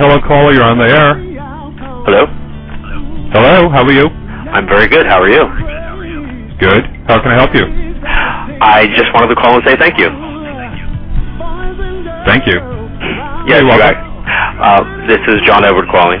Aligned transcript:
Hello, 0.00 0.16
caller. 0.26 0.54
You're 0.54 0.64
on 0.64 0.78
the 0.78 0.88
air. 0.88 1.12
Hello. 2.08 2.24
Hello. 3.36 3.68
How 3.68 3.84
are 3.84 3.92
you? 3.92 4.08
I'm 4.48 4.64
very 4.66 4.88
good. 4.88 5.04
How 5.04 5.20
are 5.20 5.28
you? 5.28 5.44
Good. 6.56 6.88
How 7.04 7.20
can 7.20 7.32
I 7.32 7.36
help 7.36 7.52
you? 7.52 7.68
I 8.64 8.88
just 8.96 9.12
wanted 9.12 9.28
to 9.28 9.36
call 9.36 9.60
and 9.60 9.64
say 9.68 9.76
thank 9.76 10.00
you. 10.00 10.08
Thank 12.24 12.48
you. 12.48 12.64
Yes, 13.44 13.60
you're 13.60 13.68
Uh, 13.92 14.80
this 15.04 15.20
is 15.28 15.36
John 15.44 15.68
Edward 15.68 15.84
calling. 15.92 16.20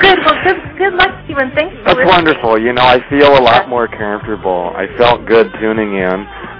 Good. 0.00 0.18
Well, 0.24 0.38
good. 0.44 0.58
Good 0.78 0.94
luck 0.94 1.10
to 1.10 1.28
you, 1.28 1.36
and 1.38 1.52
thanks 1.54 1.74
for 1.78 1.94
That's 1.94 1.98
listening. 1.98 2.14
wonderful. 2.14 2.58
You 2.60 2.72
know, 2.72 2.82
I 2.82 2.98
feel 3.10 3.36
a 3.36 3.42
lot 3.42 3.68
more 3.68 3.88
comfortable. 3.88 4.72
I 4.74 4.86
felt 4.96 5.26
good 5.26 5.50
tuning 5.60 5.94
in. 5.98 6.18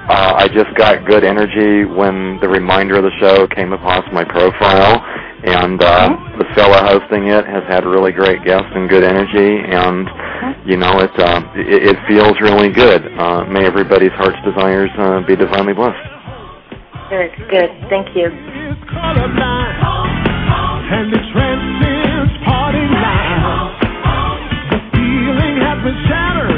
Uh, 0.09 0.41
I 0.41 0.49
just 0.49 0.73
got 0.77 1.05
good 1.07 1.23
energy 1.25 1.85
when 1.85 2.39
the 2.41 2.49
reminder 2.49 2.97
of 2.97 3.05
the 3.05 3.13
show 3.21 3.47
came 3.49 3.73
across 3.73 4.05
my 4.13 4.25
profile, 4.25 5.05
and 5.45 5.83
uh, 5.83 6.09
the 6.39 6.47
fella 6.57 6.81
hosting 6.89 7.29
it 7.29 7.45
has 7.47 7.63
had 7.69 7.85
really 7.85 8.13
great 8.13 8.43
guests 8.45 8.73
and 8.75 8.89
good 8.89 9.05
energy, 9.05 9.61
and 9.69 10.09
you 10.67 10.77
know, 10.77 10.99
it 11.01 11.13
uh, 11.21 11.43
it, 11.55 11.93
it 11.93 11.97
feels 12.09 12.41
really 12.41 12.71
good. 12.73 13.05
Uh, 13.19 13.45
may 13.47 13.67
everybody's 13.67 14.13
heart's 14.17 14.41
desires 14.45 14.91
uh, 14.99 15.21
be 15.27 15.37
divinely 15.37 15.75
blessed. 15.75 16.01
Good. 17.11 17.31
Good. 17.51 17.71
Thank 17.89 18.09
you. 18.17 18.29
Feeling 25.89 26.05
has 26.05 26.58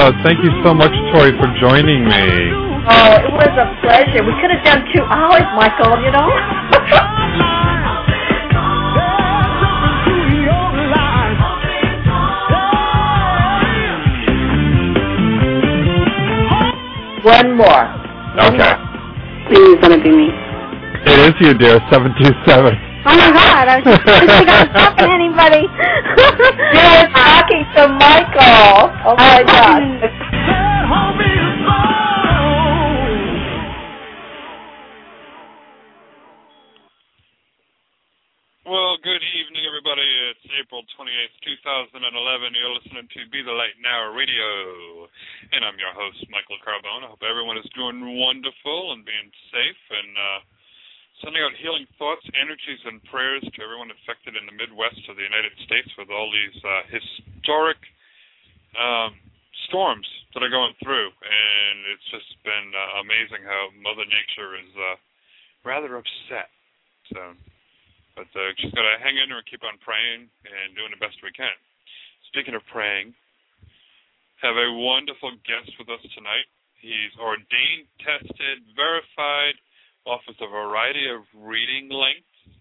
Uh, 0.00 0.12
thank 0.24 0.40
you 0.42 0.48
so 0.64 0.72
much, 0.72 0.92
Tori, 1.12 1.30
for 1.36 1.44
joining 1.60 2.08
me. 2.08 2.24
Oh, 2.88 3.20
it 3.20 3.32
was 3.36 3.52
a 3.52 3.68
pleasure. 3.84 4.24
We 4.24 4.32
could 4.40 4.48
have 4.48 4.64
done 4.64 4.80
two 4.96 5.04
hours, 5.04 5.44
Michael. 5.52 6.00
You 6.00 6.08
know. 6.08 6.24
One 17.22 17.60
more. 17.60 17.84
Okay. 18.40 18.72
Please 19.52 19.76
let 19.82 19.92
it 19.92 20.02
be 20.02 20.16
me. 20.16 20.32
It 21.04 21.18
is 21.28 21.34
you, 21.44 21.52
dear. 21.52 21.78
Seven 21.92 22.14
two 22.16 22.32
seven. 22.48 22.72
Oh 23.04 23.16
my 23.16 23.32
God! 23.32 23.68
I 23.68 23.76
was 23.76 23.84
just 23.84 24.00
I 24.08 24.20
think 24.24 24.48
I 24.48 24.64
was 24.64 24.72
talking 24.72 25.08
to 25.08 25.12
anybody. 25.12 25.68
You 26.72 26.84
were 26.88 27.08
talking 27.12 27.64
to 27.76 27.88
Michael. 28.40 28.90
Oh 29.04 29.16
my 29.16 29.42
God. 29.46 29.82
Well, 38.70 39.02
good 39.02 39.18
evening, 39.34 39.66
everybody. 39.66 40.06
It's 40.30 40.46
April 40.62 40.86
28th, 40.94 41.34
2011. 41.66 42.54
You're 42.54 42.70
listening 42.70 43.10
to 43.10 43.20
Be 43.34 43.42
the 43.42 43.50
Light 43.50 43.74
Now 43.82 44.14
Radio. 44.14 45.10
And 45.50 45.66
I'm 45.66 45.74
your 45.74 45.90
host, 45.90 46.22
Michael 46.30 46.60
Carbone. 46.62 47.02
I 47.02 47.10
hope 47.10 47.18
everyone 47.26 47.58
is 47.58 47.66
doing 47.74 47.98
wonderful 47.98 48.94
and 48.94 49.02
being 49.02 49.26
safe 49.50 49.82
and 49.90 50.10
uh, 50.14 50.40
sending 51.26 51.42
out 51.42 51.50
healing 51.58 51.82
thoughts, 51.98 52.22
energies, 52.38 52.78
and 52.86 53.02
prayers 53.10 53.42
to 53.42 53.58
everyone 53.58 53.90
affected 53.90 54.38
in 54.38 54.46
the 54.46 54.54
Midwest 54.54 55.02
of 55.10 55.18
the 55.18 55.26
United 55.26 55.50
States 55.66 55.90
with 55.98 56.06
all 56.14 56.30
these 56.30 56.58
uh, 56.62 56.86
historic 56.94 57.80
um, 58.78 59.18
storms 59.68 60.06
that 60.34 60.42
are 60.42 60.52
going 60.52 60.74
through. 60.82 61.10
And 61.10 61.76
it's 61.90 62.06
just 62.10 62.30
been 62.42 62.68
uh, 62.74 63.02
amazing 63.02 63.42
how 63.46 63.70
Mother 63.78 64.06
Nature 64.06 64.58
is 64.58 64.70
uh, 64.74 64.96
rather 65.64 65.96
upset. 65.96 66.50
So. 67.14 67.34
But 68.20 68.30
uh, 68.34 68.52
just 68.58 68.74
got 68.74 68.84
to 68.84 69.00
hang 69.00 69.16
in 69.16 69.30
there 69.30 69.40
and 69.40 69.48
keep 69.48 69.62
on 69.62 69.78
praying 69.80 70.28
and 70.44 70.76
doing 70.76 70.90
the 70.90 71.00
best 71.00 71.16
we 71.22 71.32
can. 71.32 71.54
Speaking 72.28 72.52
of 72.52 72.60
praying, 72.68 73.14
have 74.44 74.60
a 74.60 74.68
wonderful 74.76 75.32
guest 75.46 75.72
with 75.78 75.88
us 75.88 76.02
tonight. 76.12 76.44
He's 76.84 77.12
ordained, 77.16 77.88
tested, 78.02 78.60
verified 78.76 79.56
offers 80.04 80.36
a 80.40 80.48
variety 80.48 81.08
of 81.12 81.24
reading 81.36 81.92
lengths 81.92 82.60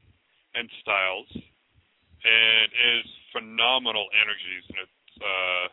and 0.55 0.67
styles, 0.83 1.27
and 1.31 2.67
is 2.71 3.07
phenomenal 3.31 4.07
energies. 4.15 4.63
And 4.69 4.79
it 4.83 4.91
uh, 5.19 5.65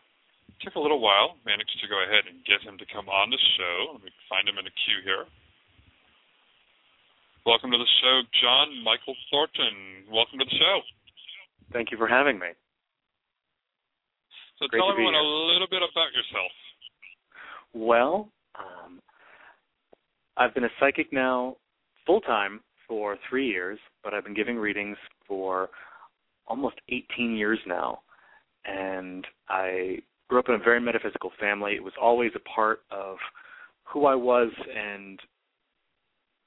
took 0.60 0.74
a 0.74 0.80
little 0.80 1.00
while, 1.00 1.36
managed 1.44 1.76
to 1.82 1.88
go 1.88 2.00
ahead 2.02 2.24
and 2.28 2.44
get 2.44 2.62
him 2.64 2.78
to 2.78 2.86
come 2.88 3.08
on 3.08 3.30
the 3.30 3.40
show. 3.58 3.92
Let 3.92 4.02
me 4.04 4.10
find 4.28 4.48
him 4.48 4.58
in 4.58 4.64
the 4.64 4.76
queue 4.84 5.00
here. 5.04 5.24
Welcome 7.44 7.70
to 7.70 7.78
the 7.78 7.92
show, 8.02 8.22
John 8.42 8.82
Michael 8.82 9.14
Thornton. 9.30 10.08
Welcome 10.10 10.38
to 10.40 10.44
the 10.44 10.58
show. 10.58 10.80
Thank 11.72 11.90
you 11.90 11.98
for 11.98 12.08
having 12.08 12.38
me. 12.38 12.48
So 14.58 14.66
Great 14.66 14.80
tell 14.80 14.90
everyone 14.90 15.14
a 15.14 15.22
little 15.22 15.68
bit 15.70 15.82
about 15.82 16.10
yourself. 16.16 16.52
Well, 17.74 18.28
um, 18.58 19.00
I've 20.36 20.54
been 20.54 20.64
a 20.64 20.74
psychic 20.80 21.12
now 21.12 21.56
full 22.06 22.20
time 22.20 22.60
for 22.88 23.16
three 23.28 23.46
years, 23.46 23.78
but 24.02 24.14
I've 24.14 24.24
been 24.24 24.34
giving 24.34 24.56
readings 24.56 24.96
for 25.28 25.68
almost 26.46 26.76
18 26.88 27.36
years 27.36 27.58
now. 27.66 28.00
And 28.64 29.26
I 29.48 29.98
grew 30.28 30.38
up 30.38 30.48
in 30.48 30.54
a 30.54 30.58
very 30.58 30.80
metaphysical 30.80 31.30
family. 31.38 31.74
It 31.74 31.82
was 31.82 31.92
always 32.00 32.32
a 32.34 32.40
part 32.40 32.80
of 32.90 33.16
who 33.84 34.06
I 34.06 34.14
was 34.14 34.50
and 34.74 35.20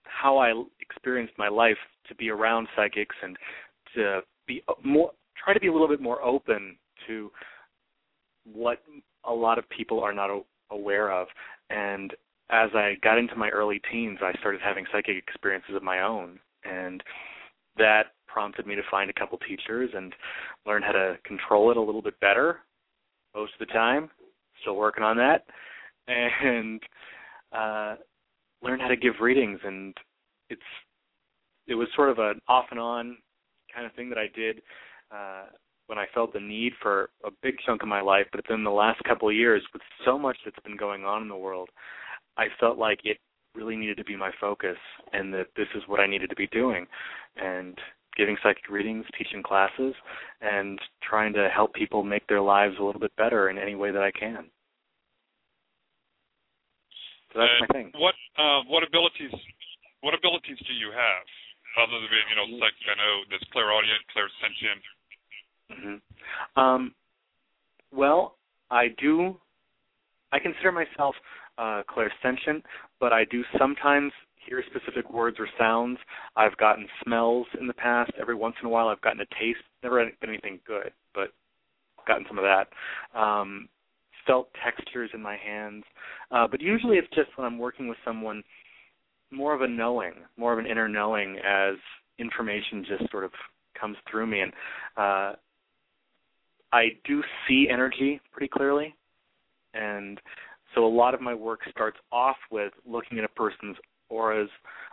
how 0.03 0.37
I 0.37 0.51
experienced 0.81 1.33
my 1.37 1.47
life 1.47 1.77
to 2.07 2.15
be 2.15 2.29
around 2.29 2.67
psychics 2.75 3.15
and 3.23 3.37
to 3.95 4.21
be 4.47 4.61
more 4.83 5.11
try 5.37 5.53
to 5.53 5.59
be 5.59 5.67
a 5.67 5.71
little 5.71 5.87
bit 5.87 6.01
more 6.01 6.21
open 6.21 6.75
to 7.07 7.31
what 8.51 8.83
a 9.23 9.33
lot 9.33 9.57
of 9.57 9.69
people 9.69 10.01
are 10.03 10.13
not 10.13 10.29
aware 10.71 11.11
of. 11.11 11.27
And 11.69 12.13
as 12.49 12.69
I 12.73 12.97
got 13.01 13.17
into 13.17 13.35
my 13.35 13.49
early 13.49 13.81
teens 13.91 14.19
I 14.21 14.37
started 14.39 14.59
having 14.61 14.85
psychic 14.91 15.15
experiences 15.17 15.75
of 15.75 15.83
my 15.83 16.01
own. 16.01 16.39
And 16.65 17.01
that 17.77 18.07
prompted 18.27 18.67
me 18.67 18.75
to 18.75 18.81
find 18.91 19.09
a 19.09 19.13
couple 19.13 19.37
teachers 19.37 19.89
and 19.95 20.13
learn 20.65 20.83
how 20.83 20.91
to 20.91 21.17
control 21.23 21.71
it 21.71 21.77
a 21.77 21.81
little 21.81 22.01
bit 22.01 22.19
better 22.19 22.59
most 23.35 23.53
of 23.59 23.67
the 23.67 23.73
time. 23.73 24.09
Still 24.61 24.75
working 24.75 25.03
on 25.03 25.17
that. 25.17 25.45
And 26.07 26.81
uh 27.51 27.95
learn 28.61 28.79
how 28.79 28.87
to 28.87 28.97
give 28.97 29.13
readings. 29.21 29.59
And 29.63 29.95
it's 30.49 30.61
it 31.67 31.75
was 31.75 31.87
sort 31.95 32.09
of 32.09 32.19
an 32.19 32.39
off 32.47 32.65
and 32.71 32.79
on 32.79 33.17
kind 33.73 33.85
of 33.85 33.93
thing 33.93 34.09
that 34.09 34.17
I 34.17 34.27
did 34.35 34.61
uh 35.11 35.45
when 35.87 35.97
I 35.97 36.05
felt 36.13 36.33
the 36.33 36.39
need 36.39 36.73
for 36.81 37.09
a 37.25 37.31
big 37.41 37.55
chunk 37.65 37.81
of 37.81 37.89
my 37.89 37.99
life, 37.99 38.27
but 38.31 38.45
then 38.47 38.63
the 38.63 38.69
last 38.69 39.03
couple 39.05 39.27
of 39.27 39.35
years 39.35 39.63
with 39.73 39.81
so 40.05 40.19
much 40.19 40.37
that's 40.45 40.59
been 40.63 40.77
going 40.77 41.03
on 41.03 41.23
in 41.23 41.27
the 41.27 41.35
world, 41.35 41.69
I 42.37 42.45
felt 42.59 42.77
like 42.77 42.99
it 43.03 43.17
really 43.55 43.75
needed 43.75 43.97
to 43.97 44.03
be 44.03 44.15
my 44.15 44.29
focus 44.39 44.77
and 45.13 45.33
that 45.33 45.47
this 45.57 45.67
is 45.75 45.81
what 45.87 45.99
I 45.99 46.05
needed 46.05 46.29
to 46.29 46.35
be 46.35 46.45
doing. 46.47 46.85
And 47.37 47.75
giving 48.19 48.35
psychic 48.43 48.67
readings, 48.69 49.05
teaching 49.17 49.41
classes 49.41 49.95
and 50.41 50.77
trying 51.01 51.31
to 51.31 51.47
help 51.47 51.73
people 51.73 52.03
make 52.03 52.27
their 52.27 52.41
lives 52.41 52.75
a 52.77 52.83
little 52.83 52.99
bit 52.99 53.15
better 53.15 53.49
in 53.49 53.57
any 53.57 53.75
way 53.75 53.91
that 53.91 54.03
I 54.03 54.11
can. 54.11 54.51
So 57.31 57.39
that's 57.39 57.61
my 57.61 57.67
thing. 57.71 57.91
What 57.95 58.15
uh, 58.37 58.67
what 58.67 58.83
abilities 58.83 59.31
what 60.01 60.13
abilities 60.13 60.57
do 60.67 60.73
you 60.73 60.91
have 60.91 61.23
other 61.87 61.95
than 61.95 62.09
being 62.11 62.27
you 62.27 62.35
know 62.35 62.59
psychic? 62.59 62.85
I 62.91 62.95
know 62.99 63.13
there's 63.29 63.47
clairaudient, 63.53 64.03
clairsentient. 64.11 64.83
hmm 65.71 66.59
Um, 66.59 66.93
well, 67.93 68.35
I 68.69 68.89
do. 68.99 69.39
I 70.31 70.39
consider 70.39 70.71
myself 70.71 71.15
uh, 71.57 71.83
clairsentient, 71.87 72.63
but 72.99 73.13
I 73.13 73.25
do 73.25 73.43
sometimes 73.57 74.11
hear 74.49 74.63
specific 74.69 75.11
words 75.11 75.37
or 75.39 75.47
sounds. 75.57 75.97
I've 76.35 76.57
gotten 76.57 76.87
smells 77.03 77.47
in 77.59 77.67
the 77.67 77.73
past. 77.73 78.11
Every 78.19 78.35
once 78.35 78.55
in 78.61 78.67
a 78.67 78.69
while, 78.69 78.87
I've 78.87 79.01
gotten 79.01 79.21
a 79.21 79.39
taste. 79.39 79.59
Never 79.83 80.03
been 80.19 80.29
anything 80.29 80.59
good, 80.65 80.91
but 81.13 81.29
gotten 82.07 82.25
some 82.27 82.39
of 82.39 82.43
that. 82.43 82.67
Um, 83.17 83.69
felt 84.27 84.49
textures 84.63 85.09
in 85.13 85.21
my 85.21 85.37
hands, 85.37 85.83
uh, 86.31 86.47
but 86.47 86.61
usually 86.61 86.97
it's 86.97 87.07
just 87.15 87.29
when 87.35 87.47
I'm 87.47 87.57
working 87.57 87.87
with 87.87 87.97
someone, 88.05 88.43
more 89.31 89.53
of 89.53 89.61
a 89.61 89.67
knowing, 89.67 90.13
more 90.37 90.53
of 90.53 90.59
an 90.59 90.65
inner 90.65 90.87
knowing, 90.87 91.37
as 91.37 91.75
information 92.19 92.85
just 92.87 93.09
sort 93.11 93.23
of 93.23 93.31
comes 93.79 93.97
through 94.09 94.27
me, 94.27 94.41
and 94.41 94.51
uh, 94.97 95.33
I 96.71 96.89
do 97.05 97.23
see 97.47 97.69
energy 97.71 98.19
pretty 98.31 98.49
clearly, 98.49 98.93
and 99.73 100.19
so 100.75 100.85
a 100.85 100.87
lot 100.87 101.13
of 101.13 101.21
my 101.21 101.33
work 101.33 101.61
starts 101.71 101.97
off 102.11 102.37
with 102.51 102.73
looking 102.85 103.17
at 103.17 103.23
a 103.23 103.29
person's 103.29 103.77
auras, 104.09 104.49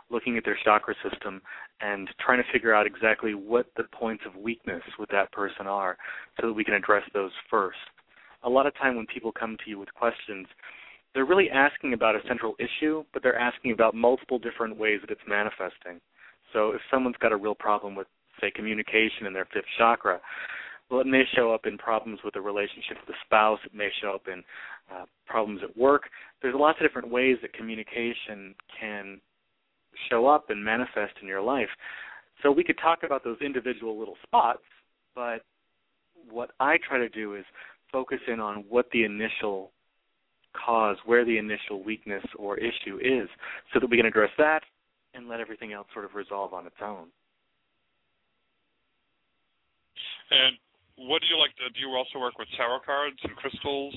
looking 0.09 0.37
at 0.37 0.45
their 0.45 0.57
chakra 0.63 0.95
system, 1.09 1.41
and 1.81 2.09
trying 2.19 2.41
to 2.41 2.51
figure 2.51 2.73
out 2.73 2.87
exactly 2.87 3.33
what 3.33 3.67
the 3.75 3.83
points 3.91 4.23
of 4.25 4.35
weakness 4.35 4.81
with 4.97 5.09
that 5.09 5.31
person 5.31 5.67
are, 5.67 5.97
so 6.39 6.47
that 6.47 6.53
we 6.53 6.63
can 6.63 6.73
address 6.73 7.03
those 7.13 7.31
first. 7.49 7.77
A 8.43 8.49
lot 8.49 8.65
of 8.65 8.75
time 8.77 8.95
when 8.95 9.05
people 9.07 9.31
come 9.31 9.57
to 9.63 9.69
you 9.69 9.79
with 9.79 9.93
questions, 9.93 10.47
they're 11.13 11.25
really 11.25 11.49
asking 11.49 11.93
about 11.93 12.15
a 12.15 12.19
central 12.27 12.55
issue, 12.59 13.03
but 13.13 13.23
they're 13.23 13.39
asking 13.39 13.71
about 13.71 13.95
multiple 13.95 14.39
different 14.39 14.77
ways 14.77 14.99
that 15.01 15.11
it's 15.11 15.21
manifesting. 15.27 15.99
So 16.53 16.71
if 16.71 16.81
someone's 16.91 17.17
got 17.19 17.31
a 17.31 17.37
real 17.37 17.55
problem 17.55 17.95
with, 17.95 18.07
say, 18.39 18.51
communication 18.51 19.25
in 19.25 19.33
their 19.33 19.47
fifth 19.51 19.65
chakra, 19.77 20.19
well, 20.89 21.01
it 21.01 21.07
may 21.07 21.23
show 21.35 21.53
up 21.53 21.65
in 21.65 21.77
problems 21.77 22.19
with 22.23 22.33
the 22.33 22.41
relationship 22.41 22.97
with 23.05 23.15
a 23.15 23.19
spouse. 23.25 23.59
It 23.65 23.73
may 23.73 23.89
show 24.01 24.13
up 24.15 24.27
in 24.31 24.43
uh, 24.91 25.05
problems 25.25 25.61
at 25.63 25.75
work. 25.77 26.03
There's 26.41 26.55
lots 26.57 26.79
of 26.79 26.87
different 26.87 27.11
ways 27.11 27.37
that 27.41 27.53
communication 27.53 28.55
can 28.79 29.19
show 30.09 30.27
up 30.27 30.49
and 30.49 30.63
manifest 30.63 31.13
in 31.21 31.27
your 31.27 31.41
life. 31.41 31.69
So 32.43 32.51
we 32.51 32.63
could 32.63 32.77
talk 32.77 32.99
about 33.03 33.23
those 33.23 33.37
individual 33.41 33.97
little 33.97 34.15
spots, 34.23 34.61
but 35.15 35.41
what 36.29 36.51
I 36.59 36.77
try 36.87 36.99
to 36.99 37.09
do 37.09 37.35
is 37.35 37.43
focus 37.91 38.19
in 38.27 38.39
on 38.39 38.63
what 38.69 38.85
the 38.91 39.03
initial 39.03 39.71
cause, 40.65 40.97
where 41.05 41.25
the 41.25 41.37
initial 41.37 41.83
weakness 41.83 42.23
or 42.37 42.57
issue 42.57 42.97
is, 43.01 43.27
so 43.73 43.79
that 43.79 43.89
we 43.89 43.97
can 43.97 44.05
address 44.05 44.31
that 44.37 44.61
and 45.13 45.27
let 45.27 45.39
everything 45.39 45.73
else 45.73 45.87
sort 45.93 46.05
of 46.05 46.15
resolve 46.15 46.53
on 46.53 46.65
its 46.65 46.75
own. 46.81 47.07
And 50.29 50.57
what 50.97 51.21
do 51.21 51.27
you 51.27 51.39
like? 51.39 51.55
To, 51.57 51.69
do 51.73 51.79
you 51.79 51.95
also 51.95 52.19
work 52.19 52.37
with 52.37 52.47
tarot 52.57 52.79
cards 52.85 53.17
and 53.23 53.35
crystals? 53.35 53.95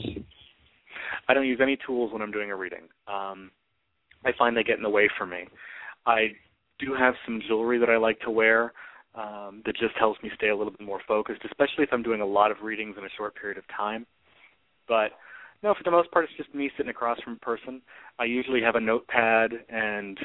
I 1.29 1.35
don't 1.35 1.47
use 1.47 1.61
any 1.63 1.79
tools 1.87 2.13
when 2.13 2.23
I'm 2.23 2.31
doing 2.31 2.51
a 2.51 2.57
reading. 2.57 2.89
Um, 3.09 3.51
I 4.25 4.33
find 4.39 4.57
they 4.57 4.63
get 4.63 4.77
in 4.77 4.83
the 4.83 4.91
way 4.91 5.09
for 5.17 5.27
me. 5.27 5.45
I 6.07 6.29
do 6.79 6.95
have 6.95 7.15
some 7.25 7.41
jewelry 7.47 7.79
that 7.79 7.91
I 7.91 7.97
like 7.97 8.21
to 8.21 8.31
wear 8.31 8.73
um, 9.15 9.63
that 9.67 9.77
just 9.77 9.95
helps 9.99 10.23
me 10.23 10.31
stay 10.37 10.49
a 10.49 10.57
little 10.57 10.73
bit 10.73 10.81
more 10.81 11.01
focused, 11.07 11.41
especially 11.45 11.85
if 11.85 11.91
I'm 11.93 12.03
doing 12.03 12.21
a 12.21 12.27
lot 12.27 12.51
of 12.51 12.59
readings 12.63 12.97
in 12.99 13.05
a 13.05 13.09
short 13.17 13.35
period 13.35 13.59
of 13.59 13.65
time. 13.75 14.07
But 14.89 15.13
no, 15.63 15.75
for 15.75 15.85
the 15.85 15.91
most 15.91 16.11
part, 16.11 16.25
it's 16.25 16.37
just 16.37 16.55
me 16.55 16.71
sitting 16.77 16.91
across 16.91 17.21
from 17.21 17.35
a 17.35 17.45
person. 17.45 17.83
I 18.19 18.25
usually 18.25 18.63
have 18.63 18.77
a 18.77 18.81
notepad 18.81 19.53
and 19.69 20.19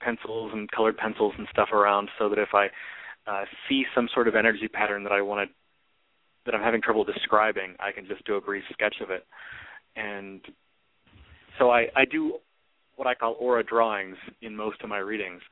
pencils 0.00 0.52
and 0.54 0.70
colored 0.70 0.96
pencils 0.96 1.34
and 1.38 1.46
stuff 1.50 1.68
around, 1.72 2.08
so 2.18 2.28
that 2.28 2.38
if 2.38 2.50
I 2.54 2.66
uh, 3.26 3.44
see 3.68 3.84
some 3.94 4.08
sort 4.14 4.28
of 4.28 4.34
energy 4.34 4.68
pattern 4.68 5.02
that 5.04 5.12
I 5.12 5.20
want 5.20 5.48
to 5.48 5.54
that 6.46 6.54
I'm 6.54 6.62
having 6.62 6.80
trouble 6.82 7.04
describing, 7.04 7.74
I 7.78 7.92
can 7.92 8.06
just 8.06 8.24
do 8.24 8.36
a 8.36 8.40
brief 8.40 8.64
sketch 8.72 8.96
of 9.02 9.10
it. 9.10 9.26
And 9.96 10.40
so 11.58 11.70
I, 11.70 11.86
I 11.96 12.04
do 12.04 12.38
what 12.96 13.06
I 13.06 13.14
call 13.14 13.36
aura 13.38 13.62
drawings 13.62 14.16
in 14.42 14.56
most 14.56 14.80
of 14.82 14.88
my 14.88 14.98
readings. 14.98 15.42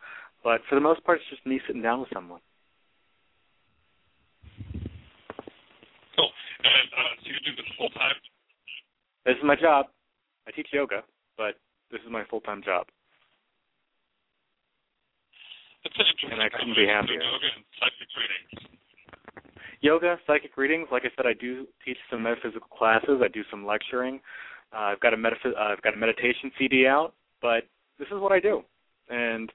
But 0.44 0.60
for 0.68 0.74
the 0.74 0.80
most 0.80 1.04
part, 1.04 1.18
it's 1.18 1.30
just 1.30 1.44
me 1.46 1.60
sitting 1.66 1.82
down 1.82 2.00
with 2.00 2.08
someone. 2.12 2.40
Cool. 6.16 6.30
And 6.64 6.88
uh, 6.96 7.14
so 7.22 7.26
you 7.26 7.40
do 7.44 7.56
this 7.56 7.66
full 7.76 7.90
time? 7.90 8.14
This 9.26 9.36
is 9.36 9.44
my 9.44 9.56
job. 9.56 9.86
I 10.46 10.50
teach 10.52 10.68
yoga, 10.72 11.04
but 11.36 11.60
this 11.92 12.00
is 12.00 12.10
my 12.10 12.24
full-time 12.30 12.62
job. 12.64 12.86
That's 15.84 15.96
an 16.00 16.06
interesting 16.08 16.32
And 16.32 16.40
I 16.40 16.48
couldn't 16.48 16.76
be 16.76 16.88
happier. 16.88 17.20
Yoga 17.20 17.48
and 17.52 17.64
psychic 17.76 18.08
readings. 18.16 18.77
Yoga, 19.80 20.18
psychic 20.26 20.56
readings. 20.56 20.88
Like 20.90 21.02
I 21.04 21.10
said, 21.16 21.26
I 21.26 21.34
do 21.34 21.66
teach 21.84 21.98
some 22.10 22.22
metaphysical 22.22 22.68
classes. 22.76 23.20
I 23.22 23.28
do 23.28 23.42
some 23.50 23.64
lecturing. 23.64 24.20
Uh, 24.72 24.92
I've 24.92 25.00
got 25.00 25.14
a 25.14 25.16
metaph- 25.16 25.56
uh, 25.56 25.72
I've 25.72 25.82
got 25.82 25.94
a 25.94 25.96
meditation 25.96 26.50
CD 26.58 26.86
out, 26.86 27.14
but 27.40 27.64
this 27.98 28.08
is 28.08 28.20
what 28.20 28.32
I 28.32 28.40
do, 28.40 28.62
and 29.08 29.50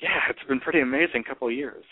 yeah, 0.00 0.20
it's 0.30 0.42
been 0.48 0.60
pretty 0.60 0.80
amazing 0.80 1.24
couple 1.24 1.48
of 1.48 1.54
years. 1.54 1.84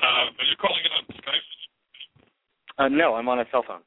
Uh, 0.00 0.06
are 0.06 0.44
you 0.48 0.56
calling 0.60 0.82
it 0.84 0.92
on 0.96 1.04
Skype? 1.16 1.42
Uh, 2.78 2.88
no, 2.88 3.14
I'm 3.14 3.28
on 3.28 3.40
a 3.40 3.44
cell 3.50 3.64
phone. 3.66 3.80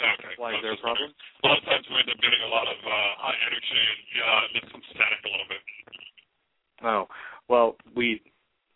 Okay. 0.00 0.34
Why 0.40 0.56
is 0.56 0.62
there 0.64 0.72
a 0.72 0.80
problem? 0.80 1.12
A 1.44 1.46
lot 1.46 1.58
of 1.60 1.64
times 1.68 1.84
we 1.92 2.00
end 2.00 2.08
up 2.08 2.20
getting 2.24 2.40
a 2.40 2.48
lot 2.50 2.64
of 2.64 2.78
uh, 2.80 3.10
high 3.20 3.36
energy 3.44 3.80
and 3.84 4.00
uh, 4.24 4.42
there's 4.56 4.70
some 4.72 4.84
static 4.96 5.20
a 5.24 5.30
little 5.30 5.48
bit. 5.48 5.62
Oh, 6.80 7.04
well, 7.48 7.76
we. 7.92 8.22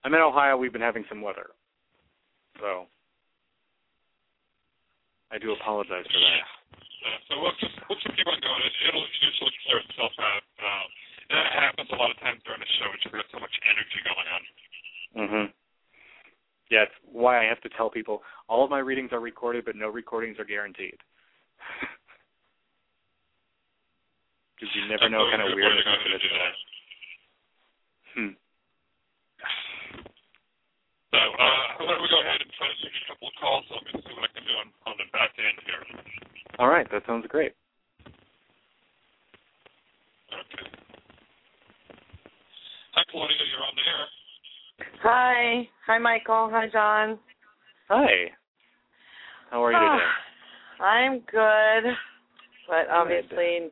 I'm 0.05 0.13
in 0.13 0.21
Ohio. 0.21 0.61
We've 0.61 0.73
been 0.73 0.85
having 0.85 1.09
some 1.09 1.25
weather, 1.25 1.57
so 2.61 2.85
I 5.33 5.41
do 5.41 5.57
apologize 5.57 6.05
for 6.05 6.21
that. 6.21 6.45
Uh, 6.77 7.19
so 7.29 7.33
we'll 7.41 7.57
just 7.57 7.73
we'll 7.89 7.97
just 8.05 8.13
keep 8.13 8.29
on 8.29 8.37
going. 8.45 8.63
It, 8.69 8.75
it'll 8.93 9.09
usually 9.25 9.57
clear 9.65 9.81
itself 9.89 10.13
out. 10.21 10.45
Um, 10.61 10.87
and 11.33 11.37
that 11.41 11.49
happens 11.57 11.89
a 11.89 11.97
lot 11.97 12.13
of 12.13 12.21
times 12.21 12.45
during 12.45 12.61
the 12.61 12.69
show. 12.77 12.89
It's 12.93 13.09
got 13.09 13.25
so 13.33 13.41
much 13.41 13.57
energy 13.65 13.99
going 14.05 14.29
on. 14.29 14.43
Mhm. 15.17 15.47
Yeah, 16.69 16.85
it's 16.85 16.99
why 17.09 17.41
I 17.41 17.49
have 17.49 17.61
to 17.63 17.71
tell 17.73 17.89
people 17.89 18.23
all 18.49 18.65
of 18.65 18.71
my 18.71 18.81
readings 18.81 19.13
are 19.13 19.21
recorded, 19.21 19.65
but 19.65 19.77
no 19.77 19.89
recordings 19.89 20.39
are 20.39 20.45
guaranteed. 20.45 20.97
Because 24.55 24.71
you 24.77 24.87
never 24.89 25.09
know 25.11 25.27
what 25.27 25.31
kind 25.35 25.43
of 25.43 25.49
Good 25.51 25.59
weird 25.59 25.73
way 25.73 25.77
to 25.77 25.83
stuff 25.83 25.99
go 25.99 26.09
it 26.09 26.15
is. 26.15 26.23
do 26.23 26.31
that. 26.39 26.55
Hmm. 28.15 28.33
So 31.11 31.19
uh, 31.19 31.67
why 31.83 31.91
don't 31.91 32.03
we 32.03 32.09
go 32.09 32.21
ahead 32.23 32.41
and 32.41 32.51
try 32.59 32.69
to 32.71 32.77
take 32.83 32.95
a 32.95 33.05
couple 33.11 33.29
of 33.29 33.35
calls? 33.41 33.65
Let 33.71 33.83
me 33.87 33.99
see 34.03 34.15
what 34.15 34.25
I 34.25 34.33
can 34.35 34.45
do 34.47 34.55
on, 34.59 34.69
on 34.87 34.95
the 34.99 35.07
back 35.13 35.31
end 35.39 35.59
here. 35.67 35.83
All 36.59 36.69
right, 36.69 36.87
that 36.91 37.03
sounds 37.07 37.27
great. 37.29 37.53
Okay. 40.31 40.71
Hi, 42.95 43.03
Claudia. 43.11 43.37
You're 43.37 43.67
on 43.67 43.75
the 43.75 43.87
air. 43.91 44.07
Hi. 45.03 45.69
Hi, 45.87 45.99
Michael. 45.99 46.49
Hi, 46.51 46.69
John. 46.73 47.19
Hi. 47.89 48.31
How 49.51 49.63
are 49.65 49.73
you 49.73 49.79
today? 49.79 50.11
I'm 50.81 51.21
good, 51.31 51.93
but 52.69 52.91
obviously, 52.91 53.71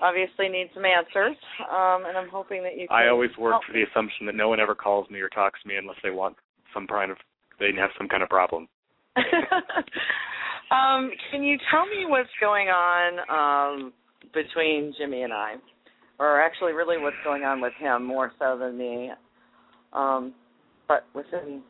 obviously 0.00 0.48
need 0.48 0.70
some 0.74 0.84
answers. 0.84 1.36
Um, 1.60 2.04
and 2.06 2.16
I'm 2.16 2.28
hoping 2.28 2.62
that 2.62 2.78
you. 2.78 2.88
Can 2.88 2.96
I 2.96 3.08
always 3.08 3.30
work 3.38 3.52
help 3.52 3.64
for 3.64 3.72
the 3.72 3.82
assumption 3.82 4.26
that 4.26 4.34
no 4.34 4.48
one 4.48 4.60
ever 4.60 4.74
calls 4.74 5.08
me 5.10 5.20
or 5.20 5.28
talks 5.28 5.62
to 5.62 5.68
me 5.68 5.76
unless 5.76 5.96
they 6.02 6.10
want 6.10 6.36
some 6.72 6.86
kind 6.86 7.10
of 7.10 7.18
they 7.58 7.70
have 7.78 7.90
some 7.96 8.08
kind 8.08 8.22
of 8.22 8.28
problem. 8.28 8.68
um, 9.16 11.10
can 11.30 11.42
you 11.42 11.56
tell 11.70 11.86
me 11.86 12.06
what's 12.06 12.28
going 12.40 12.68
on 12.68 13.18
um, 13.30 13.92
between 14.32 14.92
Jimmy 14.98 15.22
and 15.22 15.32
I, 15.32 15.54
or 16.18 16.40
actually, 16.40 16.72
really, 16.72 16.98
what's 16.98 17.16
going 17.24 17.44
on 17.44 17.60
with 17.60 17.72
him 17.78 18.04
more 18.04 18.32
so 18.38 18.58
than 18.58 18.76
me? 18.76 19.10
Um, 19.92 20.34
but 20.88 21.06
within 21.14 21.62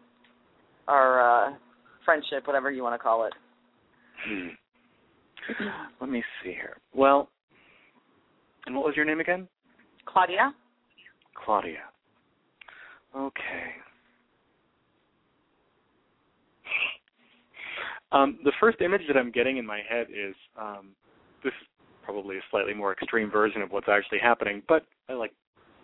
our 0.89 1.49
uh, 1.49 1.55
friendship, 2.05 2.47
whatever 2.47 2.71
you 2.71 2.83
want 2.83 2.99
to 2.99 3.03
call 3.03 3.27
it. 3.27 3.33
Hmm. 4.27 4.49
Let 6.01 6.11
me 6.11 6.23
see 6.43 6.51
here. 6.51 6.77
Well, 6.95 7.29
and 8.67 8.75
what 8.75 8.85
was 8.85 8.97
your 8.97 9.05
name 9.05 9.21
again? 9.21 9.49
Claudia. 10.07 10.55
Claudia. 11.45 11.79
Okay. 13.17 13.73
Um, 18.13 18.39
the 18.45 18.53
first 18.61 18.81
image 18.81 19.03
that 19.09 19.17
I'm 19.17 19.31
getting 19.31 19.57
in 19.57 19.67
my 19.67 19.81
head 19.89 20.07
is 20.11 20.35
um, 20.61 20.91
this 21.43 21.53
is 21.61 21.69
probably 22.05 22.37
a 22.37 22.41
slightly 22.51 22.75
more 22.75 22.93
extreme 22.93 23.31
version 23.31 23.61
of 23.61 23.71
what's 23.71 23.89
actually 23.89 24.21
happening, 24.21 24.63
but 24.69 24.85
I 25.09 25.15
like 25.15 25.33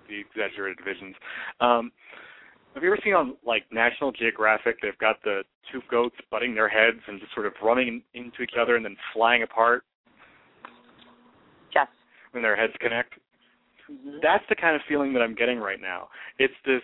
the 0.09 0.21
exaggerated 0.21 0.85
visions. 0.85 1.17
Um, 1.61 1.91
have 2.75 2.83
you 2.83 2.91
ever 2.91 2.99
seen 3.03 3.15
on 3.15 3.37
like 3.45 3.65
National 3.73 4.13
Geographic? 4.13 4.77
They've 4.81 4.97
got 4.99 5.23
the 5.25 5.43
two 5.73 5.81
goats 5.91 6.17
butting 6.31 6.55
their 6.55 6.69
heads 6.69 6.99
and 7.09 7.21
just 7.21 7.35
sort 7.35 7.47
of 7.47 7.53
running 7.63 8.03
into 8.15 8.43
each 8.43 8.55
other 8.61 8.77
and 8.77 8.85
then 8.85 8.97
flying 9.13 9.43
apart. 9.43 9.85
Yes. 11.75 11.89
When 12.31 12.43
their 12.43 12.57
heads 12.57 12.73
connect. 12.81 13.15
Mm-hmm. 13.91 14.19
That's 14.23 14.45
the 14.49 14.55
kind 14.55 14.77
of 14.77 14.83
feeling 14.89 15.13
that 15.15 15.21
I'm 15.21 15.35
getting 15.35 15.59
right 15.59 15.81
now. 15.81 16.09
It's 16.39 16.55
this 16.65 16.83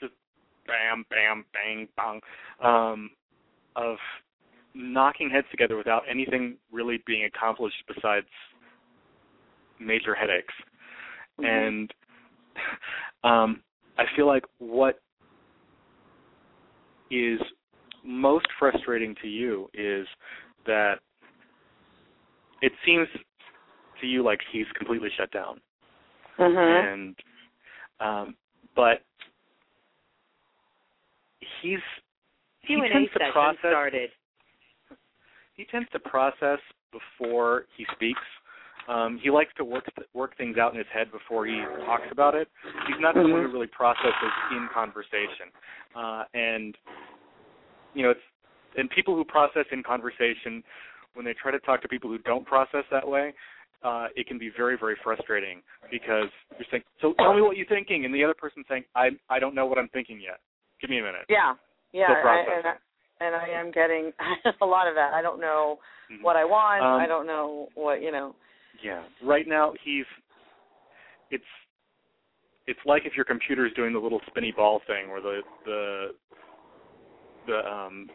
just 0.00 0.12
bam, 0.66 1.04
bam, 1.10 1.44
bang, 1.52 1.88
bang, 1.96 2.20
um, 2.62 3.10
of 3.76 3.96
knocking 4.74 5.28
heads 5.30 5.46
together 5.50 5.76
without 5.76 6.02
anything 6.10 6.56
really 6.72 7.02
being 7.06 7.24
accomplished 7.24 7.82
besides 7.86 8.26
major 9.78 10.14
headaches. 10.14 10.54
And 11.38 11.92
um, 13.24 13.62
I 13.98 14.04
feel 14.16 14.26
like 14.26 14.44
what 14.58 15.00
is 17.10 17.40
most 18.04 18.46
frustrating 18.58 19.14
to 19.22 19.28
you 19.28 19.68
is 19.74 20.06
that 20.66 21.00
it 22.62 22.72
seems 22.84 23.08
to 24.00 24.06
you 24.06 24.22
like 24.22 24.40
he's 24.52 24.66
completely 24.76 25.10
shut 25.16 25.30
down. 25.30 25.60
Mhm. 26.38 26.92
And 26.92 27.16
um 28.00 28.36
but 28.74 29.02
he's 31.60 31.80
he 32.60 32.74
Q&A 32.76 32.88
tends 32.88 33.12
to 33.12 33.32
process 33.32 33.58
started. 33.60 34.10
he 35.54 35.64
tends 35.64 35.88
to 35.90 35.98
process 35.98 36.58
before 36.92 37.66
he 37.76 37.84
speaks. 37.94 38.20
Um, 38.90 39.20
he 39.22 39.30
likes 39.30 39.52
to 39.56 39.64
work 39.64 39.84
work 40.14 40.36
things 40.36 40.58
out 40.58 40.72
in 40.72 40.78
his 40.78 40.86
head 40.92 41.12
before 41.12 41.46
he 41.46 41.62
talks 41.86 42.10
about 42.10 42.34
it. 42.34 42.48
He's 42.88 42.96
not 42.98 43.14
someone 43.14 43.42
who 43.42 43.52
really 43.52 43.68
processes 43.68 44.34
in 44.50 44.68
conversation. 44.74 45.46
Uh, 45.94 46.24
and 46.34 46.76
you 47.94 48.02
know, 48.02 48.10
it's 48.10 48.20
and 48.76 48.90
people 48.90 49.14
who 49.14 49.24
process 49.24 49.66
in 49.70 49.82
conversation, 49.82 50.62
when 51.14 51.24
they 51.24 51.34
try 51.40 51.52
to 51.52 51.60
talk 51.60 51.82
to 51.82 51.88
people 51.88 52.10
who 52.10 52.18
don't 52.18 52.44
process 52.44 52.84
that 52.90 53.06
way, 53.06 53.32
uh, 53.82 54.06
it 54.16 54.26
can 54.26 54.38
be 54.38 54.50
very, 54.56 54.76
very 54.78 54.96
frustrating 55.02 55.62
because 55.90 56.28
you're 56.58 56.66
saying, 56.70 56.82
"So 57.00 57.14
tell 57.14 57.34
me 57.34 57.42
what 57.42 57.56
you're 57.56 57.66
thinking," 57.66 58.04
and 58.04 58.14
the 58.14 58.24
other 58.24 58.34
person's 58.34 58.66
saying, 58.68 58.84
"I 58.96 59.10
I 59.28 59.38
don't 59.38 59.54
know 59.54 59.66
what 59.66 59.78
I'm 59.78 59.88
thinking 59.88 60.20
yet. 60.20 60.40
Give 60.80 60.90
me 60.90 60.98
a 60.98 61.02
minute." 61.02 61.26
Yeah. 61.28 61.54
Yeah. 61.92 62.06
I, 62.12 62.44
and, 62.56 62.66
I, 62.66 63.24
and 63.24 63.34
I 63.36 63.48
am 63.48 63.70
getting 63.70 64.12
a 64.62 64.66
lot 64.66 64.88
of 64.88 64.94
that. 64.96 65.12
I 65.14 65.22
don't 65.22 65.40
know 65.40 65.78
what 66.22 66.36
I 66.36 66.44
want. 66.44 66.82
Um, 66.82 67.00
I 67.00 67.06
don't 67.06 67.26
know 67.26 67.68
what 67.74 68.02
you 68.02 68.10
know. 68.10 68.34
Yeah. 68.82 69.02
Right 69.22 69.46
now 69.46 69.72
he's 69.84 70.06
it's 71.30 71.44
it's 72.66 72.80
like 72.86 73.02
if 73.04 73.14
your 73.16 73.24
computer 73.24 73.66
is 73.66 73.72
doing 73.74 73.92
the 73.92 73.98
little 73.98 74.20
spinny 74.28 74.52
ball 74.52 74.80
thing 74.86 75.10
or 75.10 75.20
the 75.20 75.40
the 75.64 76.08
the 77.46 77.68
um 77.68 78.08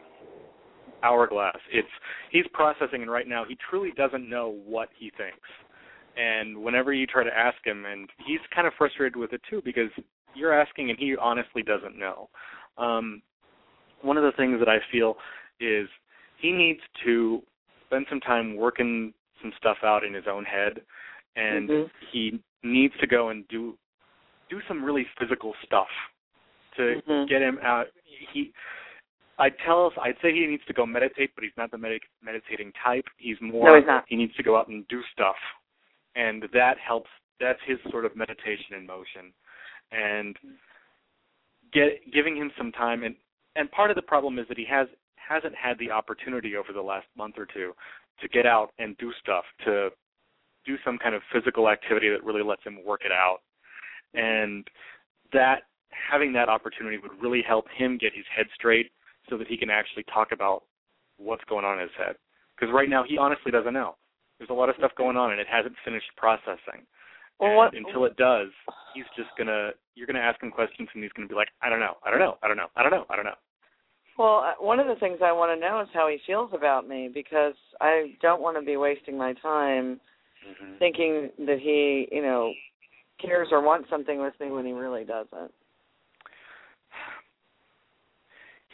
hourglass. 1.02 1.58
It's 1.72 1.88
he's 2.30 2.44
processing 2.52 3.02
and 3.02 3.10
right 3.10 3.28
now 3.28 3.44
he 3.46 3.56
truly 3.68 3.92
doesn't 3.96 4.28
know 4.28 4.58
what 4.64 4.88
he 4.98 5.12
thinks. 5.16 5.48
And 6.16 6.56
whenever 6.56 6.92
you 6.92 7.06
try 7.06 7.24
to 7.24 7.36
ask 7.36 7.58
him 7.64 7.84
and 7.84 8.08
he's 8.26 8.40
kind 8.54 8.66
of 8.66 8.72
frustrated 8.78 9.16
with 9.16 9.32
it 9.32 9.42
too 9.48 9.60
because 9.64 9.90
you're 10.34 10.58
asking 10.58 10.90
and 10.90 10.98
he 10.98 11.16
honestly 11.20 11.62
doesn't 11.62 11.98
know. 11.98 12.28
Um 12.78 13.22
one 14.02 14.16
of 14.16 14.22
the 14.22 14.32
things 14.36 14.58
that 14.58 14.68
I 14.68 14.78
feel 14.92 15.16
is 15.60 15.88
he 16.40 16.52
needs 16.52 16.80
to 17.04 17.42
spend 17.86 18.06
some 18.08 18.20
time 18.20 18.56
working 18.56 19.12
some 19.46 19.52
stuff 19.58 19.78
out 19.82 20.04
in 20.04 20.12
his 20.14 20.24
own 20.26 20.44
head 20.44 20.80
and 21.36 21.68
Mhm. 21.68 21.90
he 22.10 22.40
needs 22.62 22.96
to 22.98 23.06
go 23.06 23.28
and 23.28 23.46
do 23.48 23.78
do 24.48 24.62
some 24.68 24.84
really 24.84 25.04
physical 25.18 25.54
stuff 25.64 25.88
to 26.76 27.02
Mhm. 27.02 27.28
get 27.28 27.42
him 27.42 27.58
out 27.62 27.88
he 28.04 28.52
I'd 29.38 29.58
tell 29.58 29.86
us 29.86 29.92
I'd 29.98 30.18
say 30.20 30.32
he 30.32 30.46
needs 30.46 30.64
to 30.64 30.72
go 30.72 30.86
meditate, 30.86 31.34
but 31.34 31.44
he's 31.44 31.56
not 31.58 31.70
the 31.70 31.76
med- 31.76 32.00
meditating 32.22 32.72
type. 32.72 33.06
He's 33.18 33.38
more 33.42 33.68
No, 33.68 33.76
he's 33.76 33.86
not. 33.86 34.08
he 34.08 34.16
needs 34.16 34.34
to 34.36 34.42
go 34.42 34.56
out 34.56 34.68
and 34.68 34.88
do 34.88 35.02
stuff. 35.12 35.36
And 36.14 36.44
that 36.44 36.78
helps 36.78 37.10
that's 37.38 37.60
his 37.62 37.78
sort 37.90 38.06
of 38.06 38.16
meditation 38.16 38.74
in 38.74 38.86
motion. 38.86 39.34
And 39.90 40.38
get 41.70 42.10
giving 42.10 42.36
him 42.36 42.50
some 42.56 42.72
time 42.72 43.02
and 43.04 43.16
and 43.56 43.70
part 43.72 43.90
of 43.90 43.96
the 43.96 44.02
problem 44.02 44.38
is 44.38 44.48
that 44.48 44.56
he 44.56 44.64
has 44.64 44.88
hasn't 45.16 45.54
had 45.54 45.76
the 45.78 45.90
opportunity 45.90 46.56
over 46.56 46.72
the 46.72 46.82
last 46.82 47.06
month 47.16 47.38
or 47.38 47.46
two 47.46 47.74
to 48.20 48.28
get 48.28 48.46
out 48.46 48.70
and 48.78 48.96
do 48.98 49.12
stuff, 49.20 49.44
to 49.64 49.90
do 50.64 50.76
some 50.84 50.98
kind 50.98 51.14
of 51.14 51.22
physical 51.32 51.68
activity 51.68 52.08
that 52.10 52.24
really 52.24 52.42
lets 52.42 52.62
him 52.64 52.78
work 52.84 53.02
it 53.04 53.12
out. 53.12 53.38
And 54.14 54.66
that 55.32 55.62
having 55.90 56.32
that 56.32 56.48
opportunity 56.48 56.98
would 56.98 57.12
really 57.20 57.42
help 57.46 57.66
him 57.76 57.98
get 57.98 58.12
his 58.14 58.24
head 58.34 58.46
straight 58.54 58.90
so 59.28 59.36
that 59.36 59.46
he 59.46 59.56
can 59.56 59.70
actually 59.70 60.04
talk 60.04 60.32
about 60.32 60.64
what's 61.18 61.44
going 61.44 61.64
on 61.64 61.78
in 61.78 61.82
his 61.82 61.96
head. 61.96 62.16
Because 62.56 62.72
right 62.72 62.88
now 62.88 63.04
he 63.06 63.18
honestly 63.18 63.52
doesn't 63.52 63.74
know. 63.74 63.96
There's 64.38 64.50
a 64.50 64.54
lot 64.54 64.68
of 64.68 64.76
stuff 64.76 64.92
going 64.96 65.16
on 65.16 65.30
and 65.32 65.40
it 65.40 65.46
hasn't 65.50 65.74
finished 65.84 66.10
processing. 66.16 66.86
Well, 67.38 67.50
And 67.50 67.56
what- 67.56 67.74
until 67.74 68.04
it 68.04 68.16
does, 68.16 68.50
he's 68.94 69.06
just 69.16 69.34
gonna 69.36 69.72
you're 69.94 70.06
gonna 70.06 70.20
ask 70.20 70.42
him 70.42 70.50
questions 70.50 70.88
and 70.94 71.02
he's 71.02 71.12
gonna 71.12 71.28
be 71.28 71.34
like, 71.34 71.50
I 71.62 71.68
don't 71.68 71.80
know, 71.80 71.96
I 72.02 72.10
don't 72.10 72.18
know, 72.18 72.38
I 72.42 72.48
don't 72.48 72.56
know, 72.56 72.70
I 72.76 72.82
don't 72.82 72.92
know, 72.92 73.06
I 73.08 73.16
don't 73.16 73.24
know. 73.24 73.36
Well, 74.18 74.44
uh, 74.46 74.64
one 74.64 74.80
of 74.80 74.86
the 74.86 74.96
things 74.96 75.18
I 75.22 75.32
want 75.32 75.58
to 75.58 75.60
know 75.60 75.80
is 75.80 75.88
how 75.92 76.08
he 76.08 76.18
feels 76.26 76.50
about 76.54 76.88
me 76.88 77.10
because 77.12 77.54
I 77.80 78.14
don't 78.22 78.40
want 78.40 78.56
to 78.56 78.64
be 78.64 78.76
wasting 78.76 79.18
my 79.18 79.34
time 79.34 80.00
Mm-hmm. 80.46 80.74
thinking 80.78 81.30
that 81.46 81.58
he, 81.58 82.06
you 82.12 82.22
know, 82.22 82.52
cares 83.20 83.48
or 83.50 83.60
wants 83.60 83.90
something 83.90 84.20
with 84.20 84.34
me 84.38 84.50
when 84.50 84.64
he 84.64 84.70
really 84.70 85.02
doesn't. 85.04 85.50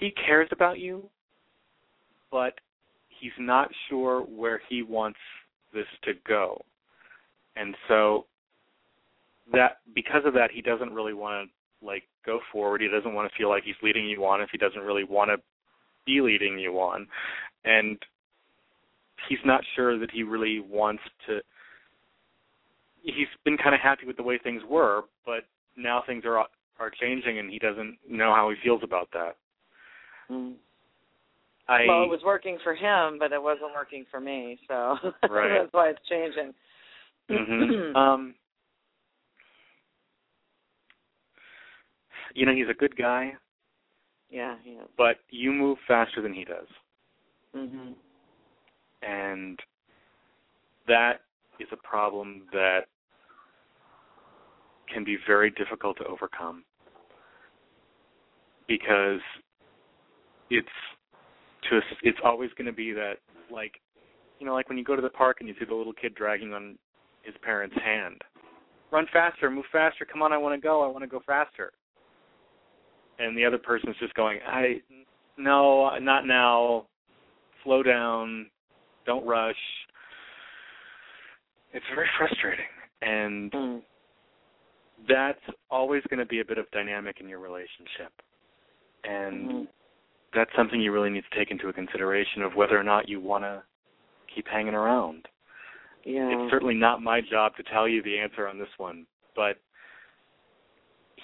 he 0.02 0.11
cares 0.26 0.49
about 0.50 0.80
you, 0.80 1.08
but 2.32 2.54
he's 3.20 3.30
not 3.38 3.68
sure 3.88 4.22
where 4.22 4.61
he 4.68 4.82
wants 4.82 5.18
this 5.72 5.87
to 6.02 6.12
go. 6.26 6.61
And 7.54 7.76
so 7.87 8.26
that 9.52 9.78
because 9.94 10.22
of 10.25 10.34
that 10.34 10.50
he 10.50 10.61
doesn't 10.61 10.92
really 10.92 11.14
want 11.14 11.49
to 11.49 11.52
like 11.83 12.05
go 12.25 12.41
forward. 12.53 12.81
He 12.81 12.89
doesn't 12.89 13.15
want 13.15 13.31
to 13.31 13.39
feel 13.39 13.49
like 13.49 13.65
he's 13.65 13.75
leading 13.83 14.07
you 14.07 14.25
on 14.25 14.41
if 14.41 14.49
he 14.51 14.59
doesn't 14.59 14.81
really 14.83 15.05
want 15.05 15.31
to 15.31 15.37
be 16.07 16.21
leading 16.21 16.59
you 16.59 16.73
on. 16.75 17.07
And 17.65 17.99
he's 19.29 19.39
not 19.45 19.62
sure 19.77 19.99
that 19.99 20.11
he 20.11 20.23
really 20.23 20.61
wants 20.61 21.03
to. 21.27 21.41
He's 23.03 23.27
been 23.45 23.57
kind 23.57 23.75
of 23.75 23.81
happy 23.81 24.07
with 24.07 24.17
the 24.17 24.23
way 24.23 24.39
things 24.39 24.62
were, 24.69 25.03
but 25.27 25.45
now 25.77 26.03
things 26.07 26.25
are 26.25 26.47
are 26.79 26.91
changing, 27.01 27.39
and 27.39 27.51
he 27.51 27.59
doesn't 27.59 27.99
know 28.09 28.33
how 28.35 28.51
he 28.51 28.57
feels 28.62 28.83
about 28.83 29.09
that. 29.12 29.37
Mm. 30.31 30.55
I 31.69 31.87
well, 31.87 32.03
it 32.03 32.11
was 32.11 32.21
working 32.25 32.59
for 32.62 32.75
him, 32.75 33.19
but 33.19 33.33
it 33.33 33.43
wasn't 33.43 33.73
working 33.75 34.05
for 34.11 34.21
me, 34.21 34.59
so 34.69 34.97
Right. 35.31 35.61
that's 35.61 35.73
why 35.73 35.91
it's 35.91 36.09
changing. 36.09 36.53
hmm 37.29 37.97
um, 37.97 38.35
you 42.35 42.47
know, 42.47 42.55
he's 42.55 42.69
a 42.69 42.75
good 42.75 42.97
guy, 42.97 43.33
yeah, 44.31 44.57
yeah. 44.65 44.83
but 44.97 45.17
you 45.31 45.53
move 45.53 45.79
faster 45.87 46.21
than 46.23 46.33
he 46.33 46.45
does, 46.45 46.69
Mhm. 47.55 47.95
and 49.03 49.61
that 50.87 51.23
is 51.59 51.69
a 51.73 51.77
problem 51.77 52.47
that 52.53 52.87
can 54.89 55.05
be 55.05 55.17
very 55.27 55.51
difficult 55.51 55.97
to 55.99 56.05
overcome 56.07 56.65
because 58.67 59.21
it's 60.51 60.69
just 61.69 61.87
it's 62.03 62.19
always 62.25 62.51
going 62.55 62.67
to 62.67 62.73
be 62.73 62.93
that 62.93 63.19
like 63.51 63.81
you 64.39 64.47
know 64.47 64.53
like 64.53 64.69
when 64.69 64.77
you 64.77 64.85
go 64.85 64.97
to 64.97 65.03
the 65.03 65.09
park 65.11 65.39
and 65.41 65.49
you 65.49 65.55
see 65.59 65.65
the 65.65 65.75
little 65.75 65.93
kid 65.93 66.15
dragging 66.15 66.53
on 66.53 66.77
his 67.23 67.35
parents 67.43 67.75
hand 67.83 68.21
run 68.91 69.07
faster 69.12 69.51
move 69.51 69.65
faster 69.73 70.05
come 70.05 70.23
on 70.23 70.33
i 70.33 70.37
want 70.37 70.55
to 70.55 70.61
go 70.62 70.83
i 70.83 70.87
want 70.87 71.03
to 71.03 71.07
go 71.09 71.21
faster 71.27 71.73
and 73.19 73.37
the 73.37 73.45
other 73.45 73.59
person's 73.59 73.97
just 73.99 74.14
going 74.14 74.38
i 74.47 74.81
no 75.37 75.97
not 75.99 76.26
now 76.26 76.87
slow 77.64 77.83
down 77.83 78.47
don't 79.07 79.26
rush 79.26 79.57
it's 81.73 81.85
very 81.95 82.09
frustrating 82.19 82.64
and 83.02 83.50
Mm. 83.52 83.83
that's 85.09 85.40
always 85.71 86.02
going 86.09 86.19
to 86.21 86.26
be 86.26 86.40
a 86.40 86.45
bit 86.45 86.59
of 86.59 86.71
dynamic 86.71 87.16
in 87.21 87.28
your 87.28 87.40
relationship 87.40 88.12
and 89.04 89.50
Mhm. 89.50 89.69
that's 90.33 90.54
something 90.54 90.81
you 90.81 90.92
really 90.92 91.11
need 91.11 91.25
to 91.31 91.37
take 91.37 91.50
into 91.50 91.69
a 91.69 91.73
consideration 91.73 92.42
of 92.42 92.54
whether 92.54 92.78
or 92.78 92.85
not 92.85 93.09
you 93.09 93.21
want 93.21 93.45
to 93.45 93.62
keep 94.28 94.47
hanging 94.49 94.75
around 94.75 95.28
Yeah. 96.04 96.28
it's 96.31 96.50
certainly 96.50 96.75
not 96.75 97.02
my 97.02 97.21
job 97.21 97.57
to 97.57 97.62
tell 97.64 97.87
you 97.88 98.02
the 98.02 98.19
answer 98.19 98.47
on 98.49 98.59
this 98.59 98.71
one 98.78 99.07
but 99.35 99.59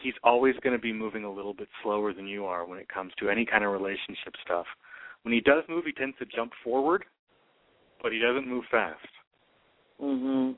he's 0.03 0.15
always 0.23 0.55
going 0.63 0.77
to 0.77 0.81
be 0.81 0.93
moving 0.93 1.25
a 1.25 1.33
little 1.33 1.55
bit 1.55 1.69
slower 1.83 2.13
than 2.13 2.27
you 2.27 2.45
are 2.45 2.67
when 2.67 2.79
it 2.79 2.89
comes 2.89 3.13
to 3.19 3.29
any 3.29 3.45
kind 3.45 3.65
of 3.65 3.73
relationship 3.73 4.35
stuff 4.45 4.67
when 5.23 5.35
he 5.35 5.41
does 5.41 5.65
move 5.69 5.85
he 5.85 5.93
tends 5.93 6.17
to 6.19 6.27
jump 6.27 6.53
forward 6.63 7.05
but 8.03 8.13
he 8.13 8.19
doesn't 8.19 8.49
move 8.49 8.65
fast 8.71 9.07
Mhm. 10.01 10.57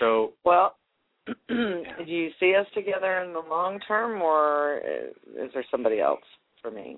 so 0.00 0.32
Well, 0.44 0.76
do 1.48 1.84
you 2.06 2.30
see 2.40 2.54
us 2.54 2.66
together 2.74 3.20
in 3.22 3.32
the 3.32 3.40
long 3.40 3.78
term, 3.80 4.22
or 4.22 4.78
is 4.78 5.14
is 5.36 5.52
there 5.52 5.64
somebody 5.70 6.00
else 6.00 6.24
for 6.62 6.70
me? 6.70 6.96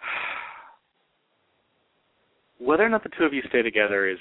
whether 2.58 2.84
or 2.84 2.88
not 2.90 3.02
the 3.02 3.08
two 3.18 3.24
of 3.24 3.32
you 3.32 3.42
stay 3.48 3.62
together 3.62 4.06
is 4.08 4.18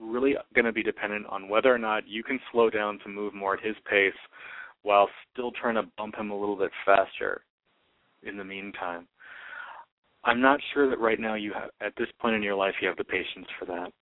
really 0.00 0.34
going 0.54 0.64
to 0.64 0.72
be 0.72 0.82
dependent 0.82 1.26
on 1.28 1.48
whether 1.48 1.72
or 1.72 1.78
not 1.78 2.08
you 2.08 2.22
can 2.22 2.40
slow 2.50 2.70
down 2.70 2.98
to 3.04 3.08
move 3.08 3.34
more 3.34 3.54
at 3.54 3.64
his 3.64 3.76
pace 3.88 4.12
while 4.82 5.08
still 5.32 5.52
trying 5.52 5.74
to 5.74 5.82
bump 5.98 6.16
him 6.16 6.30
a 6.30 6.38
little 6.38 6.56
bit 6.56 6.70
faster 6.84 7.42
in 8.22 8.36
the 8.36 8.44
meantime. 8.44 9.06
I'm 10.24 10.40
not 10.40 10.60
sure 10.74 10.88
that 10.88 11.00
right 11.00 11.20
now 11.20 11.34
you 11.34 11.52
have 11.52 11.70
at 11.80 11.94
this 11.96 12.08
point 12.20 12.34
in 12.34 12.42
your 12.42 12.54
life 12.54 12.74
you 12.80 12.88
have 12.88 12.96
the 12.96 13.04
patience 13.04 13.46
for 13.58 13.64
that. 13.66 13.92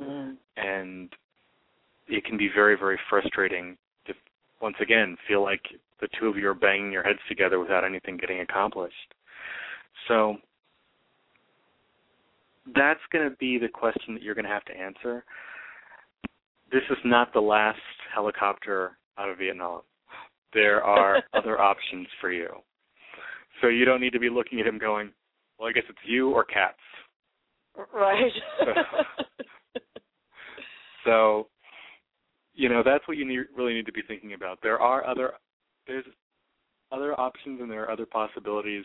Mm. 0.00 0.36
And 0.56 1.12
it 2.08 2.24
can 2.24 2.36
be 2.36 2.48
very, 2.54 2.76
very 2.78 2.98
frustrating 3.08 3.76
to 4.06 4.14
once 4.60 4.76
again 4.80 5.16
feel 5.28 5.42
like 5.42 5.60
the 6.00 6.08
two 6.18 6.26
of 6.26 6.36
you 6.36 6.48
are 6.48 6.54
banging 6.54 6.92
your 6.92 7.02
heads 7.02 7.18
together 7.28 7.58
without 7.60 7.84
anything 7.84 8.16
getting 8.16 8.40
accomplished. 8.40 9.14
So 10.08 10.36
that's 12.74 13.00
going 13.12 13.28
to 13.28 13.36
be 13.36 13.58
the 13.58 13.68
question 13.68 14.14
that 14.14 14.22
you're 14.22 14.34
going 14.34 14.46
to 14.46 14.50
have 14.50 14.64
to 14.66 14.76
answer. 14.76 15.24
This 16.72 16.82
is 16.90 16.98
not 17.04 17.32
the 17.32 17.40
last 17.40 17.78
helicopter 18.14 18.98
out 19.18 19.28
of 19.28 19.38
Vietnam. 19.38 19.82
There 20.52 20.82
are 20.82 21.22
other 21.34 21.60
options 21.60 22.06
for 22.20 22.32
you. 22.32 22.48
So 23.60 23.68
you 23.68 23.84
don't 23.84 24.00
need 24.00 24.12
to 24.12 24.18
be 24.18 24.30
looking 24.30 24.60
at 24.60 24.66
him 24.66 24.78
going, 24.78 25.10
well, 25.58 25.68
I 25.68 25.72
guess 25.72 25.84
it's 25.88 25.98
you 26.04 26.30
or 26.30 26.44
cats. 26.44 26.78
Right. 27.92 28.32
So, 31.04 31.48
you 32.54 32.68
know, 32.68 32.82
that's 32.84 33.06
what 33.06 33.16
you 33.16 33.26
need, 33.26 33.40
really 33.56 33.74
need 33.74 33.86
to 33.86 33.92
be 33.92 34.02
thinking 34.06 34.32
about. 34.32 34.58
There 34.62 34.78
are 34.78 35.06
other 35.06 35.32
there's 35.86 36.04
other 36.90 37.18
options 37.20 37.60
and 37.60 37.70
there 37.70 37.84
are 37.84 37.90
other 37.90 38.06
possibilities 38.06 38.84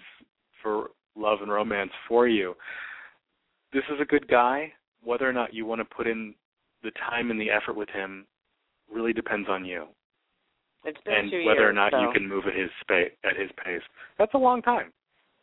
for 0.62 0.90
love 1.16 1.40
and 1.42 1.52
romance 1.52 1.92
for 2.08 2.28
you. 2.28 2.56
This 3.74 3.84
is 3.94 4.00
a 4.02 4.06
good 4.06 4.28
guy. 4.28 4.72
Whether 5.04 5.30
or 5.30 5.34
not 5.34 5.54
you 5.54 5.66
want 5.66 5.80
to 5.80 5.86
put 5.86 6.08
in 6.08 6.34
the 6.84 6.92
time 7.10 7.32
and 7.32 7.40
the 7.40 7.50
effort 7.50 7.76
with 7.76 7.90
him 7.90 8.26
really 8.92 9.14
depends 9.14 9.48
on 9.50 9.64
you. 9.66 9.86
it's 10.84 11.00
been 11.06 11.14
and 11.14 11.32
whether 11.46 11.62
years, 11.62 11.70
or 11.70 11.74
not 11.74 11.92
so. 11.92 12.02
you 12.02 12.10
can 12.14 12.28
move 12.28 12.46
at 12.48 12.56
his 12.56 12.70
space 12.82 13.12
at 13.24 13.36
his 13.38 13.50
pace. 13.64 13.82
That's 14.18 14.34
a 14.34 14.38
long 14.38 14.62
time. 14.62 14.92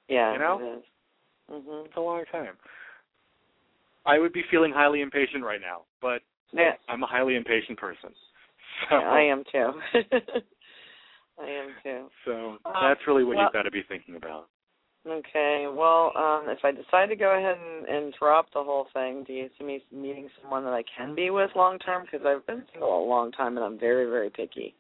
Yeah. 0.09 0.33
you 0.33 0.39
know? 0.39 0.59
It 0.61 0.79
is. 0.79 0.85
Mhm. 1.51 1.87
It's 1.87 1.97
a 1.97 2.01
long 2.01 2.25
time. 2.33 2.57
I 4.05 4.19
would 4.19 4.33
be 4.33 4.43
feeling 4.51 4.73
highly 4.73 5.01
impatient 5.01 5.45
right 5.45 5.61
now, 5.61 5.83
but 6.01 6.23
Yeah. 6.53 6.77
I'm 6.89 7.03
a 7.03 7.07
highly 7.07 7.37
impatient 7.37 7.79
person. 7.79 8.15
So, 8.91 8.99
Yeah, 9.01 9.11
I 9.11 9.21
am 9.23 9.43
too. 9.45 9.81
I 11.39 11.47
am 11.49 11.75
too. 11.83 12.11
So 12.25 12.59
Um, 12.65 12.73
that's 12.83 13.07
really 13.07 13.25
what 13.25 13.37
well- 13.37 13.45
you've 13.47 13.53
got 13.53 13.63
to 13.63 13.71
be 13.71 13.83
thinking 13.83 14.17
about. 14.17 14.49
Okay. 15.09 15.67
Well, 15.73 16.13
um, 16.17 16.49
if 16.49 16.59
I 16.65 16.73
decide 16.73 17.07
to 17.11 17.17
go 17.17 17.39
ahead 17.39 17.57
and, 17.65 17.87
and 17.87 18.15
drop 18.19 18.47
the 18.53 18.63
whole 18.63 18.89
thing, 18.93 19.23
do 19.25 19.33
you 19.33 19.49
see 19.57 19.65
me 19.65 19.81
meeting 19.93 20.29
someone 20.43 20.65
that 20.65 20.73
I 20.73 20.83
can 20.97 21.15
be 21.15 21.31
with 21.31 21.51
long 21.55 21.79
term? 21.79 22.05
Because 22.05 22.27
I've 22.27 22.45
been 22.47 22.65
single 22.73 23.05
a 23.05 23.07
long 23.07 23.31
time 23.31 23.57
and 23.57 23.65
I'm 23.65 23.79
very, 23.79 24.11
very 24.11 24.31
picky. 24.31 24.75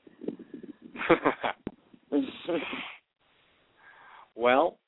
well, 4.34 4.78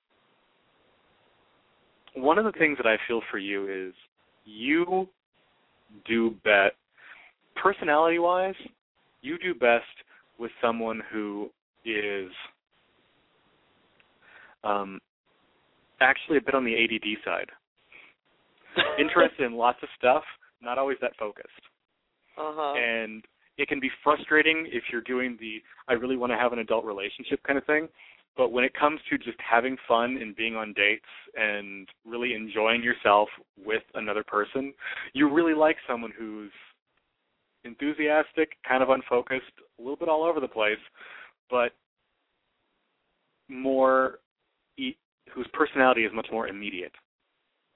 one 2.14 2.38
of 2.38 2.44
the 2.44 2.52
things 2.52 2.76
that 2.78 2.86
I 2.86 2.96
feel 3.06 3.20
for 3.30 3.38
you 3.38 3.68
is 3.88 3.94
you 4.44 5.08
do 6.06 6.34
bet 6.42 6.72
personality 7.54 8.18
wise, 8.18 8.54
you 9.22 9.38
do 9.38 9.54
best 9.54 9.84
with 10.38 10.50
someone 10.60 11.00
who 11.12 11.48
is 11.84 12.30
um 14.64 14.98
actually 16.00 16.38
a 16.38 16.40
bit 16.40 16.54
on 16.54 16.64
the 16.64 16.74
ADD 16.74 17.24
side. 17.24 17.50
Interested 18.98 19.44
in 19.44 19.54
lots 19.54 19.78
of 19.82 19.88
stuff, 19.98 20.22
not 20.62 20.78
always 20.78 20.98
that 21.00 21.16
focused. 21.18 21.48
Uh-huh. 22.36 22.74
And 22.76 23.24
it 23.56 23.68
can 23.68 23.80
be 23.80 23.90
frustrating 24.04 24.68
if 24.70 24.84
you're 24.92 25.00
doing 25.02 25.36
the 25.40 25.60
I 25.88 25.94
really 25.94 26.16
want 26.16 26.32
to 26.32 26.38
have 26.38 26.52
an 26.52 26.60
adult 26.60 26.84
relationship 26.84 27.42
kind 27.42 27.58
of 27.58 27.64
thing. 27.64 27.88
But 28.36 28.52
when 28.52 28.62
it 28.62 28.72
comes 28.72 29.00
to 29.10 29.18
just 29.18 29.36
having 29.38 29.76
fun 29.88 30.18
and 30.22 30.36
being 30.36 30.54
on 30.54 30.72
dates 30.74 31.02
and 31.34 31.88
really 32.06 32.34
enjoying 32.34 32.84
yourself 32.84 33.28
with 33.64 33.82
another 33.94 34.22
person, 34.22 34.72
you 35.12 35.28
really 35.28 35.54
like 35.54 35.76
someone 35.88 36.12
who's 36.16 36.52
enthusiastic, 37.64 38.50
kind 38.66 38.80
of 38.80 38.90
unfocused, 38.90 39.42
a 39.78 39.82
little 39.82 39.96
bit 39.96 40.08
all 40.08 40.22
over 40.22 40.38
the 40.38 40.46
place, 40.46 40.78
but 41.50 41.72
more 43.48 44.20
e- 44.78 44.96
whose 45.34 45.46
personality 45.52 46.04
is 46.04 46.12
much 46.12 46.28
more 46.30 46.48
immediate 46.48 46.94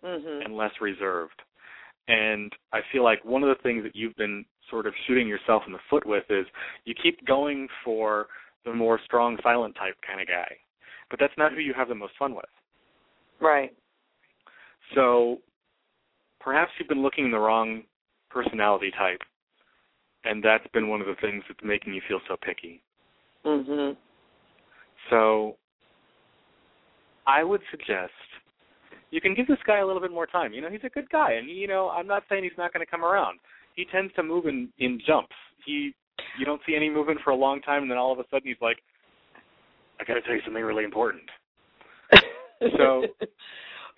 Mhm. 0.03 0.45
and 0.45 0.57
less 0.57 0.73
reserved. 0.81 1.41
And 2.09 2.53
I 2.73 2.81
feel 2.91 3.05
like 3.05 3.25
one 3.25 3.43
of 3.43 3.49
the 3.49 3.63
things 3.63 3.85
that 3.85 3.95
you've 3.95 4.17
been 4.17 4.45
sort 4.69 4.87
of 4.87 4.95
shooting 5.07 5.29
yourself 5.29 5.63
in 5.67 5.73
the 5.73 5.79
foot 5.91 6.05
with 6.05 6.29
is 6.31 6.47
you 6.85 6.95
keep 6.95 7.25
going 7.27 7.69
for 7.85 8.29
the 8.65 8.73
more 8.73 8.99
strong 9.05 9.39
silent 9.43 9.77
type 9.77 9.97
kind 10.07 10.21
of 10.21 10.27
guy. 10.27 10.59
But 11.11 11.21
that's 11.21 11.37
not 11.37 11.53
who 11.53 11.61
you 11.61 11.75
have 11.75 11.89
the 11.89 11.95
most 11.95 12.17
fun 12.19 12.35
with. 12.35 12.45
Right. 13.41 13.73
So 14.95 15.41
perhaps 16.41 16.73
you've 16.79 16.89
been 16.89 17.03
looking 17.03 17.27
in 17.27 17.31
the 17.31 17.39
wrong 17.39 17.85
personality 18.31 18.91
type. 18.91 19.23
And 20.25 20.43
that's 20.43 20.67
been 20.69 20.89
one 20.89 21.01
of 21.01 21.07
the 21.07 21.17
things 21.21 21.43
that's 21.49 21.63
making 21.63 21.95
you 21.95 22.01
feel 22.09 22.21
so 22.29 22.37
picky. 22.37 22.83
Mhm. 23.45 23.97
So 25.11 25.59
I 27.27 27.43
would 27.45 27.61
suggest 27.71 28.13
you 29.11 29.21
can 29.21 29.35
give 29.35 29.47
this 29.47 29.59
guy 29.67 29.79
a 29.79 29.87
little 29.87 30.01
bit 30.01 30.11
more 30.11 30.27
time. 30.27 30.53
You 30.53 30.63
know, 30.63 30.71
he's 30.71 30.81
a 30.85 30.89
good 30.89 31.09
guy, 31.11 31.33
and 31.35 31.49
you 31.49 31.69
know, 31.69 31.91
I'm 31.91 32.07
not 32.07 32.23
saying 32.29 32.45
he's 32.45 32.53
not 32.59 32.73
going 32.73 32.85
to 32.85 32.91
come 32.91 33.05
around. 33.05 33.39
He 33.77 33.85
tends 33.85 34.13
to 34.15 34.23
move 34.23 34.47
in 34.47 34.69
in 34.79 35.01
jumps. 35.07 35.35
He, 35.65 35.95
you 36.39 36.45
don't 36.45 36.61
see 36.67 36.75
any 36.75 36.89
movement 36.91 37.21
for 37.23 37.31
a 37.31 37.37
long 37.37 37.61
time, 37.61 37.83
and 37.83 37.91
then 37.91 37.99
all 37.99 38.13
of 38.13 38.19
a 38.19 38.25
sudden 38.31 38.47
he's 38.49 38.57
like, 38.61 38.79
"I 40.01 40.05
got 40.05 40.15
to 40.15 40.23
tell 40.23 40.35
you 40.35 40.41
something 40.45 40.63
really 40.63 40.85
important." 40.85 41.23
So, 42.79 43.03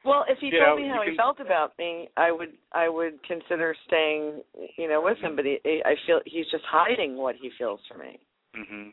well, 0.07 0.25
if 0.27 0.39
he 0.39 0.47
you 0.47 0.59
told 0.59 0.79
know, 0.79 0.85
me 0.87 0.89
how 0.89 1.03
he 1.03 1.09
can- 1.09 1.17
felt 1.17 1.39
about 1.39 1.73
me, 1.79 2.09
I 2.17 2.33
would 2.33 2.55
I 2.73 2.89
would 2.89 3.23
consider 3.25 3.77
staying, 3.87 4.41
you 4.79 4.89
know, 4.89 5.03
with 5.03 5.19
him. 5.19 5.37
But 5.37 5.45
he, 5.45 5.59
I 5.85 5.95
feel 6.07 6.21
he's 6.25 6.47
just 6.51 6.65
hiding 6.67 7.17
what 7.19 7.35
he 7.37 7.51
feels 7.59 7.81
for 7.87 7.99
me. 7.99 8.19
hmm 8.55 8.89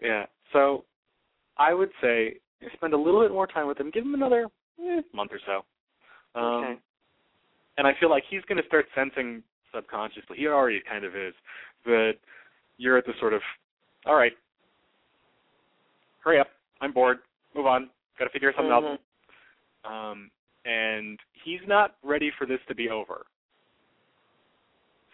Yeah. 0.00 0.24
So, 0.54 0.84
I 1.58 1.74
would 1.74 1.90
say 2.00 2.36
spend 2.74 2.92
a 2.94 2.98
little 2.98 3.22
bit 3.22 3.32
more 3.32 3.46
time 3.46 3.66
with 3.66 3.78
him. 3.78 3.90
Give 3.90 4.04
him 4.04 4.14
another 4.14 4.46
eh, 4.80 5.00
month 5.12 5.30
or 5.32 5.40
so. 5.46 5.64
Um, 6.38 6.64
Okay. 6.64 6.80
And 7.78 7.86
I 7.86 7.92
feel 7.98 8.10
like 8.10 8.24
he's 8.28 8.42
going 8.42 8.60
to 8.60 8.66
start 8.66 8.86
sensing 8.94 9.42
subconsciously. 9.74 10.36
He 10.36 10.46
already 10.48 10.82
kind 10.86 11.04
of 11.04 11.16
is 11.16 11.32
that 11.86 12.12
you're 12.76 12.98
at 12.98 13.06
the 13.06 13.14
sort 13.20 13.32
of, 13.32 13.40
all 14.04 14.16
right, 14.16 14.32
hurry 16.22 16.38
up, 16.40 16.48
I'm 16.82 16.92
bored, 16.92 17.18
move 17.54 17.66
on, 17.66 17.88
got 18.18 18.26
to 18.26 18.30
figure 18.30 18.52
something 18.54 18.70
Mhm. 18.70 18.98
out. 19.84 20.10
Um, 20.10 20.30
and 20.66 21.18
he's 21.32 21.60
not 21.66 21.96
ready 22.02 22.30
for 22.32 22.44
this 22.44 22.60
to 22.66 22.74
be 22.74 22.90
over. 22.90 23.26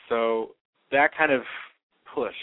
So 0.08 0.56
that 0.90 1.14
kind 1.14 1.30
of 1.30 1.46
push 2.04 2.34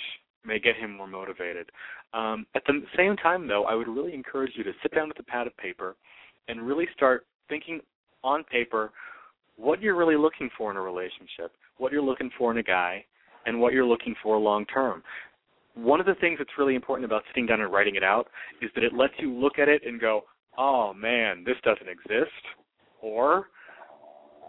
may 0.46 0.60
get 0.60 0.76
him 0.78 0.92
more 0.96 1.08
motivated. 1.08 1.70
Um, 2.14 2.46
at 2.56 2.64
the 2.68 2.82
same 2.96 3.16
time, 3.18 3.48
though, 3.48 3.66
I 3.66 3.74
would 3.74 3.88
really 3.88 4.14
encourage 4.14 4.52
you 4.56 4.64
to 4.64 4.72
sit 4.82 4.94
down 4.94 5.08
with 5.08 5.20
a 5.20 5.24
pad 5.24 5.48
of 5.48 5.58
paper 5.58 5.96
and 6.48 6.62
really 6.62 6.88
start 6.96 7.26
thinking 7.50 7.80
on 8.24 8.44
paper 8.44 8.92
what 9.56 9.82
you're 9.82 9.96
really 9.96 10.16
looking 10.16 10.50
for 10.58 10.72
in 10.72 10.78
a 10.78 10.82
relationship, 10.82 11.52
what 11.78 11.92
you're 11.92 12.02
looking 12.02 12.30
for 12.38 12.52
in 12.52 12.58
a 12.58 12.64
guy, 12.64 13.04
and 13.46 13.60
what 13.60 13.74
you're 13.74 13.86
looking 13.86 14.16
for 14.22 14.38
long 14.38 14.66
term. 14.66 15.04
One 15.76 16.00
of 16.00 16.06
the 16.06 16.16
things 16.16 16.38
that's 16.38 16.52
really 16.58 16.76
important 16.76 17.06
about 17.06 17.24
sitting 17.30 17.48
down 17.48 17.62
and 17.62 17.72
writing 17.72 17.96
it 17.96 18.04
out 18.04 18.28
is 18.62 18.70
that 18.76 18.84
it 18.84 18.94
lets 18.94 19.14
you 19.18 19.34
look 19.34 19.58
at 19.58 19.68
it 19.68 19.82
and 19.86 20.00
go, 20.00 20.22
oh 20.58 20.94
man, 20.94 21.44
this 21.44 21.56
doesn't 21.64 21.90
exist, 21.90 22.32
or 23.02 23.48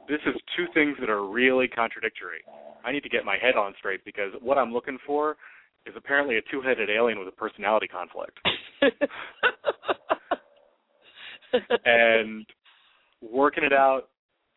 this 0.08 0.20
is 0.26 0.34
two 0.56 0.66
things 0.74 0.96
that 1.00 1.08
are 1.08 1.26
really 1.26 1.66
contradictory. 1.66 2.40
I 2.84 2.92
need 2.92 3.02
to 3.04 3.08
get 3.08 3.24
my 3.24 3.38
head 3.40 3.56
on 3.56 3.72
straight 3.78 4.04
because 4.04 4.32
what 4.42 4.58
I'm 4.58 4.72
looking 4.72 4.98
for 5.06 5.36
is 5.86 5.94
apparently 5.96 6.36
a 6.36 6.42
two-headed 6.50 6.90
alien 6.90 7.18
with 7.18 7.28
a 7.28 7.32
personality 7.32 7.86
conflict. 7.86 8.38
and 11.84 12.46
working 13.20 13.64
it 13.64 13.72
out, 13.72 14.08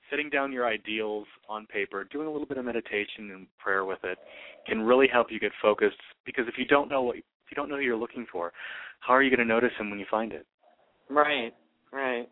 sitting 0.10 0.30
down 0.30 0.52
your 0.52 0.66
ideals 0.66 1.28
on 1.50 1.66
paper, 1.68 2.08
doing 2.12 2.28
a 2.28 2.32
little 2.32 2.48
bit 2.48 2.58
of 2.58 2.66
meditation 2.66 3.32
and 3.32 3.48
prayer 3.58 3.86
with 3.86 4.00
it 4.04 4.18
can 4.66 4.82
really 4.82 5.08
help 5.12 5.28
you 5.30 5.40
get 5.40 5.52
focused 5.62 5.98
because 6.26 6.46
if 6.48 6.58
you 6.58 6.66
don't 6.66 6.90
know 6.90 7.02
what 7.02 7.18
if 7.18 7.52
you 7.52 7.56
don't 7.56 7.70
know 7.70 7.78
who 7.78 7.82
you're 7.82 7.96
looking 7.96 8.26
for, 8.30 8.52
how 9.00 9.14
are 9.14 9.24
you 9.24 9.30
going 9.30 9.46
to 9.46 9.54
notice 9.54 9.72
him 9.80 9.90
when 9.90 10.00
you 10.00 10.06
find 10.12 10.34
it? 10.34 10.46
Right, 11.10 11.54
right. 11.94 12.28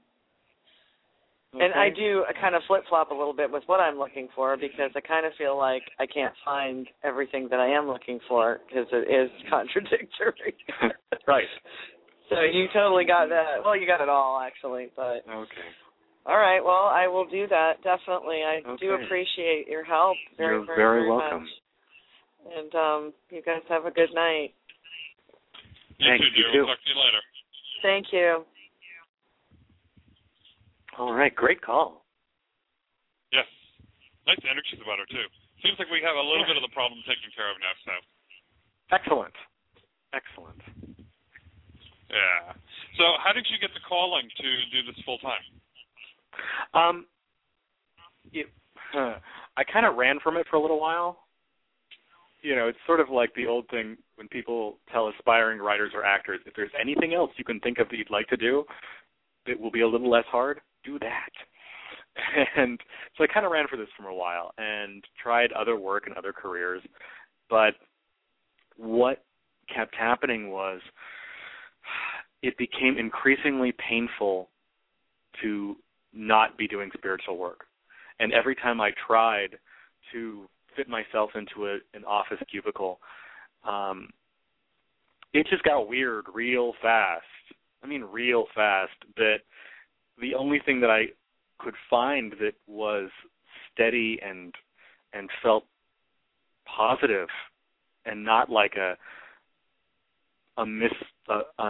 And 1.61 1.73
I 1.73 1.87
Okay? 1.87 1.95
do 1.95 2.25
kind 2.41 2.55
of 2.55 2.61
flip 2.67 2.83
flop 2.89 3.11
a 3.11 3.13
little 3.13 3.33
bit 3.33 3.49
with 3.49 3.63
what 3.67 3.79
I'm 3.79 3.97
looking 3.97 4.27
for 4.35 4.57
because 4.57 4.91
I 4.95 4.99
kind 5.01 5.25
of 5.25 5.33
feel 5.37 5.57
like 5.57 5.83
I 5.99 6.05
can't 6.05 6.33
find 6.43 6.87
everything 7.03 7.47
that 7.49 7.59
I 7.59 7.67
am 7.67 7.87
looking 7.87 8.19
for 8.27 8.59
because 8.67 8.87
it 8.91 9.07
is 9.07 9.31
contradictory. 9.49 10.55
right. 11.27 11.47
So 12.29 12.41
you 12.41 12.65
totally 12.73 13.05
got 13.05 13.29
that. 13.29 13.63
Well, 13.63 13.77
you 13.79 13.87
got 13.87 14.01
it 14.01 14.09
all 14.09 14.41
actually, 14.41 14.89
but 14.95 15.23
Okay. 15.29 15.69
all 16.25 16.37
right. 16.37 16.59
Well, 16.63 16.91
I 16.91 17.07
will 17.07 17.25
do 17.27 17.47
that 17.47 17.81
definitely. 17.83 18.43
I 18.43 18.61
do 18.79 18.93
appreciate 18.93 19.67
your 19.67 19.83
help 19.83 20.17
very, 20.37 20.55
You're 20.55 20.65
very, 20.65 20.77
very 20.77 20.99
very 21.01 21.09
welcome. 21.09 21.41
much. 21.41 21.49
And 22.57 22.75
um, 22.75 23.13
you 23.29 23.41
guys 23.41 23.61
have 23.69 23.85
a 23.85 23.91
good 23.91 24.13
night. 24.13 24.53
You 25.97 26.09
Thanks, 26.09 26.25
too, 26.25 26.29
you 26.35 26.43
dear. 26.43 26.51
too. 26.51 26.57
We'll 26.59 26.67
talk 26.67 26.83
to 26.83 26.89
you 26.89 26.99
later. 26.99 27.21
Thank 27.81 28.07
you. 28.11 28.45
All 30.97 31.13
right, 31.13 31.33
great 31.35 31.61
call. 31.61 32.05
Yes. 33.31 33.45
Nice 34.27 34.39
energies 34.47 34.79
about 34.79 34.99
her 34.99 35.09
too. 35.11 35.27
Seems 35.63 35.75
like 35.77 35.91
we 35.91 35.99
have 35.99 36.15
a 36.15 36.23
little 36.23 36.47
bit 36.47 36.55
of 36.55 36.63
the 36.63 36.71
problem 36.71 36.99
taken 37.03 37.27
care 37.35 37.51
of 37.51 37.59
now. 37.59 37.75
So 37.83 37.93
Excellent. 38.95 39.35
Excellent. 40.13 40.61
yeah. 42.07 42.53
So 42.95 43.03
how 43.19 43.33
did 43.33 43.45
you 43.51 43.59
get 43.59 43.75
the 43.75 43.83
calling 43.83 44.23
to 44.39 44.47
do 44.71 44.79
this 44.87 44.95
full 45.03 45.19
time? 45.19 45.43
Um, 46.73 47.05
it, 48.31 48.47
huh, 48.93 49.19
I 49.57 49.63
kind 49.63 49.85
of 49.85 49.95
ran 49.95 50.19
from 50.23 50.37
it 50.37 50.47
for 50.49 50.55
a 50.55 50.61
little 50.61 50.79
while. 50.79 51.27
You 52.41 52.55
know, 52.55 52.67
it's 52.67 52.77
sort 52.85 52.99
of 52.99 53.09
like 53.09 53.33
the 53.35 53.47
old 53.47 53.67
thing 53.69 53.97
when 54.15 54.27
people 54.27 54.77
tell 54.93 55.09
aspiring 55.09 55.59
writers 55.59 55.91
or 55.95 56.05
actors, 56.05 56.39
if 56.45 56.53
there's 56.55 56.71
anything 56.79 57.13
else 57.13 57.31
you 57.37 57.43
can 57.43 57.59
think 57.59 57.79
of 57.79 57.89
that 57.89 57.97
you'd 57.97 58.11
like 58.11 58.27
to 58.27 58.37
do 58.37 58.65
it 59.45 59.59
will 59.59 59.71
be 59.71 59.81
a 59.81 59.87
little 59.87 60.09
less 60.09 60.25
hard, 60.31 60.59
do 60.85 60.99
that. 60.99 61.29
And 62.55 62.79
so 63.17 63.25
I 63.25 63.27
kind 63.27 63.45
of 63.45 63.51
ran 63.51 63.67
for 63.67 63.75
this 63.75 63.89
for 63.97 64.07
a 64.07 64.15
while 64.15 64.53
and 64.57 65.03
tried 65.21 65.51
other 65.51 65.75
work 65.77 66.07
and 66.07 66.15
other 66.15 66.31
careers. 66.31 66.81
But 67.49 67.73
what 68.77 69.21
kept 69.73 69.93
happening 69.95 70.49
was 70.49 70.79
it 72.41 72.57
became 72.57 72.97
increasingly 72.97 73.73
painful 73.73 74.49
to 75.41 75.75
not 76.13 76.57
be 76.57 76.67
doing 76.67 76.89
spiritual 76.97 77.37
work. 77.37 77.65
And 78.19 78.31
every 78.31 78.55
time 78.55 78.79
I 78.79 78.91
tried 79.07 79.57
to 80.13 80.47
fit 80.75 80.87
myself 80.87 81.31
into 81.35 81.67
a, 81.67 81.77
an 81.93 82.05
office 82.05 82.39
cubicle, 82.49 82.99
um, 83.67 84.09
it 85.33 85.47
just 85.49 85.63
got 85.63 85.89
weird 85.89 86.25
real 86.33 86.73
fast. 86.81 87.23
I 87.83 87.87
mean, 87.87 88.03
real 88.03 88.45
fast. 88.55 88.93
That 89.17 89.37
the 90.19 90.35
only 90.35 90.59
thing 90.65 90.81
that 90.81 90.89
I 90.89 91.05
could 91.59 91.75
find 91.89 92.33
that 92.39 92.53
was 92.67 93.09
steady 93.73 94.19
and 94.25 94.53
and 95.13 95.29
felt 95.41 95.65
positive 96.65 97.29
and 98.05 98.23
not 98.23 98.49
like 98.49 98.73
a 98.75 98.95
a 100.61 100.65
miss 100.65 100.91
a 101.29 101.41
a, 101.61 101.63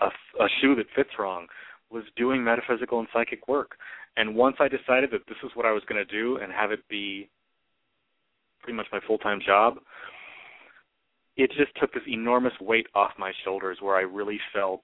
a, 0.00 0.06
a 0.40 0.48
shoe 0.60 0.74
that 0.76 0.86
fits 0.94 1.10
wrong 1.18 1.46
was 1.90 2.04
doing 2.16 2.42
metaphysical 2.42 2.98
and 2.98 3.08
psychic 3.12 3.46
work. 3.48 3.72
And 4.16 4.34
once 4.34 4.56
I 4.60 4.68
decided 4.68 5.10
that 5.12 5.26
this 5.28 5.36
is 5.44 5.50
what 5.54 5.66
I 5.66 5.72
was 5.72 5.82
going 5.88 6.04
to 6.04 6.10
do 6.10 6.38
and 6.38 6.52
have 6.52 6.72
it 6.72 6.86
be 6.88 7.28
pretty 8.62 8.76
much 8.76 8.86
my 8.92 9.00
full-time 9.06 9.40
job, 9.44 9.78
it 11.36 11.50
just 11.56 11.72
took 11.80 11.92
this 11.92 12.02
enormous 12.06 12.52
weight 12.60 12.86
off 12.94 13.12
my 13.18 13.32
shoulders 13.44 13.78
where 13.80 13.96
I 13.96 14.02
really 14.02 14.38
felt 14.54 14.82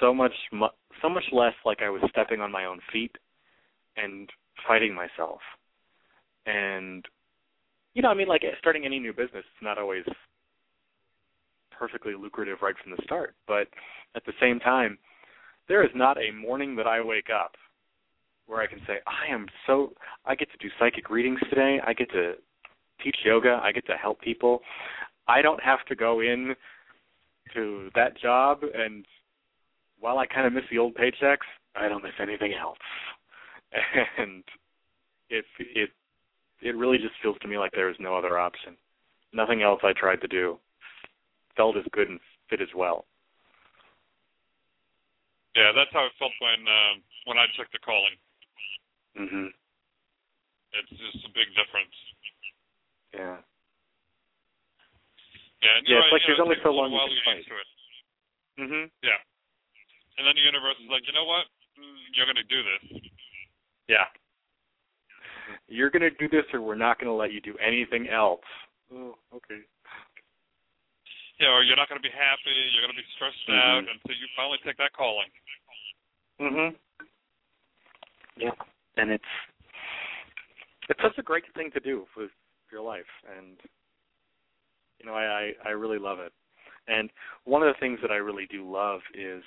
so 0.00 0.14
much 0.14 0.32
mu- 0.52 0.76
so 1.02 1.08
much 1.08 1.24
less 1.32 1.54
like 1.64 1.82
I 1.82 1.90
was 1.90 2.02
stepping 2.10 2.40
on 2.40 2.50
my 2.50 2.64
own 2.64 2.80
feet 2.92 3.14
and 3.96 4.28
fighting 4.66 4.94
myself. 4.94 5.40
And 6.46 7.04
you 7.94 8.02
know, 8.02 8.08
I 8.08 8.14
mean 8.14 8.28
like 8.28 8.44
eh, 8.44 8.54
starting 8.58 8.84
any 8.84 8.98
new 8.98 9.12
business 9.12 9.44
is 9.44 9.62
not 9.62 9.78
always 9.78 10.04
perfectly 11.70 12.14
lucrative 12.14 12.58
right 12.62 12.74
from 12.82 12.92
the 12.96 13.02
start, 13.02 13.34
but 13.46 13.68
at 14.14 14.24
the 14.24 14.32
same 14.40 14.58
time 14.60 14.98
there 15.68 15.84
is 15.84 15.90
not 15.94 16.16
a 16.18 16.32
morning 16.32 16.76
that 16.76 16.86
I 16.86 17.00
wake 17.00 17.28
up 17.34 17.52
where 18.46 18.60
I 18.60 18.66
can 18.66 18.78
say, 18.86 18.98
I 19.06 19.32
am 19.32 19.46
so 19.66 19.92
I 20.24 20.34
get 20.34 20.48
to 20.52 20.58
do 20.58 20.68
psychic 20.78 21.10
readings 21.10 21.40
today, 21.50 21.80
I 21.84 21.92
get 21.92 22.10
to 22.12 22.34
teach 23.02 23.16
yoga, 23.24 23.60
I 23.62 23.72
get 23.72 23.86
to 23.86 23.96
help 23.96 24.20
people. 24.20 24.60
I 25.28 25.42
don't 25.42 25.62
have 25.62 25.84
to 25.88 25.96
go 25.96 26.20
in 26.20 26.54
to 27.54 27.90
that 27.94 28.20
job 28.20 28.60
and 28.62 29.04
while 30.00 30.18
I 30.18 30.26
kind 30.26 30.46
of 30.46 30.52
miss 30.52 30.64
the 30.70 30.78
old 30.78 30.94
paychecks, 30.94 31.46
I 31.74 31.88
don't 31.88 32.02
miss 32.02 32.12
anything 32.20 32.54
else. 32.54 32.78
And 34.18 34.44
it 35.28 35.44
it 35.58 35.90
it 36.62 36.76
really 36.76 36.98
just 36.98 37.14
feels 37.22 37.36
to 37.42 37.48
me 37.48 37.58
like 37.58 37.72
there 37.72 37.90
is 37.90 37.96
no 37.98 38.16
other 38.16 38.38
option. 38.38 38.76
Nothing 39.32 39.62
else 39.62 39.80
I 39.82 39.92
tried 39.92 40.20
to 40.22 40.28
do 40.28 40.58
felt 41.56 41.76
as 41.76 41.84
good 41.92 42.08
and 42.08 42.20
fit 42.48 42.60
as 42.60 42.68
well. 42.76 43.06
Yeah, 45.56 45.72
that's 45.72 45.90
how 45.92 46.04
it 46.04 46.12
felt 46.20 46.32
when 46.40 46.60
um, 46.68 47.02
when 47.24 47.38
I 47.38 47.46
took 47.56 47.70
the 47.72 47.80
calling. 47.80 48.16
Mhm. 49.16 49.48
It's 50.76 50.90
just 50.92 51.24
a 51.24 51.32
big 51.32 51.48
difference. 51.56 51.96
Yeah. 53.14 53.36
Yeah, 55.64 55.80
Yeah, 55.88 55.96
it's 55.96 56.04
right, 56.04 56.12
like 56.12 56.22
there's 56.26 56.38
know, 56.38 56.44
only 56.44 56.56
so 56.62 56.70
long 56.70 56.92
you 56.92 57.00
can 57.00 57.24
fight. 57.24 57.36
used 57.40 57.48
to 57.48 57.56
it. 57.56 57.68
Mhm. 58.60 58.90
Yeah. 59.02 59.20
And 60.18 60.26
then 60.26 60.34
the 60.34 60.44
universe 60.44 60.76
is 60.80 60.88
like, 60.88 61.04
you 61.06 61.12
know 61.12 61.24
what? 61.28 61.44
Mm, 61.76 61.98
You're 62.16 62.26
going 62.26 62.40
to 62.40 62.48
do 62.48 62.60
this. 62.64 62.82
Yeah. 63.88 64.08
You're 65.68 65.90
going 65.90 66.02
to 66.02 66.10
do 66.10 66.28
this 66.28 66.44
or 66.52 66.60
we're 66.62 66.74
not 66.78 66.98
going 66.98 67.08
to 67.08 67.14
let 67.16 67.32
you 67.32 67.40
do 67.40 67.54
anything 67.60 68.08
else. 68.08 68.44
Oh, 68.92 69.14
okay. 69.34 69.60
Yeah, 71.38 71.52
or 71.52 71.62
you're 71.62 71.76
not 71.76 71.88
going 71.88 72.00
to 72.00 72.06
be 72.06 72.12
happy. 72.14 72.54
You're 72.72 72.80
going 72.82 72.96
to 72.96 73.02
be 73.02 73.08
stressed 73.14 73.44
out 73.50 73.84
Mhm. 73.84 73.90
until 73.92 74.16
you 74.16 74.26
finally 74.34 74.58
take 74.64 74.78
that 74.78 74.92
calling. 74.94 75.28
Mhm. 76.40 76.76
Yeah. 78.36 78.52
And 78.96 79.10
it's 79.10 79.24
it's 80.88 81.00
such 81.02 81.18
a 81.18 81.22
great 81.22 81.44
thing 81.54 81.70
to 81.72 81.80
do 81.80 82.06
with 82.16 82.30
your 82.70 82.80
life 82.80 83.10
and 83.36 83.60
you 84.98 85.04
know, 85.06 85.14
I, 85.14 85.24
I 85.24 85.54
I 85.66 85.70
really 85.70 85.98
love 85.98 86.20
it. 86.20 86.32
And 86.88 87.10
one 87.44 87.62
of 87.62 87.68
the 87.72 87.78
things 87.80 88.00
that 88.00 88.10
I 88.12 88.16
really 88.16 88.46
do 88.46 88.70
love 88.70 89.02
is 89.12 89.42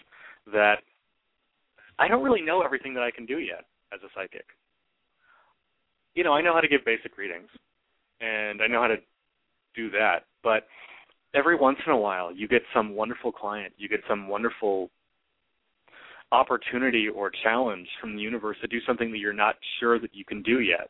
that 0.51 0.77
I 1.97 2.07
don't 2.07 2.23
really 2.23 2.41
know 2.41 2.61
everything 2.61 2.93
that 2.93 3.03
I 3.03 3.11
can 3.11 3.25
do 3.25 3.39
yet 3.39 3.65
as 3.93 3.99
a 4.03 4.09
psychic. 4.15 4.45
You 6.15 6.23
know, 6.23 6.33
I 6.33 6.41
know 6.41 6.53
how 6.53 6.61
to 6.61 6.67
give 6.67 6.85
basic 6.85 7.17
readings, 7.17 7.49
and 8.21 8.61
I 8.61 8.67
know 8.67 8.81
how 8.81 8.87
to 8.87 8.97
do 9.75 9.89
that, 9.91 10.25
but 10.43 10.67
every 11.33 11.55
once 11.55 11.77
in 11.85 11.91
a 11.91 11.97
while 11.97 12.33
you 12.33 12.47
get 12.47 12.63
some 12.73 12.95
wonderful 12.95 13.31
client, 13.31 13.73
you 13.77 13.87
get 13.87 14.01
some 14.07 14.27
wonderful 14.27 14.89
opportunity 16.31 17.07
or 17.07 17.31
challenge 17.43 17.87
from 17.99 18.15
the 18.15 18.21
universe 18.21 18.57
to 18.61 18.67
do 18.67 18.79
something 18.85 19.11
that 19.11 19.17
you're 19.17 19.33
not 19.33 19.55
sure 19.79 19.99
that 19.99 20.13
you 20.13 20.23
can 20.23 20.41
do 20.43 20.59
yet 20.59 20.89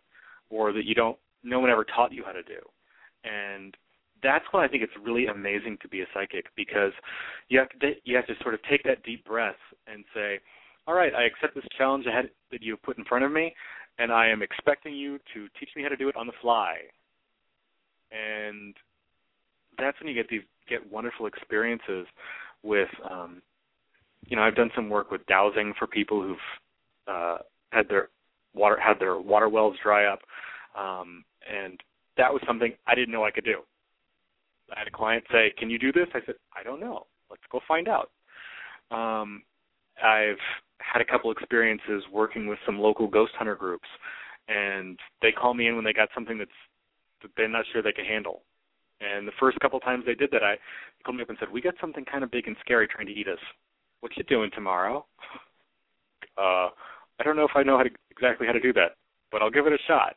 or 0.50 0.74
that 0.74 0.86
you 0.86 0.94
don't 0.94 1.18
no 1.44 1.60
one 1.60 1.70
ever 1.70 1.86
taught 1.86 2.12
you 2.12 2.24
how 2.26 2.34
to 2.34 2.44
do. 2.44 2.60
And 3.24 3.76
that's 4.24 4.46
why 4.52 4.66
I 4.66 4.68
think 4.68 4.84
it's 4.84 4.94
really 5.04 5.28
amazing 5.28 5.78
to 5.82 5.88
be 5.88 6.02
a 6.02 6.06
psychic 6.14 6.46
because 6.56 6.92
you 7.48 7.60
have 7.60 7.70
to 7.80 7.94
you 8.04 8.16
have 8.16 8.28
to 8.28 8.34
sort 8.42 8.54
of 8.54 8.62
take 8.70 8.84
that 8.84 9.04
deep 9.04 9.26
breath 9.26 9.60
and 9.88 10.04
say, 10.14 10.40
"All 10.88 10.94
right, 10.94 11.14
I 11.14 11.24
accept 11.24 11.56
this 11.56 11.66
challenge 11.78 12.06
ahead 12.06 12.30
that 12.52 12.62
you 12.62 12.74
have 12.74 12.84
put 12.84 12.98
in 12.98 13.06
front 13.06 13.24
of 13.24 13.32
me, 13.32 13.54
and 13.98 14.12
I 14.12 14.28
am 14.28 14.42
expecting 14.42 14.94
you 14.94 15.20
to 15.34 15.48
teach 15.60 15.70
me 15.76 15.84
how 15.84 15.90
to 15.90 15.96
do 15.96 16.10
it 16.10 16.16
on 16.16 16.28
the 16.28 16.34
fly." 16.42 16.78
And 18.12 18.76
that's 19.78 20.00
when 20.00 20.10
you 20.10 20.16
get 20.16 20.30
these 20.30 20.42
get 20.68 20.92
wonderful 20.92 21.26
experiences 21.26 22.08
with 22.64 22.90
um 23.10 23.42
you 24.28 24.36
know, 24.36 24.44
I've 24.44 24.56
done 24.56 24.70
some 24.76 24.90
work 24.90 25.12
with 25.12 25.26
dowsing 25.28 25.74
for 25.80 25.88
people 25.88 26.22
who've 26.22 26.38
uh 27.08 27.38
had 27.72 27.88
their 27.88 28.10
water 28.54 28.80
had 28.80 29.00
their 29.00 29.18
water 29.20 29.50
wells 29.50 29.78
dry 29.82 30.06
up. 30.06 30.20
Um 30.78 31.24
and 31.52 31.80
that 32.18 32.34
was 32.34 32.42
something 32.46 32.74
I 32.86 32.96
didn't 32.96 33.12
know 33.12 33.24
I 33.24 33.32
could 33.32 33.46
do. 33.46 33.62
I 34.76 34.80
had 34.80 34.88
a 34.88 34.92
client 34.92 35.24
say, 35.32 35.52
"Can 35.58 35.70
you 35.70 35.80
do 35.80 35.92
this?" 35.92 36.08
I 36.14 36.22
said, 36.26 36.36
"I 36.56 36.64
don't 36.64 36.80
know. 36.80 37.08
Let's 37.30 37.44
go 37.52 37.60
find 37.68 37.88
out." 37.88 38.12
Um, 38.92 39.44
I've 40.02 40.40
had 40.80 41.02
a 41.02 41.06
couple 41.06 41.32
experiences 41.32 42.04
working 42.12 42.48
with 42.48 42.60
some 42.66 42.80
local 42.80 43.08
ghost 43.08 43.34
hunter 43.36 43.56
groups, 43.56 43.88
and 44.48 44.98
they 45.22 45.32
call 45.32 45.54
me 45.54 45.68
in 45.68 45.76
when 45.76 45.86
they 45.86 45.94
got 45.94 46.10
something 46.14 46.38
that's 46.38 46.52
that 47.22 47.32
they're 47.36 47.50
not 47.50 47.66
sure 47.72 47.82
they 47.82 47.92
can 47.92 48.06
handle. 48.06 48.44
And 49.02 49.28
the 49.28 49.34
first 49.40 49.60
couple 49.60 49.80
times 49.80 50.06
they 50.06 50.16
did 50.16 50.32
that, 50.32 50.44
I 50.44 50.56
they 50.56 51.04
called 51.04 51.18
me 51.18 51.24
up 51.24 51.30
and 51.30 51.38
said, 51.40 51.52
"We 51.52 51.62
got 51.62 51.76
something 51.80 52.06
kind 52.06 52.24
of 52.24 52.32
big 52.32 52.48
and 52.48 52.58
scary 52.62 52.88
trying 52.88 53.08
to 53.08 53.14
eat 53.14 53.28
us. 53.28 53.40
What 54.02 54.16
you 54.18 54.24
doing 54.24 54.52
tomorrow?" 54.52 55.06
uh, 56.38 56.70
I 57.20 57.24
don't 57.24 57.36
know 57.36 57.46
if 57.46 57.56
I 57.56 57.64
know 57.64 57.78
how 57.78 57.84
to 57.84 57.92
exactly 58.12 58.48
how 58.48 58.54
to 58.54 58.60
do 58.60 58.74
that, 58.74 58.96
but 59.32 59.42
I'll 59.42 59.52
give 59.52 59.68
it 59.68 59.74
a 59.74 59.78
shot. 59.88 60.16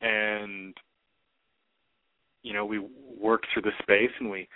And 0.00 0.74
you 2.46 2.52
know, 2.52 2.64
we 2.64 2.78
worked 3.20 3.46
through 3.52 3.62
the 3.62 3.72
space 3.82 4.12
and 4.20 4.30
we 4.30 4.48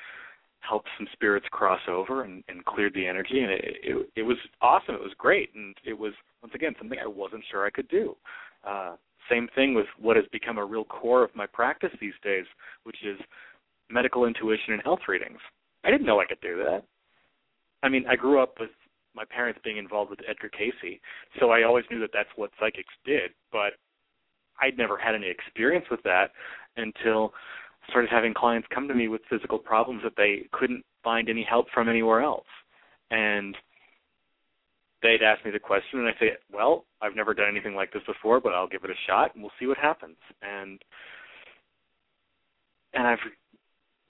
helped 0.60 0.88
some 0.96 1.08
spirits 1.12 1.46
cross 1.50 1.80
over 1.88 2.22
and, 2.22 2.44
and 2.48 2.64
cleared 2.64 2.94
the 2.94 3.06
energy 3.06 3.40
and 3.40 3.50
it, 3.50 3.64
it 3.82 4.10
it 4.14 4.22
was 4.22 4.36
awesome. 4.60 4.94
It 4.94 5.00
was 5.00 5.14
great 5.18 5.50
and 5.54 5.74
it 5.84 5.98
was 5.98 6.12
once 6.42 6.54
again 6.54 6.74
something 6.78 6.98
I 7.02 7.08
wasn't 7.08 7.42
sure 7.50 7.66
I 7.66 7.70
could 7.70 7.88
do. 7.88 8.16
Uh 8.64 8.94
same 9.30 9.48
thing 9.54 9.74
with 9.74 9.86
what 9.98 10.16
has 10.16 10.24
become 10.32 10.58
a 10.58 10.64
real 10.64 10.84
core 10.84 11.24
of 11.24 11.34
my 11.34 11.46
practice 11.46 11.90
these 12.00 12.18
days, 12.22 12.44
which 12.84 12.96
is 13.04 13.18
medical 13.88 14.24
intuition 14.24 14.72
and 14.74 14.82
health 14.82 15.00
readings. 15.08 15.38
I 15.84 15.90
didn't 15.90 16.06
know 16.06 16.20
I 16.20 16.26
could 16.26 16.40
do 16.40 16.56
that. 16.58 16.82
I 17.82 17.88
mean, 17.88 18.04
I 18.08 18.16
grew 18.16 18.42
up 18.42 18.54
with 18.58 18.70
my 19.14 19.24
parents 19.24 19.60
being 19.64 19.78
involved 19.78 20.10
with 20.10 20.20
Edgar 20.28 20.50
Cayce, 20.50 20.98
so 21.38 21.50
I 21.50 21.62
always 21.62 21.84
knew 21.90 22.00
that 22.00 22.10
that's 22.12 22.28
what 22.36 22.50
psychics 22.58 22.94
did, 23.04 23.30
but 23.52 23.74
I'd 24.60 24.76
never 24.76 24.96
had 24.98 25.14
any 25.14 25.28
experience 25.28 25.86
with 25.90 26.02
that 26.02 26.32
until 26.76 27.32
started 27.90 28.10
having 28.10 28.34
clients 28.34 28.68
come 28.74 28.88
to 28.88 28.94
me 28.94 29.08
with 29.08 29.20
physical 29.28 29.58
problems 29.58 30.02
that 30.04 30.14
they 30.16 30.48
couldn't 30.52 30.84
find 31.02 31.28
any 31.28 31.46
help 31.48 31.66
from 31.72 31.88
anywhere 31.88 32.22
else. 32.22 32.46
And 33.10 33.56
they'd 35.02 35.22
ask 35.22 35.44
me 35.44 35.50
the 35.50 35.58
question 35.58 36.00
and 36.00 36.08
I 36.08 36.12
say, 36.18 36.32
Well, 36.52 36.84
I've 37.00 37.16
never 37.16 37.34
done 37.34 37.48
anything 37.48 37.74
like 37.74 37.92
this 37.92 38.02
before, 38.06 38.40
but 38.40 38.52
I'll 38.52 38.68
give 38.68 38.84
it 38.84 38.90
a 38.90 39.06
shot 39.06 39.34
and 39.34 39.42
we'll 39.42 39.52
see 39.58 39.66
what 39.66 39.78
happens. 39.78 40.16
And 40.42 40.80
and 42.92 43.06
I've 43.06 43.18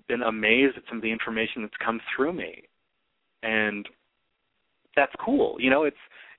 been 0.09 0.23
amazed 0.23 0.77
at 0.77 0.83
some 0.89 0.99
of 0.99 1.03
the 1.03 1.13
information 1.13 1.63
that's 1.63 1.75
come 1.85 2.01
through 2.15 2.33
me. 2.33 2.63
And 3.43 3.89
that's 4.97 5.13
cool. 5.25 5.57
You 5.59 5.71
know, 5.71 5.85
it's 5.85 5.97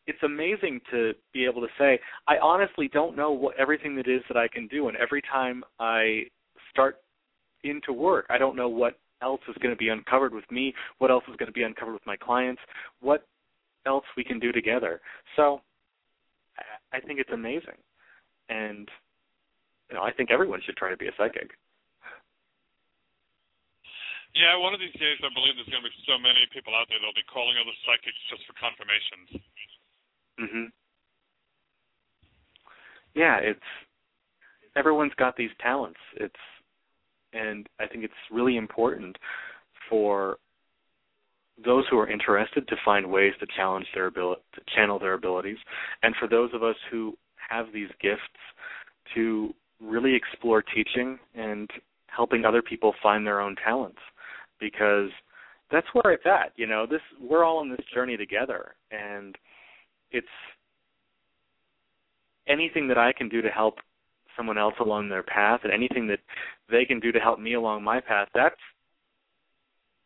it's 0.08 0.22
amazing 0.24 0.82
to 0.92 1.14
be 1.34 1.46
able 1.46 1.62
to 1.62 1.68
say, 1.78 2.00
I 2.28 2.38
honestly 2.42 2.90
don't 2.92 3.16
know 3.16 3.32
what 3.32 3.56
everything 3.58 3.96
that 3.98 4.08
is 4.08 4.22
that 4.28 4.38
I 4.38 4.48
can 4.48 4.68
do 4.68 4.88
and 4.88 4.98
every 4.98 5.22
time 5.22 5.64
I 5.80 6.24
start 6.72 6.98
into 7.64 7.94
work, 7.94 8.26
I 8.30 8.38
don't 8.38 8.56
know 8.56 8.70
what 8.70 9.00
else 9.22 9.42
is 9.48 9.56
going 9.62 9.74
to 9.74 9.78
be 9.78 9.90
uncovered 9.90 10.34
with 10.34 10.50
me, 10.52 10.74
what 10.98 11.12
else 11.12 11.24
is 11.30 11.36
going 11.38 11.48
to 11.48 11.54
be 11.54 11.64
uncovered 11.64 11.94
with 11.94 12.06
my 12.06 12.16
clients, 12.16 12.62
what 13.02 13.28
else 13.86 14.06
we 14.18 14.24
can 14.24 14.40
do 14.40 14.52
together. 14.52 15.02
So 15.36 15.62
I 16.94 17.00
think 17.00 17.20
it's 17.20 17.32
amazing. 17.32 17.78
And 18.50 18.90
you 19.90 19.96
know, 19.96 20.04
I 20.04 20.12
think 20.12 20.32
everyone 20.32 20.62
should 20.66 20.78
try 20.78 20.90
to 20.90 20.98
be 20.98 21.08
a 21.08 21.16
psychic. 21.18 21.52
Yeah, 24.34 24.56
one 24.56 24.74
of 24.74 24.80
these 24.80 24.96
days 24.96 25.20
I 25.20 25.28
believe 25.36 25.60
there's 25.60 25.68
going 25.68 25.84
to 25.84 25.90
be 25.92 26.04
so 26.08 26.16
many 26.16 26.48
people 26.56 26.72
out 26.72 26.88
there 26.88 26.98
that'll 27.00 27.14
be 27.14 27.28
calling 27.28 27.60
other 27.60 27.76
psychics 27.84 28.16
just 28.32 28.48
for 28.48 28.56
confirmations. 28.56 29.44
Mhm. 30.40 30.72
Yeah, 33.14 33.38
it's 33.38 33.68
everyone's 34.76 35.14
got 35.16 35.36
these 35.36 35.52
talents. 35.60 36.00
It's 36.16 36.40
and 37.34 37.68
I 37.80 37.88
think 37.88 38.04
it's 38.04 38.14
really 38.32 38.58
important 38.58 39.18
for 39.90 40.38
those 41.64 41.84
who 41.90 41.98
are 42.00 42.10
interested 42.10 42.68
to 42.68 42.76
find 42.84 43.12
ways 43.12 43.34
to 43.40 43.48
challenge 43.56 43.86
their 43.94 44.08
ability 44.08 44.42
to 44.56 44.62
channel 44.76 45.00
their 45.00 45.14
abilities. 45.14 45.58
And 46.04 46.16
for 46.20 46.28
those 46.28 46.50
of 46.54 46.64
us 46.64 46.76
who 46.90 47.18
have 47.50 47.68
these 47.74 47.90
gifts 48.02 48.22
to 49.14 49.54
really 49.82 50.16
explore 50.16 50.62
teaching 50.62 51.20
and 51.36 51.70
helping 52.08 52.46
other 52.46 52.62
people 52.62 52.94
find 53.02 53.26
their 53.26 53.42
own 53.42 53.56
talents. 53.64 54.00
Because 54.60 55.10
that's 55.72 55.88
where 55.94 56.14
it's 56.14 56.26
at 56.26 56.54
you 56.56 56.68
know? 56.68 56.86
This 56.86 57.02
we're 57.20 57.44
all 57.44 57.58
on 57.58 57.70
this 57.70 57.86
journey 57.94 58.18
together. 58.18 58.76
And 58.92 59.36
it's 60.12 60.28
anything 62.48 62.88
that 62.88 62.98
I 62.98 63.14
can 63.14 63.30
do 63.30 63.42
to 63.42 63.50
help 63.50 63.76
someone 64.36 64.58
else 64.58 64.76
along 64.80 65.10
their 65.10 65.24
path 65.24 65.62
and 65.64 65.74
anything 65.74 66.08
that 66.08 66.20
they 66.70 66.86
can 66.86 67.00
do 67.00 67.12
to 67.12 67.20
help 67.20 67.40
me 67.40 67.54
along 67.54 67.84
my 67.84 68.00
path 68.00 68.28
that's 68.34 68.56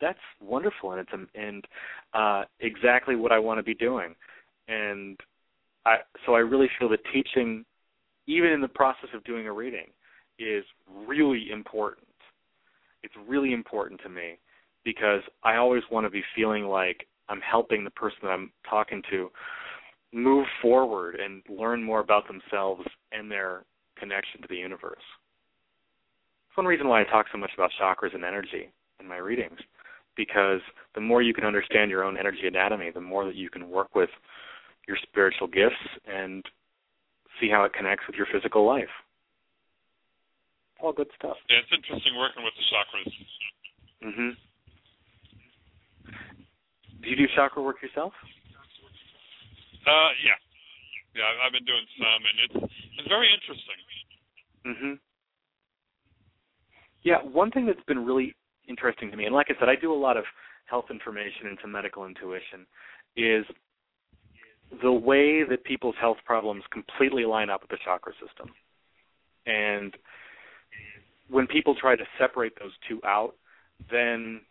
that's 0.01 0.19
wonderful 0.41 0.91
and 0.91 0.99
it's 1.01 1.29
and 1.35 1.65
uh 2.13 2.43
exactly 2.59 3.15
what 3.15 3.31
I 3.31 3.39
want 3.39 3.59
to 3.59 3.63
be 3.63 3.73
doing. 3.73 4.15
And 4.67 5.19
I 5.85 5.97
so 6.25 6.35
I 6.35 6.39
really 6.39 6.69
feel 6.79 6.89
that 6.89 6.99
teaching 7.13 7.65
even 8.27 8.51
in 8.51 8.61
the 8.61 8.67
process 8.67 9.09
of 9.13 9.23
doing 9.23 9.47
a 9.47 9.53
reading 9.53 9.87
is 10.39 10.63
really 11.07 11.51
important. 11.51 12.07
It's 13.03 13.13
really 13.27 13.53
important 13.53 14.01
to 14.01 14.09
me 14.09 14.39
because 14.83 15.21
I 15.43 15.55
always 15.57 15.83
want 15.91 16.05
to 16.05 16.09
be 16.09 16.23
feeling 16.35 16.65
like 16.65 17.07
I'm 17.29 17.41
helping 17.41 17.83
the 17.83 17.91
person 17.91 18.17
that 18.23 18.29
I'm 18.29 18.51
talking 18.69 19.01
to 19.11 19.29
move 20.11 20.45
forward 20.61 21.15
and 21.15 21.41
learn 21.49 21.83
more 21.83 21.99
about 21.99 22.23
themselves 22.27 22.83
and 23.11 23.29
their 23.29 23.63
connection 23.97 24.41
to 24.41 24.47
the 24.47 24.55
universe. 24.55 25.03
It's 26.49 26.57
one 26.57 26.65
reason 26.65 26.87
why 26.87 27.01
I 27.01 27.03
talk 27.05 27.25
so 27.31 27.37
much 27.37 27.51
about 27.53 27.71
chakras 27.79 28.15
and 28.15 28.23
energy 28.23 28.71
in 28.99 29.07
my 29.07 29.17
readings, 29.17 29.59
because 30.15 30.61
the 30.93 31.01
more 31.01 31.21
you 31.21 31.33
can 31.33 31.43
understand 31.45 31.91
your 31.91 32.03
own 32.03 32.17
energy 32.17 32.47
anatomy, 32.47 32.91
the 32.91 33.01
more 33.01 33.25
that 33.25 33.35
you 33.35 33.49
can 33.49 33.69
work 33.69 33.93
with 33.93 34.09
your 34.87 34.97
spiritual 35.03 35.47
gifts 35.47 35.75
and 36.05 36.43
see 37.41 37.49
how 37.49 37.63
it 37.63 37.73
connects 37.73 38.05
with 38.07 38.15
your 38.15 38.27
physical 38.31 38.65
life. 38.65 38.91
All 40.79 40.93
good 40.93 41.09
stuff. 41.17 41.37
Yeah, 41.49 41.57
it's 41.57 41.71
interesting 41.71 42.15
working 42.17 42.43
with 42.43 42.53
the 42.55 42.63
chakras. 42.71 43.27
Mhm. 44.03 44.37
Do 47.01 47.09
you 47.09 47.15
do 47.15 47.27
chakra 47.35 47.61
work 47.61 47.81
yourself? 47.81 48.13
Uh, 49.85 50.11
yeah, 50.23 50.37
yeah. 51.15 51.31
I've 51.43 51.53
been 51.53 51.65
doing 51.65 51.87
some, 51.97 52.21
and 52.27 52.37
it's 52.45 52.57
it's 52.99 53.07
very 53.07 53.29
interesting. 53.33 53.79
Mhm. 54.65 54.99
Yeah, 57.03 57.21
one 57.21 57.51
thing 57.51 57.65
that's 57.65 57.83
been 57.87 58.03
really 58.03 58.35
interesting 58.67 59.11
to 59.11 59.17
me, 59.17 59.25
and 59.25 59.35
like 59.35 59.47
I 59.49 59.59
said, 59.59 59.69
I 59.69 59.75
do 59.75 59.93
a 59.93 59.95
lot 59.95 60.17
of 60.17 60.25
health 60.65 60.85
information 60.89 61.47
into 61.47 61.67
medical 61.67 62.05
intuition, 62.05 62.65
is 63.15 63.45
the 64.81 64.91
way 64.91 65.43
that 65.43 65.63
people's 65.63 65.95
health 66.01 66.17
problems 66.25 66.63
completely 66.71 67.25
line 67.25 67.49
up 67.49 67.61
with 67.61 67.69
the 67.69 67.77
chakra 67.85 68.13
system. 68.13 68.49
And 69.45 69.95
when 71.29 71.47
people 71.47 71.75
try 71.75 71.95
to 71.95 72.03
separate 72.19 72.53
those 72.59 72.73
two 72.87 72.99
out, 73.05 73.35
then 73.91 74.41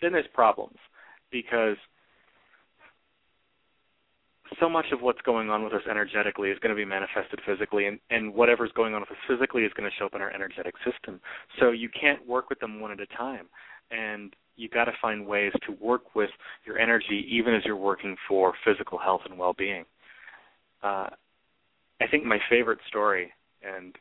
then 0.00 0.12
there's 0.12 0.26
problems 0.32 0.76
because 1.30 1.76
so 4.60 4.68
much 4.68 4.86
of 4.92 5.00
what's 5.00 5.20
going 5.22 5.50
on 5.50 5.64
with 5.64 5.72
us 5.72 5.82
energetically 5.90 6.50
is 6.50 6.58
going 6.58 6.70
to 6.70 6.76
be 6.76 6.84
manifested 6.84 7.40
physically 7.46 7.86
and, 7.86 7.98
and 8.10 8.32
whatever's 8.34 8.72
going 8.72 8.94
on 8.94 9.00
with 9.00 9.10
us 9.10 9.16
physically 9.28 9.62
is 9.62 9.72
going 9.76 9.88
to 9.88 9.96
show 9.96 10.06
up 10.06 10.14
in 10.14 10.22
our 10.22 10.30
energetic 10.30 10.74
system. 10.84 11.20
So 11.58 11.70
you 11.70 11.88
can't 11.88 12.26
work 12.26 12.48
with 12.48 12.60
them 12.60 12.80
one 12.80 12.90
at 12.90 13.00
a 13.00 13.06
time. 13.06 13.46
And 13.90 14.34
you 14.56 14.68
got 14.68 14.84
to 14.84 14.92
find 15.00 15.26
ways 15.26 15.52
to 15.66 15.72
work 15.80 16.14
with 16.14 16.30
your 16.66 16.78
energy 16.78 17.26
even 17.30 17.54
as 17.54 17.62
you're 17.64 17.76
working 17.76 18.16
for 18.28 18.52
physical 18.64 18.98
health 18.98 19.22
and 19.24 19.38
well-being. 19.38 19.84
Uh, 20.82 21.08
I 22.00 22.06
think 22.10 22.24
my 22.24 22.38
favorite 22.50 22.78
story, 22.88 23.32
and 23.62 23.96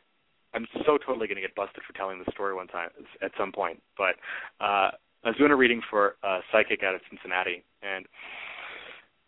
I'm 0.54 0.68
so 0.86 0.98
totally 0.98 1.28
going 1.28 1.36
to 1.36 1.42
get 1.42 1.56
busted 1.56 1.84
for 1.86 1.94
telling 1.94 2.20
the 2.20 2.32
story 2.32 2.54
one 2.54 2.68
time 2.68 2.90
at 3.22 3.32
some 3.38 3.52
point, 3.52 3.82
but 3.98 4.16
uh, 4.60 4.92
I 5.24 5.30
was 5.30 5.36
doing 5.38 5.52
a 5.52 5.56
reading 5.56 5.82
for 5.90 6.16
a 6.24 6.40
psychic 6.52 6.84
out 6.84 6.96
of 6.96 7.02
Cincinnati, 7.10 7.64
and 7.82 8.06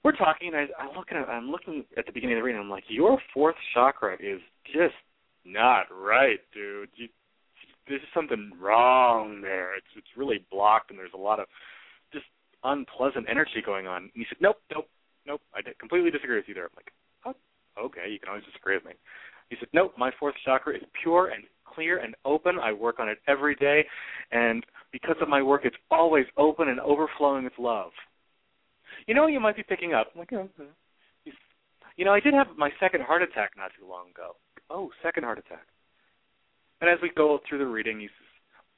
we're 0.03 0.15
talking. 0.15 0.49
And 0.49 0.55
I, 0.55 0.67
I 0.83 0.97
look 0.97 1.07
at 1.11 1.17
I'm 1.29 1.49
looking 1.49 1.83
at 1.97 2.05
the 2.05 2.11
beginning 2.11 2.37
of 2.37 2.41
the 2.41 2.43
reading. 2.43 2.61
I'm 2.61 2.69
like, 2.69 2.85
your 2.87 3.17
fourth 3.33 3.55
chakra 3.73 4.15
is 4.15 4.39
just 4.73 4.95
not 5.45 5.85
right, 5.91 6.39
dude. 6.53 6.89
You, 6.95 7.07
there's 7.87 8.01
something 8.13 8.51
wrong 8.61 9.41
there. 9.41 9.75
It's 9.75 9.87
it's 9.95 10.07
really 10.15 10.45
blocked, 10.51 10.91
and 10.91 10.99
there's 10.99 11.13
a 11.13 11.17
lot 11.17 11.39
of 11.39 11.47
just 12.13 12.25
unpleasant 12.63 13.25
energy 13.29 13.61
going 13.65 13.87
on. 13.87 14.03
And 14.03 14.11
he 14.13 14.25
said, 14.29 14.37
nope, 14.39 14.57
nope, 14.73 14.87
nope. 15.25 15.41
I 15.53 15.61
completely 15.79 16.11
disagree 16.11 16.37
with 16.37 16.47
you 16.47 16.53
there. 16.53 16.65
I'm 16.65 16.69
like, 16.75 16.91
oh, 17.25 17.85
okay, 17.85 18.09
you 18.09 18.19
can 18.19 18.29
always 18.29 18.45
disagree 18.45 18.75
with 18.75 18.85
me. 18.85 18.93
He 19.49 19.55
said, 19.59 19.69
nope, 19.73 19.93
my 19.97 20.11
fourth 20.19 20.35
chakra 20.45 20.75
is 20.75 20.83
pure 21.01 21.29
and 21.29 21.43
clear 21.65 21.97
and 21.97 22.15
open. 22.25 22.59
I 22.61 22.71
work 22.71 22.99
on 22.99 23.09
it 23.09 23.17
every 23.27 23.55
day, 23.55 23.85
and 24.31 24.63
because 24.91 25.15
of 25.21 25.29
my 25.29 25.41
work, 25.41 25.61
it's 25.65 25.75
always 25.89 26.25
open 26.37 26.69
and 26.69 26.79
overflowing 26.79 27.43
with 27.43 27.53
love. 27.57 27.91
You 29.07 29.13
know, 29.13 29.23
what 29.23 29.33
you 29.33 29.39
might 29.39 29.55
be 29.55 29.63
picking 29.63 29.93
up. 29.93 30.07
I'm 30.13 30.19
like, 30.19 30.33
oh, 30.33 30.49
hmm. 30.57 31.31
you 31.95 32.05
know, 32.05 32.13
I 32.13 32.19
did 32.19 32.33
have 32.33 32.47
my 32.57 32.69
second 32.79 33.01
heart 33.01 33.21
attack 33.21 33.51
not 33.57 33.71
too 33.79 33.87
long 33.87 34.09
ago. 34.09 34.35
Oh, 34.69 34.91
second 35.03 35.23
heart 35.23 35.39
attack. 35.39 35.65
And 36.81 36.89
as 36.89 36.99
we 37.01 37.11
go 37.15 37.39
through 37.47 37.59
the 37.59 37.65
reading, 37.65 37.99
he 37.99 38.05
says, 38.05 38.27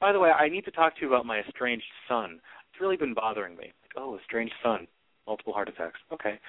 by 0.00 0.12
the 0.12 0.18
way, 0.18 0.30
I 0.30 0.48
need 0.48 0.64
to 0.64 0.70
talk 0.70 0.96
to 0.96 1.02
you 1.02 1.08
about 1.08 1.26
my 1.26 1.40
estranged 1.40 1.84
son. 2.08 2.40
It's 2.72 2.80
really 2.80 2.96
been 2.96 3.14
bothering 3.14 3.56
me. 3.56 3.66
Like, 3.82 3.92
oh, 3.96 4.18
estranged 4.18 4.54
son, 4.62 4.88
multiple 5.26 5.52
heart 5.52 5.68
attacks. 5.68 6.00
Okay. 6.12 6.40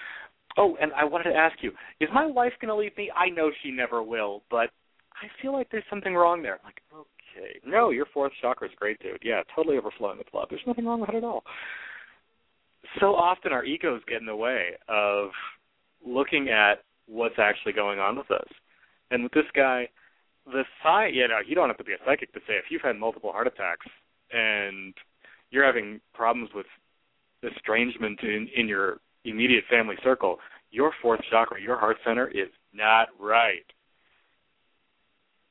Oh, 0.57 0.75
and 0.81 0.91
I 0.93 1.03
wanted 1.03 1.31
to 1.31 1.35
ask 1.35 1.57
you, 1.61 1.71
is 1.99 2.09
my 2.13 2.25
wife 2.25 2.53
going 2.59 2.69
to 2.69 2.75
leave 2.75 2.95
me? 2.97 3.11
I 3.15 3.29
know 3.29 3.51
she 3.61 3.71
never 3.71 4.01
will, 4.01 4.43
but 4.49 4.69
I 5.21 5.27
feel 5.41 5.53
like 5.53 5.69
there's 5.71 5.83
something 5.89 6.15
wrong 6.15 6.41
there. 6.41 6.53
I'm 6.53 6.65
like, 6.65 6.81
okay. 6.93 7.59
No, 7.65 7.89
your 7.89 8.05
fourth 8.13 8.31
chakra 8.41 8.67
is 8.67 8.73
great, 8.77 8.99
dude. 8.99 9.21
Yeah, 9.23 9.41
totally 9.55 9.77
overflowing 9.77 10.17
with 10.17 10.27
love. 10.33 10.47
There's 10.49 10.61
nothing 10.65 10.85
wrong 10.85 11.01
with 11.01 11.09
it 11.09 11.15
at 11.15 11.23
all. 11.23 11.43
So 12.99 13.15
often 13.15 13.51
our 13.51 13.63
egos 13.63 14.01
get 14.07 14.19
in 14.19 14.25
the 14.25 14.35
way 14.35 14.71
of 14.87 15.29
looking 16.05 16.49
at 16.49 16.83
what's 17.07 17.39
actually 17.39 17.73
going 17.73 17.99
on 17.99 18.17
with 18.17 18.29
us. 18.31 18.47
And 19.11 19.23
with 19.23 19.31
this 19.33 19.45
guy, 19.55 19.89
the 20.45 20.63
sci 20.83 21.07
you 21.07 21.27
know, 21.27 21.39
you 21.45 21.55
don't 21.55 21.69
have 21.69 21.77
to 21.77 21.83
be 21.83 21.93
a 21.93 21.97
psychic 22.05 22.33
to 22.33 22.39
say 22.41 22.53
if 22.53 22.65
you've 22.69 22.81
had 22.81 22.97
multiple 22.97 23.31
heart 23.31 23.47
attacks 23.47 23.85
and 24.31 24.93
you're 25.51 25.65
having 25.65 26.01
problems 26.13 26.49
with 26.53 26.65
estrangement 27.43 28.19
in, 28.23 28.49
in 28.55 28.67
your 28.67 28.97
immediate 29.25 29.63
family 29.69 29.95
circle, 30.03 30.39
your 30.71 30.91
fourth 31.01 31.21
chakra, 31.29 31.61
your 31.61 31.77
heart 31.77 31.97
center 32.05 32.27
is 32.27 32.49
not 32.73 33.09
right. 33.19 33.65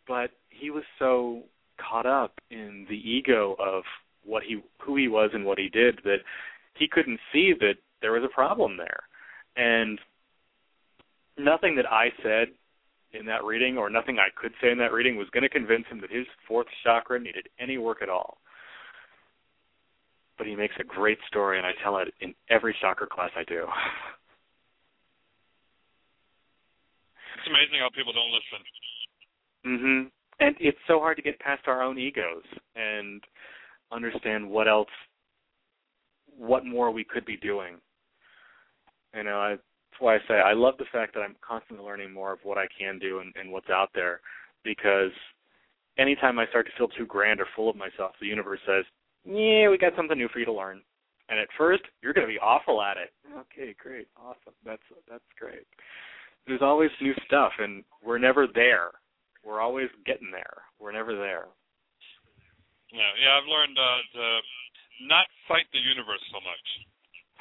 But 0.07 0.31
he 0.49 0.71
was 0.71 0.83
so 0.99 1.43
caught 1.79 2.07
up 2.07 2.41
in 2.51 2.87
the 2.89 2.97
ego 2.97 3.57
of 3.59 3.85
what 4.25 4.43
he 4.43 4.63
who 4.79 4.97
he 4.97 5.09
was 5.09 5.31
and 5.33 5.45
what 5.45 5.59
he 5.59 5.69
did 5.69 6.01
that 6.05 6.19
he 6.75 6.89
couldn't 6.89 7.21
see 7.33 7.53
that 7.61 7.77
there 8.01 8.13
was 8.13 8.25
a 8.25 8.35
problem 8.35 8.77
there. 8.77 9.05
And 9.57 10.01
nothing 11.39 11.77
that 11.77 11.91
I 11.91 12.13
said 12.23 12.49
in 13.13 13.27
that 13.27 13.45
reading, 13.45 13.77
or 13.77 13.91
nothing 13.91 14.19
I 14.19 14.29
could 14.35 14.53
say 14.61 14.71
in 14.71 14.79
that 14.79 14.93
reading, 14.93 15.17
was 15.17 15.29
going 15.31 15.43
to 15.43 15.49
convince 15.49 15.87
him 15.87 16.01
that 16.01 16.11
his 16.11 16.27
fourth 16.49 16.67
chakra 16.83 17.21
needed 17.21 17.49
any 17.59 17.77
work 17.77 18.03
at 18.03 18.09
all. 18.09 18.39
But 20.39 20.47
he 20.47 20.57
makes 20.57 20.75
a 20.81 20.85
great 20.85 21.19
story, 21.29 21.59
and 21.59 21.67
I 21.67 21.73
tell 21.83 21.99
it 21.99 22.15
in 22.21 22.35
every 22.49 22.75
chakra 22.81 23.07
class 23.07 23.31
I 23.37 23.45
do. 23.45 23.67
It's 27.37 27.47
amazing 27.47 27.81
how 27.81 27.91
people 27.91 28.13
don't 28.13 28.33
listen. 28.33 28.65
Mhm. 29.65 30.11
And 30.41 30.57
it's 30.59 30.81
so 30.87 30.99
hard 30.99 31.17
to 31.17 31.23
get 31.23 31.39
past 31.39 31.69
our 31.69 31.83
own 31.83 31.99
egos 31.99 32.45
and 32.75 33.23
understand 33.91 34.49
what 34.49 34.69
else, 34.69 34.91
what 36.37 36.65
more 36.65 36.91
we 36.91 37.05
could 37.05 37.25
be 37.25 37.37
doing. 37.37 37.75
You 39.15 39.25
know, 39.25 39.39
I 39.39 39.57
that's 39.93 40.01
why 40.01 40.17
I 40.17 40.19
say 40.27 40.35
I 40.35 40.55
love 40.55 40.75
the 40.79 40.87
fact 40.91 41.15
that 41.15 41.21
I'm 41.21 41.37
constantly 41.47 41.85
learning 41.85 42.13
more 42.13 42.33
of 42.33 42.39
what 42.45 42.57
I 42.57 42.67
can 42.79 42.99
do 42.99 43.19
and, 43.19 43.35
and 43.37 43.53
what's 43.53 43.69
out 43.69 43.91
there 43.95 44.21
because 44.65 45.11
anytime 45.99 46.39
I 46.39 46.47
start 46.47 46.67
to 46.67 46.73
feel 46.79 46.89
too 46.89 47.05
grand 47.05 47.41
or 47.41 47.47
full 47.55 47.69
of 47.69 47.77
myself, 47.77 48.13
the 48.21 48.27
universe 48.27 48.61
says, 48.67 48.85
Yeah, 49.25 49.69
we 49.69 49.77
got 49.77 49.93
something 49.95 50.17
new 50.17 50.29
for 50.29 50.39
you 50.39 50.47
to 50.47 50.53
learn. 50.53 50.81
And 51.29 51.39
at 51.39 51.49
first 51.59 51.83
you're 52.03 52.15
gonna 52.15 52.27
be 52.27 52.39
awful 52.39 52.81
at 52.81 52.97
it. 52.97 53.13
Okay, 53.37 53.75
great, 53.79 54.09
awesome. 54.17 54.55
That's 54.65 54.83
that's 55.11 55.25
great. 55.39 55.67
There's 56.47 56.63
always 56.63 56.91
new 57.01 57.15
stuff 57.27 57.53
and 57.59 57.85
we're 58.03 58.19
never 58.19 58.47
there. 58.47 58.93
We're 59.45 59.61
always 59.61 59.89
getting 60.07 60.31
there. 60.31 60.63
We're 60.81 60.93
never 60.93 61.15
there. 61.15 61.49
Yeah, 62.93 63.13
yeah, 63.21 63.41
I've 63.41 63.49
learned 63.49 63.77
uh, 63.77 64.01
to 64.15 64.25
not 65.01 65.27
fight 65.49 65.67
the 65.73 65.81
universe 65.81 66.23
so 66.29 66.39
much. 66.45 66.67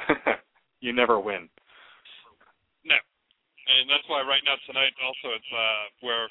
you 0.84 0.92
never 0.96 1.20
win. 1.20 1.50
No, 2.86 2.98
and 2.98 3.86
that's 3.90 4.08
why 4.10 4.24
right 4.26 4.42
now 4.48 4.58
tonight 4.66 4.96
also 5.04 5.36
it's 5.36 5.52
uh 5.54 5.84
we're 6.02 6.30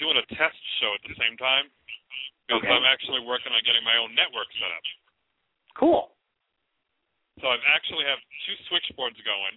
doing 0.00 0.16
a 0.16 0.26
test 0.36 0.56
show 0.80 0.92
at 0.94 1.02
the 1.08 1.16
same 1.16 1.36
time 1.36 1.68
because 2.46 2.62
Okay. 2.62 2.72
I'm 2.72 2.86
actually 2.86 3.26
working 3.26 3.50
on 3.50 3.60
getting 3.66 3.82
my 3.82 3.98
own 3.98 4.14
network 4.14 4.46
set 4.60 4.70
up. 4.70 4.86
Cool. 5.76 6.14
So 7.42 7.50
I 7.52 7.58
actually 7.68 8.06
have 8.08 8.22
two 8.48 8.56
switchboards 8.70 9.18
going, 9.26 9.56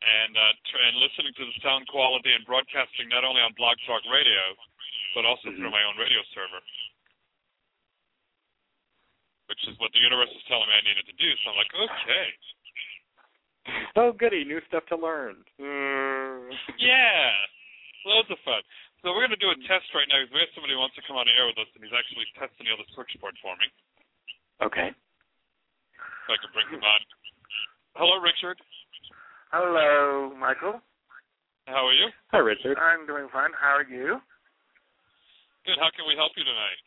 and 0.00 0.32
uh, 0.32 0.52
tr- 0.70 0.80
and 0.80 0.96
listening 0.96 1.34
to 1.36 1.44
the 1.44 1.56
sound 1.60 1.84
quality 1.92 2.32
and 2.32 2.40
broadcasting 2.48 3.10
not 3.12 3.20
only 3.26 3.44
on 3.44 3.52
Blog 3.58 3.76
Talk 3.84 4.00
Radio, 4.08 4.56
but 5.12 5.28
also 5.28 5.52
through 5.52 5.68
my 5.68 5.84
own 5.84 6.00
radio 6.00 6.24
server, 6.32 6.62
which 9.46 9.62
is 9.70 9.78
what 9.78 9.94
the 9.94 10.02
universe 10.02 10.30
is 10.34 10.44
telling 10.50 10.66
me 10.66 10.74
I 10.74 10.84
needed 10.86 11.06
to 11.06 11.16
do. 11.16 11.30
So 11.42 11.54
I'm 11.54 11.58
like, 11.58 11.72
okay, 11.74 12.26
Oh 13.96 14.12
goody, 14.12 14.44
new 14.44 14.60
stuff 14.68 14.86
to 14.90 14.96
learn. 14.96 15.42
Mm. 15.58 16.52
yeah, 16.78 17.30
loads 18.06 18.30
of 18.30 18.38
fun. 18.46 18.62
So 19.02 19.10
we're 19.14 19.26
going 19.26 19.38
to 19.38 19.42
do 19.42 19.50
a 19.50 19.58
test 19.66 19.86
right 19.94 20.06
now 20.10 20.22
because 20.22 20.34
we 20.34 20.42
have 20.42 20.54
somebody 20.54 20.74
who 20.74 20.82
wants 20.82 20.94
to 20.98 21.04
come 21.06 21.18
on 21.18 21.30
air 21.30 21.46
with 21.46 21.58
us, 21.58 21.70
and 21.74 21.82
he's 21.82 21.94
actually 21.94 22.26
testing 22.38 22.66
the 22.66 22.74
other 22.74 22.86
switchboard 22.94 23.34
for 23.42 23.54
me. 23.58 23.66
Okay. 24.62 24.88
If 24.90 26.28
I 26.30 26.36
can 26.42 26.50
bring 26.54 26.68
him 26.70 26.82
on. 26.82 27.00
Hello, 27.94 28.18
Richard. 28.18 28.58
Hello, 29.54 30.34
Michael. 30.34 30.82
How 31.66 31.86
are 31.86 31.94
you? 31.94 32.10
Hi, 32.30 32.38
Richard. 32.38 32.78
I'm 32.78 33.06
doing 33.06 33.26
fine. 33.30 33.50
How 33.54 33.78
are 33.78 33.86
you? 33.86 34.18
Good. 35.66 35.78
How 35.82 35.90
can 35.94 36.06
we 36.06 36.14
help 36.14 36.32
you 36.38 36.44
tonight? 36.46 36.80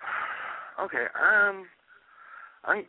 Okay. 0.82 1.04
Um, 1.14 1.66
I, 2.64 2.82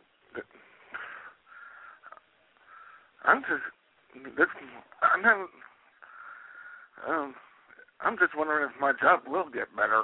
I'm 3.24 3.42
just, 3.42 4.36
this, 4.36 4.46
I'm 5.02 5.22
having, 5.22 5.46
um, 7.08 7.34
I'm 8.00 8.18
just 8.18 8.36
wondering 8.36 8.68
if 8.74 8.80
my 8.80 8.92
job 9.00 9.20
will 9.26 9.48
get 9.50 9.74
better. 9.76 10.02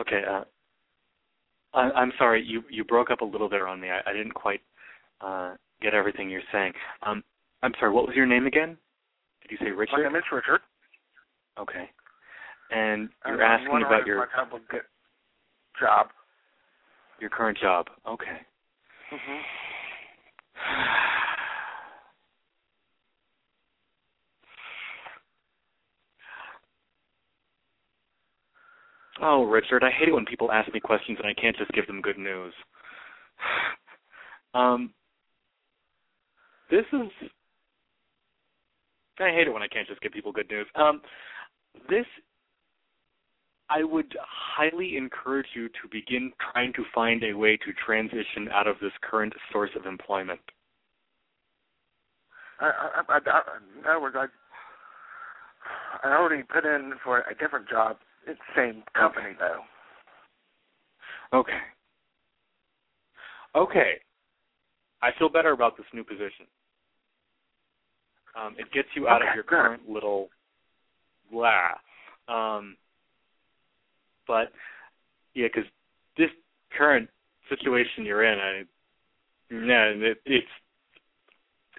Okay. 0.00 0.22
Uh, 0.28 0.44
I, 1.74 1.90
I'm 1.90 2.12
sorry, 2.18 2.42
you 2.44 2.62
you 2.70 2.84
broke 2.84 3.10
up 3.10 3.20
a 3.20 3.24
little 3.24 3.48
there 3.48 3.68
on 3.68 3.80
me. 3.80 3.88
I, 3.90 4.00
I 4.08 4.12
didn't 4.12 4.32
quite 4.34 4.60
uh, 5.20 5.54
get 5.82 5.94
everything 5.94 6.30
you're 6.30 6.40
saying. 6.52 6.72
Um, 7.02 7.22
I'm 7.62 7.72
sorry. 7.78 7.92
What 7.92 8.06
was 8.06 8.16
your 8.16 8.26
name 8.26 8.46
again? 8.46 8.76
Did 9.42 9.50
you 9.52 9.58
say 9.60 9.70
Richard? 9.70 9.96
My 9.98 10.02
name 10.02 10.16
is 10.16 10.22
Richard. 10.32 10.60
Okay. 11.58 11.90
And 12.70 13.08
you're 13.26 13.42
I'm 13.42 13.60
asking 13.60 13.82
about 13.82 14.06
your 14.06 14.28
job 15.80 16.08
your 17.20 17.30
current 17.30 17.58
job. 17.58 17.86
Okay. 18.06 18.38
hmm 19.10 19.38
Oh, 29.20 29.42
Richard, 29.44 29.82
I 29.82 29.90
hate 29.90 30.08
it 30.08 30.14
when 30.14 30.24
people 30.24 30.52
ask 30.52 30.72
me 30.72 30.78
questions 30.78 31.18
and 31.20 31.26
I 31.26 31.34
can't 31.34 31.56
just 31.56 31.72
give 31.72 31.88
them 31.88 32.00
good 32.00 32.18
news. 32.18 32.54
um, 34.54 34.94
this 36.70 36.84
is. 36.92 37.10
I 39.18 39.30
hate 39.30 39.48
it 39.48 39.52
when 39.52 39.62
I 39.62 39.66
can't 39.66 39.88
just 39.88 40.00
give 40.02 40.12
people 40.12 40.30
good 40.30 40.48
news. 40.48 40.68
Um, 40.76 41.00
this, 41.90 42.06
I 43.70 43.84
would 43.84 44.16
highly 44.20 44.96
encourage 44.96 45.48
you 45.54 45.68
to 45.68 45.88
begin 45.90 46.32
trying 46.52 46.72
to 46.74 46.84
find 46.94 47.22
a 47.22 47.34
way 47.34 47.56
to 47.58 47.72
transition 47.84 48.48
out 48.52 48.66
of 48.66 48.76
this 48.80 48.92
current 49.02 49.32
source 49.52 49.70
of 49.76 49.86
employment. 49.86 50.40
I, 52.60 52.66
I, 52.66 53.02
I, 53.08 53.18
I, 53.18 53.40
in 53.78 53.86
other 53.86 54.00
words, 54.00 54.16
I, 54.18 54.26
I 56.06 56.16
already 56.16 56.42
put 56.42 56.64
in 56.64 56.92
for 57.04 57.20
a 57.20 57.34
different 57.38 57.68
job. 57.68 57.98
It's 58.26 58.40
the 58.54 58.60
same 58.60 58.82
company 58.94 59.34
though. 59.38 59.60
Okay. 61.38 61.52
Okay. 63.54 63.92
I 65.02 65.10
feel 65.18 65.28
better 65.28 65.52
about 65.52 65.76
this 65.76 65.86
new 65.92 66.04
position. 66.04 66.46
Um, 68.38 68.54
it 68.58 68.70
gets 68.72 68.88
you 68.94 69.08
out 69.08 69.22
Okay, 69.22 69.30
of 69.30 69.34
your 69.34 69.44
good. 69.44 69.50
current 69.50 69.88
little 69.88 70.28
blah. 71.30 71.70
Um, 72.28 72.76
but 74.28 74.52
yeah, 75.34 75.48
because 75.52 75.68
this 76.16 76.30
current 76.76 77.08
situation 77.48 78.04
you're 78.04 78.24
in, 78.24 78.38
I 78.38 78.62
yeah, 79.50 79.84
it, 80.10 80.18
it's. 80.26 80.46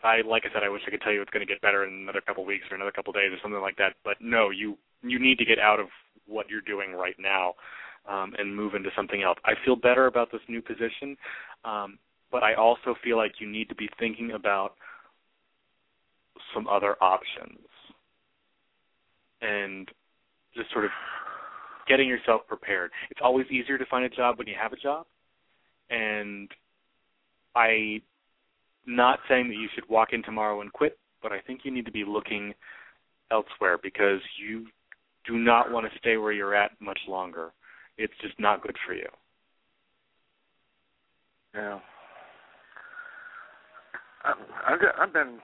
I 0.03 0.21
like 0.27 0.43
I 0.49 0.53
said, 0.53 0.63
I 0.63 0.69
wish 0.69 0.81
I 0.87 0.91
could 0.91 1.01
tell 1.01 1.13
you 1.13 1.21
it's 1.21 1.31
going 1.31 1.45
to 1.45 1.51
get 1.51 1.61
better 1.61 1.85
in 1.85 1.93
another 1.93 2.21
couple 2.21 2.43
of 2.43 2.47
weeks 2.47 2.65
or 2.71 2.75
another 2.75 2.91
couple 2.91 3.11
of 3.11 3.15
days 3.15 3.31
or 3.31 3.37
something 3.41 3.61
like 3.61 3.77
that. 3.77 3.93
But 4.03 4.17
no, 4.19 4.49
you 4.49 4.77
you 5.03 5.19
need 5.19 5.37
to 5.37 5.45
get 5.45 5.59
out 5.59 5.79
of 5.79 5.87
what 6.25 6.49
you're 6.49 6.61
doing 6.61 6.93
right 6.93 7.15
now 7.19 7.53
um, 8.07 8.33
and 8.37 8.55
move 8.55 8.75
into 8.75 8.89
something 8.95 9.21
else. 9.21 9.37
I 9.45 9.53
feel 9.65 9.75
better 9.75 10.07
about 10.07 10.31
this 10.31 10.41
new 10.47 10.61
position, 10.61 11.17
um, 11.65 11.99
but 12.31 12.43
I 12.43 12.55
also 12.55 12.95
feel 13.03 13.17
like 13.17 13.33
you 13.39 13.49
need 13.49 13.69
to 13.69 13.75
be 13.75 13.89
thinking 13.99 14.31
about 14.31 14.73
some 16.53 16.67
other 16.67 16.95
options 17.01 17.59
and 19.41 19.89
just 20.55 20.71
sort 20.71 20.85
of 20.85 20.91
getting 21.89 22.07
yourself 22.07 22.41
prepared. 22.47 22.91
It's 23.09 23.19
always 23.21 23.47
easier 23.47 23.77
to 23.77 23.85
find 23.87 24.05
a 24.05 24.09
job 24.09 24.37
when 24.37 24.47
you 24.47 24.55
have 24.61 24.71
a 24.71 24.77
job, 24.77 25.05
and 25.89 26.49
I 27.55 28.01
not 28.85 29.19
saying 29.27 29.49
that 29.49 29.55
you 29.55 29.67
should 29.75 29.87
walk 29.89 30.13
in 30.13 30.23
tomorrow 30.23 30.61
and 30.61 30.71
quit, 30.71 30.97
but 31.21 31.31
I 31.31 31.39
think 31.41 31.61
you 31.63 31.71
need 31.71 31.85
to 31.85 31.91
be 31.91 32.05
looking 32.05 32.53
elsewhere 33.31 33.77
because 33.81 34.21
you 34.41 34.67
do 35.27 35.37
not 35.37 35.71
want 35.71 35.91
to 35.91 35.99
stay 35.99 36.17
where 36.17 36.31
you're 36.31 36.55
at 36.55 36.71
much 36.79 36.99
longer. 37.07 37.51
It's 37.97 38.13
just 38.21 38.39
not 38.39 38.63
good 38.63 38.75
for 38.85 38.93
you. 38.93 39.07
Yeah. 41.53 41.79
I, 44.23 44.33
I 44.67 44.77
got, 44.77 44.99
I've 44.99 45.13
been, 45.13 45.39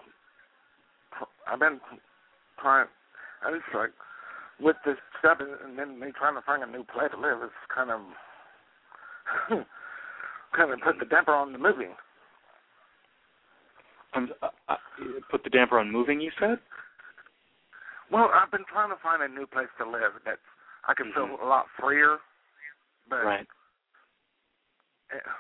I've 1.48 1.60
been 1.60 1.80
trying. 2.60 2.88
I 3.46 3.52
just 3.52 3.64
like 3.76 3.92
with 4.60 4.76
this 4.86 4.96
stuff, 5.20 5.40
and, 5.40 5.78
then 5.78 6.00
me 6.00 6.08
trying 6.18 6.36
to 6.36 6.42
find 6.42 6.64
a 6.64 6.68
new 6.68 6.84
place 6.84 7.10
to 7.12 7.20
live. 7.20 7.40
It's 7.44 7.54
kind 7.74 7.92
of, 7.92 8.00
kind 10.56 10.72
of 10.72 10.80
put 10.80 11.00
the 11.00 11.06
damper 11.06 11.34
on 11.34 11.52
the 11.52 11.58
moving. 11.58 11.94
Um, 14.14 14.30
uh, 14.42 14.50
uh, 14.70 14.76
put 15.30 15.44
the 15.44 15.50
damper 15.50 15.80
on 15.80 15.92
moving. 15.92 16.22
You 16.22 16.32
said. 16.40 16.60
Well, 18.12 18.30
I've 18.34 18.52
been 18.52 18.66
trying 18.72 18.90
to 18.90 19.02
find 19.02 19.24
a 19.24 19.28
new 19.28 19.48
place 19.48 19.68
to 19.80 19.90
live 19.90 20.14
that 20.26 20.38
I 20.88 20.94
can 20.94 21.12
feel 21.14 21.38
a 21.42 21.48
lot 21.48 21.66
freer, 21.80 22.20
but 23.10 23.26
Right. 23.26 23.48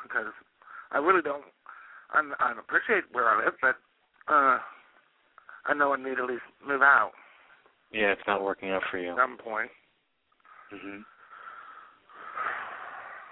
because 0.04 0.34
I 0.92 0.98
really 0.98 1.22
don't. 1.22 1.46
I, 2.12 2.22
I 2.40 2.52
appreciate 2.58 3.04
where 3.12 3.30
I 3.30 3.46
live, 3.46 3.54
but 3.62 3.76
uh, 4.28 4.60
I 5.66 5.74
know 5.76 5.94
I 5.94 5.98
need 5.98 6.16
to 6.16 6.24
at 6.24 6.30
least 6.30 6.44
move 6.66 6.82
out 6.82 7.12
Yeah, 7.96 8.12
it's 8.12 8.22
not 8.28 8.44
working 8.44 8.72
out 8.72 8.82
for 8.92 8.98
you. 8.98 9.12
at 9.12 9.16
some 9.18 9.38
point. 9.38 9.70
hmm 10.70 11.00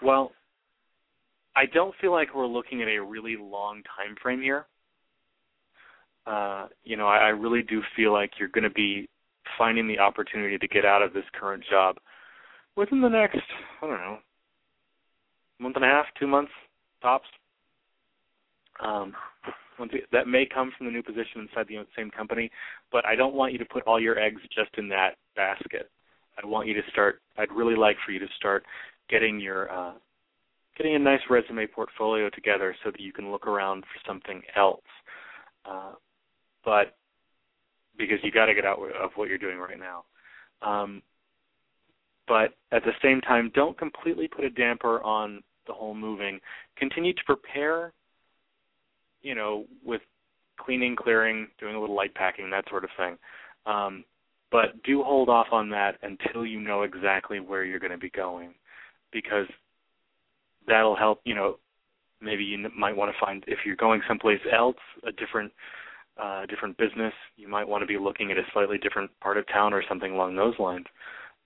Well, 0.01 0.31
I 1.55 1.65
don't 1.65 1.93
feel 1.99 2.11
like 2.13 2.33
we're 2.33 2.47
looking 2.47 2.81
at 2.81 2.87
a 2.87 2.99
really 2.99 3.35
long 3.37 3.83
time 3.83 4.15
frame 4.21 4.41
here. 4.41 4.65
Uh, 6.25 6.67
you 6.85 6.95
know, 6.95 7.07
I, 7.07 7.17
I 7.17 7.27
really 7.29 7.61
do 7.63 7.81
feel 7.93 8.13
like 8.13 8.31
you're 8.39 8.47
going 8.47 8.63
to 8.63 8.69
be 8.69 9.09
finding 9.57 9.85
the 9.85 9.99
opportunity 9.99 10.57
to 10.57 10.67
get 10.69 10.85
out 10.85 11.01
of 11.01 11.11
this 11.13 11.25
current 11.37 11.63
job 11.69 11.97
within 12.77 13.01
the 13.01 13.09
next, 13.09 13.41
I 13.81 13.87
don't 13.87 13.99
know, 13.99 14.17
month 15.59 15.75
and 15.75 15.83
a 15.83 15.89
half, 15.89 16.05
two 16.17 16.27
months 16.27 16.51
tops. 17.01 17.27
Um, 18.79 19.13
that 20.11 20.27
may 20.27 20.45
come 20.45 20.71
from 20.77 20.87
the 20.87 20.91
new 20.91 21.03
position 21.03 21.41
inside 21.41 21.67
the 21.67 21.85
same 21.95 22.09
company, 22.11 22.49
but 22.91 23.05
I 23.05 23.15
don't 23.15 23.33
want 23.33 23.53
you 23.53 23.59
to 23.59 23.65
put 23.65 23.83
all 23.83 23.99
your 23.99 24.19
eggs 24.19 24.41
just 24.55 24.69
in 24.77 24.87
that 24.89 25.15
basket. 25.35 25.89
I 26.41 26.45
want 26.45 26.67
you 26.67 26.73
to 26.73 26.81
start. 26.91 27.21
I'd 27.37 27.51
really 27.51 27.75
like 27.75 27.97
for 28.05 28.11
you 28.11 28.19
to 28.19 28.27
start 28.37 28.63
getting 29.09 29.39
your 29.39 29.71
uh, 29.71 29.93
getting 30.77 30.95
a 30.95 30.99
nice 30.99 31.21
resume 31.29 31.67
portfolio 31.67 32.29
together 32.29 32.75
so 32.83 32.91
that 32.91 32.99
you 32.99 33.13
can 33.13 33.31
look 33.31 33.47
around 33.47 33.83
for 33.83 34.07
something 34.07 34.41
else. 34.55 34.81
Uh, 35.65 35.93
but 36.65 36.95
because 37.97 38.17
you 38.23 38.31
got 38.31 38.47
to 38.47 38.55
get 38.55 38.65
out 38.65 38.79
of 39.01 39.11
what 39.15 39.29
you're 39.29 39.37
doing 39.37 39.59
right 39.59 39.77
now. 39.79 40.03
Um, 40.67 41.01
but 42.27 42.53
at 42.71 42.83
the 42.83 42.93
same 43.01 43.21
time, 43.21 43.51
don't 43.53 43.77
completely 43.77 44.27
put 44.27 44.45
a 44.45 44.49
damper 44.49 45.01
on 45.03 45.43
the 45.67 45.73
whole 45.73 45.93
moving. 45.93 46.39
Continue 46.77 47.13
to 47.13 47.21
prepare. 47.25 47.93
You 49.23 49.35
know, 49.35 49.65
with 49.83 50.01
cleaning, 50.57 50.95
clearing, 50.95 51.47
doing 51.59 51.75
a 51.75 51.79
little 51.79 51.95
light 51.95 52.13
packing, 52.13 52.49
that 52.51 52.65
sort 52.69 52.83
of 52.83 52.91
thing. 52.97 53.17
Um, 53.65 54.03
but 54.51 54.83
do 54.83 55.01
hold 55.01 55.29
off 55.29 55.47
on 55.51 55.69
that 55.71 55.97
until 56.03 56.45
you 56.45 56.59
know 56.59 56.83
exactly 56.83 57.39
where 57.39 57.63
you're 57.63 57.79
going 57.79 57.91
to 57.91 57.97
be 57.97 58.11
going, 58.11 58.53
because 59.11 59.47
that'll 60.67 60.95
help. 60.95 61.21
You 61.25 61.35
know, 61.35 61.57
maybe 62.21 62.43
you 62.43 62.69
might 62.77 62.95
want 62.95 63.11
to 63.11 63.25
find 63.25 63.43
if 63.47 63.59
you're 63.65 63.75
going 63.75 64.01
someplace 64.07 64.41
else, 64.51 64.77
a 65.07 65.11
different 65.11 65.51
uh, 66.21 66.45
different 66.45 66.77
business. 66.77 67.13
You 67.35 67.47
might 67.47 67.67
want 67.67 67.81
to 67.81 67.87
be 67.87 67.97
looking 67.97 68.31
at 68.31 68.37
a 68.37 68.43
slightly 68.53 68.77
different 68.77 69.09
part 69.19 69.37
of 69.37 69.47
town 69.47 69.73
or 69.73 69.83
something 69.89 70.11
along 70.11 70.35
those 70.35 70.53
lines. 70.59 70.85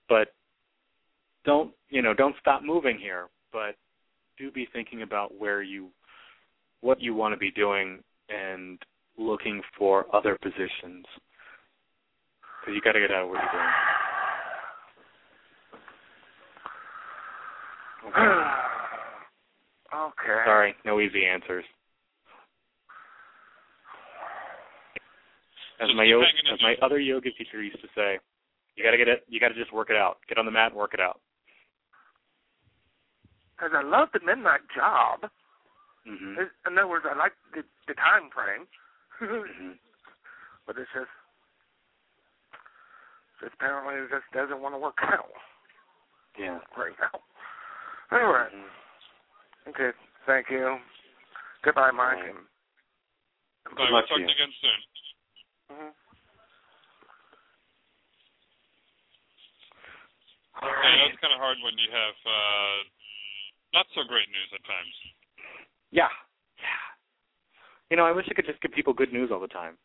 But 0.08 0.28
don't 1.44 1.72
you 1.88 2.02
know? 2.02 2.14
Don't 2.14 2.36
stop 2.40 2.62
moving 2.62 2.98
here, 2.98 3.28
but 3.52 3.76
do 4.36 4.50
be 4.50 4.68
thinking 4.72 5.02
about 5.02 5.38
where 5.38 5.62
you, 5.62 5.88
what 6.80 7.00
you 7.00 7.14
want 7.14 7.34
to 7.34 7.38
be 7.38 7.50
doing, 7.50 8.02
and 8.28 8.78
looking 9.16 9.60
for 9.76 10.06
other 10.14 10.38
positions. 10.40 11.04
Because 12.60 12.74
you 12.74 12.80
got 12.82 12.92
to 12.92 13.00
get 13.00 13.10
out 13.10 13.24
of 13.24 13.28
what 13.30 13.40
you're 13.42 13.52
doing. 13.52 13.72
okay. 19.94 20.42
Sorry, 20.46 20.74
no 20.84 21.00
easy 21.00 21.24
answers. 21.26 21.64
As 25.80 25.88
my 25.96 26.04
yoga, 26.04 26.26
as 26.52 26.60
my 26.60 26.74
other 26.84 26.98
yoga 26.98 27.30
teacher 27.30 27.62
used 27.62 27.80
to 27.80 27.88
say, 27.94 28.18
you 28.74 28.84
got 28.84 28.90
to 28.90 28.96
get 28.96 29.08
it. 29.08 29.24
You 29.28 29.38
got 29.40 29.48
to 29.48 29.54
just 29.54 29.72
work 29.72 29.90
it 29.90 29.96
out. 29.96 30.18
Get 30.28 30.38
on 30.38 30.44
the 30.44 30.50
mat 30.50 30.72
and 30.72 30.78
work 30.78 30.94
it 30.94 31.00
out. 31.00 31.20
Because 33.56 33.72
I 33.74 33.82
love 33.82 34.08
the 34.12 34.20
midnight 34.24 34.60
job. 34.74 35.30
Hmm 36.08 36.40
It- 36.40 36.56
In 36.66 36.78
other 36.78 36.88
words, 36.88 37.04
I 37.08 37.14
like 37.16 37.32
the, 37.52 37.62
the 37.86 37.94
time 37.94 38.30
frame. 38.32 38.64
hmm 39.20 39.76
but 40.66 40.76
it's 40.78 40.90
just, 40.96 41.12
just 43.40 43.54
apparently 43.54 43.94
it 44.00 44.08
just 44.10 44.28
doesn't 44.32 44.60
want 44.60 44.74
to 44.74 44.78
work 44.80 44.96
out 45.04 45.28
Yeah. 46.38 46.60
right 46.76 46.96
now. 47.00 47.20
Anyway, 48.12 48.48
Mhm. 48.56 48.70
okay, 49.68 49.90
thank 50.26 50.48
you. 50.50 50.78
Goodbye, 51.62 51.90
Mike. 51.92 52.16
Right. 52.16 52.28
And, 52.32 53.76
Bye. 53.76 53.84
We'll 53.84 53.92
luck 54.00 54.06
to 54.08 54.16
talk 54.16 54.20
you. 54.20 54.28
again 54.32 54.52
soon. 54.62 54.80
Mhm. 55.76 55.92
All 60.62 60.68
Yeah, 60.68 60.96
that's 61.06 61.20
kind 61.20 61.34
of 61.34 61.40
hard 61.40 61.58
when 61.62 61.76
you 61.78 61.90
have 61.92 62.16
uh, 62.26 62.76
not 63.74 63.86
so 63.94 64.02
great 64.04 64.28
news 64.30 64.50
at 64.54 64.64
times. 64.64 64.94
Yeah. 65.90 66.08
Yeah. 66.58 66.82
You 67.90 67.96
know, 67.96 68.04
I 68.04 68.12
wish 68.12 68.26
I 68.30 68.34
could 68.34 68.46
just 68.46 68.60
give 68.60 68.72
people 68.72 68.92
good 68.92 69.12
news 69.12 69.30
all 69.32 69.40
the 69.40 69.48
time. 69.48 69.78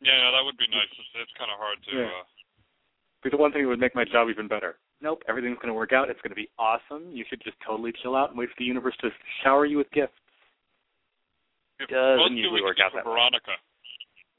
Yeah, 0.00 0.30
that 0.32 0.44
would 0.44 0.56
be 0.56 0.68
nice. 0.68 0.88
It's, 0.92 1.12
it's 1.28 1.34
kind 1.36 1.50
of 1.52 1.58
hard 1.60 1.76
to. 1.84 1.92
Yeah. 1.96 2.08
Uh, 2.08 2.24
Be 3.22 3.30
the 3.30 3.36
one 3.36 3.52
thing 3.52 3.62
that 3.62 3.68
would 3.68 3.80
make 3.80 3.94
my 3.94 4.04
job 4.04 4.28
even 4.28 4.48
better. 4.48 4.76
Nope, 5.00 5.22
everything's 5.28 5.56
going 5.56 5.68
to 5.72 5.76
work 5.76 5.92
out. 5.92 6.08
It's 6.12 6.20
going 6.20 6.32
to 6.32 6.36
be 6.36 6.48
awesome. 6.58 7.08
You 7.12 7.24
should 7.28 7.40
just 7.44 7.56
totally 7.64 7.92
chill 8.02 8.16
out 8.16 8.30
and 8.30 8.38
wait 8.38 8.48
for 8.48 8.56
the 8.58 8.64
universe 8.68 8.96
to 9.00 9.08
shower 9.42 9.64
you 9.64 9.78
with 9.78 9.90
gifts. 9.92 10.16
if 11.80 11.88
Doesn't 11.88 12.36
usually 12.36 12.60
work 12.60 12.76
out 12.84 12.92
that 12.92 13.04
way. 13.04 13.12
Veronica. 13.12 13.56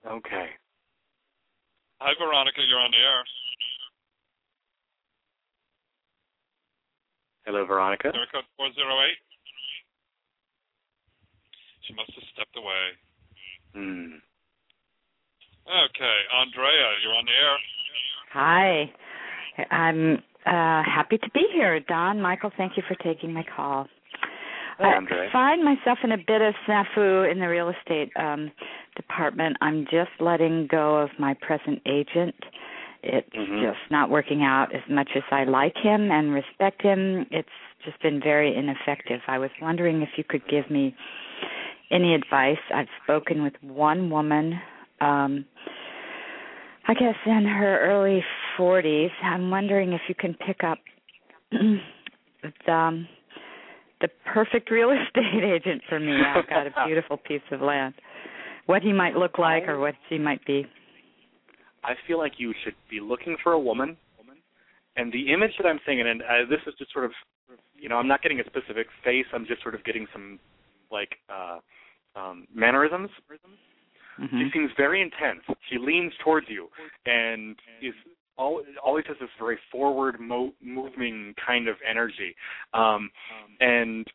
Okay. 0.05 0.49
Hi, 2.01 2.13
Veronica. 2.17 2.61
You're 2.61 2.81
on 2.81 2.89
the 2.93 2.97
air. 3.01 3.21
Hello, 7.45 7.65
Veronica. 7.65 8.09
Area 8.13 8.29
code 8.31 8.45
408. 8.57 9.17
She 11.91 11.95
must 11.95 12.11
have 12.15 12.23
stepped 12.33 12.55
away. 12.55 12.83
Hmm. 13.75 14.15
Okay, 15.67 16.17
Andrea, 16.39 16.87
you're 17.03 17.13
on 17.13 17.25
the 17.25 17.31
air. 17.31 17.57
Hi. 18.33 18.91
I'm 19.71 20.15
uh, 20.45 20.83
happy 20.89 21.17
to 21.17 21.29
be 21.33 21.45
here. 21.53 21.79
Don, 21.81 22.21
Michael, 22.21 22.51
thank 22.57 22.77
you 22.77 22.83
for 22.87 22.95
taking 23.03 23.33
my 23.33 23.43
call. 23.55 23.87
Hi, 24.79 24.95
Andrea. 24.95 25.29
I 25.29 25.33
find 25.33 25.63
myself 25.63 25.99
in 26.03 26.13
a 26.13 26.17
bit 26.17 26.41
of 26.41 26.53
snafu 26.67 27.29
in 27.29 27.39
the 27.39 27.47
real 27.47 27.69
estate 27.69 28.11
um, 28.17 28.51
department. 28.95 29.57
I'm 29.61 29.85
just 29.85 30.11
letting 30.19 30.67
go 30.71 30.97
of 30.97 31.09
my 31.19 31.33
present 31.41 31.81
agent, 31.85 32.35
It's 33.03 33.35
Mhm. 33.35 33.63
just 33.63 33.89
not 33.89 34.11
working 34.11 34.43
out 34.43 34.71
as 34.73 34.87
much 34.87 35.09
as 35.15 35.23
I 35.31 35.43
like 35.45 35.75
him 35.75 36.11
and 36.11 36.31
respect 36.35 36.83
him. 36.83 37.25
It's 37.31 37.49
just 37.83 37.99
been 38.01 38.19
very 38.21 38.55
ineffective. 38.55 39.23
I 39.25 39.39
was 39.39 39.49
wondering 39.59 40.03
if 40.03 40.19
you 40.19 40.23
could 40.23 40.47
give 40.47 40.69
me 40.69 40.93
any 41.91 42.15
advice. 42.15 42.57
I've 42.73 42.87
spoken 43.03 43.43
with 43.43 43.53
one 43.61 44.09
woman, 44.09 44.53
um, 44.99 45.45
I 46.87 46.93
guess 46.93 47.15
in 47.25 47.45
her 47.45 47.79
early 47.81 48.23
40s. 48.57 49.11
I'm 49.23 49.49
wondering 49.49 49.93
if 49.93 50.01
you 50.07 50.15
can 50.15 50.35
pick 50.45 50.63
up 50.63 50.77
the 51.51 52.71
um, 52.71 53.07
the 54.01 54.09
perfect 54.33 54.71
real 54.71 54.89
estate 55.07 55.43
agent 55.43 55.81
for 55.87 55.99
me. 55.99 56.13
I've 56.13 56.49
got 56.49 56.67
a 56.67 56.87
beautiful 56.87 57.17
piece 57.17 57.41
of 57.51 57.61
land. 57.61 57.93
What 58.65 58.81
he 58.81 58.93
might 58.93 59.15
look 59.15 59.37
like 59.37 59.67
or 59.67 59.79
what 59.79 59.95
she 60.09 60.17
might 60.17 60.43
be. 60.45 60.65
I 61.83 61.93
feel 62.07 62.17
like 62.17 62.33
you 62.37 62.53
should 62.63 62.75
be 62.89 62.99
looking 62.99 63.37
for 63.43 63.53
a 63.53 63.59
woman, 63.59 63.97
and 64.97 65.11
the 65.11 65.31
image 65.31 65.51
that 65.57 65.67
I'm 65.67 65.79
seeing, 65.85 66.01
and 66.01 66.21
uh, 66.21 66.49
this 66.49 66.59
is 66.67 66.73
just 66.77 66.91
sort 66.93 67.05
of, 67.05 67.11
you 67.75 67.89
know, 67.89 67.95
I'm 67.97 68.07
not 68.07 68.21
getting 68.21 68.39
a 68.39 68.43
specific 68.43 68.87
face. 69.03 69.25
I'm 69.33 69.45
just 69.45 69.61
sort 69.61 69.73
of 69.73 69.83
getting 69.83 70.05
some, 70.13 70.39
like, 70.91 71.09
uh, 71.29 71.59
um, 72.15 72.47
mannerisms. 72.53 73.09
Mhm. 74.19 74.29
She 74.29 74.51
seems 74.51 74.71
very 74.77 75.01
intense. 75.01 75.43
She 75.69 75.77
leans 75.77 76.13
towards 76.17 76.49
you, 76.49 76.69
and 77.05 77.57
is 77.81 77.93
al- 78.37 78.63
always 78.83 79.05
has 79.07 79.17
this 79.19 79.29
very 79.39 79.57
forward, 79.71 80.19
mo- 80.19 80.53
moving 80.61 81.33
kind 81.35 81.67
of 81.67 81.77
energy. 81.87 82.35
Um, 82.73 83.11
and 83.61 84.07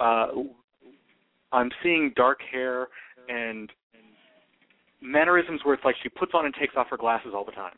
uh, 0.00 0.28
I'm 1.52 1.70
seeing 1.82 2.10
dark 2.16 2.40
hair 2.42 2.88
and 3.28 3.72
mannerisms 5.00 5.60
where 5.64 5.74
it's 5.74 5.84
like 5.84 5.96
she 6.02 6.08
puts 6.08 6.32
on 6.34 6.46
and 6.46 6.54
takes 6.54 6.76
off 6.76 6.88
her 6.90 6.96
glasses 6.96 7.32
all 7.34 7.44
the 7.44 7.52
time. 7.52 7.76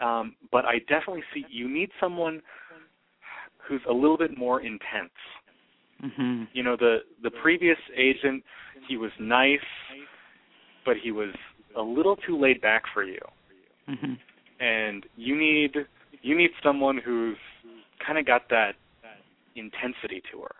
Um, 0.00 0.36
but 0.52 0.64
I 0.64 0.78
definitely 0.80 1.24
see 1.32 1.44
you 1.50 1.68
need 1.68 1.90
someone 1.98 2.42
who's 3.58 3.80
a 3.88 3.92
little 3.92 4.18
bit 4.18 4.36
more 4.36 4.60
intense. 4.60 5.10
Mhm. 6.02 6.48
You 6.52 6.62
know, 6.62 6.76
the 6.76 7.04
the 7.22 7.30
previous 7.30 7.78
agent, 7.94 8.44
he 8.86 8.96
was 8.96 9.10
nice, 9.18 9.60
but 10.84 10.96
he 10.98 11.10
was 11.12 11.34
a 11.74 11.82
little 11.82 12.16
too 12.16 12.36
laid 12.38 12.60
back 12.60 12.84
for 12.92 13.02
you. 13.02 13.20
Mhm. 13.88 14.18
And 14.60 15.06
you 15.16 15.36
need 15.36 15.86
you 16.22 16.34
need 16.36 16.50
someone 16.62 16.98
who's 16.98 17.38
kind 17.98 18.18
of 18.18 18.24
got 18.26 18.48
that 18.48 18.76
intensity 19.54 20.20
to 20.32 20.42
her, 20.42 20.54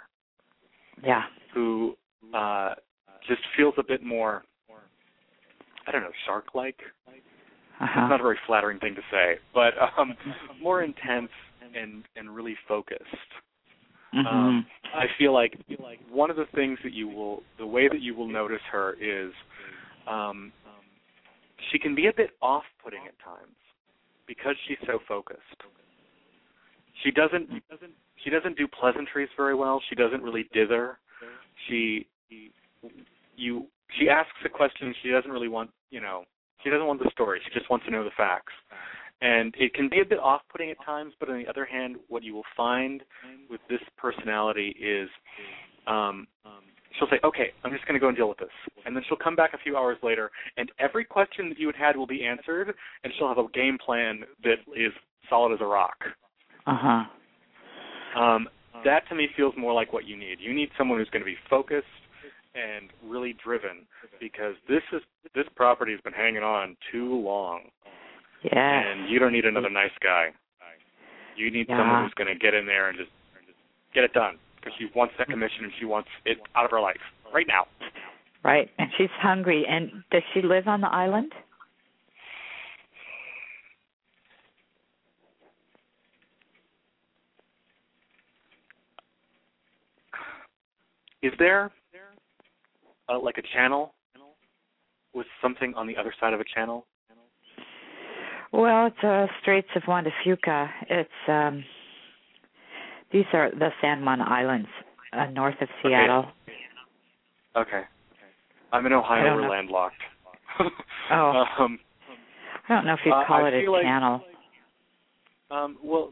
Yeah. 1.03 1.27
who 1.53 1.97
uh 2.35 2.75
just 3.27 3.43
feels 3.57 3.75
a 3.79 3.83
bit 3.83 4.03
more 4.03 4.45
I 5.87 5.93
don't 5.93 6.03
know, 6.03 6.13
shark 6.25 6.55
like. 6.55 6.81
Uh-huh. 7.79 7.85
It's 7.87 8.11
not 8.11 8.21
a 8.21 8.23
very 8.23 8.39
flattering 8.47 8.79
thing 8.81 8.95
to 8.95 9.03
say, 9.11 9.39
but 9.53 9.75
um 9.99 10.17
more 10.61 10.83
intense 10.83 11.31
and 11.75 12.05
and 12.17 12.35
really 12.35 12.57
focused. 12.67 13.33
Mhm. 14.17 14.27
Um, 14.27 14.67
I 14.95 15.07
feel 15.19 15.33
like 15.33 15.59
one 16.09 16.31
of 16.31 16.37
the 16.37 16.47
things 16.55 16.79
that 16.83 16.93
you 16.93 17.07
will, 17.09 17.43
the 17.59 17.67
way 17.67 17.89
that 17.89 18.01
you 18.01 18.15
will 18.15 18.29
notice 18.29 18.63
her 18.71 18.95
is, 18.95 19.33
um, 20.07 20.53
she 21.71 21.79
can 21.79 21.95
be 21.95 22.07
a 22.07 22.13
bit 22.13 22.31
off-putting 22.41 23.07
at 23.07 23.19
times 23.19 23.57
because 24.27 24.57
she's 24.67 24.79
so 24.87 24.99
focused. 25.07 25.63
She 27.03 27.11
doesn't, 27.11 27.49
she 27.53 27.61
doesn't, 27.71 27.93
she 28.25 28.31
doesn't 28.31 28.57
do 28.57 28.67
pleasantries 28.67 29.29
very 29.37 29.55
well. 29.55 29.83
She 29.89 29.95
doesn't 29.95 30.23
really 30.23 30.49
dither. 30.55 30.99
She, 31.69 32.07
you, 33.37 33.67
she 33.99 34.09
asks 34.09 34.33
a 34.45 34.49
question. 34.49 34.95
She 35.03 35.11
doesn't 35.11 35.31
really 35.31 35.49
want, 35.49 35.71
you 35.91 36.01
know, 36.01 36.25
she 36.63 36.71
doesn't 36.71 36.87
want 36.87 37.03
the 37.03 37.11
story. 37.11 37.41
She 37.45 37.53
just 37.53 37.69
wants 37.71 37.85
to 37.87 37.93
know 37.93 38.03
the 38.03 38.11
facts. 38.17 38.53
And 39.23 39.55
it 39.59 39.73
can 39.73 39.89
be 39.89 40.01
a 40.01 40.05
bit 40.05 40.19
off 40.19 40.43
putting 40.51 40.71
at 40.71 40.77
times, 40.85 41.15
but 41.19 41.31
on 41.31 41.39
the 41.39 41.49
other 41.49 41.65
hand, 41.65 41.97
what 42.09 42.23
you 42.23 42.35
will 42.35 42.45
find 42.57 43.03
with 43.49 43.61
this 43.71 43.81
personality 43.97 44.77
is 44.79 45.09
um, 45.87 46.27
she'll 46.99 47.09
say, 47.09 47.19
Okay, 47.25 47.53
I'm 47.65 47.73
just 47.73 47.87
going 47.87 47.95
to 47.95 48.01
go 48.01 48.09
and 48.09 48.17
deal 48.17 48.29
with 48.29 48.39
this. 48.39 48.49
And 48.85 48.95
then 48.95 49.03
she'll 49.09 49.17
come 49.17 49.37
back 49.37 49.55
a 49.55 49.59
few 49.59 49.77
hours 49.77 49.97
later, 50.03 50.31
and 50.57 50.71
every 50.79 51.05
question 51.05 51.49
that 51.49 51.59
you 51.59 51.67
had 51.67 51.77
had 51.77 51.97
will 51.97 52.07
be 52.07 52.25
answered, 52.25 52.75
and 53.05 53.13
she'll 53.19 53.29
have 53.29 53.39
a 53.39 53.49
game 53.55 53.79
plan 53.85 54.21
that 54.43 54.57
is 54.75 54.93
solid 55.29 55.55
as 55.55 55.61
a 55.61 55.67
rock. 55.67 55.97
Uh-huh. 56.67 57.05
Um, 58.21 58.49
that 58.85 59.09
to 59.09 59.15
me 59.15 59.29
feels 59.37 59.55
more 59.57 59.73
like 59.73 59.93
what 59.93 60.07
you 60.07 60.17
need. 60.17 60.39
You 60.41 60.55
need 60.55 60.71
someone 60.77 60.99
who's 60.99 61.11
going 61.11 61.23
to 61.23 61.27
be 61.27 61.37
focused 61.49 61.87
and 62.55 62.91
really 63.05 63.37
driven 63.45 63.87
because 64.19 64.55
this 64.69 64.83
is 64.93 65.03
this 65.35 65.45
property 65.55 65.93
has 65.93 66.01
been 66.01 66.13
hanging 66.13 66.43
on 66.43 66.77
too 66.91 67.15
long. 67.21 67.63
Yeah. 68.43 68.81
And 68.81 69.09
you 69.09 69.19
don't 69.19 69.33
need 69.33 69.45
another 69.45 69.71
nice 69.71 69.97
guy. 70.03 70.33
You 71.37 71.51
need 71.51 71.69
Yeah. 71.69 71.79
someone 71.79 72.05
who's 72.05 72.15
going 72.15 72.29
to 72.29 72.35
get 72.35 72.55
in 72.55 72.67
there 72.67 72.89
and 72.89 72.97
just 72.97 73.11
get 73.93 74.05
it 74.05 74.13
done 74.13 74.39
because 74.57 74.73
she 74.79 74.87
wants 74.95 75.15
that 75.19 75.29
commission 75.29 75.65
and 75.65 75.73
she 75.79 75.85
wants 75.85 76.09
it 76.25 76.39
out 76.55 76.65
of 76.65 76.71
her 76.71 76.81
life 76.81 77.01
right 77.33 77.47
now. 77.47 77.67
Right. 78.43 78.71
And 78.79 78.91
she's 78.97 79.11
hungry. 79.11 79.67
And 79.67 80.03
does 80.11 80.23
she 80.33 80.41
live 80.41 80.67
on 80.69 80.81
the 80.81 80.89
island? 80.89 81.33
Is 91.23 91.33
there 91.39 91.73
uh, 93.09 93.19
like 93.19 93.39
a 93.39 93.43
channel 93.55 93.95
with 95.15 95.27
something 95.43 95.75
on 95.75 95.87
the 95.87 95.97
other 95.97 96.15
side 96.21 96.33
of 96.33 96.41
a 96.41 96.45
channel? 96.45 96.87
Well, 98.57 98.87
it's 98.87 99.05
uh 99.05 99.27
Straits 99.43 99.69
of 99.77 99.83
Juan 99.87 100.05
de 100.05 100.11
Fuca. 100.25 100.69
It's 100.89 101.11
um 101.29 101.63
these 103.13 103.27
are 103.33 103.51
the 103.51 103.69
San 103.83 104.05
Juan 104.05 104.21
Islands, 104.21 104.69
uh, 105.13 105.27
north 105.27 105.55
of 105.61 105.69
Seattle. 105.83 106.25
Okay. 107.55 107.77
Okay. 107.77 107.83
I'm 108.73 108.85
in 108.87 108.93
Ohio. 108.93 109.35
We're 109.37 109.43
know. 109.43 109.49
landlocked. 109.49 109.97
Oh. 111.11 111.45
Um, 111.61 111.79
I 112.69 112.75
don't 112.75 112.85
know 112.87 112.95
if 112.95 113.01
you'd 113.05 113.13
Uh, 113.13 113.25
call 113.27 113.45
I 113.45 113.49
it 113.49 113.65
a 113.67 113.71
like- 113.71 113.83
channel. 113.85 114.23
Um, 115.53 115.77
well, 115.85 116.11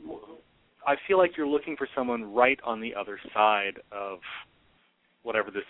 I 0.87 0.95
feel 1.09 1.19
like 1.19 1.37
you're 1.37 1.49
looking 1.49 1.77
for 1.77 1.89
someone 1.97 2.33
right 2.33 2.61
on 2.65 2.81
the 2.81 2.95
other 2.95 3.19
side 3.35 3.81
of 3.91 4.21
whatever 5.25 5.51
this 5.51 5.65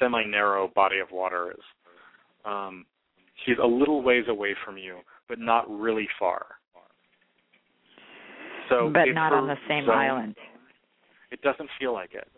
semi-narrow 0.00 0.68
body 0.74 0.98
of 0.98 1.12
water 1.12 1.52
is. 1.52 1.62
Um, 2.44 2.84
she's 3.44 3.58
a 3.62 3.66
little 3.66 4.02
ways 4.02 4.24
away 4.28 4.56
from 4.64 4.76
you, 4.76 4.96
but 5.28 5.38
not 5.38 5.68
really 5.70 6.08
far. 6.18 6.46
So, 8.68 8.90
but 8.92 9.06
not 9.12 9.32
on 9.32 9.46
the 9.46 9.56
same 9.68 9.84
zone. 9.86 9.94
island. 9.94 10.34
It 11.30 11.42
doesn't 11.42 11.68
feel 11.78 11.92
like 11.92 12.14
it. 12.14 12.28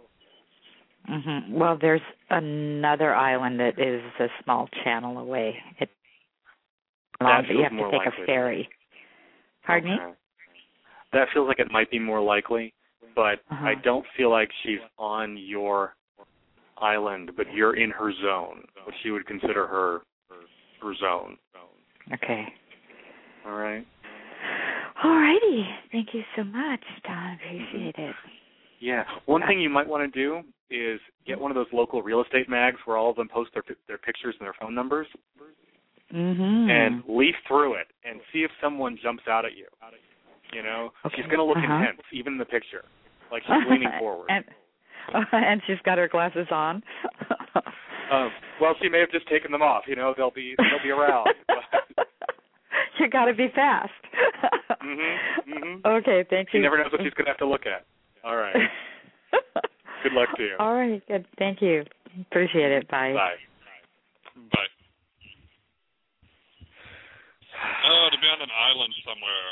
hmm 1.07 1.55
Well, 1.55 1.79
there's 1.81 2.01
another 2.31 3.15
island 3.15 3.61
that 3.61 3.79
is 3.79 4.03
a 4.19 4.27
small 4.43 4.69
channel 4.83 5.19
away. 5.19 5.57
It 5.79 5.89
long, 7.21 7.43
That 7.43 7.49
but 7.49 7.55
you 7.57 7.63
have 7.63 7.73
to 7.73 7.91
take 7.91 8.07
likely. 8.07 8.23
a 8.25 8.27
ferry. 8.27 8.69
Pardon 9.65 9.91
me? 9.91 9.97
That 11.13 11.29
feels 11.33 11.47
like 11.49 11.61
it 11.61 11.71
might 11.71 11.91
be 11.91 11.99
more 11.99 12.21
likely, 12.21 12.75
but 13.15 13.41
Uh-huh. 13.51 13.67
I 13.67 13.75
don't 13.77 14.05
feel 14.17 14.31
like 14.31 14.51
she's 14.63 14.81
on 14.99 15.37
your 15.37 15.95
island, 16.79 17.31
but 17.37 17.47
you're 17.55 17.77
in 17.77 17.91
her 17.91 18.13
zone, 18.13 18.65
what 18.85 18.95
she 19.03 19.11
would 19.11 19.27
consider 19.27 19.67
her 19.67 20.03
her 20.83 20.95
zone. 20.97 21.39
Okay. 22.13 22.53
All 23.47 23.53
right. 23.53 23.87
All 25.05 25.11
righty. 25.17 25.67
Thank 25.93 26.09
you 26.13 26.23
so 26.37 26.43
much, 26.45 26.81
Don. 27.05 27.35
Appreciate 27.45 27.95
it. 27.99 28.15
Yeah. 28.81 29.05
One 29.27 29.43
thing 29.47 29.61
you 29.61 29.71
might 29.71 29.87
want 29.89 30.13
to 30.13 30.21
do 30.21 30.41
is 30.71 31.01
get 31.27 31.39
one 31.41 31.51
of 31.51 31.55
those 31.55 31.67
local 31.73 32.03
real 32.03 32.23
estate 32.23 32.49
mags 32.49 32.79
where 32.85 32.97
all 32.97 33.11
of 33.11 33.17
them 33.17 33.29
post 33.29 33.51
their 33.55 33.63
their 33.89 33.99
pictures 33.99 34.35
and 34.41 34.47
their 34.47 34.55
phone 34.61 34.75
numbers, 34.75 35.07
Mm-hmm. 36.15 36.71
and 36.71 37.03
leaf 37.09 37.35
through 37.49 37.75
it 37.75 37.89
and 38.09 38.21
see 38.33 38.45
if 38.45 38.51
someone 38.63 38.97
jumps 39.03 39.25
out 39.29 39.45
at 39.45 39.57
you. 39.57 39.67
You 40.53 40.63
know, 40.63 40.91
Okay. 41.05 41.17
she's 41.17 41.25
going 41.27 41.39
to 41.39 41.45
look 41.45 41.57
Uh-huh. 41.57 41.75
intense, 41.75 42.01
even 42.13 42.35
in 42.35 42.39
the 42.39 42.45
picture, 42.45 42.85
like 43.33 43.43
she's 43.43 43.69
leaning 43.69 43.91
forward. 43.99 44.31
and 44.31 44.45
and 45.33 45.61
she's 45.67 45.79
got 45.85 45.99
her 45.99 46.07
glasses 46.09 46.47
on. 46.53 46.81
Um, 48.13 48.31
well, 48.61 48.75
she 48.81 48.89
may 48.89 49.01
have 49.01 49.11
just 49.11 49.27
taken 49.29 49.51
them 49.51 49.63
off. 49.63 49.83
You 49.89 49.97
know, 49.97 50.15
they'll 50.17 50.31
be 50.31 50.55
they'll 50.59 50.83
be 50.83 50.91
around. 50.91 51.27
But, 51.97 52.06
you 53.01 53.09
got 53.11 53.27
to 53.27 53.35
be 53.35 53.49
fast. 53.55 53.91
mhm, 54.83 55.17
mhm. 55.49 55.85
Okay, 56.01 56.25
thank 56.31 56.49
you. 56.53 56.59
She 56.59 56.63
never 56.63 56.79
knows 56.79 56.93
what 56.93 57.01
she's 57.03 57.13
going 57.15 57.27
to 57.27 57.31
have 57.33 57.39
to 57.39 57.49
look 57.49 57.67
at. 57.67 57.85
All 58.25 58.37
right. 58.37 58.55
Good 60.03 60.13
luck 60.13 60.29
to 60.37 60.43
you. 60.43 60.57
All 60.61 60.75
right, 60.75 61.03
good. 61.09 61.27
Thank 61.39 61.61
you. 61.63 61.83
Appreciate 62.31 62.71
it. 62.71 62.87
Bye. 62.89 63.13
Bye. 63.13 63.35
Bye. 64.53 64.71
Oh, 67.89 68.09
to 68.13 68.19
be 68.21 68.27
on 68.29 68.41
an 68.43 68.53
island 68.53 68.93
somewhere. 69.05 69.49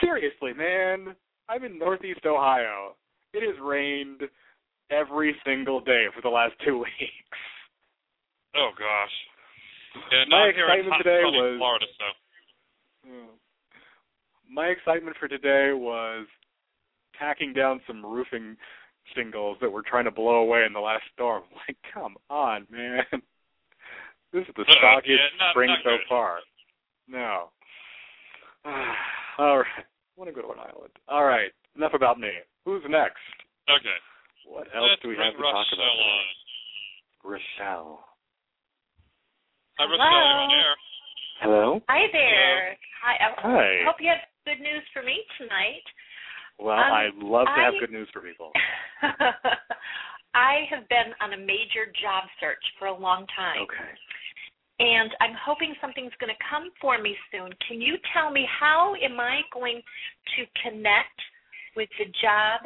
Seriously, 0.00 0.52
man. 0.54 1.14
I'm 1.48 1.64
in 1.64 1.78
Northeast 1.78 2.24
Ohio. 2.24 2.94
It 3.34 3.42
has 3.44 3.56
rained 3.62 4.22
every 4.90 5.34
single 5.44 5.80
day 5.80 6.06
for 6.14 6.22
the 6.22 6.28
last 6.28 6.54
two 6.64 6.78
weeks. 6.86 7.38
Oh 8.56 8.70
gosh. 8.78 9.14
Yeah, 10.12 10.24
My 10.28 10.46
not 10.46 10.54
here 10.54 10.68
in 10.68 10.86
excitement 10.86 11.02
today 11.04 11.22
was- 11.24 11.58
Florida, 11.58 11.86
so. 11.98 12.04
My 14.50 14.66
excitement 14.66 15.16
for 15.18 15.28
today 15.28 15.72
was 15.72 16.26
tacking 17.18 17.52
down 17.52 17.80
some 17.86 18.04
roofing 18.04 18.56
shingles 19.14 19.56
that 19.60 19.70
were 19.70 19.82
trying 19.82 20.04
to 20.04 20.10
blow 20.10 20.36
away 20.42 20.64
in 20.66 20.72
the 20.72 20.80
last 20.80 21.04
storm. 21.14 21.42
Like, 21.68 21.76
come 21.92 22.16
on, 22.30 22.66
man. 22.70 23.04
This 24.32 24.42
is 24.48 24.54
the 24.56 24.62
Uh, 24.62 24.74
stockiest 24.80 25.06
yeah, 25.08 25.36
not- 25.38 25.52
spring 25.52 25.68
not 25.70 25.78
so 25.84 25.96
far. 26.08 26.38
No. 27.08 27.50
All 29.38 29.58
right. 29.58 29.66
I 29.78 29.84
want 30.16 30.28
to 30.28 30.34
go 30.34 30.42
to 30.42 30.52
an 30.52 30.60
island. 30.60 30.92
All 31.08 31.24
right. 31.24 31.50
Enough 31.76 31.94
about 31.94 32.18
me. 32.20 32.30
Who's 32.64 32.82
next? 32.88 33.20
Okay. 33.68 33.96
What 34.46 34.68
else 34.74 34.90
Let's 34.90 35.02
do 35.02 35.08
we 35.08 35.16
have 35.16 35.32
to 35.32 35.38
talk 35.40 35.54
Rochelle 35.54 35.78
about? 35.78 35.98
on. 35.98 36.24
Rochelle. 37.24 38.04
Hi, 39.78 39.84
Rochelle, 39.84 39.98
you're 39.98 40.42
on 40.44 40.50
air. 40.52 40.74
Hello. 41.42 41.80
Hi 41.88 42.06
there. 42.12 42.78
Hi. 43.02 43.14
I 43.18 43.34
Hi. 43.42 43.82
hope 43.84 43.96
you 43.98 44.06
have 44.06 44.22
good 44.46 44.62
news 44.62 44.86
for 44.94 45.02
me 45.02 45.24
tonight. 45.38 45.82
Well, 46.60 46.78
Um, 46.78 46.92
I'd 46.92 47.16
love 47.16 47.46
to 47.46 47.60
have 47.60 47.74
good 47.80 47.90
news 47.90 48.08
for 48.12 48.20
people. 48.20 48.52
I 50.34 50.66
have 50.70 50.88
been 50.88 51.12
on 51.20 51.32
a 51.32 51.36
major 51.36 51.90
job 52.00 52.24
search 52.38 52.62
for 52.78 52.86
a 52.86 52.94
long 52.94 53.26
time. 53.34 53.60
Okay. 53.62 53.90
And 54.78 55.10
I'm 55.20 55.34
hoping 55.34 55.74
something's 55.80 56.14
going 56.20 56.30
to 56.32 56.44
come 56.48 56.70
for 56.80 56.98
me 56.98 57.16
soon. 57.32 57.50
Can 57.66 57.80
you 57.80 57.96
tell 58.14 58.30
me 58.30 58.46
how 58.46 58.94
am 59.02 59.18
I 59.18 59.42
going 59.52 59.82
to 60.36 60.46
connect 60.62 61.18
with 61.74 61.88
the 61.98 62.06
job 62.22 62.60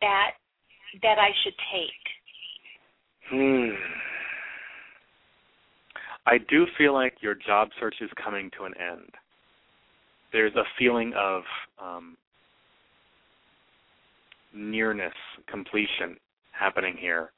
that 0.00 0.32
that 1.02 1.18
I 1.20 1.30
should 1.44 1.54
take? 1.70 2.04
Hmm. 3.30 3.70
I 6.26 6.38
do 6.38 6.66
feel 6.76 6.92
like 6.94 7.14
your 7.20 7.34
job 7.34 7.68
search 7.78 7.96
is 8.00 8.10
coming 8.22 8.50
to 8.58 8.64
an 8.64 8.74
end. 8.78 9.10
There's 10.32 10.54
a 10.54 10.64
feeling 10.78 11.12
of 11.16 11.42
um, 11.82 12.16
nearness, 14.54 15.14
completion 15.50 16.16
happening 16.52 16.96
here. 16.98 17.30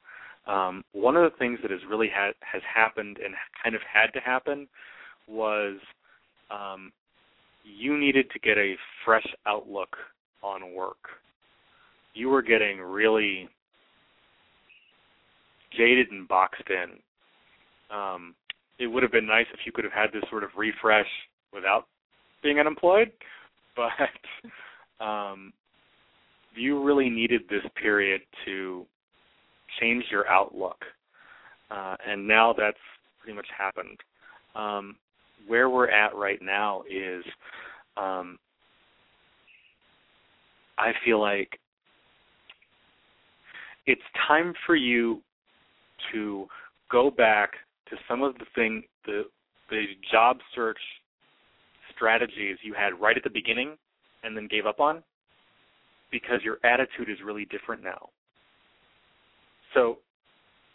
Um, 0.45 0.83
one 0.91 1.15
of 1.15 1.23
the 1.23 1.37
things 1.37 1.59
that 1.61 1.71
has 1.71 1.79
really 1.89 2.09
ha- 2.13 2.33
has 2.41 2.61
happened 2.71 3.17
and 3.23 3.33
kind 3.63 3.75
of 3.75 3.81
had 3.91 4.07
to 4.13 4.19
happen 4.19 4.67
was 5.27 5.77
um, 6.51 6.91
you 7.63 7.97
needed 7.97 8.29
to 8.31 8.39
get 8.39 8.57
a 8.57 8.75
fresh 9.05 9.25
outlook 9.45 9.95
on 10.41 10.73
work. 10.73 10.97
You 12.13 12.29
were 12.29 12.41
getting 12.41 12.79
really 12.79 13.49
jaded 15.75 16.11
and 16.11 16.27
boxed 16.27 16.69
in. 16.69 16.99
Um, 17.95 18.35
it 18.79 18.87
would 18.87 19.03
have 19.03 19.11
been 19.11 19.27
nice 19.27 19.45
if 19.53 19.59
you 19.65 19.71
could 19.71 19.83
have 19.83 19.93
had 19.93 20.11
this 20.13 20.23
sort 20.29 20.43
of 20.43 20.49
refresh 20.57 21.07
without 21.53 21.85
being 22.41 22.59
unemployed, 22.59 23.11
but 23.75 25.03
um, 25.03 25.53
you 26.55 26.83
really 26.83 27.09
needed 27.09 27.41
this 27.49 27.63
period 27.81 28.21
to 28.45 28.85
change 29.79 30.05
your 30.11 30.27
outlook, 30.27 30.77
uh, 31.71 31.95
and 32.07 32.27
now 32.27 32.53
that's 32.57 32.77
pretty 33.21 33.35
much 33.35 33.47
happened. 33.57 33.99
Um, 34.55 34.95
where 35.47 35.69
we're 35.69 35.89
at 35.89 36.15
right 36.15 36.39
now 36.41 36.83
is, 36.89 37.23
um, 37.97 38.37
I 40.77 40.91
feel 41.03 41.19
like 41.19 41.59
it's 43.85 44.01
time 44.27 44.53
for 44.65 44.75
you 44.75 45.21
to 46.11 46.47
go 46.91 47.09
back 47.09 47.51
to 47.89 47.95
some 48.07 48.23
of 48.23 48.35
the 48.35 48.45
thing 48.55 48.83
the 49.05 49.23
the 49.69 49.83
job 50.11 50.37
search 50.55 50.79
strategies 51.95 52.57
you 52.63 52.73
had 52.73 52.99
right 52.99 53.17
at 53.17 53.23
the 53.23 53.29
beginning 53.29 53.77
and 54.23 54.35
then 54.35 54.47
gave 54.47 54.65
up 54.65 54.79
on 54.79 55.03
because 56.11 56.39
your 56.43 56.57
attitude 56.63 57.09
is 57.09 57.17
really 57.25 57.45
different 57.45 57.83
now. 57.83 58.09
So 59.73 59.97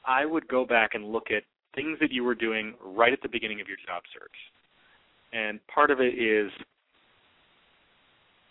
I 0.07 0.27
would 0.27 0.49
go 0.49 0.65
back 0.65 0.91
and 0.95 1.05
look 1.05 1.31
at 1.31 1.45
things 1.75 1.99
that 2.01 2.11
you 2.11 2.25
were 2.25 2.35
doing 2.35 2.75
right 2.83 3.13
at 3.13 3.23
the 3.23 3.29
beginning 3.29 3.61
of 3.61 3.69
your 3.69 3.77
job 3.87 4.03
search. 4.13 4.33
And 5.33 5.61
part 5.69 5.91
of 5.91 6.01
it 6.01 6.15
is 6.19 6.51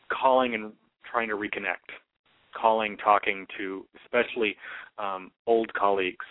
calling 0.09 0.53
and 0.53 0.71
trying 1.11 1.27
to 1.29 1.35
reconnect, 1.35 1.91
calling, 2.55 2.95
talking 2.97 3.45
to 3.57 3.85
especially 4.05 4.55
um, 4.97 5.31
old 5.45 5.73
colleagues. 5.73 6.25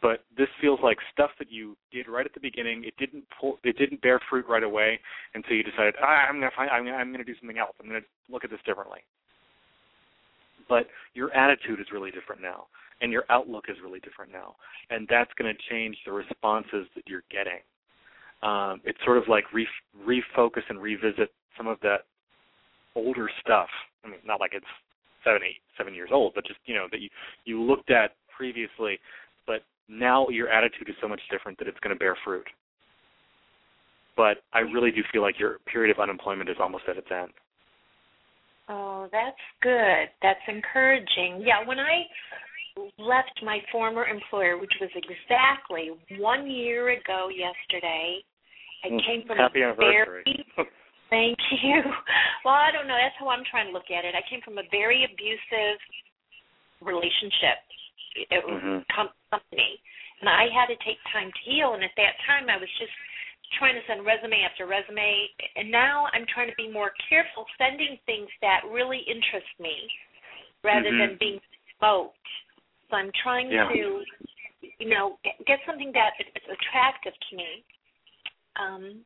But 0.00 0.24
this 0.36 0.48
feels 0.60 0.80
like 0.82 0.98
stuff 1.12 1.30
that 1.38 1.50
you 1.50 1.76
did 1.92 2.08
right 2.08 2.26
at 2.26 2.34
the 2.34 2.40
beginning. 2.40 2.84
It 2.84 2.94
didn't 2.98 3.24
pull, 3.40 3.58
it 3.64 3.76
didn't 3.78 4.00
bear 4.02 4.20
fruit 4.30 4.46
right 4.48 4.62
away, 4.62 4.98
and 5.34 5.44
so 5.48 5.54
you 5.54 5.62
decided 5.62 5.94
ah, 6.02 6.26
I'm 6.28 6.36
gonna 6.36 6.50
find, 6.56 6.70
I'm, 6.70 6.84
gonna- 6.84 6.96
I'm 6.96 7.12
gonna 7.12 7.24
do 7.24 7.34
something 7.40 7.58
else. 7.58 7.74
I'm 7.80 7.86
gonna 7.86 8.00
look 8.30 8.44
at 8.44 8.50
this 8.50 8.60
differently. 8.66 9.00
But 10.68 10.86
your 11.14 11.32
attitude 11.34 11.80
is 11.80 11.86
really 11.92 12.10
different 12.10 12.40
now, 12.40 12.66
and 13.00 13.12
your 13.12 13.24
outlook 13.30 13.66
is 13.68 13.76
really 13.82 14.00
different 14.00 14.32
now, 14.32 14.54
and 14.90 15.06
that's 15.10 15.30
to 15.38 15.52
change 15.70 15.96
the 16.06 16.12
responses 16.12 16.86
that 16.94 17.04
you're 17.06 17.24
getting. 17.30 17.60
Um, 18.42 18.80
it's 18.84 18.98
sort 19.04 19.18
of 19.18 19.24
like 19.28 19.44
re- 19.52 19.68
refocus 20.06 20.62
and 20.68 20.80
revisit 20.80 21.30
some 21.56 21.66
of 21.66 21.78
that 21.82 22.06
older 22.94 23.28
stuff. 23.40 23.68
I 24.04 24.08
mean, 24.08 24.18
not 24.26 24.40
like 24.40 24.52
it's 24.54 24.66
seven, 25.24 25.42
eight, 25.44 25.60
seven 25.78 25.94
years 25.94 26.10
old, 26.12 26.32
but 26.34 26.46
just 26.46 26.58
you 26.66 26.74
know 26.74 26.86
that 26.90 27.00
you 27.00 27.08
you 27.44 27.62
looked 27.62 27.90
at 27.90 28.12
previously, 28.36 28.98
but 29.46 29.62
now 29.88 30.28
your 30.28 30.48
attitude 30.48 30.88
is 30.88 30.94
so 31.00 31.08
much 31.08 31.20
different 31.30 31.58
that 31.58 31.68
it's 31.68 31.78
going 31.80 31.94
to 31.94 31.98
bear 31.98 32.16
fruit. 32.24 32.46
But 34.16 34.38
I 34.52 34.60
really 34.60 34.90
do 34.90 35.02
feel 35.12 35.22
like 35.22 35.38
your 35.38 35.58
period 35.70 35.94
of 35.94 36.00
unemployment 36.02 36.50
is 36.50 36.56
almost 36.60 36.84
at 36.88 36.96
its 36.96 37.08
end. 37.10 37.30
Oh, 38.68 39.08
that's 39.10 39.36
good. 39.62 40.08
That's 40.22 40.40
encouraging. 40.48 41.42
Yeah, 41.44 41.66
when 41.66 41.78
I 41.78 42.04
left 42.98 43.40
my 43.42 43.58
former 43.70 44.06
employer, 44.06 44.58
which 44.58 44.72
was 44.80 44.90
exactly 44.94 45.90
one 46.18 46.48
year 46.50 46.90
ago 46.90 47.28
yesterday, 47.28 48.22
I 48.84 48.88
Mm, 48.88 49.06
came 49.06 49.22
from 49.26 49.38
happy 49.38 49.62
a 49.62 49.74
very 49.74 50.24
Thank 51.10 51.38
you. 51.62 51.82
Well, 52.44 52.54
I 52.54 52.72
don't 52.72 52.88
know. 52.88 52.96
That's 52.96 53.14
how 53.20 53.28
I'm 53.28 53.44
trying 53.50 53.66
to 53.66 53.72
look 53.72 53.90
at 53.92 54.04
it. 54.04 54.14
I 54.16 54.22
came 54.30 54.40
from 54.40 54.56
a 54.58 54.64
very 54.70 55.04
abusive 55.04 55.78
relationship 56.80 57.60
it 58.14 58.44
Mhm. 58.44 58.84
com- 58.88 59.12
company, 59.30 59.80
and 60.20 60.28
I 60.28 60.48
had 60.48 60.66
to 60.66 60.76
take 60.76 61.02
time 61.12 61.32
to 61.32 61.40
heal. 61.40 61.74
And 61.74 61.84
at 61.84 61.94
that 61.96 62.18
time, 62.20 62.48
I 62.48 62.56
was 62.56 62.70
just 62.78 62.92
trying 63.58 63.74
to 63.74 63.84
send 63.86 64.04
resume 64.04 64.42
after 64.42 64.66
resume, 64.66 65.28
and 65.56 65.70
now 65.70 66.08
I'm 66.12 66.26
trying 66.26 66.48
to 66.48 66.56
be 66.56 66.68
more 66.68 66.92
careful 67.08 67.46
sending 67.58 67.98
things 68.06 68.28
that 68.40 68.64
really 68.70 68.98
interest 69.00 69.48
me, 69.58 69.90
rather 70.62 70.90
Mhm. 70.90 70.98
than 70.98 71.16
being 71.16 71.40
smoked. 71.78 72.16
So 72.88 72.96
I'm 72.96 73.12
trying 73.12 73.50
Yeah. 73.50 73.68
to, 73.68 74.04
you 74.78 74.88
know, 74.88 75.18
get 75.46 75.64
something 75.64 75.92
that 75.92 76.14
is 76.20 76.48
attractive 76.48 77.18
to 77.18 77.36
me. 77.36 77.64
Um, 78.56 79.04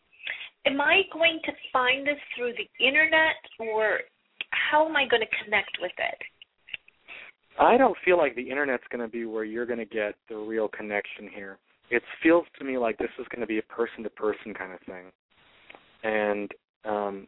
am 0.64 0.80
I 0.80 1.04
going 1.12 1.40
to 1.42 1.52
find 1.72 2.06
this 2.06 2.20
through 2.34 2.52
the 2.54 2.68
internet, 2.78 3.36
or 3.58 4.02
how 4.50 4.86
am 4.86 4.96
I 4.96 5.06
going 5.06 5.22
to 5.22 5.44
connect 5.44 5.78
with 5.80 5.96
it? 5.98 6.22
I 7.58 7.76
don't 7.76 7.96
feel 8.04 8.18
like 8.18 8.34
the 8.34 8.48
internet's 8.50 8.84
going 8.90 9.04
to 9.04 9.10
be 9.10 9.24
where 9.24 9.44
you're 9.44 9.66
going 9.66 9.78
to 9.78 9.84
get 9.84 10.14
the 10.28 10.36
real 10.36 10.68
connection 10.68 11.28
here. 11.34 11.58
It 11.90 12.02
feels 12.22 12.44
to 12.58 12.64
me 12.64 12.78
like 12.78 12.98
this 12.98 13.10
is 13.18 13.26
going 13.30 13.40
to 13.40 13.46
be 13.46 13.58
a 13.58 13.62
person 13.62 14.02
to 14.02 14.10
person 14.10 14.52
kind 14.52 14.72
of 14.72 14.80
thing. 14.80 15.04
And 16.02 16.50
um, 16.84 17.26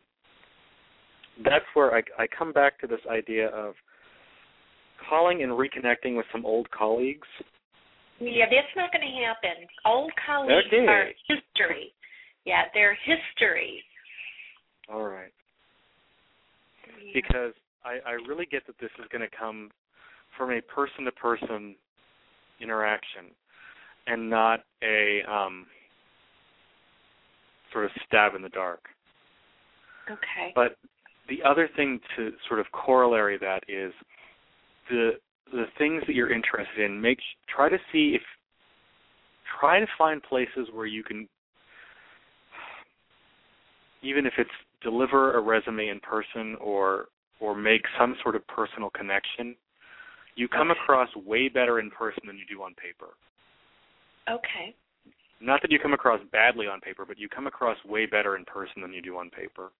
that's 1.44 1.64
where 1.74 1.94
I, 1.94 2.02
I 2.18 2.26
come 2.36 2.52
back 2.52 2.78
to 2.80 2.86
this 2.86 3.00
idea 3.10 3.48
of 3.48 3.74
calling 5.08 5.42
and 5.42 5.52
reconnecting 5.52 6.16
with 6.16 6.26
some 6.32 6.44
old 6.44 6.70
colleagues. 6.70 7.28
Yeah, 8.20 8.46
that's 8.50 8.74
not 8.76 8.90
going 8.92 9.06
to 9.06 9.24
happen. 9.24 9.66
Old 9.86 10.10
colleagues 10.26 10.66
Okay. 10.66 10.86
are 10.86 11.06
history. 11.28 11.92
Yeah, 12.44 12.62
they're 12.74 12.98
history. 13.04 13.82
All 14.92 15.04
right. 15.04 15.32
Because 17.14 17.52
I, 17.84 17.98
I 18.04 18.12
really 18.26 18.46
get 18.50 18.66
that 18.66 18.76
this 18.80 18.90
is 18.98 19.06
going 19.12 19.22
to 19.22 19.36
come 19.38 19.70
from 20.38 20.52
a 20.52 20.62
person 20.62 21.04
to 21.04 21.12
person 21.12 21.74
interaction 22.60 23.26
and 24.06 24.30
not 24.30 24.60
a 24.82 25.20
um, 25.30 25.66
sort 27.72 27.84
of 27.84 27.90
stab 28.06 28.34
in 28.34 28.42
the 28.42 28.48
dark. 28.48 28.80
Okay. 30.10 30.52
But 30.54 30.76
the 31.28 31.42
other 31.46 31.68
thing 31.76 32.00
to 32.16 32.32
sort 32.48 32.60
of 32.60 32.66
corollary 32.72 33.36
that 33.38 33.60
is 33.68 33.92
the 34.88 35.10
the 35.52 35.64
things 35.78 36.02
that 36.06 36.14
you're 36.14 36.32
interested 36.32 36.84
in. 36.84 37.00
Make 37.00 37.18
try 37.54 37.68
to 37.68 37.78
see 37.92 38.14
if 38.14 38.22
try 39.60 39.80
to 39.80 39.86
find 39.96 40.22
places 40.22 40.68
where 40.72 40.86
you 40.86 41.02
can, 41.02 41.28
even 44.02 44.26
if 44.26 44.34
it's 44.38 44.50
deliver 44.82 45.36
a 45.36 45.40
resume 45.40 45.88
in 45.88 46.00
person 46.00 46.56
or 46.60 47.06
or 47.40 47.54
make 47.54 47.82
some 47.98 48.16
sort 48.22 48.36
of 48.36 48.46
personal 48.46 48.90
connection. 48.90 49.54
You 50.38 50.46
come 50.46 50.70
across 50.70 51.08
way 51.16 51.48
better 51.48 51.80
in 51.80 51.90
person 51.90 52.22
than 52.28 52.36
you 52.38 52.44
do 52.48 52.62
on 52.62 52.72
paper. 52.74 53.08
Okay. 54.30 54.72
not 55.40 55.60
that 55.62 55.72
you 55.72 55.80
come 55.80 55.94
across 55.94 56.20
badly 56.30 56.66
on 56.68 56.80
paper, 56.80 57.04
but 57.04 57.18
you 57.18 57.28
come 57.28 57.46
across 57.48 57.76
way 57.84 58.06
better 58.06 58.36
in 58.36 58.44
person 58.44 58.82
than 58.82 58.92
you 58.92 59.02
do 59.02 59.16
on 59.16 59.30
paper. 59.30 59.70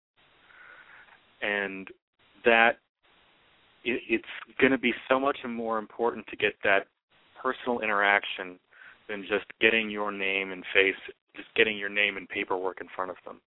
And 1.43 1.87
that 2.45 2.79
it, 3.85 4.03
it's 4.09 4.25
going 4.61 4.73
to 4.73 4.79
be 4.79 4.93
so 5.09 5.21
much 5.21 5.39
more 5.49 5.79
important 5.79 6.27
to 6.27 6.37
get 6.37 6.55
that 6.65 6.87
personal 7.41 7.79
interaction 7.81 8.59
than 9.09 9.23
just 9.23 9.47
getting 9.61 9.89
your 9.89 10.11
name 10.11 10.51
and 10.51 10.65
face, 10.75 10.99
just 11.37 11.55
getting 11.55 11.79
your 11.79 11.89
name 11.89 12.17
and 12.17 12.29
paperwork 12.29 12.81
in 12.81 12.89
front 12.97 13.13
of 13.13 13.17
them. 13.25 13.41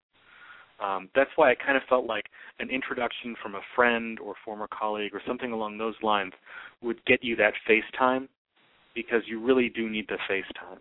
Um, 0.84 1.10
that's 1.14 1.30
why 1.36 1.52
I 1.52 1.56
kind 1.56 1.76
of 1.76 1.84
felt 1.90 2.06
like 2.06 2.26
an 2.60 2.70
introduction 2.70 3.36
from 3.42 3.56
a 3.56 3.62
friend 3.76 4.20
or 4.20 4.34
former 4.46 4.68
colleague 4.68 5.14
or 5.14 5.22
something 5.28 5.52
along 5.52 5.78
those 5.78 5.96
lines 6.02 6.34
would 6.82 7.04
get 7.06 7.24
you 7.24 7.36
that 7.36 7.54
face 7.68 7.84
time 7.98 8.30
because 8.96 9.22
you 9.28 9.44
really 9.44 9.70
do 9.70 9.90
need 9.90 10.06
the 10.08 10.18
face 10.28 10.46
time. 10.60 10.80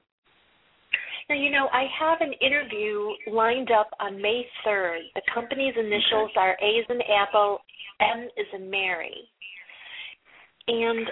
Now, 1.29 1.37
you 1.37 1.51
know, 1.51 1.69
I 1.73 1.85
have 2.01 2.19
an 2.21 2.33
interview 2.41 3.09
lined 3.31 3.71
up 3.71 3.91
on 4.01 4.21
May 4.21 4.47
3rd. 4.67 5.01
The 5.15 5.23
company's 5.35 5.75
initials 5.77 6.31
are 6.37 6.57
A 6.63 6.79
as 6.79 6.87
in 6.89 7.01
Apple, 7.03 7.59
M 8.01 8.29
is 8.37 8.47
in 8.55 8.71
Mary. 8.71 9.29
And 10.69 11.07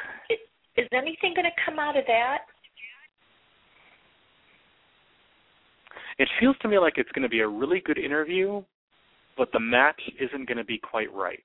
is 0.78 0.87
anything 0.93 1.34
going 1.34 1.45
to 1.45 1.62
come 1.64 1.78
out 1.78 1.97
of 1.97 2.05
that? 2.07 2.39
It 6.18 6.28
feels 6.41 6.57
to 6.62 6.68
me 6.68 6.78
like 6.78 6.95
it's 6.97 7.12
going 7.12 7.24
to 7.24 7.28
be 7.28 7.41
a 7.41 7.49
really 7.49 7.80
good 7.84 7.99
interview, 7.99 8.62
but 9.37 9.51
the 9.53 9.61
match 9.61 10.01
isn't 10.20 10.47
going 10.47 10.59
to 10.59 10.64
be 10.64 10.78
quite 10.78 11.12
right. 11.14 11.43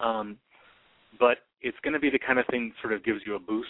Um, 0.00 0.38
but 1.18 1.38
it's 1.62 1.76
going 1.82 1.94
to 1.94 2.00
be 2.00 2.10
the 2.10 2.18
kind 2.18 2.38
of 2.38 2.46
thing 2.50 2.68
that 2.68 2.82
sort 2.82 2.92
of 2.94 3.04
gives 3.04 3.20
you 3.26 3.36
a 3.36 3.38
boost 3.38 3.68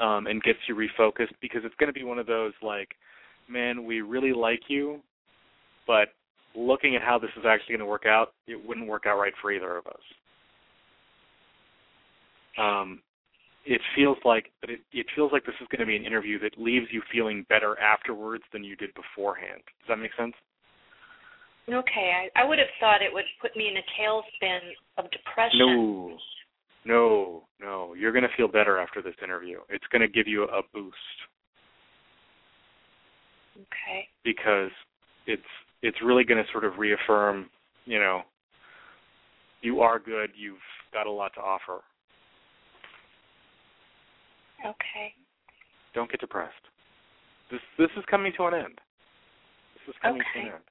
um, 0.00 0.26
and 0.26 0.42
gets 0.42 0.58
you 0.68 0.74
refocused 0.74 1.32
because 1.40 1.62
it's 1.64 1.74
going 1.76 1.92
to 1.92 1.98
be 1.98 2.04
one 2.04 2.18
of 2.18 2.26
those 2.26 2.52
like, 2.62 2.90
man, 3.48 3.84
we 3.84 4.00
really 4.00 4.32
like 4.32 4.62
you, 4.68 5.00
but 5.86 6.08
looking 6.54 6.94
at 6.96 7.02
how 7.02 7.18
this 7.18 7.30
is 7.36 7.44
actually 7.46 7.72
going 7.72 7.80
to 7.80 7.86
work 7.86 8.06
out, 8.06 8.32
it 8.46 8.60
wouldn't 8.66 8.86
work 8.86 9.04
out 9.06 9.18
right 9.18 9.32
for 9.40 9.50
either 9.50 9.76
of 9.76 9.86
us. 9.86 10.02
Um, 12.58 13.00
it 13.64 13.80
feels 13.94 14.18
like 14.24 14.50
but 14.60 14.70
it, 14.70 14.80
it 14.92 15.06
feels 15.14 15.32
like 15.32 15.44
this 15.44 15.54
is 15.60 15.68
going 15.70 15.80
to 15.80 15.86
be 15.86 15.96
an 15.96 16.04
interview 16.04 16.38
that 16.40 16.58
leaves 16.58 16.86
you 16.90 17.02
feeling 17.12 17.46
better 17.48 17.78
afterwards 17.78 18.44
than 18.52 18.64
you 18.64 18.76
did 18.76 18.90
beforehand. 18.94 19.62
Does 19.80 19.88
that 19.88 19.96
make 19.96 20.12
sense? 20.18 20.34
Okay, 21.68 22.28
I, 22.34 22.42
I 22.42 22.44
would 22.44 22.58
have 22.58 22.68
thought 22.80 23.02
it 23.02 23.12
would 23.12 23.24
put 23.40 23.56
me 23.56 23.68
in 23.68 23.76
a 23.76 23.86
tailspin 23.94 24.58
of 24.98 25.10
depression. 25.12 25.58
No, 25.60 26.16
no, 26.84 27.42
no. 27.60 27.94
You're 27.94 28.10
going 28.10 28.24
to 28.24 28.36
feel 28.36 28.48
better 28.48 28.78
after 28.78 29.00
this 29.00 29.14
interview. 29.22 29.60
It's 29.68 29.84
going 29.92 30.02
to 30.02 30.08
give 30.08 30.26
you 30.26 30.44
a 30.44 30.62
boost. 30.74 30.96
Okay. 33.54 34.08
Because 34.24 34.70
it's 35.26 35.42
it's 35.82 35.98
really 36.04 36.24
going 36.24 36.42
to 36.42 36.50
sort 36.50 36.64
of 36.64 36.78
reaffirm, 36.78 37.48
you 37.84 37.98
know, 37.98 38.22
you 39.60 39.80
are 39.80 39.98
good. 39.98 40.30
You've 40.36 40.56
got 40.92 41.06
a 41.06 41.10
lot 41.10 41.32
to 41.34 41.40
offer. 41.40 41.80
Okay. 44.64 45.14
Don't 45.94 46.10
get 46.10 46.20
depressed. 46.20 46.54
This 47.50 47.60
this 47.78 47.90
is 47.96 48.04
coming 48.10 48.32
to 48.36 48.44
an 48.44 48.54
end. 48.54 48.78
This 49.74 49.94
is 49.94 50.00
coming 50.02 50.22
okay. 50.22 50.40
to 50.40 50.48
an 50.48 50.54
end. 50.54 50.64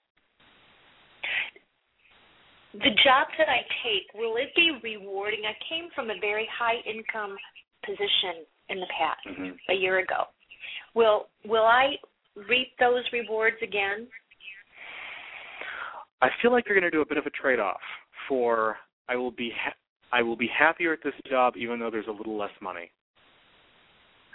The 2.74 2.96
job 3.04 3.28
that 3.38 3.50
I 3.50 3.68
take, 3.84 4.08
will 4.16 4.38
it 4.38 4.56
be 4.56 4.72
rewarding? 4.82 5.42
I 5.44 5.54
came 5.68 5.90
from 5.94 6.10
a 6.10 6.16
very 6.22 6.48
high 6.58 6.80
income 6.88 7.36
position 7.86 8.48
in 8.70 8.80
the 8.80 8.88
past, 8.98 9.20
mm-hmm. 9.28 9.52
a 9.70 9.76
year 9.76 10.00
ago. 10.00 10.24
Will 10.96 11.28
will 11.46 11.66
I 11.66 11.96
reap 12.50 12.70
those 12.80 13.04
rewards 13.12 13.58
again? 13.62 14.08
I 16.22 16.30
feel 16.42 16.52
like 16.52 16.66
you're 16.68 16.80
going 16.80 16.90
to 16.90 16.96
do 16.96 17.02
a 17.02 17.06
bit 17.06 17.18
of 17.18 17.26
a 17.26 17.32
trade-off 17.32 17.82
for 18.30 18.78
I 19.10 19.16
will 19.16 19.32
be 19.32 19.52
ha- 19.56 19.76
I 20.14 20.22
will 20.22 20.38
be 20.38 20.48
happier 20.48 20.94
at 20.94 21.00
this 21.04 21.14
job 21.30 21.56
even 21.58 21.80
though 21.80 21.90
there's 21.90 22.08
a 22.08 22.12
little 22.12 22.38
less 22.38 22.52
money. 22.62 22.92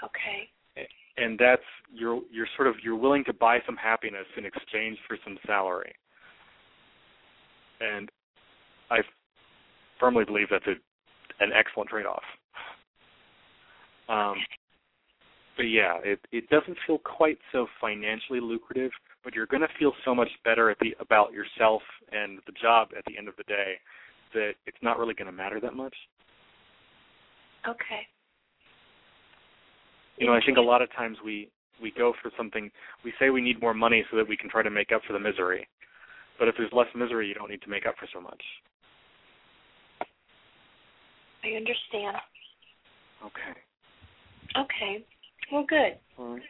Okay. 0.07 0.51
And 1.19 1.39
that's 1.39 1.63
you're 1.93 2.21
you're 2.31 2.49
sort 2.57 2.69
of 2.69 2.75
you're 2.83 2.97
willing 2.97 3.25
to 3.25 3.33
buy 3.33 3.59
some 3.65 3.77
happiness 3.77 4.27
in 4.37 4.45
exchange 4.45 4.99
for 5.09 5.17
some 5.25 5.39
salary. 5.47 5.95
And 7.81 8.11
I 8.91 8.99
firmly 9.99 10.25
believe 10.25 10.49
that's 10.51 10.67
a, 10.67 10.75
an 11.43 11.51
excellent 11.55 11.89
trade-off. 11.91 12.23
Um, 14.09 14.35
but 15.57 15.65
yeah, 15.65 15.97
it 16.05 16.21
it 16.33 16.49
doesn't 16.51 16.77
feel 16.87 16.99
quite 16.99 17.39
so 17.51 17.67
financially 17.81 18.41
lucrative, 18.41 18.91
but 19.25 19.35
you're 19.35 19.47
going 19.47 19.63
to 19.63 19.79
feel 19.79 19.93
so 20.05 20.15
much 20.15 20.29
better 20.45 20.71
at 20.71 20.79
the 20.81 20.95
about 21.01 21.33
yourself 21.33 21.83
and 22.13 22.39
the 22.47 22.53
job 22.61 22.89
at 22.97 23.05
the 23.07 23.17
end 23.17 23.27
of 23.29 23.37
the 23.37 23.45
day 23.45 23.75
that 24.35 24.53
it's 24.67 24.77
not 24.83 24.99
really 24.99 25.15
going 25.15 25.27
to 25.27 25.33
matter 25.33 25.61
that 25.61 25.75
much. 25.75 25.95
Okay. 27.67 28.07
You 30.19 30.27
know, 30.27 30.35
I 30.35 30.41
think 30.45 30.59
a 30.59 30.63
lot 30.63 30.83
of 30.83 30.93
times 30.93 31.19
we 31.25 31.51
we 31.81 31.93
go 31.97 32.15
for 32.23 32.31
something. 32.37 32.71
We 33.05 33.13
say 33.19 33.31
we 33.31 33.43
need 33.43 33.61
more 33.61 33.75
money 33.75 34.05
so 34.11 34.17
that 34.17 34.29
we 34.29 34.37
can 34.37 34.49
try 34.49 34.63
to 34.63 34.71
make 34.71 34.93
up 34.93 35.03
for 35.07 35.13
the 35.13 35.21
misery. 35.21 35.69
But 36.39 36.49
if 36.49 36.55
there's 36.57 36.73
less 36.73 36.87
misery, 36.95 37.29
you 37.29 37.35
don't 37.35 37.51
need 37.51 37.63
to 37.63 37.71
make 37.71 37.87
up 37.87 37.95
for 37.99 38.09
so 38.13 38.21
much. 38.21 38.43
I 41.45 41.57
understand. 41.57 42.17
Okay. 43.25 43.61
Okay. 44.59 45.05
Well, 45.53 45.65
good. 45.69 45.99
Um, 46.19 46.41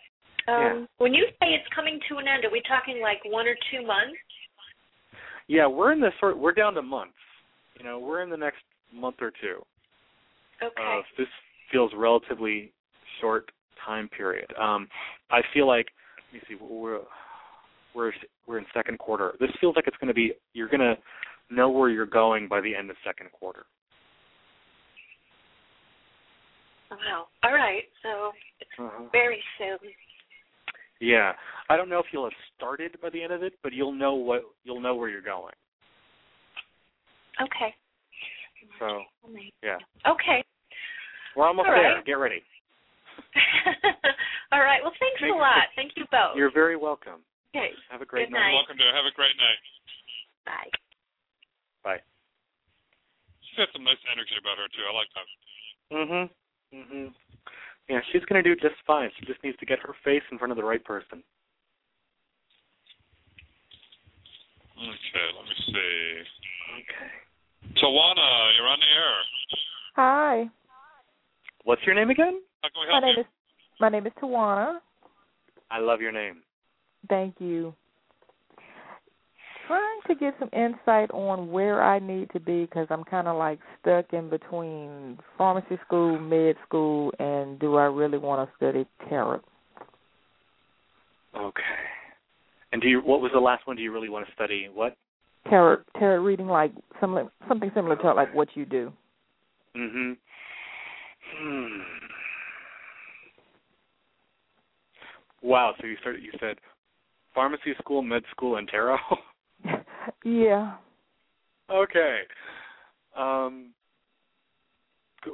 yeah. 0.49 0.85
When 0.99 1.13
you 1.13 1.27
say 1.41 1.49
it's 1.49 1.69
coming 1.75 2.01
to 2.09 2.17
an 2.17 2.27
end, 2.29 2.45
are 2.45 2.51
we 2.51 2.63
talking 2.69 3.01
like 3.01 3.19
one 3.25 3.47
or 3.47 3.57
two 3.71 3.87
months? 3.87 4.17
Yeah, 5.49 5.67
we're 5.67 5.93
in 5.93 6.01
the 6.01 6.11
sort. 6.19 6.39
We're 6.39 6.53
down 6.53 6.75
to 6.75 6.83
months. 6.83 7.15
You 7.79 7.85
know, 7.85 7.99
we're 7.99 8.23
in 8.23 8.31
the 8.31 8.37
next 8.37 8.63
month 8.93 9.17
or 9.21 9.31
two. 9.31 9.63
Okay. 10.63 10.83
Uh, 10.83 11.03
this 11.19 11.29
feels 11.71 11.93
relatively 11.97 12.73
short 13.21 13.51
time 13.85 14.09
period. 14.09 14.53
Um, 14.61 14.89
I 15.31 15.41
feel 15.53 15.67
like 15.67 15.87
let 16.33 16.43
me 16.43 16.49
see. 16.49 16.57
We're 16.65 17.01
we're 17.95 18.13
we're 18.47 18.59
in 18.59 18.67
second 18.75 18.99
quarter. 18.99 19.35
This 19.41 19.51
feels 19.61 19.75
like 19.77 19.87
it's 19.87 19.97
going 19.99 20.09
to 20.09 20.15
be. 20.15 20.33
You're 20.53 20.69
going 20.69 20.81
to 20.81 20.97
know 21.51 21.71
where 21.71 21.89
you're 21.91 22.07
going 22.07 22.49
by 22.49 22.61
the 22.61 22.75
end 22.75 22.91
of 22.91 22.97
second 23.05 23.31
quarter. 23.33 23.65
Wow. 26.91 27.27
All 27.43 27.53
right. 27.55 27.85
So 28.03 28.33
it's 28.61 28.71
Uh-huh. 28.79 29.05
very 29.13 29.43
soon. 29.59 29.79
Yeah, 31.01 31.35
I 31.69 31.77
don't 31.77 31.91
know 31.91 31.99
if 31.99 32.07
you'll 32.11 32.25
have 32.25 32.39
started 32.57 32.99
by 33.03 33.11
the 33.11 33.23
end 33.23 33.33
of 33.33 33.43
it, 33.43 33.53
but 33.63 33.73
you'll 33.75 33.93
know 33.93 34.15
what 34.15 34.45
you'll 34.65 34.81
know 34.81 34.95
where 34.95 35.11
you're 35.11 35.21
going. 35.21 35.53
Okay. 37.43 37.75
So 38.79 39.03
yeah, 39.63 39.79
Okay. 40.07 40.43
we're 41.35 41.47
almost 41.47 41.69
All 41.69 41.75
there. 41.75 41.97
right. 41.97 42.05
Get 42.05 42.15
ready. 42.15 42.43
All 44.53 44.61
right. 44.63 44.81
Well, 44.83 44.95
thanks 44.99 45.21
Thank 45.21 45.35
a 45.35 45.39
lot. 45.39 45.69
Thank 45.77 45.93
you 45.97 46.05
both. 46.11 46.37
You're 46.37 46.53
very 46.53 46.77
welcome. 46.77 47.21
okay. 47.55 47.71
Have 47.91 48.03
a 48.03 48.07
great 48.09 48.29
Good 48.29 48.35
night. 48.35 48.53
night. 48.53 48.55
Welcome 48.55 48.79
to 48.79 48.85
Have 48.95 49.07
a 49.07 49.15
great 49.15 49.37
night. 49.37 49.61
Bye. 50.47 50.71
Bye. 51.83 52.01
She's 53.43 53.57
got 53.59 53.69
some 53.73 53.85
nice 53.85 54.01
energy 54.13 54.37
about 54.41 54.59
her 54.59 54.69
too. 54.73 54.85
I 54.85 54.93
like 54.95 55.11
that. 55.15 55.27
Mhm. 55.93 56.31
Mhm. 56.75 57.15
Yeah, 57.89 58.01
she's 58.13 58.25
gonna 58.27 58.43
do 58.43 58.57
just 58.57 58.77
fine. 58.87 59.11
She 59.19 59.27
just 59.27 59.43
needs 59.43 59.57
to 59.59 59.67
get 59.67 59.79
her 59.81 59.95
face 60.05 60.23
in 60.31 60.39
front 60.39 60.51
of 60.51 60.57
the 60.57 60.65
right 60.65 60.83
person. 60.85 61.23
Okay, 64.77 65.27
let 65.35 65.45
me 65.47 65.55
see. 65.73 66.23
Okay. 66.81 67.13
Tawana, 67.81 68.55
you're 68.57 68.69
on 68.69 68.79
the 68.81 68.87
air. 68.87 69.25
Hi, 69.97 70.51
What's 71.65 71.83
your 71.85 71.95
name 71.97 72.11
again? 72.11 72.43
How 72.75 73.01
my 73.01 73.01
name 73.01 73.15
you? 73.17 73.21
is 73.23 73.27
my 73.81 73.89
name 73.89 74.07
is 74.07 74.13
Tawana. 74.21 74.79
I 75.71 75.79
love 75.79 76.01
your 76.01 76.13
name. 76.13 76.43
Thank 77.09 77.37
you. 77.39 77.75
Trying 79.67 80.01
to 80.07 80.15
get 80.15 80.35
some 80.39 80.49
insight 80.53 81.11
on 81.11 81.51
where 81.51 81.83
I 81.83 81.99
need 81.99 82.31
to 82.33 82.41
be 82.41 82.63
because 82.63 82.87
I'm 82.91 83.05
kind 83.05 83.27
of 83.27 83.37
like 83.37 83.59
stuck 83.81 84.13
in 84.13 84.31
between 84.31 85.19
pharmacy 85.37 85.79
school, 85.85 86.19
med 86.19 86.57
school, 86.67 87.13
and 87.19 87.59
do 87.59 87.77
I 87.77 87.85
really 87.85 88.19
want 88.19 88.49
to 88.49 88.57
study 88.57 88.87
tarot? 89.09 89.41
Okay. 91.37 91.63
And 92.73 92.81
do 92.81 92.89
you? 92.89 93.01
What 93.01 93.21
was 93.21 93.33
the 93.35 93.41
last 93.41 93.67
one? 93.67 93.77
Do 93.77 93.83
you 93.83 93.93
really 93.93 94.09
want 94.09 94.27
to 94.27 94.33
study? 94.35 94.69
What? 94.73 94.97
Tarot, 95.49 95.83
tarot 95.99 96.23
reading, 96.23 96.47
like 96.47 96.73
some 97.01 97.31
something 97.49 97.71
similar 97.75 97.97
to 97.97 98.15
like 98.15 98.35
what 98.35 98.49
you 98.55 98.65
do. 98.65 98.93
Mhm. 99.77 100.17
Hmm. 101.39 101.96
Wow. 105.47 105.75
So 105.81 105.87
you 105.87 105.97
started. 106.01 106.23
You 106.23 106.33
said 106.41 106.57
pharmacy 107.35 107.75
school, 107.79 108.03
med 108.03 108.23
school, 108.31 108.57
and 108.57 108.69
tarot. 108.69 108.99
Yeah. 110.25 110.75
okay. 111.71 112.21
Um. 113.17 113.73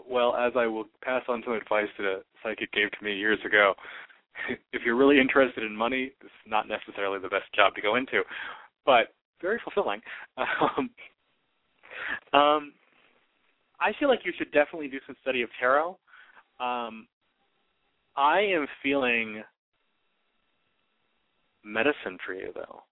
well 0.09 0.35
as 0.35 0.53
I 0.57 0.67
will 0.67 0.85
pass 1.03 1.23
on 1.29 1.43
some 1.45 1.53
advice 1.55 1.89
that 1.99 2.07
a 2.07 2.21
psychic 2.43 2.73
gave 2.73 2.91
to 2.91 3.05
me 3.05 3.15
years 3.15 3.39
ago. 3.45 3.75
if 4.73 4.83
you're 4.85 4.97
really 4.97 5.21
interested 5.21 5.63
in 5.63 5.77
money, 5.77 6.13
it's 6.21 6.31
not 6.47 6.69
necessarily 6.69 7.19
the 7.19 7.29
best 7.29 7.53
job 7.55 7.75
to 7.75 7.83
go 7.83 7.97
into, 7.97 8.23
but 8.87 9.15
very 9.41 9.61
fulfilling. 9.63 10.01
Um, 10.39 10.91
um, 12.33 12.73
I 13.79 13.93
feel 13.99 14.09
like 14.09 14.21
you 14.25 14.33
should 14.39 14.51
definitely 14.53 14.89
do 14.89 14.99
some 15.07 15.17
study 15.21 15.43
of 15.43 15.51
tarot. 15.61 15.99
Um, 16.61 17.07
I 18.17 18.41
am 18.41 18.67
feeling 18.83 19.43
medicine 21.65 22.19
for 22.25 22.35
you 22.35 22.53
though. 22.55 22.83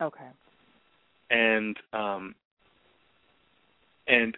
Okay. 0.00 0.28
And 1.30 1.76
um 1.92 2.34
and 4.06 4.36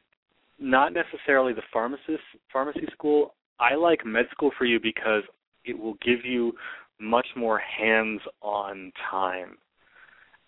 not 0.58 0.92
necessarily 0.92 1.52
the 1.52 1.62
pharmacist 1.72 2.22
pharmacy 2.52 2.86
school. 2.92 3.34
I 3.58 3.74
like 3.74 4.04
med 4.04 4.26
school 4.30 4.50
for 4.56 4.64
you 4.64 4.78
because 4.80 5.22
it 5.64 5.78
will 5.78 5.96
give 6.04 6.24
you 6.24 6.52
much 6.98 7.26
more 7.36 7.58
hands-on 7.58 8.92
time. 9.10 9.58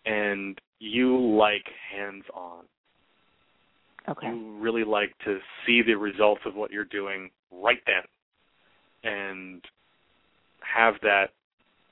And 0.06 0.58
you 0.78 1.18
like 1.18 1.64
hands-on. 1.94 2.64
Okay. 4.08 4.28
You 4.28 4.58
really 4.58 4.84
like 4.84 5.12
to 5.24 5.38
see 5.66 5.82
the 5.82 5.94
results 5.94 6.40
of 6.46 6.54
what 6.54 6.70
you're 6.70 6.84
doing 6.84 7.30
right 7.52 7.80
then 7.86 8.02
and 9.04 9.62
have 10.60 10.94
that 11.02 11.26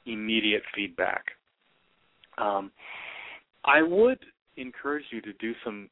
immediate 0.07 0.63
feedback. 0.75 1.25
Um, 2.39 2.71
I 3.65 3.83
would 3.83 4.19
encourage 4.57 5.05
you 5.11 5.21
to 5.23 5.33
do 5.35 5.53
some, 5.65 5.89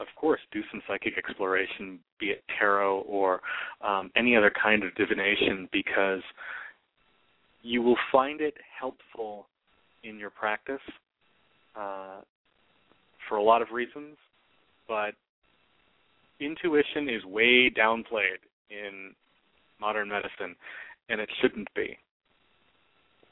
of 0.00 0.06
course, 0.16 0.40
do 0.52 0.60
some 0.70 0.80
psychic 0.86 1.18
exploration, 1.18 1.98
be 2.20 2.26
it 2.26 2.44
tarot 2.58 3.00
or 3.00 3.40
um, 3.86 4.10
any 4.16 4.36
other 4.36 4.52
kind 4.62 4.84
of 4.84 4.94
divination, 4.94 5.68
because 5.72 6.22
you 7.62 7.82
will 7.82 7.98
find 8.10 8.40
it 8.40 8.54
helpful 8.78 9.46
in 10.04 10.18
your 10.18 10.30
practice 10.30 10.80
uh, 11.76 12.20
for 13.28 13.36
a 13.36 13.42
lot 13.42 13.62
of 13.62 13.68
reasons, 13.72 14.16
but 14.88 15.14
intuition 16.40 17.08
is 17.08 17.24
way 17.24 17.70
downplayed 17.70 18.42
in 18.70 19.14
modern 19.80 20.08
medicine, 20.08 20.56
and 21.08 21.20
it 21.20 21.28
shouldn't 21.40 21.68
be. 21.74 21.96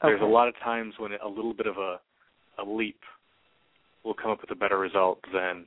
There's 0.01 0.21
a 0.21 0.25
lot 0.25 0.47
of 0.47 0.55
times 0.63 0.93
when 0.97 1.11
a 1.13 1.27
little 1.27 1.53
bit 1.53 1.67
of 1.67 1.77
a 1.77 1.99
a 2.57 2.63
leap 2.63 2.99
will 4.03 4.13
come 4.13 4.31
up 4.31 4.41
with 4.41 4.51
a 4.51 4.55
better 4.55 4.77
result 4.77 5.19
than 5.33 5.65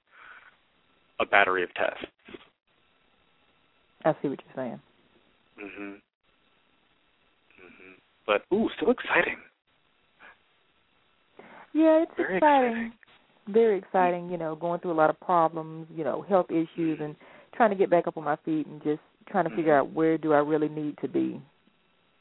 a 1.21 1.27
battery 1.27 1.63
of 1.63 1.73
tests. 1.75 2.05
I 4.05 4.13
see 4.21 4.29
what 4.29 4.41
you're 4.45 4.55
saying. 4.55 4.81
Mhm. 5.59 6.01
Mhm. 7.61 8.01
But 8.27 8.45
ooh, 8.53 8.69
still 8.77 8.91
exciting. 8.91 9.39
Yeah, 11.73 12.03
it's 12.03 12.15
Very 12.17 12.37
exciting. 12.37 12.93
Very 13.47 13.79
exciting, 13.79 14.31
you 14.31 14.39
know, 14.39 14.55
going 14.55 14.81
through 14.81 14.93
a 14.93 14.95
lot 14.95 15.11
of 15.11 15.21
problems, 15.21 15.87
you 15.91 16.05
know, 16.05 16.23
health 16.23 16.51
issues 16.51 17.01
and 17.01 17.15
trying 17.53 17.71
to 17.71 17.77
get 17.77 17.91
back 17.91 18.07
up 18.07 18.17
on 18.17 18.25
my 18.25 18.37
feet 18.37 18.67
and 18.67 18.83
just 18.83 19.03
trying 19.29 19.45
to 19.45 19.51
Mm-hmm. 19.51 19.57
figure 19.57 19.77
out 19.77 19.93
where 19.93 20.17
do 20.19 20.33
I 20.33 20.39
really 20.39 20.69
need 20.69 20.97
to 20.99 21.09
be. 21.09 21.41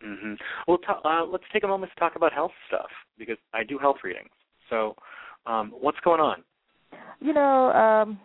Mhm. 0.04 0.38
Well, 0.68 0.78
ta- 0.80 1.02
uh, 1.06 1.26
let's 1.26 1.44
take 1.54 1.64
a 1.64 1.68
moment 1.68 1.92
to 1.94 2.00
talk 2.00 2.16
about 2.16 2.34
health 2.34 2.52
stuff 2.68 2.90
because 3.18 3.38
I 3.54 3.64
do 3.64 3.78
health 3.78 3.98
readings. 4.04 4.30
So, 4.70 4.96
um, 5.46 5.72
what's 5.72 6.00
going 6.02 6.20
on? 6.22 6.44
You 7.20 7.34
know, 7.34 7.72
um 7.72 8.20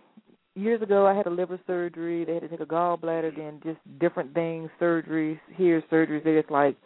years 0.55 0.83
ago 0.83 1.07
I 1.07 1.15
had 1.15 1.27
a 1.27 1.31
liver 1.31 1.59
surgery, 1.67 2.25
they 2.25 2.35
had 2.35 2.43
to 2.43 2.49
take 2.49 2.61
a 2.61 2.67
gallbladder, 2.67 3.37
then 3.37 3.61
just 3.63 3.79
different 4.01 4.35
things, 4.35 4.71
surgeries, 4.81 5.39
here 5.55 5.81
surgeries, 5.91 6.25
they're 6.25 6.41
just 6.41 6.51
like 6.51 6.77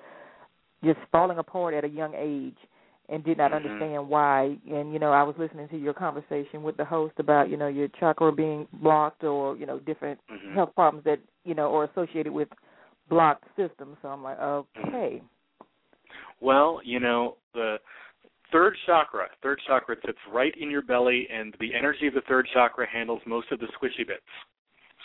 just 0.84 0.98
falling 1.10 1.38
apart 1.38 1.74
at 1.74 1.84
a 1.84 1.88
young 1.88 2.14
age 2.14 2.56
and 3.08 3.24
did 3.24 3.38
not 3.38 3.52
Mhm. 3.52 3.56
understand 3.56 4.08
why. 4.08 4.58
And, 4.70 4.92
you 4.92 4.98
know, 4.98 5.12
I 5.12 5.22
was 5.22 5.36
listening 5.38 5.68
to 5.68 5.76
your 5.78 5.94
conversation 5.94 6.62
with 6.62 6.76
the 6.76 6.84
host 6.84 7.14
about, 7.18 7.48
you 7.48 7.56
know, 7.56 7.68
your 7.68 7.88
chakra 7.88 8.32
being 8.32 8.66
blocked 8.74 9.24
or, 9.24 9.56
you 9.56 9.66
know, 9.66 9.78
different 9.80 10.20
Mhm. 10.30 10.54
health 10.54 10.74
problems 10.74 11.04
that, 11.04 11.20
you 11.44 11.54
know, 11.54 11.74
are 11.74 11.84
associated 11.84 12.32
with 12.32 12.48
blocked 13.08 13.44
system. 13.56 13.96
So 14.02 14.08
I'm 14.08 14.22
like, 14.22 14.38
okay. 14.38 15.22
Well, 16.40 16.80
you 16.84 17.00
know, 17.00 17.36
the 17.54 17.76
third 18.50 18.74
chakra, 18.86 19.26
third 19.42 19.60
chakra 19.66 19.96
sits 20.04 20.18
right 20.32 20.54
in 20.60 20.70
your 20.70 20.82
belly 20.82 21.28
and 21.32 21.54
the 21.60 21.74
energy 21.74 22.06
of 22.06 22.14
the 22.14 22.22
third 22.28 22.48
chakra 22.52 22.86
handles 22.88 23.20
most 23.26 23.50
of 23.52 23.60
the 23.60 23.66
squishy 23.66 24.06
bits. 24.06 24.22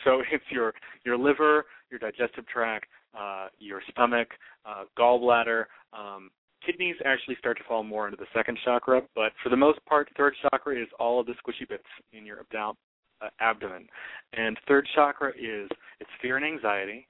So 0.03 0.21
it's 0.31 0.43
your 0.49 0.73
your 1.05 1.17
liver, 1.17 1.65
your 1.89 1.99
digestive 1.99 2.47
tract, 2.47 2.87
uh, 3.17 3.47
your 3.59 3.81
stomach, 3.91 4.27
uh, 4.65 4.83
gallbladder, 4.97 5.65
um, 5.93 6.29
kidneys 6.65 6.95
actually 7.05 7.35
start 7.39 7.57
to 7.57 7.63
fall 7.63 7.83
more 7.83 8.07
into 8.07 8.17
the 8.17 8.25
second 8.35 8.57
chakra, 8.63 9.01
but 9.15 9.31
for 9.43 9.49
the 9.49 9.55
most 9.55 9.83
part, 9.85 10.09
third 10.17 10.33
chakra 10.41 10.79
is 10.79 10.87
all 10.99 11.19
of 11.19 11.25
the 11.25 11.33
squishy 11.33 11.67
bits 11.67 11.83
in 12.13 12.25
your 12.25 12.39
abdom- 12.39 12.77
uh, 13.21 13.29
abdomen. 13.39 13.87
And 14.33 14.57
third 14.67 14.87
chakra 14.93 15.29
is 15.29 15.69
it's 15.99 16.09
fear 16.21 16.37
and 16.37 16.45
anxiety. 16.45 17.07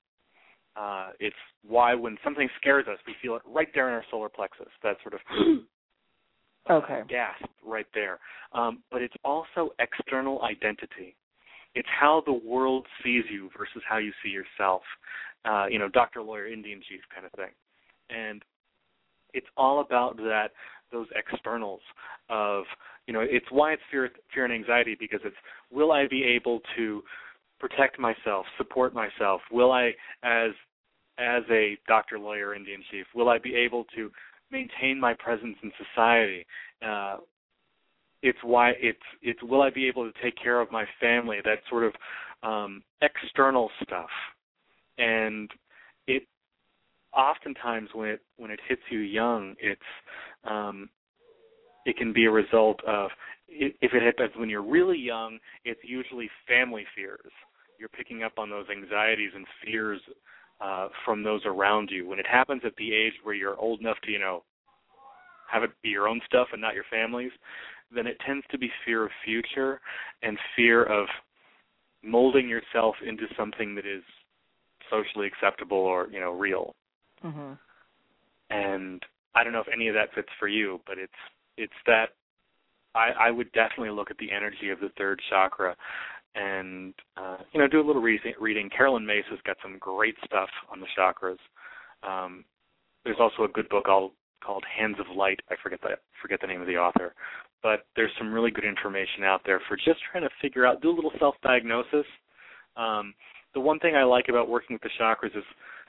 Uh, 0.78 1.10
it's 1.20 1.36
why 1.68 1.96
when 1.96 2.18
something 2.24 2.48
scares 2.60 2.86
us, 2.88 3.00
we 3.08 3.16
feel 3.22 3.36
it 3.36 3.42
right 3.46 3.70
there 3.74 3.88
in 3.88 3.94
our 3.94 4.06
solar 4.12 4.30
plexus. 4.30 4.68
That 4.84 4.98
sort 5.04 5.16
of 5.16 5.20
Okay. 6.70 7.02
gasp 7.10 7.46
right 7.66 7.86
there. 7.94 8.20
Um, 8.54 8.84
but 8.92 9.02
it's 9.02 9.16
also 9.24 9.72
external 9.80 10.42
identity. 10.44 11.16
It's 11.76 11.88
how 12.00 12.24
the 12.26 12.34
world 12.34 12.86
sees 13.04 13.24
you 13.32 13.50
versus 13.58 13.82
how 13.88 13.98
you 13.98 14.12
see 14.24 14.30
yourself. 14.30 14.82
Uh, 15.46 15.66
you 15.70 15.80
know, 15.80 15.88
doctor, 15.90 16.22
lawyer, 16.22 16.48
Indian 16.48 16.82
chief 16.88 17.02
kind 17.14 17.26
of 17.26 17.32
thing. 17.34 17.52
And 18.10 18.44
it's 19.34 19.48
all 19.56 19.82
about 19.82 20.18
that 20.18 20.50
those 20.92 21.08
externals 21.16 21.82
of 22.30 22.64
you 23.08 23.14
know 23.14 23.20
it's 23.20 23.46
why 23.52 23.74
it's 23.74 23.82
fear 23.92 24.10
fear 24.34 24.46
and 24.46 24.54
anxiety 24.54 24.96
because 24.98 25.20
it's 25.26 25.36
will 25.70 25.92
I 25.92 26.08
be 26.08 26.24
able 26.24 26.62
to 26.78 27.04
protect 27.60 28.00
myself, 28.00 28.46
support 28.58 28.94
myself? 28.94 29.42
Will 29.52 29.72
I 29.72 29.92
as 30.24 30.52
as 31.18 31.44
a 31.50 31.78
doctor, 31.88 32.20
lawyer, 32.20 32.54
Indian 32.54 32.82
chief, 32.92 33.06
will 33.16 33.30
I 33.30 33.38
be 33.38 33.56
able 33.56 33.86
to 33.96 34.12
maintain 34.52 35.00
my 35.00 35.14
presence 35.14 35.56
in 35.64 35.72
society? 35.78 36.46
Uh, 36.86 37.18
it's 38.24 38.38
why 38.44 38.72
it's 38.80 39.00
it's 39.22 39.42
will 39.44 39.62
I 39.62 39.70
be 39.70 39.88
able 39.88 40.12
to 40.12 40.22
take 40.24 40.36
care 40.42 40.60
of 40.60 40.72
my 40.72 40.86
family? 41.00 41.38
That 41.44 41.60
sort 41.70 41.84
of 41.84 41.94
um, 42.44 42.84
external 43.02 43.70
stuff, 43.84 44.10
and 44.98 45.50
it 46.08 46.24
oftentimes 47.16 47.90
when 47.94 48.10
it 48.10 48.22
when 48.38 48.52
it 48.52 48.60
hits 48.68 48.82
you 48.90 49.00
young, 49.00 49.56
it's 49.60 49.82
um, 50.46 50.90
it 51.86 51.98
can 51.98 52.12
be 52.12 52.26
a 52.26 52.32
result 52.32 52.80
of 52.88 53.10
if 53.48 53.94
it 53.94 54.04
happens 54.04 54.32
when 54.38 54.50
you're 54.50 54.62
really 54.62 54.98
young, 54.98 55.40
it's 55.64 55.80
usually 55.84 56.30
family 56.48 56.86
fears. 56.96 57.32
You're 57.80 57.90
picking 57.90 58.24
up 58.24 58.34
on 58.38 58.50
those 58.50 58.66
anxieties 58.70 59.32
and 59.36 59.46
fears 59.64 60.02
uh, 60.62 60.88
from 61.06 61.24
those 61.24 61.42
around 61.46 61.90
you. 61.92 62.08
When 62.08 62.20
it 62.20 62.28
happens 62.28 62.62
at 62.66 62.76
the 62.78 62.94
age 62.94 63.14
where 63.24 63.36
you're 63.36 63.58
old 63.58 63.80
enough 63.80 63.98
to, 64.04 64.12
you 64.12 64.20
know, 64.20 64.44
have 65.52 65.64
it 65.64 65.72
be 65.82 65.90
your 65.90 66.08
own 66.08 66.22
stuff 66.26 66.48
and 66.52 66.62
not 66.62 66.76
your 66.76 66.84
family's, 66.90 67.32
then 67.94 68.08
it 68.08 68.18
tends 68.26 68.46
to 68.52 68.58
be 68.58 68.70
fear 68.86 69.06
of 69.06 69.12
future 69.24 69.80
and 70.22 70.38
fear 70.56 70.84
of 70.84 71.08
molding 72.04 72.48
yourself 72.48 72.96
into 73.06 73.24
something 73.38 73.76
that 73.76 73.86
is 73.86 74.04
socially 74.90 75.28
acceptable 75.28 75.78
or, 75.78 76.08
you 76.12 76.20
know, 76.20 76.32
real. 76.32 76.76
Mhm. 77.24 77.58
And 78.50 79.06
I 79.36 79.44
don't 79.44 79.54
know 79.54 79.62
if 79.62 79.68
any 79.68 79.88
of 79.88 79.94
that 79.94 80.14
fits 80.14 80.32
for 80.40 80.48
you, 80.48 80.82
but 80.86 80.98
it's 80.98 81.14
it's 81.58 81.74
that 81.86 82.14
I, 82.94 83.12
I 83.12 83.32
would 83.32 83.52
definitely 83.52 83.90
look 83.90 84.12
at 84.12 84.18
the 84.18 84.32
energy 84.32 84.70
of 84.70 84.80
the 84.80 84.90
third 84.98 85.22
chakra 85.30 85.76
and 86.38 86.94
uh, 87.18 87.38
you 87.52 87.60
know 87.60 87.68
do 87.68 87.82
a 87.82 87.86
little 87.86 88.02
reading. 88.02 88.34
reading. 88.40 88.70
Caroline 88.76 89.06
Myss 89.06 89.26
has 89.30 89.40
got 89.46 89.58
some 89.62 89.78
great 89.80 90.16
stuff 90.26 90.50
on 90.72 90.80
the 90.80 90.88
chakras. 90.98 91.38
Um, 92.08 92.46
there's 93.04 93.18
also 93.20 93.44
a 93.44 93.48
good 93.48 93.68
book 93.70 93.86
called 93.86 94.12
called 94.44 94.64
Hands 94.78 94.96
of 95.00 95.16
Light. 95.16 95.40
I 95.50 95.56
forget 95.62 95.82
the 95.82 95.98
forget 96.22 96.40
the 96.42 96.48
name 96.48 96.62
of 96.62 96.68
the 96.68 96.78
author, 96.78 97.14
but 97.64 97.86
there's 97.96 98.12
some 98.18 98.32
really 98.32 98.52
good 98.52 98.66
information 98.66 99.24
out 99.24 99.42
there 99.46 99.62
for 99.68 99.76
just 99.76 100.00
trying 100.12 100.24
to 100.24 100.30
figure 100.42 100.66
out 100.66 100.82
do 100.82 100.90
a 100.90 100.96
little 100.96 101.14
self 101.20 101.36
diagnosis. 101.42 102.06
Um, 102.76 103.14
the 103.54 103.60
one 103.60 103.80
thing 103.80 103.96
I 103.96 104.04
like 104.04 104.26
about 104.30 104.50
working 104.50 104.76
with 104.76 104.84
the 104.84 104.90
chakras 105.02 105.36
is, 105.36 105.44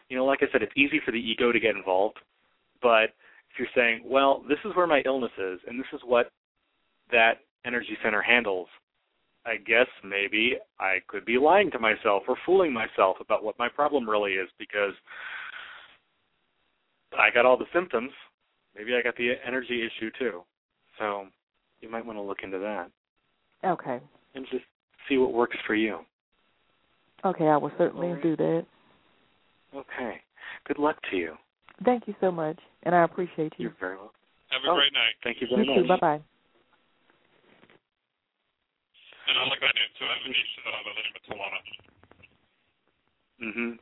you 0.08 0.16
know, 0.16 0.24
like 0.24 0.40
I 0.42 0.46
said, 0.50 0.62
it's 0.62 0.72
easy 0.76 1.00
for 1.04 1.12
the 1.12 1.18
ego 1.18 1.52
to 1.52 1.60
get 1.60 1.76
involved, 1.76 2.16
but 2.80 3.12
if 3.50 3.58
you're 3.58 3.68
saying, 3.74 4.02
well, 4.04 4.42
this 4.48 4.58
is 4.64 4.74
where 4.74 4.86
my 4.86 5.02
illness 5.04 5.32
is, 5.38 5.60
and 5.66 5.78
this 5.78 5.86
is 5.92 6.00
what 6.04 6.30
that 7.10 7.40
energy 7.66 7.96
center 8.02 8.22
handles, 8.22 8.68
I 9.48 9.56
guess 9.56 9.86
maybe 10.04 10.56
I 10.78 10.98
could 11.08 11.24
be 11.24 11.38
lying 11.38 11.70
to 11.70 11.78
myself 11.78 12.24
or 12.28 12.36
fooling 12.44 12.72
myself 12.72 13.16
about 13.20 13.42
what 13.42 13.58
my 13.58 13.68
problem 13.68 14.08
really 14.08 14.32
is 14.32 14.48
because 14.58 14.92
I 17.18 17.30
got 17.32 17.46
all 17.46 17.56
the 17.56 17.64
symptoms. 17.72 18.10
Maybe 18.76 18.94
I 18.94 19.00
got 19.02 19.16
the 19.16 19.32
energy 19.46 19.82
issue 19.86 20.10
too. 20.18 20.42
So 20.98 21.26
you 21.80 21.90
might 21.90 22.04
want 22.04 22.18
to 22.18 22.22
look 22.22 22.38
into 22.42 22.58
that 22.58 22.90
Okay. 23.64 24.00
and 24.34 24.46
just 24.50 24.64
see 25.08 25.16
what 25.16 25.32
works 25.32 25.56
for 25.66 25.74
you. 25.74 26.00
Okay, 27.24 27.48
I 27.48 27.56
will 27.56 27.72
certainly 27.78 28.08
All 28.08 28.14
right. 28.14 28.22
do 28.22 28.36
that. 28.36 28.66
Okay. 29.74 30.20
Good 30.66 30.78
luck 30.78 30.96
to 31.10 31.16
you. 31.16 31.34
Thank 31.84 32.06
you 32.06 32.14
so 32.20 32.30
much, 32.30 32.58
and 32.82 32.94
I 32.94 33.04
appreciate 33.04 33.54
you. 33.56 33.64
You're 33.64 33.76
very 33.80 33.96
welcome. 33.96 34.12
Have 34.50 34.62
a 34.64 34.70
Oh, 34.70 34.74
great 34.76 34.92
night. 34.92 35.14
Thank 35.24 35.40
you 35.40 35.46
You 35.50 35.56
very 35.56 35.66
too. 35.66 35.88
much. 35.88 36.00
Bye 36.00 36.18
bye. 36.18 36.18
And 36.18 36.18
I 36.18 36.18
like 36.18 36.24
that 36.24 36.26
name 36.26 36.26
too. 36.26 36.28
I 38.38 38.46
have 38.46 38.46
Anisha, 38.48 38.76
uh, 38.78 38.94
the 38.94 39.16
name 39.16 39.17
of 41.16 41.22
Tawana. 41.28 41.60
Mhm. 43.40 43.78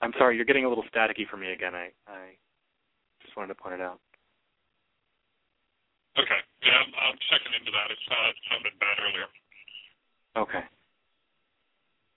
I'm 0.00 0.12
sorry, 0.18 0.36
you're 0.36 0.44
getting 0.44 0.64
a 0.64 0.68
little 0.68 0.84
staticky 0.84 1.26
for 1.28 1.36
me 1.36 1.52
again. 1.52 1.74
I 1.74 1.90
I 2.06 2.36
just 3.22 3.36
wanted 3.36 3.48
to 3.48 3.54
point 3.54 3.74
it 3.74 3.80
out. 3.80 4.00
Okay. 6.16 6.40
Yeah, 6.62 6.78
I'm, 6.78 6.94
I'm 6.94 7.18
checking 7.30 7.52
into 7.58 7.72
that. 7.72 7.90
It's 7.90 8.08
uh, 8.10 8.28
it 8.30 8.36
sounded 8.50 8.78
bad 8.78 8.96
earlier. 9.02 9.26
Okay. 10.36 10.64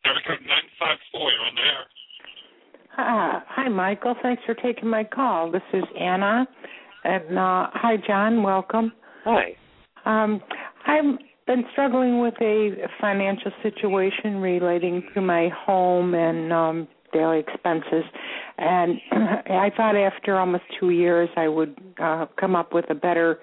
Area 0.06 0.22
code 0.28 0.42
954, 0.46 1.32
you're 1.32 1.46
on 1.46 1.56
the 1.56 1.62
air. 1.62 1.86
Uh, 2.98 3.42
hi, 3.48 3.68
Michael. 3.70 4.16
Thanks 4.22 4.44
for 4.46 4.54
taking 4.56 4.88
my 4.88 5.04
call. 5.04 5.52
This 5.52 5.62
is 5.74 5.84
Anna. 6.00 6.48
And 7.04 7.38
uh, 7.38 7.68
hi, 7.74 7.98
John. 8.08 8.44
Welcome. 8.44 8.94
Hi. 9.24 9.56
Um, 10.06 10.42
I've 10.86 11.20
been 11.48 11.64
struggling 11.72 12.20
with 12.20 12.36
a 12.42 12.88
financial 13.02 13.52
situation 13.64 14.38
relating 14.38 15.04
to 15.14 15.22
my 15.22 15.50
home 15.50 16.14
and 16.14 16.54
um, 16.54 16.88
daily 17.14 17.40
expenses. 17.40 18.04
And 18.58 19.00
I 19.12 19.72
thought 19.76 19.96
after 19.96 20.38
almost 20.38 20.64
two 20.80 20.92
years 20.92 21.30
I 21.36 21.48
would 21.48 21.76
uh, 22.00 22.28
come 22.40 22.56
up 22.56 22.74
with 22.74 22.86
a 22.90 22.96
better 22.96 23.40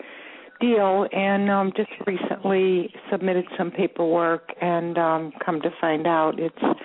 deal 0.60 1.06
and 1.12 1.50
um 1.50 1.72
just 1.76 1.90
recently 2.06 2.88
submitted 3.10 3.44
some 3.58 3.72
paperwork 3.72 4.50
and 4.60 4.96
um 4.96 5.32
come 5.44 5.60
to 5.60 5.68
find 5.80 6.06
out 6.06 6.38
it's 6.38 6.78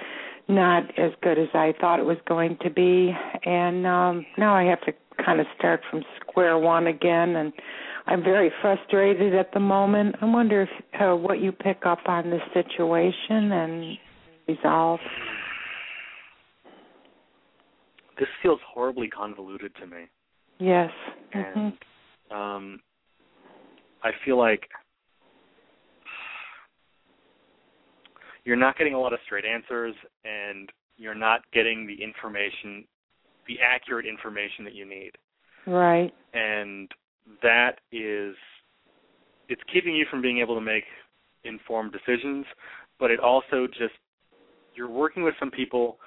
not 0.47 0.83
as 0.97 1.11
good 1.21 1.37
as 1.37 1.49
I 1.53 1.73
thought 1.79 1.99
it 1.99 2.05
was 2.05 2.17
going 2.27 2.57
to 2.63 2.69
be 2.71 3.15
and 3.45 3.85
um 3.85 4.25
now 4.39 4.55
I 4.55 4.63
have 4.63 4.81
to 4.81 4.93
kind 5.23 5.39
of 5.39 5.45
start 5.57 5.81
from 5.89 6.03
square 6.19 6.57
one 6.57 6.87
again 6.87 7.35
and 7.35 7.53
I'm 8.09 8.23
very 8.23 8.51
frustrated 8.59 9.35
at 9.35 9.53
the 9.53 9.59
moment. 9.59 10.15
I 10.19 10.25
wonder 10.25 10.63
if 10.63 10.69
uh, 10.99 11.15
what 11.15 11.39
you 11.39 11.51
pick 11.51 11.85
up 11.85 11.99
on 12.07 12.31
this 12.31 12.41
situation 12.55 13.51
and 13.51 13.97
resolve. 14.47 14.99
This 18.17 18.27
feels 18.41 18.59
horribly 18.67 19.09
convoluted 19.09 19.73
to 19.75 19.85
me. 19.85 20.05
Yes. 20.59 20.89
And 21.33 21.55
hmm 21.55 21.69
um 22.35 22.79
I 24.03 24.11
feel 24.23 24.37
like 24.37 24.69
you're 28.45 28.55
not 28.55 28.77
getting 28.77 28.93
a 28.93 28.99
lot 28.99 29.13
of 29.13 29.19
straight 29.25 29.45
answers 29.45 29.95
and 30.23 30.69
you're 30.97 31.15
not 31.15 31.41
getting 31.51 31.87
the 31.87 32.03
information 32.03 32.85
the 33.47 33.57
accurate 33.59 34.05
information 34.05 34.63
that 34.63 34.75
you 34.75 34.85
need. 34.85 35.11
Right. 35.65 36.13
And 36.33 36.91
that 37.41 37.79
is 37.91 38.35
it's 39.47 39.61
keeping 39.73 39.95
you 39.95 40.05
from 40.09 40.21
being 40.21 40.39
able 40.39 40.55
to 40.55 40.61
make 40.61 40.83
informed 41.43 41.91
decisions, 41.91 42.45
but 42.99 43.11
it 43.11 43.19
also 43.19 43.67
just 43.67 43.93
you're 44.75 44.89
working 44.89 45.23
with 45.23 45.33
some 45.39 45.49
people 45.49 45.97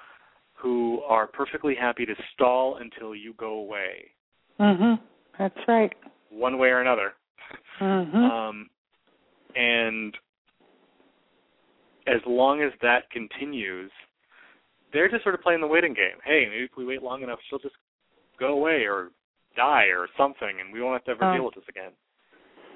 who 0.53 1.01
are 1.01 1.27
perfectly 1.27 1.75
happy 1.75 2.05
to 2.05 2.15
stall 2.33 2.77
until 2.77 3.13
you 3.13 3.33
go 3.33 3.55
away, 3.55 4.11
Mhm. 4.59 4.99
That's 5.37 5.67
right. 5.67 5.93
one 6.29 6.57
way 6.57 6.69
or 6.69 6.79
another. 6.79 7.15
Mhm. 7.79 8.15
Um, 8.15 8.69
and 9.55 10.17
as 12.07 12.25
long 12.25 12.61
as 12.61 12.71
that 12.79 13.09
continues, 13.09 13.91
they're 14.91 15.09
just 15.09 15.23
sort 15.23 15.35
of 15.35 15.41
playing 15.41 15.61
the 15.61 15.67
waiting 15.67 15.93
game. 15.93 16.19
Hey, 16.23 16.47
maybe 16.47 16.63
if 16.63 16.77
we 16.77 16.85
wait 16.85 17.01
long 17.01 17.23
enough, 17.23 17.41
she'll 17.43 17.59
just 17.59 17.75
go 18.37 18.53
away 18.53 18.85
or 18.85 19.11
die 19.55 19.85
or 19.85 20.07
something, 20.17 20.59
and 20.59 20.73
we 20.73 20.81
won't 20.81 20.93
have 20.93 21.03
to 21.05 21.11
ever 21.11 21.25
Oh. 21.25 21.33
deal 21.33 21.45
with 21.45 21.55
this 21.55 21.67
again. 21.69 21.91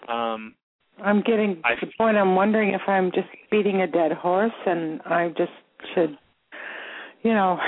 Um, 0.07 0.55
I'm 1.03 1.21
getting 1.21 1.61
to 1.61 1.85
the 1.85 1.91
point 1.97 2.17
I'm 2.17 2.35
wondering 2.35 2.73
if 2.73 2.81
I'm 2.87 3.11
just 3.11 3.27
beating 3.51 3.81
a 3.81 3.87
dead 3.87 4.11
horse 4.13 4.53
and 4.65 5.01
I 5.05 5.29
just 5.37 5.51
should 5.93 6.17
you 7.23 7.33
know 7.33 7.59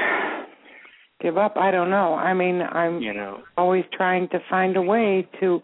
give 1.22 1.38
up. 1.38 1.57
I 1.57 1.70
don't 1.72 1.89
know. 1.89 2.16
I 2.16 2.34
mean, 2.34 2.62
I'm 2.62 3.01
you 3.01 3.14
know, 3.14 3.43
always 3.57 3.84
trying 3.93 4.30
to 4.30 4.39
find 4.49 4.78
a 4.78 4.82
way 4.82 5.28
to 5.39 5.62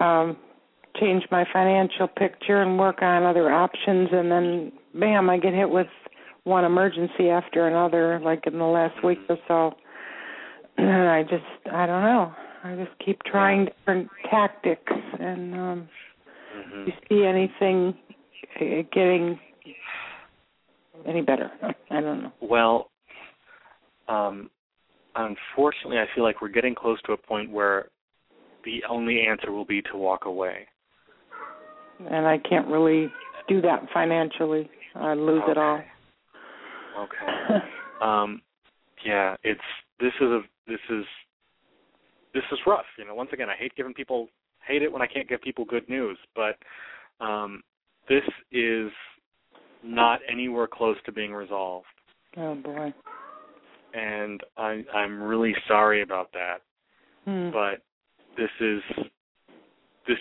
um 0.00 0.36
change 1.00 1.24
my 1.30 1.44
financial 1.52 2.06
picture 2.06 2.60
and 2.60 2.78
work 2.78 3.00
on 3.02 3.22
other 3.22 3.50
options 3.50 4.10
and 4.12 4.30
then 4.30 4.72
bam, 4.94 5.30
I 5.30 5.38
get 5.38 5.54
hit 5.54 5.70
with 5.70 5.86
one 6.44 6.64
emergency 6.64 7.30
after 7.30 7.66
another 7.66 8.20
like 8.22 8.46
in 8.46 8.58
the 8.58 8.64
last 8.64 9.02
week 9.02 9.18
or 9.28 9.38
so. 9.48 9.74
And 10.78 11.08
I 11.08 11.22
just 11.22 11.44
I 11.72 11.86
don't 11.86 12.02
know. 12.02 12.32
I 12.64 12.76
just 12.76 12.96
keep 13.04 13.22
trying 13.24 13.66
different 13.66 14.08
tactics 14.30 14.92
and 15.18 15.54
um 15.54 15.88
Mm-hmm. 16.56 16.84
do 16.84 16.92
you 16.92 16.92
see 17.08 17.24
anything 17.24 17.94
uh, 18.60 18.82
getting 18.92 19.38
any 21.06 21.22
better? 21.22 21.50
I 21.90 22.00
don't 22.00 22.22
know. 22.22 22.32
Well, 22.40 22.90
um, 24.08 24.50
unfortunately, 25.14 25.98
I 25.98 26.04
feel 26.14 26.24
like 26.24 26.42
we're 26.42 26.48
getting 26.48 26.74
close 26.74 27.00
to 27.06 27.12
a 27.12 27.16
point 27.16 27.50
where 27.50 27.86
the 28.64 28.82
only 28.88 29.24
answer 29.26 29.50
will 29.50 29.64
be 29.64 29.82
to 29.82 29.96
walk 29.96 30.26
away. 30.26 30.66
And 32.10 32.26
I 32.26 32.38
can't 32.38 32.68
really 32.68 33.10
do 33.48 33.60
that 33.62 33.86
financially. 33.94 34.68
I 34.94 35.14
lose 35.14 35.42
it 35.48 35.56
all. 35.56 35.82
Okay. 36.98 37.58
um, 38.02 38.42
yeah, 39.06 39.36
it's 39.42 39.60
this 40.00 40.12
is 40.20 40.28
a 40.28 40.40
this 40.66 40.80
is 40.90 41.04
this 42.34 42.44
is 42.52 42.58
rough. 42.66 42.86
You 42.98 43.06
know, 43.06 43.14
once 43.14 43.30
again, 43.32 43.48
I 43.50 43.56
hate 43.56 43.74
giving 43.76 43.94
people 43.94 44.28
hate 44.66 44.82
it 44.82 44.92
when 44.92 45.02
I 45.02 45.06
can't 45.06 45.28
give 45.28 45.42
people 45.42 45.64
good 45.64 45.88
news, 45.88 46.16
but 46.34 46.56
um, 47.24 47.62
this 48.08 48.22
is 48.52 48.90
not 49.82 50.20
anywhere 50.30 50.68
close 50.72 50.96
to 51.06 51.12
being 51.12 51.32
resolved, 51.32 51.86
Oh 52.36 52.54
boy. 52.54 52.94
and 53.94 54.40
I, 54.56 54.84
I'm 54.94 55.20
really 55.22 55.54
sorry 55.66 56.02
about 56.02 56.32
that. 56.32 56.58
Hmm. 57.24 57.50
but 57.52 57.82
this 58.36 58.50
is 58.60 58.80
this 60.08 60.18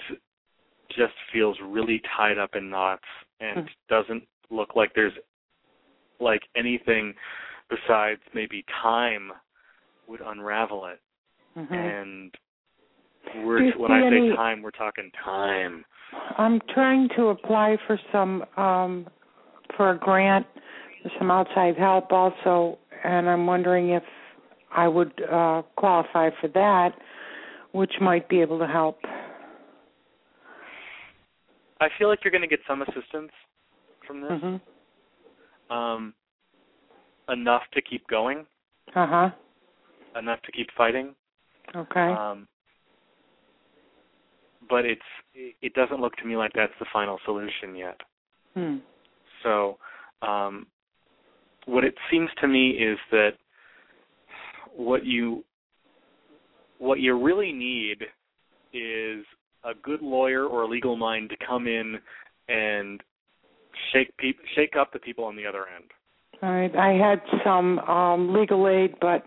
just 0.89 1.13
feels 1.33 1.57
really 1.63 1.99
tied 2.15 2.37
up 2.37 2.51
in 2.55 2.69
knots 2.69 3.01
and 3.39 3.67
doesn't 3.89 4.23
look 4.51 4.75
like 4.75 4.91
there's 4.93 5.13
like 6.19 6.41
anything 6.55 7.15
besides 7.69 8.21
maybe 8.35 8.63
time 8.83 9.31
would 10.12 10.22
unravel 10.22 10.86
it 10.88 10.99
Mhm. 11.55 11.72
and 11.72 12.36
we're 13.45 13.72
when 13.78 13.91
I 13.93 14.01
say 14.01 14.07
any- 14.07 14.36
time 14.36 14.62
we're 14.62 14.72
talking 14.72 15.09
time 15.12 15.86
I'm 16.38 16.59
trying 16.74 17.07
to 17.09 17.30
apply 17.30 17.78
for 17.88 17.97
some 18.12 18.45
um 18.57 19.07
for 19.78 19.91
a 19.91 19.97
grant 19.97 20.45
for 21.01 21.09
some 21.18 21.32
outside 21.32 21.78
help 21.78 22.12
also 22.12 22.78
and 23.05 23.30
I'm 23.30 23.47
wondering 23.47 23.89
if 23.91 24.03
I 24.70 24.88
would 24.89 25.14
uh 25.24 25.62
qualify 25.78 26.30
for 26.41 26.49
that 26.49 26.93
which 27.72 27.93
might 28.01 28.28
be 28.28 28.41
able 28.41 28.59
to 28.59 28.68
help. 28.68 28.99
I 31.80 31.88
feel 31.97 32.09
like 32.09 32.20
you're 32.26 32.32
going 32.32 32.41
to 32.41 32.47
get 32.49 32.59
some 32.68 32.82
assistance 32.82 33.32
from 34.05 34.20
this 34.20 34.32
Mhm. 34.41 34.62
um 35.70 36.14
enough 37.30 37.64
to 37.72 37.82
keep 37.82 38.05
going 38.07 38.45
Uh-huh. 38.93 39.32
Enough 40.16 40.41
to 40.43 40.51
keep 40.51 40.68
fighting 40.78 41.16
Okay. 41.76 41.99
Um, 41.99 42.47
but 44.70 44.86
it's 44.86 45.01
it 45.34 45.74
doesn't 45.74 46.01
look 46.01 46.16
to 46.18 46.26
me 46.26 46.36
like 46.36 46.51
that's 46.53 46.74
the 46.80 46.86
final 46.91 47.18
solution 47.26 47.76
yet. 47.76 47.99
hmm. 48.53 48.78
So, 49.43 49.78
um, 50.22 50.68
what 51.66 51.84
it 51.84 51.95
seems 52.12 52.30
to 52.41 52.47
me 52.47 52.72
is 52.72 52.97
that 53.12 53.32
what 54.76 55.05
you 55.05 55.43
what 56.78 56.99
you 56.99 57.22
really 57.22 57.51
need 57.51 58.03
is 58.74 59.26
a 59.64 59.74
good 59.82 60.01
lawyer 60.01 60.45
or 60.45 60.64
a 60.64 60.68
legal 60.68 60.95
mind 60.95 61.30
to 61.30 61.36
come 61.45 61.68
in 61.68 61.97
and 62.49 63.01
shake 63.91 64.16
peop- 64.18 64.39
shake 64.55 64.76
up 64.80 64.91
the 64.93 64.99
people 64.99 65.24
on 65.24 65.36
the 65.36 65.45
other 65.45 65.66
end. 65.76 65.86
All 66.43 66.51
right. 66.51 66.76
I 66.76 66.93
had 66.93 67.22
some 67.43 67.80
um 67.80 68.34
legal 68.34 68.68
aid 68.68 68.95
but 68.99 69.24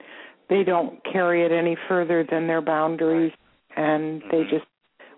they 0.48 0.62
don't 0.64 1.00
carry 1.10 1.44
it 1.44 1.52
any 1.52 1.76
further 1.88 2.26
than 2.30 2.46
their 2.46 2.60
boundaries 2.62 3.32
and 3.76 4.22
they 4.30 4.42
just 4.50 4.66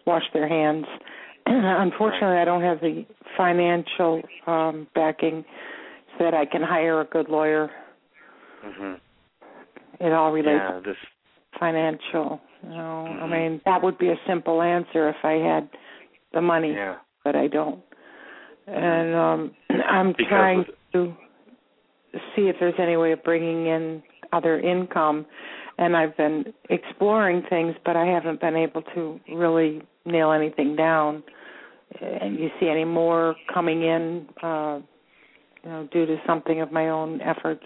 wash 0.07 0.22
their 0.33 0.49
hands. 0.49 0.87
Unfortunately, 1.47 2.39
I 2.39 2.45
don't 2.45 2.62
have 2.62 2.81
the 2.81 3.05
financial 3.37 4.22
um 4.47 4.87
backing 4.95 5.45
so 6.18 6.24
that 6.24 6.35
I 6.35 6.47
can 6.47 6.62
hire 6.62 7.01
a 7.01 7.05
good 7.05 7.29
lawyer. 7.29 7.70
Mm-hmm. 8.64 8.95
It 10.05 10.12
all 10.12 10.33
relates 10.33 10.61
Yeah, 10.68 10.81
this 10.85 10.97
to 10.97 11.59
financial. 11.59 12.41
You 12.62 12.70
know, 12.70 13.07
I 13.07 13.27
mean, 13.29 13.61
that 13.64 13.83
would 13.83 13.99
be 13.99 14.09
a 14.09 14.16
simple 14.27 14.62
answer 14.62 15.09
if 15.09 15.16
I 15.22 15.33
had 15.33 15.68
the 16.33 16.41
money, 16.41 16.72
yeah. 16.72 16.97
but 17.24 17.37
I 17.37 17.47
don't. 17.47 17.81
And 18.66 19.14
um 19.14 19.51
I'm 19.91 20.12
Because 20.12 20.27
trying 20.29 20.64
to 20.93 21.14
see 22.35 22.43
if 22.49 22.57
there's 22.59 22.74
any 22.79 22.97
way 22.97 23.12
of 23.12 23.22
bringing 23.22 23.66
in 23.66 24.03
other 24.33 24.61
income. 24.61 25.27
And 25.79 25.97
I've 25.97 26.16
been 26.16 26.45
exploring 26.70 27.43
things, 27.51 27.74
but 27.85 27.97
I 27.97 28.07
haven't 28.07 28.41
been 28.41 28.57
able 28.57 28.83
to 28.95 29.20
really 29.35 29.83
nail 30.05 30.33
anything 30.33 30.74
down. 30.74 31.22
And 32.01 32.39
you 32.39 32.49
see 32.59 32.68
any 32.68 32.85
more 32.85 33.37
coming 33.53 33.83
in, 33.83 34.27
uh, 34.43 34.81
you 35.62 35.70
know, 35.70 35.89
due 35.93 36.07
to 36.07 36.16
something 36.27 36.61
of 36.61 36.72
my 36.72 36.89
own 36.89 37.20
effort? 37.20 37.61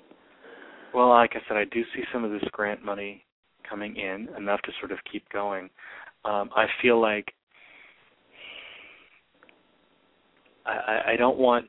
Well, 0.93 1.09
like 1.11 1.33
I 1.35 1.41
said, 1.47 1.57
I 1.57 1.65
do 1.65 1.83
see 1.95 2.03
some 2.13 2.25
of 2.25 2.31
this 2.33 2.43
grant 2.53 2.85
money 2.85 3.25
coming 3.69 3.97
in 3.97 4.29
enough 4.37 4.61
to 4.63 4.73
sort 4.81 4.91
of 4.91 4.99
keep 5.11 5.29
going. 5.31 5.71
Um, 6.25 6.51
I 6.55 6.67
feel 6.83 7.01
like 7.01 7.33
I, 10.67 11.13
I 11.13 11.17
don't 11.17 11.39
want. 11.39 11.67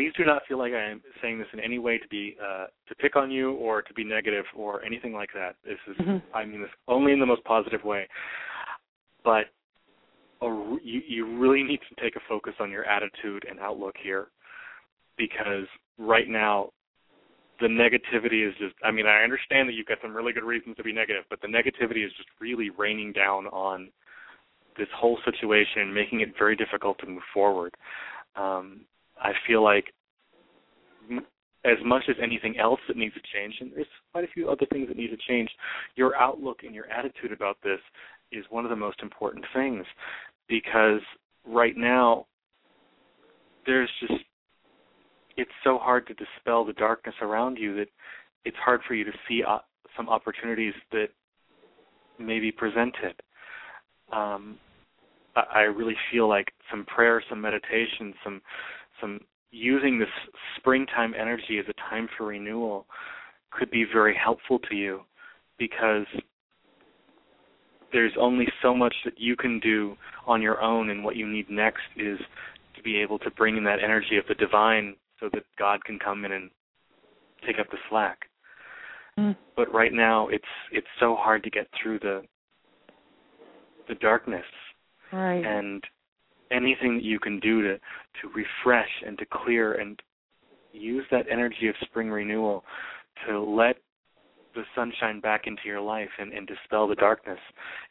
Please 0.00 0.12
do 0.16 0.24
not 0.24 0.40
feel 0.48 0.56
like 0.56 0.72
I 0.72 0.82
am 0.92 1.02
saying 1.20 1.38
this 1.38 1.48
in 1.52 1.60
any 1.60 1.78
way 1.78 1.98
to 1.98 2.08
be 2.08 2.34
uh, 2.42 2.68
to 2.88 2.94
pick 2.94 3.16
on 3.16 3.30
you 3.30 3.52
or 3.56 3.82
to 3.82 3.92
be 3.92 4.02
negative 4.02 4.46
or 4.56 4.82
anything 4.82 5.12
like 5.12 5.28
that. 5.34 5.56
This 5.62 5.76
is 5.86 5.96
Mm-hmm. 5.98 6.34
I 6.34 6.46
mean 6.46 6.62
this 6.62 6.70
only 6.88 7.12
in 7.12 7.20
the 7.20 7.26
most 7.26 7.44
positive 7.44 7.84
way. 7.84 8.08
But 9.22 9.44
a, 10.40 10.46
you 10.82 11.02
you 11.06 11.38
really 11.38 11.62
need 11.62 11.80
to 11.90 12.02
take 12.02 12.16
a 12.16 12.20
focus 12.26 12.54
on 12.60 12.70
your 12.70 12.86
attitude 12.86 13.44
and 13.46 13.60
outlook 13.60 13.94
here, 14.02 14.28
because 15.18 15.66
right 15.98 16.28
now 16.30 16.70
the 17.60 17.66
negativity 17.66 18.48
is 18.48 18.54
just 18.58 18.74
I 18.82 18.90
mean, 18.90 19.04
I 19.04 19.22
understand 19.22 19.68
that 19.68 19.74
you've 19.74 19.86
got 19.86 19.98
some 20.00 20.16
really 20.16 20.32
good 20.32 20.44
reasons 20.44 20.78
to 20.78 20.82
be 20.82 20.94
negative, 20.94 21.24
but 21.28 21.42
the 21.42 21.48
negativity 21.48 22.06
is 22.06 22.12
just 22.16 22.30
really 22.40 22.70
raining 22.70 23.12
down 23.12 23.48
on 23.48 23.90
this 24.78 24.88
whole 24.96 25.18
situation, 25.26 25.92
making 25.92 26.22
it 26.22 26.30
very 26.38 26.56
difficult 26.56 26.98
to 27.00 27.06
move 27.06 27.22
forward. 27.34 27.74
Um, 28.34 28.86
I 29.20 29.32
feel 29.46 29.62
like 29.62 29.92
m- 31.10 31.26
as 31.64 31.76
much 31.84 32.04
as 32.08 32.16
anything 32.22 32.58
else 32.58 32.80
that 32.88 32.96
needs 32.96 33.14
to 33.14 33.20
change, 33.34 33.54
and 33.60 33.70
there's 33.74 33.86
quite 34.12 34.24
a 34.24 34.32
few 34.34 34.48
other 34.48 34.66
things 34.72 34.88
that 34.88 34.96
need 34.96 35.10
to 35.10 35.18
change, 35.28 35.50
your 35.96 36.16
outlook 36.16 36.60
and 36.64 36.74
your 36.74 36.86
attitude 36.90 37.32
about 37.32 37.58
this 37.62 37.80
is 38.32 38.44
one 38.50 38.64
of 38.64 38.70
the 38.70 38.76
most 38.76 39.00
important 39.02 39.44
things 39.54 39.84
because 40.48 41.00
right 41.46 41.76
now 41.76 42.26
there's 43.66 43.90
just 44.00 44.24
it's 45.36 45.50
so 45.64 45.78
hard 45.78 46.06
to 46.06 46.14
dispel 46.14 46.64
the 46.64 46.72
darkness 46.74 47.14
around 47.22 47.56
you 47.56 47.74
that 47.76 47.88
it's 48.44 48.56
hard 48.56 48.80
for 48.86 48.94
you 48.94 49.04
to 49.04 49.12
see 49.28 49.42
uh, 49.46 49.58
some 49.96 50.08
opportunities 50.08 50.74
that 50.92 51.08
may 52.18 52.40
be 52.40 52.52
presented. 52.52 53.14
Um, 54.12 54.58
I, 55.36 55.42
I 55.54 55.60
really 55.60 55.96
feel 56.12 56.28
like 56.28 56.52
some 56.70 56.84
prayer, 56.84 57.22
some 57.28 57.40
meditation, 57.40 58.12
some 58.24 58.42
some 59.00 59.20
using 59.50 59.98
this 59.98 60.08
springtime 60.56 61.14
energy 61.18 61.58
as 61.58 61.66
a 61.68 61.90
time 61.90 62.08
for 62.16 62.26
renewal 62.26 62.86
could 63.50 63.70
be 63.70 63.84
very 63.92 64.14
helpful 64.16 64.58
to 64.58 64.76
you 64.76 65.00
because 65.58 66.06
there's 67.92 68.12
only 68.18 68.46
so 68.62 68.74
much 68.74 68.94
that 69.04 69.14
you 69.18 69.36
can 69.36 69.58
do 69.60 69.96
on 70.26 70.40
your 70.40 70.60
own 70.60 70.90
and 70.90 71.02
what 71.02 71.16
you 71.16 71.26
need 71.26 71.50
next 71.50 71.82
is 71.96 72.18
to 72.76 72.82
be 72.82 72.96
able 72.96 73.18
to 73.18 73.30
bring 73.32 73.56
in 73.56 73.64
that 73.64 73.82
energy 73.82 74.16
of 74.16 74.24
the 74.28 74.34
divine 74.34 74.94
so 75.18 75.28
that 75.32 75.42
God 75.58 75.84
can 75.84 75.98
come 75.98 76.24
in 76.24 76.32
and 76.32 76.50
take 77.46 77.58
up 77.58 77.68
the 77.70 77.78
slack. 77.88 78.20
Mm. 79.18 79.36
But 79.56 79.72
right 79.74 79.92
now 79.92 80.28
it's 80.28 80.44
it's 80.72 80.86
so 81.00 81.16
hard 81.16 81.42
to 81.42 81.50
get 81.50 81.66
through 81.82 81.98
the 81.98 82.22
the 83.88 83.94
darkness 83.96 84.44
Right. 85.12 85.44
and 85.44 85.82
anything 86.52 86.94
that 86.94 87.02
you 87.02 87.18
can 87.18 87.40
do 87.40 87.62
to 87.62 87.80
to 88.20 88.28
refresh 88.28 88.90
and 89.06 89.18
to 89.18 89.26
clear 89.26 89.74
and 89.74 90.00
use 90.72 91.04
that 91.10 91.26
energy 91.30 91.68
of 91.68 91.74
spring 91.82 92.10
renewal 92.10 92.64
to 93.26 93.40
let 93.40 93.76
the 94.54 94.62
sunshine 94.74 95.20
back 95.20 95.42
into 95.46 95.62
your 95.64 95.80
life 95.80 96.08
and, 96.18 96.32
and 96.32 96.46
dispel 96.46 96.88
the 96.88 96.94
darkness 96.96 97.38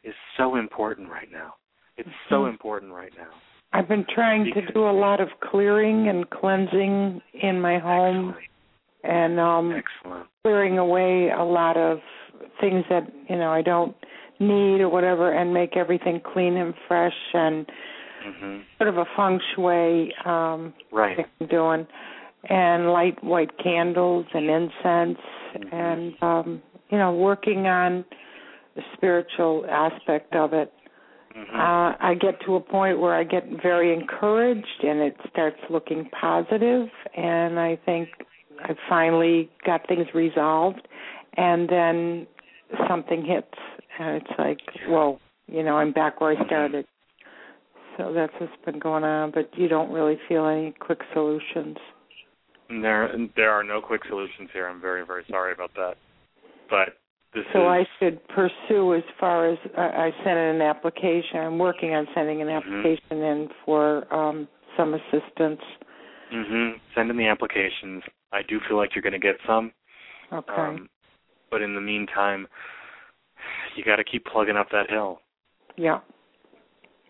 is 0.04 0.14
so 0.36 0.56
important 0.56 1.08
right 1.08 1.30
now. 1.32 1.54
It's 1.96 2.08
so 2.28 2.44
Mhm. 2.44 2.50
important 2.50 2.92
right 2.92 3.12
now. 3.16 3.30
I've 3.72 3.88
been 3.88 4.04
trying 4.04 4.52
to 4.52 4.72
do 4.72 4.88
a 4.88 4.90
lot 4.90 5.20
of 5.20 5.28
clearing 5.40 6.08
and 6.08 6.28
cleansing 6.28 7.22
in 7.34 7.60
my 7.60 7.78
home 7.78 8.34
and 9.04 9.38
um 9.38 9.72
Excellent. 9.72 10.26
clearing 10.44 10.78
away 10.78 11.30
a 11.30 11.42
lot 11.42 11.76
of 11.76 12.02
things 12.60 12.84
that, 12.88 13.10
you 13.28 13.36
know, 13.36 13.50
I 13.50 13.62
don't 13.62 13.96
need 14.38 14.80
or 14.80 14.88
whatever 14.88 15.32
and 15.32 15.54
make 15.54 15.76
everything 15.76 16.20
clean 16.20 16.56
and 16.56 16.74
fresh 16.88 17.16
and 17.34 17.70
hmm 18.22 18.58
sort 18.78 18.88
of 18.88 18.96
a 18.98 19.04
feng 19.16 19.40
shui 19.54 20.12
um 20.24 20.72
Right. 20.92 21.16
thing 21.16 21.26
I'm 21.40 21.46
doing 21.48 21.86
and 22.48 22.92
light 22.92 23.22
white 23.22 23.50
candles 23.62 24.26
and 24.34 24.48
incense 24.48 25.18
Mm-hmm. 25.56 25.74
and 25.74 26.14
um 26.22 26.62
you 26.90 26.98
know 26.98 27.12
working 27.12 27.66
on 27.66 28.04
the 28.76 28.82
spiritual 28.96 29.66
aspect 29.68 30.34
of 30.34 30.52
it 30.52 30.72
Mm-hmm. 31.36 31.56
uh, 31.56 31.94
I 32.00 32.14
get 32.20 32.40
to 32.46 32.56
a 32.56 32.60
point 32.60 32.98
where 32.98 33.14
I 33.14 33.22
get 33.22 33.44
very 33.62 33.94
encouraged 33.94 34.82
and 34.82 34.98
it 34.98 35.16
starts 35.30 35.58
looking 35.70 36.10
positive 36.20 36.88
and 37.16 37.58
I 37.60 37.78
think 37.86 38.08
I 38.60 38.74
finally 38.88 39.48
got 39.64 39.86
things 39.86 40.06
resolved 40.12 40.86
and 41.36 41.68
then 41.68 42.26
something 42.88 43.24
hits 43.24 43.46
and 43.98 44.16
it's 44.16 44.38
like, 44.38 44.58
whoa, 44.88 45.20
you 45.46 45.62
know, 45.62 45.76
I'm 45.76 45.92
back 45.92 46.20
where 46.20 46.36
I 46.36 46.46
started. 46.46 46.84
So 47.96 48.12
that's 48.12 48.32
what's 48.40 48.52
been 48.64 48.78
going 48.78 49.04
on, 49.04 49.30
but 49.32 49.50
you 49.56 49.68
don't 49.68 49.92
really 49.92 50.18
feel 50.28 50.46
any 50.46 50.74
quick 50.78 51.00
solutions. 51.12 51.76
There 52.68 53.10
there 53.36 53.50
are 53.50 53.64
no 53.64 53.80
quick 53.80 54.02
solutions 54.08 54.48
here. 54.52 54.68
I'm 54.68 54.80
very 54.80 55.04
very 55.04 55.24
sorry 55.30 55.52
about 55.52 55.72
that. 55.74 55.94
But 56.68 56.98
this 57.34 57.44
So 57.52 57.60
is 57.62 57.66
I 57.66 57.84
should 57.98 58.20
pursue 58.28 58.94
as 58.94 59.02
far 59.18 59.48
as 59.48 59.58
I, 59.76 59.82
I 59.82 60.10
sent 60.24 60.38
in 60.38 60.56
an 60.56 60.62
application. 60.62 61.38
I'm 61.38 61.58
working 61.58 61.94
on 61.94 62.06
sending 62.14 62.40
an 62.42 62.48
Mm-hmm. 62.48 62.74
application 62.76 63.22
in 63.24 63.48
for 63.64 64.12
um 64.14 64.48
some 64.76 64.94
assistance. 64.94 65.60
hmm 66.30 66.70
Send 66.94 67.10
in 67.10 67.16
the 67.16 67.26
applications. 67.26 68.02
I 68.32 68.42
do 68.48 68.60
feel 68.68 68.76
like 68.76 68.90
you're 68.94 69.02
going 69.02 69.12
to 69.12 69.18
get 69.18 69.36
some. 69.46 69.72
Okay. 70.32 70.52
Um, 70.56 70.88
but 71.50 71.60
in 71.60 71.74
the 71.74 71.80
meantime, 71.80 72.46
you 73.76 73.84
got 73.84 73.96
to 73.96 74.04
keep 74.04 74.24
plugging 74.26 74.56
up 74.56 74.68
that 74.70 74.88
hill. 74.88 75.18
Yeah. 75.76 75.98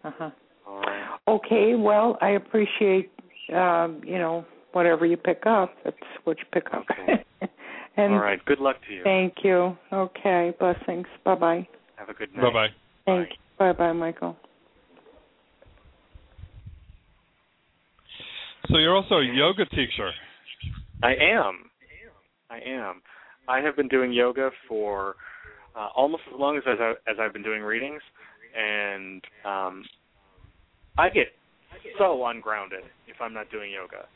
Uh 0.04 0.10
huh. 0.18 0.30
All 0.70 0.80
right. 0.82 1.18
Okay. 1.26 1.74
Well, 1.74 2.16
I 2.20 2.30
appreciate 2.30 3.10
um, 3.52 4.00
you 4.04 4.18
know 4.18 4.44
whatever 4.72 5.04
you 5.04 5.16
pick 5.16 5.42
up. 5.46 5.74
That's 5.84 5.96
what 6.24 6.38
you 6.38 6.44
pick 6.52 6.66
up. 6.72 6.84
Okay. 6.90 7.24
and 7.96 8.14
All 8.14 8.20
right. 8.20 8.38
Good 8.44 8.60
luck 8.60 8.76
to 8.86 8.94
you. 8.94 9.02
thank 9.02 9.34
you. 9.42 9.76
Okay. 9.92 10.52
Blessings. 10.60 11.06
Bye 11.24 11.34
bye. 11.34 11.68
Have 11.96 12.08
a 12.08 12.14
good 12.14 12.32
night. 12.34 12.42
Bye 12.42 12.52
bye. 12.52 12.68
Thank 13.04 13.30
you. 13.30 13.36
Bye 13.58 13.72
bye, 13.72 13.92
Michael. 13.92 14.36
So 18.68 18.78
you're 18.78 18.94
also 18.94 19.16
a 19.16 19.24
yoga 19.24 19.64
teacher. 19.66 20.10
I 21.02 21.14
am. 21.14 21.70
I 22.48 22.60
am. 22.64 23.02
I 23.48 23.60
have 23.60 23.74
been 23.74 23.88
doing 23.88 24.12
yoga 24.12 24.50
for 24.68 25.16
uh, 25.74 25.88
almost 25.96 26.22
as 26.32 26.38
long 26.38 26.56
as 26.56 26.62
as, 26.68 26.78
I, 26.78 26.92
as 27.10 27.16
I've 27.20 27.32
been 27.32 27.42
doing 27.42 27.62
readings, 27.62 28.02
and 28.56 29.24
um, 29.44 29.84
I 30.98 31.08
get 31.08 31.28
so 31.98 32.26
ungrounded 32.26 32.84
if 33.06 33.16
I'm 33.20 33.32
not 33.32 33.50
doing 33.50 33.70
yoga. 33.72 34.06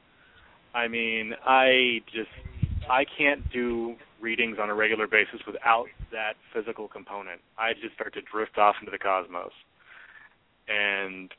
I 0.74 0.88
mean, 0.88 1.32
I 1.44 2.00
just 2.12 2.30
I 2.90 3.04
can't 3.16 3.40
do 3.52 3.94
readings 4.20 4.58
on 4.60 4.70
a 4.70 4.74
regular 4.74 5.06
basis 5.06 5.40
without 5.46 5.86
that 6.10 6.34
physical 6.52 6.88
component. 6.88 7.40
I 7.58 7.72
just 7.74 7.94
start 7.94 8.14
to 8.14 8.20
drift 8.30 8.58
off 8.58 8.74
into 8.80 8.90
the 8.90 8.98
cosmos, 8.98 9.52
and 10.68 11.30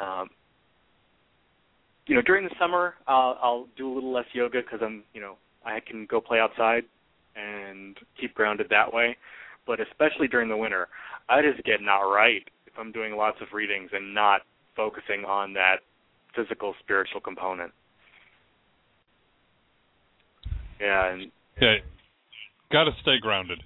um, 0.00 0.28
you 2.06 2.14
know, 2.14 2.22
during 2.22 2.44
the 2.44 2.54
summer, 2.58 2.94
I'll, 3.06 3.38
I'll 3.42 3.66
do 3.76 3.90
a 3.90 3.94
little 3.94 4.12
less 4.12 4.26
yoga 4.32 4.60
because 4.62 4.80
I'm, 4.82 5.04
you 5.14 5.20
know, 5.20 5.36
I 5.64 5.80
can 5.80 6.06
go 6.06 6.20
play 6.20 6.38
outside 6.40 6.84
and 7.36 7.96
keep 8.20 8.34
grounded 8.34 8.66
that 8.70 8.92
way. 8.92 9.16
But 9.66 9.78
especially 9.80 10.26
during 10.26 10.48
the 10.48 10.56
winter, 10.56 10.88
I 11.28 11.40
just 11.42 11.64
get 11.64 11.80
not 11.80 12.00
right 12.00 12.42
if 12.66 12.72
I'm 12.78 12.90
doing 12.90 13.16
lots 13.16 13.38
of 13.40 13.48
readings 13.52 13.90
and 13.92 14.12
not 14.12 14.42
focusing 14.76 15.24
on 15.24 15.52
that 15.54 15.76
physical, 16.34 16.74
spiritual 16.80 17.20
component. 17.20 17.72
Yeah, 20.80 21.12
and 21.12 21.30
Yeah. 21.60 21.76
Got 22.70 22.84
to 22.84 22.92
stay 23.02 23.18
grounded. 23.18 23.62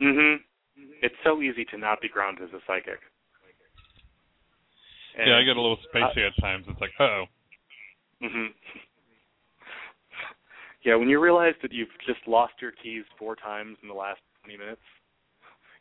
mhm, 0.00 0.42
it's 1.00 1.14
so 1.24 1.40
easy 1.40 1.64
to 1.66 1.78
not 1.78 2.00
be 2.00 2.08
grounded 2.08 2.44
as 2.44 2.54
a 2.54 2.60
psychic. 2.66 3.00
yeah, 5.16 5.36
I 5.36 5.42
get 5.42 5.56
a 5.56 5.60
little 5.60 5.78
spacey 5.92 6.26
at 6.26 6.36
times. 6.40 6.66
It's 6.68 6.80
like, 6.80 6.92
oh, 7.00 7.24
hmm 8.20 8.46
Yeah, 10.84 10.96
when 10.96 11.08
you 11.08 11.20
realize 11.20 11.54
that 11.62 11.72
you've 11.72 11.96
just 12.06 12.26
lost 12.26 12.54
your 12.60 12.72
keys 12.72 13.04
four 13.18 13.36
times 13.36 13.78
in 13.82 13.88
the 13.88 13.94
last 13.94 14.20
20 14.44 14.58
minutes, 14.58 14.82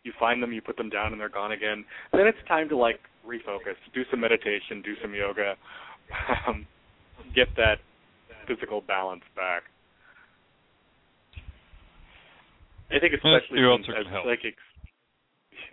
you 0.03 0.14
find 0.19 0.41
them, 0.41 0.52
you 0.52 0.61
put 0.61 0.78
them 0.78 0.90
down, 0.90 1.11
and 1.11 1.22
they're 1.22 1.30
gone 1.30 1.52
again. 1.52 1.86
Then 2.11 2.28
it's 2.28 2.38
time 2.48 2.69
to 2.69 2.78
like 2.78 2.99
refocus, 3.26 3.78
do 3.94 4.03
some 4.10 4.19
meditation, 4.19 4.82
do 4.84 4.94
some 5.02 5.14
yoga, 5.14 5.56
um, 6.48 6.65
get 7.36 7.48
that 7.57 7.78
physical 8.48 8.82
balance 8.82 9.23
back. 9.36 9.64
I 12.90 12.99
think 12.99 13.14
especially 13.14 13.64
as 13.64 14.06
psychics. 14.26 14.64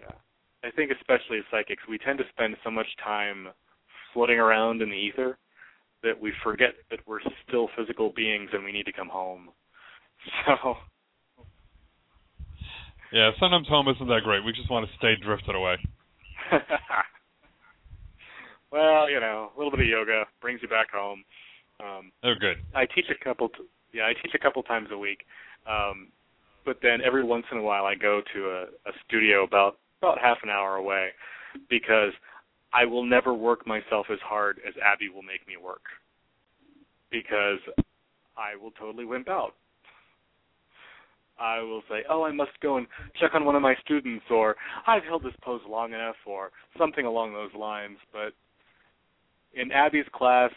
Yeah, 0.01 0.15
I 0.63 0.71
think 0.71 0.93
especially 0.93 1.39
as 1.39 1.45
psychics, 1.51 1.83
we 1.89 1.99
tend 1.99 2.19
to 2.19 2.25
spend 2.31 2.57
so 2.63 2.71
much 2.71 2.87
time 3.03 3.49
floating 4.13 4.39
around 4.39 4.83
in 4.83 4.89
the 4.89 4.95
ether 4.95 5.39
that 6.03 6.21
we 6.21 6.33
forget 6.45 6.75
that 6.91 7.01
we're 7.07 7.21
still 7.49 7.69
physical 7.77 8.13
beings 8.15 8.51
and 8.53 8.65
we 8.65 8.73
need 8.73 8.87
to 8.87 8.93
come 8.93 9.09
home. 9.09 9.49
So 10.47 10.75
yeah, 13.13 13.31
sometimes 13.41 13.69
home 13.69 13.89
isn't 13.89 14.09
that 14.09 14.23
great. 14.25 14.45
We 14.45 14.53
just 14.53 14.71
want 14.71 14.89
to 14.89 14.97
stay 14.97 15.15
drifted 15.23 15.55
away. 15.55 15.77
well, 18.73 19.11
you 19.11 19.21
know, 19.21 19.51
a 19.55 19.59
little 19.59 19.71
bit 19.71 19.81
of 19.81 19.87
yoga 19.87 20.25
brings 20.41 20.61
you 20.63 20.69
back 20.69 20.91
home. 20.93 21.25
Um, 21.81 22.13
Oh, 22.25 22.35
good. 22.39 22.59
I 22.75 22.87
teach 22.87 23.07
a 23.11 23.25
couple. 23.25 23.49
T- 23.49 23.65
yeah, 23.93 24.03
I 24.05 24.13
teach 24.13 24.35
a 24.35 24.39
couple 24.39 24.63
times 24.63 24.89
a 24.93 24.99
week. 24.99 25.21
Um, 25.67 26.09
but 26.65 26.79
then 26.83 27.01
every 27.05 27.25
once 27.25 27.47
in 27.51 27.59
a 27.59 27.63
while, 27.63 27.87
I 27.87 27.95
go 27.95 28.21
to 28.35 28.41
a, 28.51 28.63
a 28.89 28.93
studio 29.07 29.45
about 29.45 29.79
about 30.03 30.19
half 30.21 30.39
an 30.43 30.51
hour 30.51 30.77
away 30.77 31.09
because 31.71 32.13
I 32.73 32.85
will 32.85 33.05
never 33.05 33.33
work 33.33 33.67
myself 33.67 34.07
as 34.13 34.19
hard 34.23 34.61
as 34.67 34.75
Abby 34.85 35.09
will 35.09 35.23
make 35.23 35.47
me 35.49 35.55
work 35.57 35.83
because 37.11 37.59
I 38.37 38.57
will 38.61 38.73
totally 38.73 39.05
wimp 39.05 39.29
out. 39.29 39.55
I 41.39 41.61
will 41.61 41.83
say, 41.89 42.05
"Oh, 42.09 42.25
I 42.25 42.33
must 42.33 42.59
go 42.61 42.77
and 42.77 42.87
check 43.21 43.35
on 43.35 43.45
one 43.45 43.57
of 43.57 43.63
my 43.63 43.75
students," 43.77 44.25
or 44.31 44.57
"I've 44.87 45.05
held 45.05 45.23
this 45.23 45.37
pose 45.43 45.63
long 45.67 45.93
enough," 45.93 46.17
or 46.27 46.51
something 46.77 47.07
along 47.07 47.33
those 47.33 47.55
lines. 47.55 47.99
But 48.13 48.35
in 49.55 49.73
Abby's 49.73 50.09
class, 50.13 50.53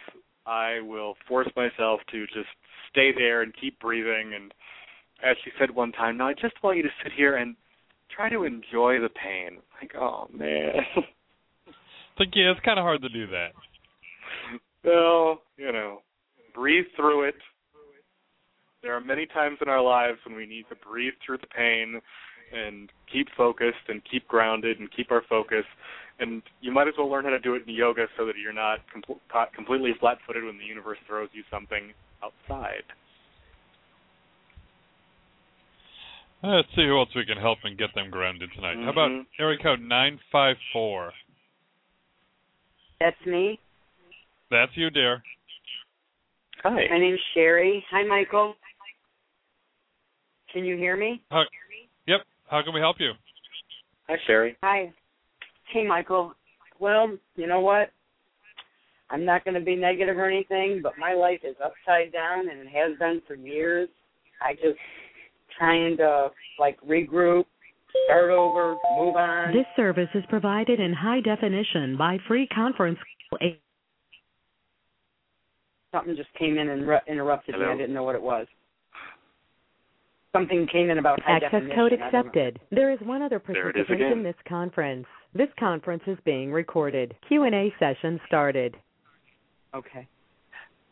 I 0.46 0.80
will 0.82 1.16
force 1.28 1.50
myself 1.56 2.02
to 2.12 2.26
just 2.28 2.50
stay 2.90 3.12
there 3.12 3.42
and 3.42 3.56
keep 3.56 3.80
breathing. 3.80 4.34
And 4.34 4.54
as 5.24 5.38
she 5.44 5.52
said 5.60 5.72
one 5.72 5.92
time, 5.92 6.18
now 6.18 6.28
I 6.28 6.34
just 6.34 6.62
want 6.64 6.78
you 6.78 6.84
to 6.84 6.94
sit 7.04 7.12
here 7.14 7.38
and 7.38 7.56
try 8.10 8.30
to 8.30 8.44
enjoy 8.44 9.00
the 9.00 9.10
pain." 9.10 9.62
Like, 9.82 9.96
oh 9.96 10.28
man. 10.32 10.74
Think 12.18 12.36
yeah, 12.36 12.52
it's 12.52 12.60
kind 12.66 12.78
of 12.78 12.84
hard 12.84 13.02
to 13.02 13.10
do 13.10 13.26
that. 13.28 13.52
well, 14.84 15.42
you 15.58 15.72
know, 15.72 16.02
breathe 16.54 16.86
through 16.96 17.24
it. 17.30 17.36
There 18.82 18.96
are 18.96 19.02
many 19.02 19.28
times 19.28 19.60
in 19.62 19.70
our 19.70 19.82
lives 19.82 20.18
when 20.26 20.36
we 20.36 20.48
need 20.48 20.66
to 20.70 20.76
breathe 20.76 21.14
through 21.24 21.38
the 21.38 21.48
pain 21.48 22.02
and 22.52 22.90
keep 23.12 23.28
focused 23.38 23.88
and 23.88 24.02
keep 24.10 24.28
grounded 24.28 24.80
and 24.80 24.90
keep 24.92 25.12
our 25.12 25.22
focus. 25.30 25.66
And 26.20 26.42
you 26.62 26.72
might 26.72 26.88
as 26.88 26.96
well 26.98 27.10
learn 27.10 27.26
how 27.26 27.30
to 27.30 27.40
do 27.40 27.54
it 27.54 27.64
in 27.68 27.74
yoga 27.74 28.08
so 28.18 28.26
that 28.26 28.34
you're 28.42 28.54
not 28.54 28.80
com- 28.92 29.20
caught 29.32 29.54
completely 29.54 29.92
flat-footed 30.00 30.44
when 30.44 30.58
the 30.58 30.66
universe 30.66 30.98
throws 31.08 31.30
you 31.34 31.44
something 31.52 31.94
outside. 32.24 32.84
Let's 36.44 36.68
see 36.76 36.88
who 36.88 36.98
else 36.98 37.10
we 37.16 37.24
can 37.24 37.38
help 37.38 37.60
and 37.64 37.78
get 37.78 37.94
them 37.94 38.10
grounded 38.10 38.50
tonight. 38.56 38.78
How 38.84 38.90
about 38.90 39.12
Mhm. 39.12 39.28
area 39.38 39.60
code 39.60 39.80
nine 39.80 40.18
five 40.32 40.58
four? 40.74 41.14
That's 43.00 43.24
me. 43.28 43.60
That's 44.50 44.76
you, 44.76 44.90
dear. 44.90 45.24
Hi. 46.64 46.88
My 46.90 46.98
name's 46.98 47.22
Sherry. 47.34 47.86
Hi, 47.92 48.04
Michael. 48.04 48.56
Can 50.54 50.66
you 50.66 50.76
hear 50.78 50.98
me? 50.98 51.22
How, 51.32 51.44
yep. 52.08 52.22
How 52.48 52.62
can 52.62 52.74
we 52.74 52.80
help 52.80 52.98
you? 53.00 53.12
Hi, 54.08 54.16
Sherry. 54.28 54.58
Hi. 54.64 54.92
Hey, 55.74 55.88
Michael. 55.88 56.34
Well, 56.80 57.18
you 57.36 57.48
know 57.48 57.62
what? 57.62 57.92
I'm 59.10 59.26
not 59.26 59.44
going 59.44 59.56
to 59.56 59.62
be 59.62 59.76
negative 59.76 60.18
or 60.18 60.30
anything, 60.30 60.80
but 60.82 60.94
my 60.98 61.14
life 61.14 61.42
is 61.44 61.56
upside 61.64 62.12
down, 62.12 62.50
and 62.50 62.62
it 62.62 62.68
has 62.68 62.98
been 62.98 63.22
for 63.28 63.36
years. 63.36 63.90
I 64.42 64.54
just 64.54 64.80
trying 65.58 65.98
to 65.98 66.30
like 66.60 66.80
regroup, 66.82 67.46
start 68.06 68.32
over, 68.32 68.76
move 68.98 69.16
on. 69.16 69.54
This 69.54 69.66
service 69.76 70.10
is 70.16 70.24
provided 70.30 70.80
in 70.80 70.94
high 70.94 71.22
definition 71.22 71.98
by 71.98 72.18
free 72.28 72.48
conference 72.48 72.98
Something 75.94 76.16
just 76.16 76.34
came 76.40 76.58
in 76.58 76.70
and 76.70 76.88
ru- 76.88 77.00
interrupted 77.08 77.60
me. 77.60 77.66
I 77.66 77.76
didn't 77.76 77.94
know 77.94 78.04
what 78.04 78.16
it 78.16 78.22
was. 78.22 78.48
Something 80.34 80.66
came 80.72 80.90
in 80.90 80.98
about 80.98 81.20
high 81.22 81.36
Access 81.38 81.52
definition. 81.52 81.76
code 81.76 81.94
I 81.94 81.96
don't 81.98 82.00
know. 82.14 82.20
accepted. 82.20 82.60
There 82.72 82.92
is 82.92 83.00
one 83.02 83.22
other 83.22 83.42
There 83.46 83.64
participant 83.72 84.02
in 84.02 84.24
this 84.24 84.36
conference. 84.48 85.06
This 85.34 85.50
conference 85.60 86.04
is 86.08 86.18
being 86.24 86.52
recorded. 86.54 87.14
Q&A 87.28 87.74
session 87.80 88.20
started. 88.28 88.78
Okay. 89.76 90.08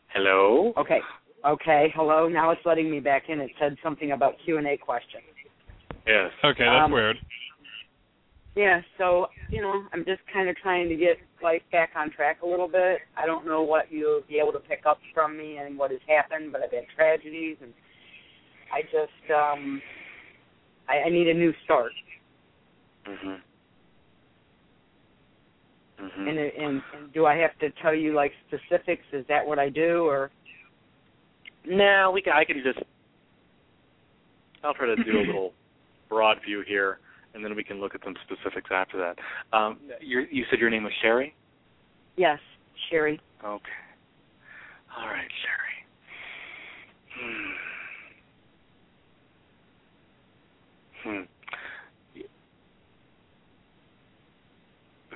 Hello. 0.08 0.72
Okay. 0.76 1.00
Okay. 1.46 1.92
Hello. 1.94 2.28
Now 2.28 2.50
it's 2.50 2.60
letting 2.66 2.90
me 2.90 3.00
back 3.00 3.24
in. 3.28 3.40
It 3.40 3.50
said 3.58 3.76
something 3.82 4.12
about 4.12 4.34
Q 4.44 4.58
and 4.58 4.66
A 4.66 4.76
questions. 4.76 5.22
Yes. 6.06 6.30
Okay, 6.44 6.64
that's 6.64 6.84
Um, 6.84 6.92
weird. 6.92 7.16
Yeah. 8.56 8.80
So 8.98 9.28
you 9.48 9.62
know, 9.62 9.84
I'm 9.92 10.04
just 10.04 10.20
kind 10.32 10.48
of 10.50 10.56
trying 10.56 10.88
to 10.90 10.96
get 10.96 11.16
life 11.42 11.62
back 11.72 11.90
on 11.96 12.10
track 12.10 12.42
a 12.42 12.46
little 12.46 12.68
bit. 12.68 12.98
I 13.16 13.24
don't 13.26 13.46
know 13.46 13.62
what 13.62 13.90
you'll 13.90 14.22
be 14.28 14.38
able 14.38 14.52
to 14.52 14.58
pick 14.60 14.84
up 14.86 14.98
from 15.14 15.36
me 15.38 15.56
and 15.58 15.78
what 15.78 15.90
has 15.92 16.00
happened, 16.08 16.52
but 16.52 16.62
I've 16.62 16.72
had 16.72 16.84
tragedies, 16.94 17.56
and 17.62 17.72
I 18.72 18.82
just 18.82 19.30
um, 19.34 19.82
I, 20.88 21.06
I 21.06 21.08
need 21.10 21.28
a 21.28 21.34
new 21.34 21.52
start. 21.64 21.92
Mhm. 23.06 23.40
Mhm. 26.00 26.28
And, 26.28 26.38
and 26.38 26.82
and 26.94 27.12
do 27.12 27.26
I 27.26 27.36
have 27.36 27.56
to 27.58 27.70
tell 27.82 27.94
you 27.94 28.14
like 28.14 28.32
specifics? 28.48 29.04
Is 29.12 29.26
that 29.28 29.46
what 29.46 29.58
I 29.58 29.68
do, 29.68 30.04
or 30.06 30.30
No, 31.64 32.10
we 32.12 32.22
can. 32.22 32.32
I 32.32 32.44
can 32.44 32.62
just. 32.62 32.78
I'll 34.62 34.74
try 34.74 34.86
to 34.86 34.96
do 35.04 35.18
a 35.18 35.20
little 35.26 35.52
broad 36.08 36.38
view 36.44 36.62
here, 36.66 36.98
and 37.34 37.44
then 37.44 37.54
we 37.54 37.64
can 37.64 37.80
look 37.80 37.94
at 37.94 38.02
some 38.04 38.14
specifics 38.24 38.70
after 38.72 38.98
that. 38.98 39.18
Um, 39.56 39.78
you 40.00 40.26
you 40.30 40.44
said 40.50 40.58
your 40.58 40.70
name 40.70 40.84
was 40.84 40.92
Sherry. 41.02 41.34
yes, 42.16 42.38
Sherry? 42.90 43.20
Okay. 43.44 43.80
All 44.96 45.06
right, 45.06 45.30
Sherry. 45.42 45.76
Hmm. 47.14 47.69
Hmm. 51.02 51.22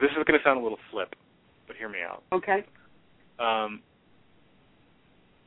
This 0.01 0.11
is 0.11 0.25
going 0.27 0.39
to 0.39 0.45
sound 0.45 0.59
a 0.59 0.63
little 0.63 0.79
flip, 0.91 1.15
but 1.67 1.77
hear 1.77 1.89
me 1.89 1.99
out. 2.07 2.23
Okay. 2.33 2.65
um, 3.39 3.81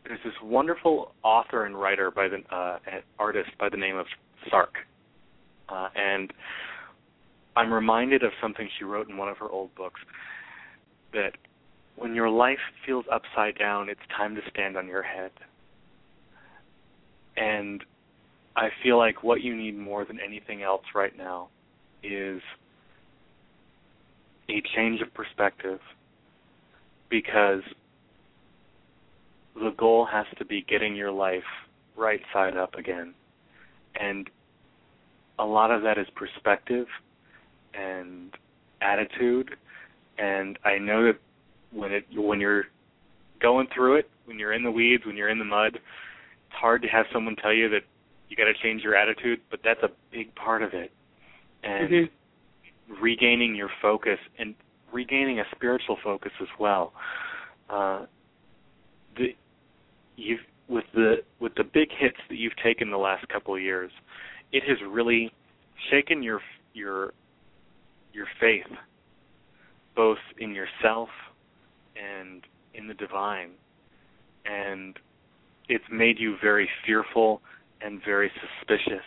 there's 0.06 0.20
this 0.24 0.34
wonderful 0.42 1.14
author 1.24 1.66
and 1.66 1.80
writer 1.80 2.12
by 2.12 2.30
the 2.30 2.38
uh, 2.56 2.80
artist 3.20 3.50
by 3.60 3.68
the 3.70 3.76
name 3.78 3.98
of 3.98 4.06
Sark, 4.50 4.76
uh, 5.68 5.90
and 5.96 6.32
I'm 7.58 7.74
reminded 7.74 8.24
of 8.24 8.32
something 8.42 8.70
she 8.78 8.86
wrote 8.86 9.10
in 9.10 9.18
one 9.18 9.28
of 9.28 9.38
her 9.38 9.50
old 9.50 9.76
books 9.76 10.00
that 11.12 11.32
when 11.98 12.16
your 12.16 12.30
life 12.30 12.60
feels 12.86 13.06
upside 13.12 13.58
down, 13.58 13.90
it's 13.90 14.00
time 14.16 14.36
to 14.36 14.42
stand 14.50 14.78
on 14.78 14.88
your 14.88 15.04
head. 15.04 15.32
And 17.36 17.84
I 18.58 18.70
feel 18.84 18.98
like 18.98 19.24
what 19.24 19.42
you 19.42 19.56
need 19.56 19.78
more 19.78 20.04
than 20.04 20.20
anything 20.20 20.64
else 20.64 20.84
right 20.96 21.16
now 21.16 21.50
is 22.04 22.42
a 24.50 24.62
change 24.76 25.00
of 25.02 25.14
perspective 25.14 25.80
because 27.10 27.62
the 29.56 29.72
goal 29.78 30.08
has 30.12 30.26
to 30.40 30.46
be 30.46 30.66
getting 30.68 30.96
your 30.96 31.12
life 31.12 31.44
right 31.96 32.22
side 32.34 32.58
up 32.58 32.74
again. 32.76 33.14
And 34.00 34.30
a 35.40 35.46
lot 35.46 35.72
of 35.72 35.84
that 35.84 35.98
is 35.98 36.08
perspective 36.16 36.88
and 37.74 38.32
attitude 38.82 39.52
and 40.18 40.58
I 40.66 40.78
know 40.78 41.06
that 41.06 41.20
when 41.72 41.92
it 41.92 42.06
when 42.16 42.40
you're 42.40 42.66
going 43.40 43.68
through 43.74 43.98
it, 43.98 44.10
when 44.26 44.40
you're 44.40 44.54
in 44.54 44.64
the 44.64 44.72
weeds, 44.72 45.06
when 45.06 45.16
you're 45.16 45.30
in 45.30 45.40
the 45.40 45.46
mud, 45.46 45.76
it's 45.76 46.56
hard 46.60 46.82
to 46.82 46.88
have 46.88 47.06
someone 47.14 47.36
tell 47.36 47.54
you 47.54 47.70
that 47.70 47.82
you 48.30 48.36
got 48.36 48.46
to 48.46 48.54
change 48.54 48.84
your 48.84 48.96
attitude, 48.96 49.40
but 49.50 49.60
that's 49.64 49.82
a 49.84 49.90
big 50.12 50.34
part 50.36 50.62
of 50.62 50.74
it. 50.74 50.92
And 51.64 51.90
Mhm. 51.90 52.10
regaining 52.88 53.56
your 53.56 53.70
focus 53.82 54.20
and 54.38 54.56
regaining 54.92 55.40
a 55.40 55.46
spiritual 55.52 55.98
focus 55.98 56.32
as 56.40 56.48
well. 56.60 56.94
Uh, 57.70 58.06
the 59.16 59.36
you've 60.16 60.46
with 60.68 60.86
the 60.94 61.24
with 61.40 61.56
the 61.56 61.64
big 61.64 61.92
hits 61.92 62.18
that 62.30 62.38
you've 62.38 62.56
taken 62.58 62.90
the 62.90 62.98
last 62.98 63.28
couple 63.30 63.56
of 63.56 63.62
years, 63.62 63.92
it 64.52 64.64
has 64.64 64.82
really 64.82 65.32
shaken 65.90 66.24
your 66.24 66.42
your 66.74 67.14
your 68.14 68.28
faith, 68.40 68.68
both 69.96 70.20
in 70.38 70.54
yourself 70.54 71.10
and 71.96 72.46
in 72.74 72.88
the 72.88 72.94
divine, 72.94 73.52
and 74.46 74.98
it's 75.68 75.90
made 75.90 76.20
you 76.20 76.38
very 76.42 76.70
fearful 76.86 77.42
and 77.82 78.02
very 78.04 78.32
suspicious 78.60 79.06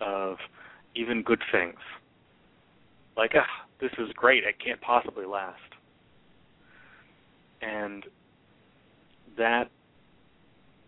of 0.00 0.36
even 0.94 1.22
good 1.22 1.42
things. 1.52 1.78
Like, 3.16 3.32
ah, 3.34 3.66
this 3.80 3.92
is 3.98 4.12
great. 4.14 4.44
It 4.44 4.56
can't 4.62 4.80
possibly 4.80 5.24
last. 5.26 5.60
And 7.62 8.04
that 9.38 9.70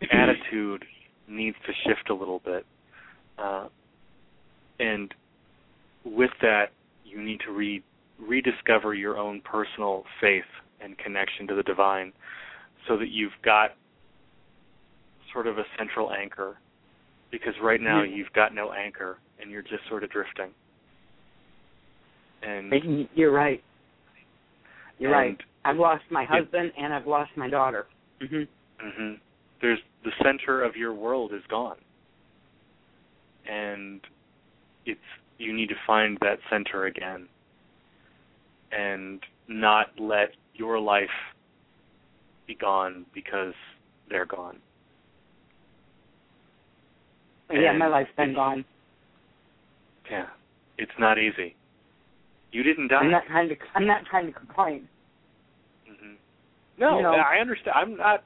attitude 0.12 0.84
needs 1.28 1.56
to 1.66 1.72
shift 1.84 2.10
a 2.10 2.14
little 2.14 2.40
bit 2.44 2.64
Uh, 3.38 3.68
and 4.80 5.14
with 6.04 6.30
that, 6.40 6.66
you 7.04 7.22
need 7.22 7.40
to 7.46 7.52
re- 7.52 7.82
rediscover 8.18 8.94
your 8.94 9.16
own 9.16 9.40
personal 9.42 10.04
faith 10.20 10.44
and 10.80 10.96
connection 10.98 11.46
to 11.46 11.54
the 11.54 11.62
divine 11.62 12.12
so 12.86 12.96
that 12.96 13.08
you've 13.08 13.32
got 13.44 13.70
sort 15.32 15.46
of 15.46 15.58
a 15.58 15.64
central 15.76 16.12
anchor. 16.12 16.58
Because 17.30 17.54
right 17.62 17.80
now 17.80 18.02
Yeah. 18.02 18.16
you've 18.16 18.32
got 18.32 18.54
no 18.54 18.72
anchor 18.72 19.18
and 19.40 19.50
you're 19.50 19.62
just 19.62 19.86
sort 19.88 20.02
of 20.02 20.10
drifting. 20.10 20.54
And 22.42 22.72
You're 23.14 23.32
right. 23.32 23.62
You're 24.98 25.12
right. 25.12 25.38
I've 25.64 25.76
lost 25.76 26.04
my 26.10 26.24
husband 26.24 26.72
and 26.78 26.92
I've 26.94 27.06
lost 27.06 27.30
my 27.36 27.48
daughter. 27.48 27.86
hmm 28.20 28.42
hmm 28.80 29.12
There's 29.60 29.78
the 30.04 30.12
center 30.22 30.62
of 30.62 30.76
your 30.76 30.94
world 30.94 31.32
is 31.34 31.42
gone, 31.48 31.76
and 33.48 34.00
it's 34.86 35.00
you 35.38 35.52
need 35.52 35.68
to 35.68 35.74
find 35.86 36.16
that 36.20 36.38
center 36.50 36.86
again, 36.86 37.28
and 38.72 39.20
not 39.48 39.88
let 39.98 40.30
your 40.54 40.78
life 40.78 41.10
be 42.46 42.54
gone 42.54 43.04
because 43.14 43.54
they're 44.08 44.26
gone. 44.26 44.58
Yeah, 47.50 47.72
my 47.72 47.86
life's 47.88 48.10
been 48.16 48.34
gone. 48.34 48.64
Yeah, 50.10 50.26
it's 50.76 50.92
not 50.98 51.18
easy. 51.18 51.54
You 52.52 52.62
didn't 52.62 52.88
die. 52.88 52.96
I'm 52.96 53.10
not 53.10 53.24
trying 53.26 53.48
to. 53.50 53.56
I'm 53.74 53.86
not 53.86 54.02
trying 54.10 54.26
to 54.26 54.32
complain. 54.32 54.88
hmm 55.86 56.14
No, 56.78 56.96
You 56.96 57.02
know- 57.02 57.12
I 57.14 57.38
understand. 57.40 57.74
I'm 57.76 57.96
not. 57.96 58.24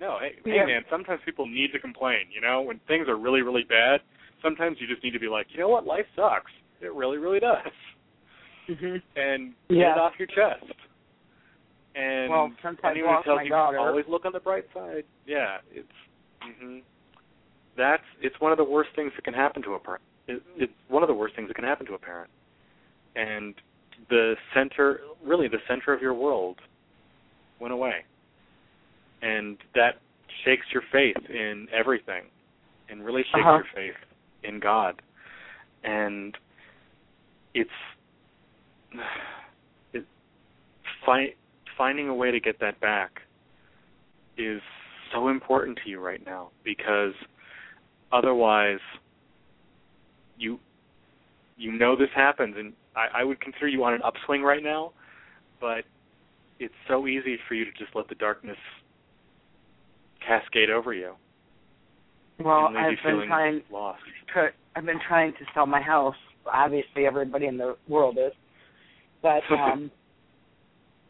No, 0.00 0.18
hey, 0.20 0.36
hey 0.44 0.64
man. 0.66 0.82
Sometimes 0.90 1.20
people 1.24 1.46
need 1.46 1.72
to 1.72 1.78
complain. 1.78 2.26
You 2.34 2.40
know, 2.40 2.62
when 2.62 2.80
things 2.88 3.08
are 3.08 3.16
really, 3.16 3.42
really 3.42 3.64
bad, 3.64 4.00
sometimes 4.42 4.78
you 4.80 4.86
just 4.86 5.02
need 5.04 5.12
to 5.12 5.20
be 5.20 5.28
like, 5.28 5.46
you 5.50 5.58
know 5.60 5.68
what, 5.68 5.86
life 5.86 6.06
sucks. 6.16 6.50
It 6.80 6.92
really, 6.92 7.18
really 7.18 7.40
does. 7.40 7.72
hmm 8.66 8.96
And 9.16 9.54
Yeah. 9.68 9.88
get 9.88 9.96
it 9.96 9.98
off 10.00 10.12
your 10.18 10.26
chest. 10.28 10.64
And 11.94 12.30
Well, 12.30 12.50
I've 12.64 12.78
anyone 12.84 13.16
who 13.18 13.22
tells 13.22 13.42
you 13.44 13.50
daughter- 13.50 13.78
always 13.78 14.06
look 14.08 14.24
on 14.24 14.32
the 14.32 14.40
bright 14.40 14.64
side. 14.74 15.04
Yeah, 15.26 15.58
it's. 15.72 15.92
hmm 16.42 16.78
That's 17.76 18.02
it's 18.20 18.38
one 18.40 18.52
of 18.52 18.58
the 18.58 18.64
worst 18.64 18.90
things 18.94 19.12
that 19.16 19.24
can 19.24 19.34
happen 19.34 19.62
to 19.62 19.72
a 19.74 19.78
parent. 19.78 20.02
It, 20.28 20.42
it's 20.56 20.72
one 20.88 21.02
of 21.02 21.08
the 21.08 21.14
worst 21.14 21.34
things 21.36 21.48
that 21.48 21.54
can 21.54 21.64
happen 21.64 21.86
to 21.86 21.94
a 21.94 21.98
parent. 21.98 22.30
And 23.16 23.54
the 24.10 24.34
center, 24.54 25.00
really, 25.24 25.48
the 25.48 25.58
center 25.68 25.92
of 25.92 26.00
your 26.02 26.14
world 26.14 26.58
went 27.60 27.72
away. 27.72 28.04
And 29.22 29.56
that 29.74 30.00
shakes 30.44 30.66
your 30.72 30.82
faith 30.92 31.16
in 31.30 31.66
everything 31.72 32.24
and 32.88 33.04
really 33.04 33.22
shakes 33.22 33.44
Uh-huh. 33.44 33.52
your 33.58 33.66
faith 33.74 33.94
in 34.42 34.60
God. 34.60 35.00
And 35.84 36.36
it's 37.54 37.70
it, 39.92 40.04
fi- 41.06 41.34
finding 41.78 42.08
a 42.08 42.14
way 42.14 42.30
to 42.30 42.40
get 42.40 42.58
that 42.60 42.80
back 42.80 43.20
is 44.36 44.60
so 45.12 45.28
important 45.28 45.78
to 45.84 45.90
you 45.90 46.00
right 46.00 46.24
now 46.26 46.50
because 46.64 47.12
otherwise 48.14 48.78
you 50.38 50.58
you 51.56 51.72
know 51.72 51.96
this 51.96 52.08
happens 52.14 52.54
and 52.58 52.72
I, 52.96 53.20
I 53.20 53.24
would 53.24 53.40
consider 53.40 53.68
you 53.68 53.82
on 53.84 53.94
an 53.94 54.02
upswing 54.02 54.42
right 54.42 54.62
now, 54.62 54.92
but 55.60 55.84
it's 56.60 56.74
so 56.88 57.06
easy 57.06 57.36
for 57.48 57.54
you 57.54 57.64
to 57.64 57.72
just 57.72 57.94
let 57.94 58.08
the 58.08 58.14
darkness 58.14 58.56
cascade 60.26 60.70
over 60.70 60.94
you. 60.94 61.14
Well, 62.38 62.70
I've 62.76 62.96
been 63.04 63.26
trying. 63.26 63.62
lost. 63.70 64.00
Try, 64.32 64.48
I've 64.74 64.86
been 64.86 65.00
trying 65.06 65.32
to 65.32 65.38
sell 65.54 65.66
my 65.66 65.80
house. 65.80 66.16
Obviously, 66.52 67.06
everybody 67.06 67.46
in 67.46 67.56
the 67.56 67.76
world 67.88 68.18
is, 68.18 68.32
but 69.22 69.42
um, 69.50 69.90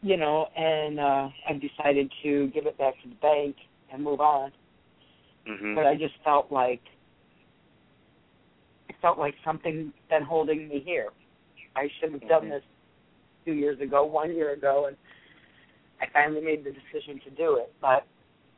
you 0.01 0.17
know, 0.17 0.47
and 0.55 0.99
uh 0.99 1.29
I've 1.49 1.61
decided 1.61 2.11
to 2.23 2.47
give 2.47 2.65
it 2.65 2.77
back 2.77 2.93
to 3.03 3.09
the 3.09 3.15
bank 3.15 3.55
and 3.91 4.03
move 4.03 4.21
on. 4.21 4.51
hmm 5.47 5.75
But 5.75 5.85
I 5.85 5.95
just 5.95 6.13
felt 6.23 6.51
like 6.51 6.81
felt 9.05 9.19
like 9.19 9.35
something 9.45 9.93
been 10.09 10.23
holding 10.23 10.67
me 10.67 10.81
here. 10.83 11.09
I 11.75 11.87
should 11.99 12.11
have 12.11 12.27
done 12.27 12.45
Mhm. 12.45 12.49
this 12.49 12.63
two 13.45 13.53
years 13.53 13.79
ago, 13.79 14.03
one 14.21 14.33
year 14.33 14.53
ago, 14.53 14.87
and 14.87 14.97
I 16.01 16.07
finally 16.07 16.41
made 16.41 16.63
the 16.63 16.71
decision 16.71 17.19
to 17.19 17.29
do 17.29 17.57
it. 17.57 17.71
But 17.79 18.03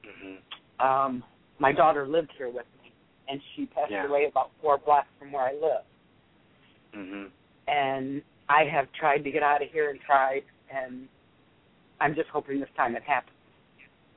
hmm 0.05 0.37
um 0.79 1.23
my 1.59 1.73
daughter 1.73 2.07
lived 2.07 2.31
here 2.37 2.49
with 2.49 2.65
me, 2.81 2.93
and 3.27 3.41
she 3.55 3.65
passed 3.65 3.91
Yeah. 3.91 4.07
away 4.07 4.23
about 4.25 4.51
four 4.61 4.77
blocks 4.77 5.09
from 5.19 5.33
where 5.33 5.43
I 5.43 5.53
live. 5.53 5.83
hmm 6.93 7.25
And 7.67 8.21
I 8.47 8.63
have 8.63 8.89
tried 8.93 9.23
to 9.25 9.31
get 9.31 9.43
out 9.43 9.61
of 9.61 9.69
here 9.69 9.89
and 9.89 9.99
tried, 9.99 10.43
and 10.69 11.09
I'm 11.99 12.15
just 12.15 12.29
hoping 12.29 12.61
this 12.61 12.69
time 12.77 12.95
it 12.95 13.03
happens. 13.03 13.35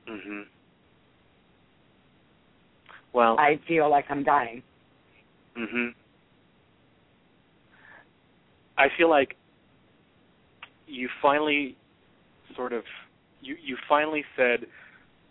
hmm 0.07 0.43
Well, 3.11 3.37
I 3.37 3.57
feel 3.67 3.89
like 3.89 4.05
I'm 4.09 4.23
dying. 4.23 4.63
hmm 5.55 5.89
I 8.81 8.87
feel 8.97 9.11
like 9.11 9.35
you 10.87 11.07
finally 11.21 11.77
sort 12.55 12.73
of 12.73 12.83
you 13.39 13.55
you 13.63 13.77
finally 13.87 14.23
said 14.35 14.65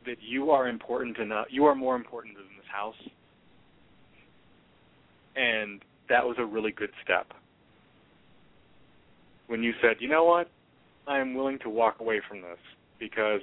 that 0.07 0.19
you 0.21 0.53
are 0.53 0.69
important 0.69 1.19
enough 1.19 1.47
you 1.51 1.65
are 1.65 1.75
more 1.75 1.97
important 1.97 2.37
than 2.37 2.45
this 2.57 2.67
house. 2.73 2.95
And 5.35 5.81
that 6.09 6.25
was 6.25 6.37
a 6.39 6.45
really 6.45 6.71
good 6.71 6.91
step. 7.03 7.27
When 9.49 9.65
you 9.65 9.73
said 9.83 9.97
you 9.99 10.09
know 10.09 10.25
what? 10.25 10.49
I 11.09 11.19
am 11.19 11.35
willing 11.35 11.59
to 11.65 11.69
walk 11.69 11.97
away 11.99 12.21
from 12.29 12.43
this 12.43 12.59
because 13.01 13.41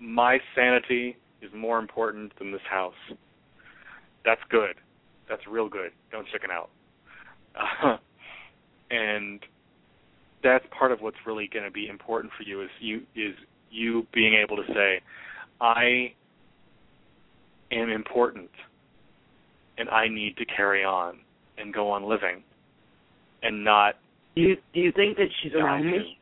my 0.00 0.38
sanity 0.54 1.14
is 1.42 1.50
more 1.54 1.78
important 1.78 2.32
than 2.38 2.52
this 2.52 2.66
house. 2.70 2.94
That's 4.24 4.40
good. 4.48 4.76
That's 5.28 5.42
real 5.46 5.68
good. 5.68 5.90
Don't 6.10 6.26
chicken 6.32 6.48
out 6.50 6.70
and 8.92 9.40
that's 10.42 10.64
part 10.76 10.92
of 10.92 11.00
what's 11.00 11.16
really 11.26 11.48
going 11.52 11.64
to 11.64 11.70
be 11.70 11.88
important 11.88 12.32
for 12.36 12.44
you 12.44 12.62
is 12.62 12.68
you 12.80 12.98
is 13.16 13.34
you 13.70 14.06
being 14.12 14.34
able 14.34 14.56
to 14.56 14.64
say 14.72 15.00
I 15.60 16.12
am 17.72 17.88
important 17.88 18.50
and 19.78 19.88
I 19.88 20.08
need 20.08 20.36
to 20.36 20.44
carry 20.44 20.84
on 20.84 21.18
and 21.56 21.72
go 21.72 21.90
on 21.90 22.04
living 22.04 22.42
and 23.42 23.64
not 23.64 23.94
Do 24.36 24.42
you 24.42 24.56
do 24.74 24.80
you 24.80 24.92
think 24.92 25.16
that 25.16 25.28
she's 25.42 25.52
around 25.54 25.86
me? 25.86 26.18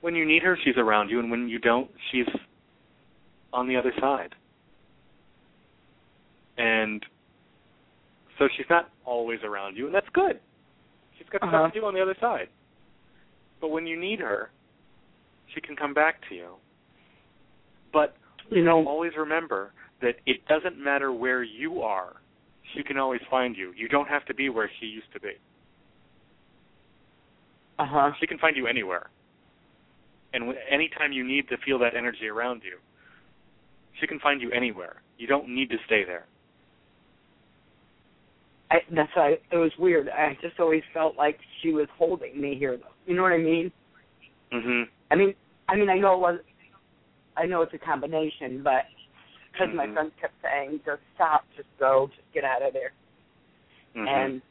When 0.00 0.14
you 0.14 0.24
need 0.24 0.42
her, 0.42 0.56
she's 0.64 0.76
around 0.76 1.08
you, 1.08 1.18
and 1.18 1.32
when 1.32 1.48
you 1.48 1.58
don't, 1.58 1.90
she's 2.12 2.28
on 3.52 3.66
the 3.66 3.74
other 3.74 3.92
side. 4.00 4.36
And 6.58 7.04
so 8.38 8.48
she's 8.56 8.66
not 8.70 8.90
always 9.04 9.40
around 9.44 9.76
you, 9.76 9.86
and 9.86 9.94
that's 9.94 10.08
good. 10.12 10.40
She's 11.18 11.28
got 11.28 11.42
Uh-huh. 11.42 11.50
stuff 11.64 11.72
to 11.72 11.80
do 11.80 11.86
on 11.86 11.94
the 11.94 12.00
other 12.02 12.16
side. 12.20 12.48
But 13.60 13.68
when 13.68 13.86
you 13.86 13.98
need 13.98 14.20
her, 14.20 14.50
she 15.54 15.60
can 15.60 15.76
come 15.76 15.94
back 15.94 16.20
to 16.28 16.34
you. 16.34 16.56
But 17.92 18.16
You 18.50 18.62
know, 18.62 18.86
always 18.86 19.12
remember 19.16 19.72
that 20.02 20.16
it 20.26 20.46
doesn't 20.46 20.78
matter 20.78 21.10
where 21.12 21.42
you 21.42 21.82
are. 21.82 22.16
She 22.74 22.82
can 22.82 22.98
always 22.98 23.22
find 23.30 23.56
you. 23.56 23.72
You 23.76 23.88
don't 23.88 24.08
have 24.08 24.24
to 24.26 24.34
be 24.34 24.48
where 24.50 24.70
she 24.78 24.86
used 24.86 25.10
to 25.14 25.20
be. 25.20 25.32
uh 27.78 27.86
huh. 27.86 28.12
She 28.20 28.26
can 28.26 28.38
find 28.38 28.56
you 28.56 28.66
anywhere. 28.66 29.10
And 30.32 30.44
w- 30.44 30.58
anytime 30.70 31.12
you 31.12 31.24
need 31.24 31.48
to 31.48 31.56
feel 31.58 31.78
that 31.80 31.94
energy 31.94 32.26
around 32.28 32.62
you, 32.64 32.78
she 34.00 34.06
can 34.06 34.18
find 34.20 34.40
you 34.40 34.50
anywhere. 34.52 35.02
You 35.18 35.26
don't 35.26 35.48
need 35.48 35.70
to 35.70 35.76
stay 35.86 36.04
there. 36.04 36.26
I, 38.70 38.76
that's 38.90 39.10
why 39.14 39.38
it 39.50 39.56
was 39.56 39.70
weird. 39.78 40.08
I 40.08 40.36
just 40.42 40.58
always 40.58 40.82
felt 40.92 41.16
like 41.16 41.38
she 41.62 41.72
was 41.72 41.86
holding 41.96 42.40
me 42.40 42.56
here, 42.58 42.76
though. 42.76 42.94
You 43.06 43.14
know 43.14 43.22
what 43.22 43.32
I 43.32 43.38
mean? 43.38 43.70
Mhm. 44.52 44.88
I 45.10 45.14
mean, 45.14 45.34
I 45.68 45.76
mean, 45.76 45.88
I 45.88 45.98
know 45.98 46.14
it 46.14 46.20
was, 46.20 46.40
I 47.36 47.46
know 47.46 47.62
it's 47.62 47.74
a 47.74 47.78
combination, 47.78 48.62
but 48.62 48.86
because 49.52 49.72
my 49.74 49.86
Mhm. 49.86 49.94
friends 49.94 50.12
kept 50.20 50.34
saying, 50.42 50.80
"Just 50.84 51.02
stop, 51.14 51.44
just 51.56 51.68
go, 51.78 52.08
just 52.08 52.32
get 52.32 52.44
out 52.44 52.62
of 52.62 52.72
there," 52.72 52.92
Mhm. 53.94 54.08
and 54.08 54.42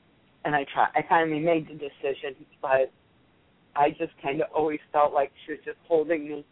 and 0.45 0.55
I 0.55 0.63
try, 0.65 0.89
I 0.93 1.01
finally 1.01 1.39
made 1.39 1.67
the 1.67 1.73
decision, 1.73 2.35
but 2.61 2.91
I 3.75 3.89
just 3.91 4.15
kind 4.21 4.41
of 4.41 4.51
always 4.53 4.79
felt 4.91 5.11
like 5.11 5.31
she 5.43 5.53
was 5.53 5.61
just 5.61 5.79
holding 5.87 6.27
me 6.29 6.45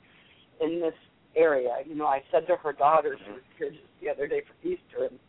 in 0.60 0.80
this 0.80 0.96
area. 1.36 1.78
You 1.86 1.96
know, 1.96 2.08
I 2.08 2.24
said 2.32 2.48
to 2.48 2.56
her 2.58 2.74
daughter, 2.74 3.18
she 3.24 3.32
was 3.32 3.42
here 3.58 3.70
just 3.70 3.84
the 4.02 4.10
other 4.10 4.28
day 4.28 4.42
for 4.42 4.68
Easter, 4.68 5.06
and 5.06 5.20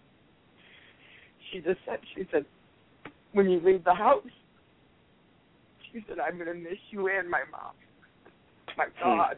she 1.53 1.59
just 1.59 1.79
said, 1.87 1.99
she 2.15 2.27
said, 2.31 2.45
when 3.33 3.49
you 3.51 3.61
leave 3.61 3.85
the 3.85 3.95
house, 3.95 4.23
she 5.93 6.05
said, 6.09 6.19
I'm 6.19 6.35
going 6.37 6.49
to 6.49 6.55
miss 6.55 6.79
you 6.91 7.09
and 7.09 7.31
my 7.31 7.43
mom. 7.51 7.73
My 8.77 8.87
hmm. 8.99 9.19
God. 9.19 9.37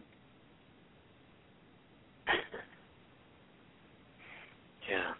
yeah. 4.90 5.12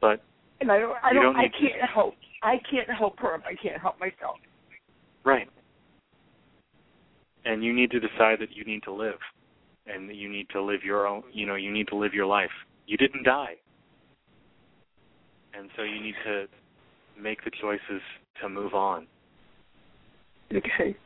But 0.00 0.22
and 0.60 0.70
I 0.70 0.78
don't 0.78 0.96
I 1.02 1.12
don't, 1.12 1.22
don't 1.22 1.36
I 1.36 1.48
can't 1.48 1.90
help 1.92 2.14
I 2.42 2.56
can't 2.70 2.90
help 2.90 3.18
her 3.18 3.34
if 3.34 3.42
I 3.44 3.54
can't 3.60 3.80
help 3.80 3.98
myself. 3.98 4.36
Right. 5.24 5.48
And 7.44 7.64
you 7.64 7.72
need 7.72 7.90
to 7.90 8.00
decide 8.00 8.38
that 8.40 8.54
you 8.54 8.64
need 8.64 8.82
to 8.84 8.92
live, 8.92 9.18
and 9.86 10.08
that 10.08 10.16
you 10.16 10.30
need 10.30 10.48
to 10.50 10.62
live 10.62 10.82
your 10.84 11.06
own. 11.06 11.22
You 11.32 11.46
know, 11.46 11.56
you 11.56 11.70
need 11.72 11.88
to 11.88 11.96
live 11.96 12.14
your 12.14 12.26
life. 12.26 12.50
You 12.86 12.96
didn't 12.96 13.24
die, 13.24 13.56
and 15.58 15.70
so 15.76 15.82
you 15.82 16.00
need 16.00 16.14
to 16.24 16.46
make 17.20 17.44
the 17.44 17.50
choices 17.60 18.02
to 18.40 18.48
move 18.48 18.74
on. 18.74 19.06
Okay. 20.52 20.96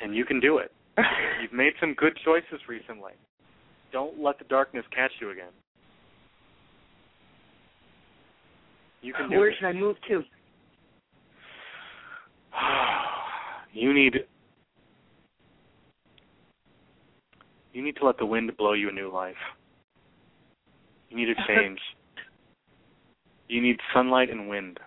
And 0.00 0.14
you 0.14 0.24
can 0.24 0.40
do 0.40 0.58
it. 0.58 0.72
You've 1.42 1.52
made 1.52 1.72
some 1.80 1.94
good 1.94 2.18
choices 2.24 2.60
recently. 2.68 3.12
Don't 3.92 4.20
let 4.20 4.38
the 4.38 4.44
darkness 4.44 4.84
catch 4.94 5.12
you 5.20 5.30
again. 5.30 5.52
You 9.02 9.14
can 9.14 9.30
do 9.30 9.38
Where 9.38 9.54
should 9.54 9.66
I 9.66 9.72
move 9.72 9.96
to? 10.08 10.22
you 13.72 13.94
need 13.94 14.16
you 17.72 17.82
need 17.82 17.96
to 17.96 18.04
let 18.04 18.18
the 18.18 18.26
wind 18.26 18.50
blow 18.58 18.72
you 18.72 18.88
a 18.88 18.92
new 18.92 19.12
life. 19.12 19.34
You 21.08 21.16
need 21.16 21.26
to 21.26 21.34
change. 21.48 21.78
You 23.50 23.60
need 23.60 23.76
sunlight 23.92 24.30
and 24.30 24.48
wind. 24.48 24.78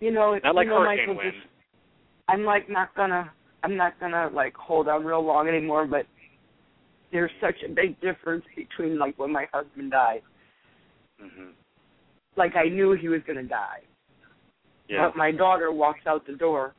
You 0.00 0.10
know, 0.10 0.32
it's 0.32 0.44
Not 0.44 0.54
like 0.54 0.64
you 0.64 0.70
know, 0.70 0.80
hurricane 0.80 1.08
Michael, 1.08 1.16
wind. 1.22 1.32
just- 1.34 1.46
I'm 2.28 2.44
like 2.44 2.68
not 2.70 2.94
gonna 2.94 3.30
I'm 3.62 3.76
not 3.76 3.98
gonna 4.00 4.30
like 4.32 4.54
hold 4.56 4.88
on 4.88 5.04
real 5.04 5.20
long 5.24 5.48
anymore, 5.48 5.86
but 5.86 6.06
there's 7.12 7.30
such 7.40 7.56
a 7.64 7.68
big 7.68 8.00
difference 8.00 8.44
between 8.56 8.98
like 8.98 9.18
when 9.18 9.32
my 9.32 9.46
husband 9.52 9.90
died. 9.90 10.22
hmm 11.20 11.50
Like 12.36 12.56
I 12.56 12.68
knew 12.68 12.92
he 12.92 13.08
was 13.08 13.20
gonna 13.26 13.42
die. 13.42 13.80
Yeah. 14.88 15.06
But 15.08 15.16
my 15.16 15.30
daughter 15.32 15.70
walks 15.72 16.00
out 16.06 16.26
the 16.26 16.32
door 16.34 16.74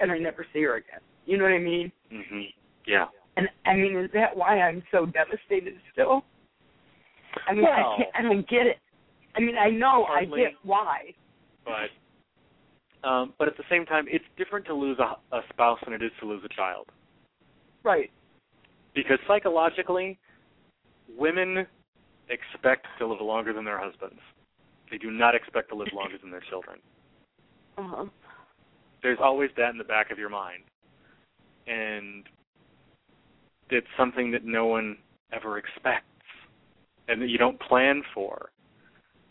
and 0.00 0.12
I 0.12 0.18
never 0.18 0.44
see 0.52 0.62
her 0.62 0.74
again. 0.76 1.00
You 1.24 1.38
know 1.38 1.44
what 1.44 1.52
I 1.52 1.58
mean? 1.58 1.90
hmm 2.10 2.42
Yeah. 2.86 3.06
And 3.36 3.48
I 3.64 3.74
mean, 3.74 3.96
is 3.96 4.10
that 4.12 4.36
why 4.36 4.60
I'm 4.60 4.82
so 4.90 5.06
devastated 5.06 5.74
still? 5.92 6.24
I 7.46 7.54
mean, 7.54 7.62
Well- 7.62 7.94
I 7.94 7.96
can't. 7.96 8.10
I 8.16 8.22
don't 8.22 8.48
get 8.48 8.66
it. 8.66 8.78
I 9.34 9.40
mean, 9.40 9.56
I 9.56 9.70
know 9.70 10.04
Partly. 10.06 10.40
I 10.40 10.44
get 10.44 10.52
why. 10.62 11.14
But 11.64 13.08
um 13.08 13.34
but 13.38 13.48
at 13.48 13.56
the 13.56 13.64
same 13.70 13.84
time 13.86 14.06
it's 14.08 14.24
different 14.36 14.66
to 14.66 14.74
lose 14.74 14.98
a, 14.98 15.36
a 15.36 15.40
spouse 15.50 15.78
than 15.84 15.94
it 15.94 16.02
is 16.02 16.10
to 16.20 16.26
lose 16.26 16.42
a 16.44 16.54
child. 16.54 16.86
Right. 17.84 18.10
Because 18.94 19.18
psychologically 19.28 20.18
women 21.16 21.66
expect 22.28 22.86
to 22.98 23.06
live 23.06 23.20
longer 23.20 23.52
than 23.52 23.64
their 23.64 23.78
husbands. 23.78 24.20
They 24.90 24.98
do 24.98 25.10
not 25.10 25.34
expect 25.34 25.68
to 25.70 25.74
live 25.76 25.88
longer 25.94 26.16
than 26.20 26.30
their 26.30 26.42
children. 26.48 26.78
Uh-huh. 27.78 28.06
there's 29.04 29.20
always 29.22 29.50
that 29.56 29.70
in 29.70 29.78
the 29.78 29.84
back 29.84 30.10
of 30.10 30.18
your 30.18 30.28
mind. 30.28 30.64
And 31.68 32.24
it's 33.70 33.86
something 33.96 34.32
that 34.32 34.44
no 34.44 34.66
one 34.66 34.96
ever 35.32 35.58
expects 35.58 36.04
and 37.06 37.22
that 37.22 37.28
you 37.28 37.38
don't 37.38 37.60
plan 37.60 38.02
for. 38.12 38.50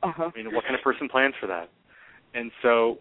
Uh-huh. 0.03 0.32
I 0.34 0.38
mean, 0.38 0.53
what 0.53 0.64
kind 0.64 0.76
of 0.76 0.82
person 0.82 1.10
plans 1.10 1.34
for 1.40 1.48
that? 1.48 1.69
And 2.34 2.52
so 2.61 2.99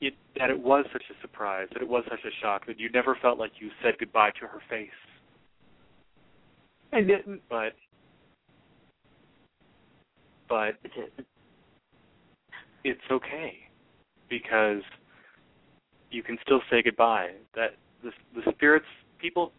it 0.00 0.14
that 0.38 0.50
it 0.50 0.58
was 0.58 0.84
such 0.92 1.02
a 1.10 1.20
surprise, 1.20 1.68
that 1.72 1.82
it 1.82 1.88
was 1.88 2.04
such 2.08 2.20
a 2.24 2.30
shock 2.40 2.66
that 2.66 2.78
you 2.78 2.90
never 2.90 3.16
felt 3.20 3.38
like 3.38 3.52
you 3.60 3.70
said 3.82 3.94
goodbye 3.98 4.30
to 4.40 4.46
her 4.46 4.60
face. 4.68 4.88
I 6.92 7.00
didn't. 7.00 7.40
But 7.48 7.72
but 10.48 10.74
it's 12.84 13.00
okay 13.10 13.54
because 14.28 14.82
you 16.10 16.22
can 16.22 16.36
still 16.42 16.60
say 16.70 16.82
goodbye. 16.82 17.30
That 17.54 17.76
the 18.02 18.10
the 18.34 18.50
spirits 18.52 18.86
people 19.18 19.52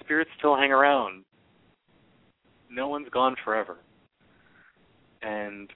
spirits 0.00 0.30
still 0.38 0.56
hang 0.56 0.72
around. 0.72 1.24
No 2.70 2.88
one's 2.88 3.08
gone 3.10 3.36
forever. 3.44 3.76
And 5.22 5.70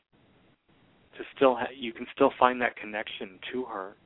to 1.18 1.24
still 1.36 1.54
ha- 1.56 1.66
you 1.76 1.92
can 1.92 2.06
still 2.14 2.30
find 2.38 2.60
that 2.62 2.76
connection 2.76 3.38
to 3.52 3.64
her, 3.64 3.96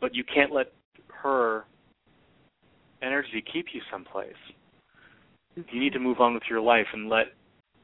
but 0.00 0.14
you 0.14 0.24
can't 0.24 0.52
let 0.52 0.72
her 1.22 1.64
energy 3.02 3.44
keep 3.52 3.66
you 3.72 3.80
someplace. 3.92 4.32
You 5.54 5.80
need 5.80 5.92
to 5.92 5.98
move 5.98 6.20
on 6.20 6.34
with 6.34 6.44
your 6.48 6.60
life 6.60 6.86
and 6.92 7.08
let 7.08 7.26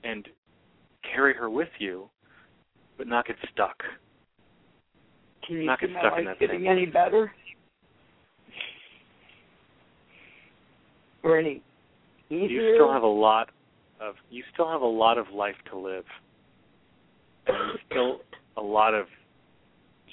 and 0.04 0.28
carry 1.14 1.34
her 1.34 1.48
with 1.50 1.68
you, 1.78 2.08
but 2.98 3.06
not 3.06 3.26
get 3.26 3.36
stuck. 3.52 3.76
Can 5.46 5.56
you 5.56 5.66
Not 5.66 5.80
get 5.80 5.90
stuck 5.98 6.18
in 6.18 6.24
that 6.24 6.38
getting 6.38 6.60
thing. 6.60 6.68
any 6.68 6.86
better? 6.86 7.32
Or 11.22 11.38
any 11.38 11.62
easier? 12.30 12.48
You 12.48 12.74
still 12.76 12.92
have 12.92 13.02
a 13.02 13.06
lot 13.06 13.50
of 14.00 14.14
you 14.30 14.42
still 14.52 14.70
have 14.70 14.82
a 14.82 14.86
lot 14.86 15.18
of 15.18 15.26
life 15.30 15.56
to 15.70 15.78
live. 15.78 16.04
And 17.46 17.56
there's 17.56 17.80
still 17.90 18.20
a 18.56 18.62
lot 18.62 18.94
of 18.94 19.06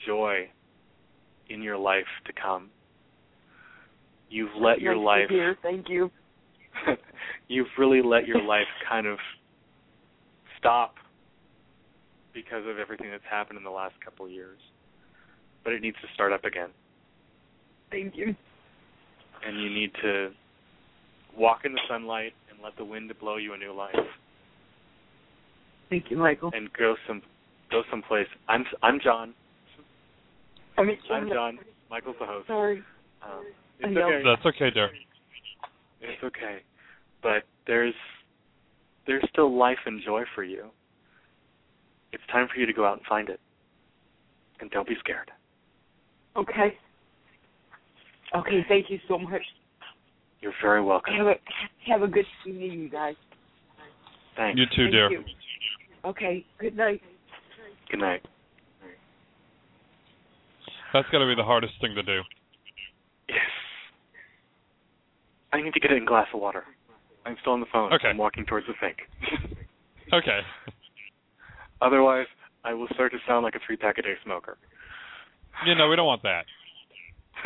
joy 0.05 0.49
in 1.49 1.61
your 1.61 1.77
life 1.77 2.05
to 2.25 2.33
come. 2.33 2.69
You've 4.29 4.55
let 4.59 4.79
your 4.79 4.95
Nice 4.95 5.05
life 5.05 5.29
hear. 5.29 5.57
Thank 5.61 5.89
you. 5.89 6.09
you've 7.47 7.67
really 7.77 8.01
let 8.01 8.27
your 8.27 8.41
life 8.41 8.67
kind 8.87 9.05
of 9.05 9.17
stop 10.57 10.95
because 12.33 12.63
of 12.67 12.79
everything 12.79 13.11
that's 13.11 13.23
happened 13.29 13.57
in 13.57 13.63
the 13.63 13.69
last 13.69 13.93
couple 14.03 14.25
of 14.25 14.31
years. 14.31 14.59
But 15.63 15.73
it 15.73 15.81
needs 15.81 15.97
to 16.01 16.07
start 16.13 16.31
up 16.31 16.45
again. 16.45 16.69
Thank 17.91 18.15
you. 18.15 18.35
And 19.45 19.61
you 19.61 19.69
need 19.69 19.91
to 20.01 20.29
walk 21.37 21.61
in 21.65 21.73
the 21.73 21.81
sunlight 21.89 22.33
and 22.49 22.59
let 22.63 22.77
the 22.77 22.85
wind 22.85 23.11
blow 23.19 23.37
you 23.37 23.53
a 23.53 23.57
new 23.57 23.73
life. 23.73 23.95
Thank 25.89 26.05
you, 26.09 26.17
Michael. 26.17 26.51
And 26.53 26.71
go 26.73 26.95
some 27.05 27.21
go 27.71 27.83
someplace. 27.89 28.27
I'm 28.47 28.65
I'm 28.83 28.99
John. 29.03 29.33
I 30.77 30.83
mean, 30.83 30.97
I'm 31.11 31.29
John. 31.29 31.59
Michael's 31.89 32.15
the 32.19 32.25
host. 32.25 32.47
Sorry. 32.47 32.83
Um, 33.23 33.45
it's 33.79 33.97
okay. 33.97 34.21
That's 34.23 34.45
okay, 34.45 34.71
dear. 34.71 34.89
It's 36.01 36.23
okay. 36.23 36.59
But 37.21 37.43
there's 37.67 37.93
there's 39.07 39.23
still 39.31 39.57
life 39.57 39.77
and 39.85 40.01
joy 40.03 40.23
for 40.35 40.43
you. 40.43 40.65
It's 42.13 42.23
time 42.31 42.47
for 42.53 42.59
you 42.59 42.65
to 42.65 42.73
go 42.73 42.85
out 42.85 42.97
and 42.97 43.05
find 43.07 43.29
it. 43.29 43.39
And 44.59 44.69
don't 44.71 44.87
be 44.87 44.95
scared. 44.99 45.31
Okay. 46.35 46.77
Okay, 48.35 48.65
thank 48.69 48.89
you 48.89 48.99
so 49.07 49.17
much. 49.17 49.41
You're 50.41 50.53
very 50.61 50.81
welcome. 50.81 51.13
Have 51.15 51.27
a 51.27 51.35
have 51.87 52.01
a 52.01 52.07
good 52.07 52.25
evening, 52.47 52.71
you 52.71 52.89
guys. 52.89 53.15
Thanks. 54.35 54.57
You 54.57 54.65
too, 54.67 54.85
Thank 54.85 54.91
dear. 54.91 55.11
you. 55.11 55.23
Okay. 56.05 56.45
Good 56.59 56.75
night. 56.75 57.01
Good 57.91 57.99
night. 57.99 58.25
That's 60.93 61.09
got 61.09 61.19
to 61.19 61.27
be 61.27 61.35
the 61.35 61.43
hardest 61.43 61.73
thing 61.81 61.93
to 61.95 62.03
do. 62.03 62.21
Yes. 63.27 63.37
I 65.51 65.61
need 65.61 65.73
to 65.73 65.79
get 65.81 65.91
a 65.91 65.99
glass 65.99 66.27
of 66.33 66.39
water. 66.39 66.63
I'm 67.25 67.35
still 67.41 67.51
on 67.53 67.59
the 67.59 67.65
phone. 67.71 67.91
Okay. 67.93 68.07
I'm 68.07 68.17
walking 68.17 68.45
towards 68.45 68.65
the 68.67 68.73
sink. 68.81 68.97
Okay. 70.13 70.41
Otherwise, 71.81 72.25
I 72.65 72.73
will 72.73 72.87
start 72.93 73.13
to 73.13 73.17
sound 73.25 73.45
like 73.45 73.55
a 73.55 73.59
three 73.65 73.77
pack 73.77 73.97
a 73.97 74.01
day 74.01 74.15
smoker. 74.25 74.57
You 75.65 75.73
know, 75.73 75.87
we 75.87 75.95
don't 75.95 76.05
want 76.05 76.21
that. 76.23 76.43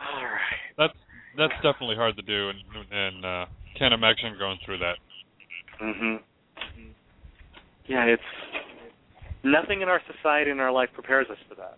All 0.00 0.24
right. 0.24 0.58
That's 0.76 0.94
that's 1.38 1.52
definitely 1.62 1.94
hard 1.94 2.16
to 2.16 2.22
do, 2.22 2.48
and 2.50 2.58
and 2.90 3.24
uh, 3.24 3.46
can't 3.78 3.94
imagine 3.94 4.34
going 4.40 4.58
through 4.66 4.78
that. 4.78 4.96
Mhm. 5.80 6.18
Yeah, 7.86 8.04
it's 8.04 8.22
nothing 9.42 9.82
in 9.82 9.88
our 9.88 10.00
society 10.16 10.50
and 10.50 10.60
our 10.60 10.72
life 10.72 10.88
prepares 10.94 11.26
us 11.30 11.38
for 11.48 11.54
that. 11.56 11.76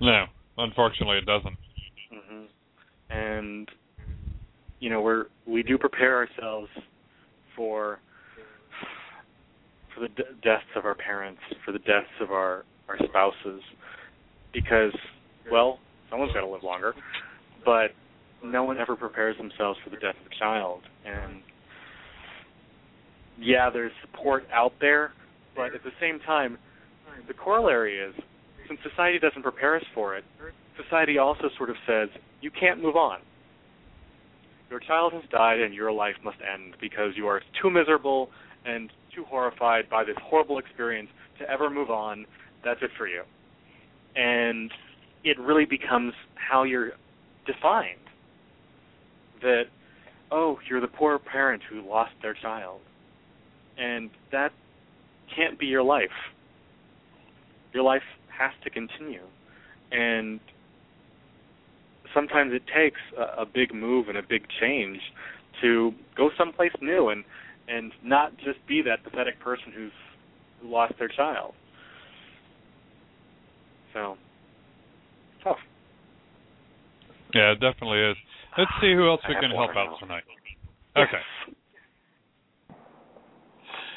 No, 0.00 0.24
unfortunately, 0.56 1.18
it 1.18 1.26
doesn't. 1.26 1.56
hmm 2.10 2.44
And 3.10 3.68
you 4.80 4.88
know, 4.88 5.02
we're 5.02 5.26
we 5.46 5.62
do 5.62 5.76
prepare 5.76 6.16
ourselves 6.16 6.68
for 7.54 8.00
for 9.94 10.00
the 10.00 10.08
d- 10.08 10.22
deaths 10.42 10.64
of 10.76 10.84
our 10.84 10.94
parents, 10.94 11.40
for 11.64 11.72
the 11.72 11.78
deaths 11.80 12.08
of 12.20 12.30
our 12.30 12.64
our 12.88 12.96
spouses, 13.08 13.62
because 14.52 14.92
well, 15.50 15.78
someone's 16.08 16.32
got 16.32 16.40
to 16.40 16.46
live 16.46 16.62
longer, 16.62 16.94
but 17.64 17.90
no 18.42 18.64
one 18.64 18.78
ever 18.78 18.96
prepares 18.96 19.36
themselves 19.36 19.78
for 19.84 19.90
the 19.90 19.96
death 19.96 20.14
of 20.24 20.32
a 20.32 20.38
child. 20.38 20.80
And 21.04 21.42
yeah, 23.40 23.70
there's 23.70 23.92
support 24.02 24.44
out 24.52 24.72
there, 24.80 25.12
but 25.56 25.74
at 25.74 25.82
the 25.82 25.90
same 26.00 26.20
time, 26.20 26.58
the 27.26 27.34
corollary 27.34 27.98
is 27.98 28.14
since 28.68 28.80
society 28.88 29.18
doesn't 29.18 29.42
prepare 29.42 29.76
us 29.76 29.84
for 29.94 30.16
it, 30.16 30.24
society 30.82 31.18
also 31.18 31.48
sort 31.56 31.70
of 31.70 31.76
says 31.86 32.08
you 32.40 32.50
can't 32.50 32.82
move 32.82 32.96
on. 32.96 33.18
your 34.70 34.80
child 34.80 35.12
has 35.12 35.22
died 35.30 35.60
and 35.60 35.74
your 35.74 35.90
life 35.90 36.14
must 36.24 36.38
end 36.40 36.76
because 36.80 37.12
you 37.16 37.26
are 37.26 37.42
too 37.60 37.70
miserable 37.70 38.30
and 38.64 38.90
too 39.14 39.24
horrified 39.24 39.90
by 39.90 40.04
this 40.04 40.16
horrible 40.22 40.58
experience 40.58 41.08
to 41.38 41.50
ever 41.50 41.68
move 41.68 41.90
on. 41.90 42.24
That's 42.64 42.80
it 42.82 42.90
for 42.96 43.08
you. 43.08 43.22
And 44.14 44.70
it 45.24 45.38
really 45.38 45.64
becomes 45.64 46.12
how 46.34 46.62
you're 46.62 46.92
defined. 47.46 47.98
That, 49.42 49.64
oh, 50.30 50.58
you're 50.68 50.80
the 50.80 50.86
poor 50.86 51.18
parent 51.18 51.62
who 51.68 51.86
lost 51.88 52.12
their 52.22 52.34
child. 52.34 52.80
And 53.80 54.10
that 54.30 54.52
can't 55.34 55.58
be 55.58 55.66
your 55.66 55.82
life. 55.82 56.08
Your 57.72 57.82
life 57.82 58.02
has 58.36 58.52
to 58.64 58.70
continue. 58.70 59.22
And 59.92 60.40
sometimes 62.14 62.52
it 62.52 62.62
takes 62.74 63.00
a, 63.16 63.42
a 63.42 63.46
big 63.46 63.74
move 63.74 64.08
and 64.08 64.18
a 64.18 64.22
big 64.22 64.42
change 64.60 64.98
to 65.62 65.92
go 66.16 66.30
someplace 66.38 66.72
new 66.80 67.08
and 67.08 67.24
and 67.68 67.92
not 68.02 68.36
just 68.38 68.58
be 68.66 68.82
that 68.82 69.04
pathetic 69.04 69.38
person 69.40 69.72
who's 69.74 69.92
who 70.60 70.70
lost 70.70 70.94
their 70.98 71.08
child. 71.08 71.54
So 73.94 74.16
tough. 75.42 75.58
Yeah, 77.34 77.52
it 77.52 77.60
definitely 77.60 78.00
is. 78.00 78.16
Let's 78.58 78.70
see 78.80 78.92
who 78.92 79.08
else 79.08 79.20
we 79.28 79.34
can 79.40 79.50
help 79.50 79.70
out 79.76 79.98
tonight. 80.00 80.24
Okay. 80.96 81.22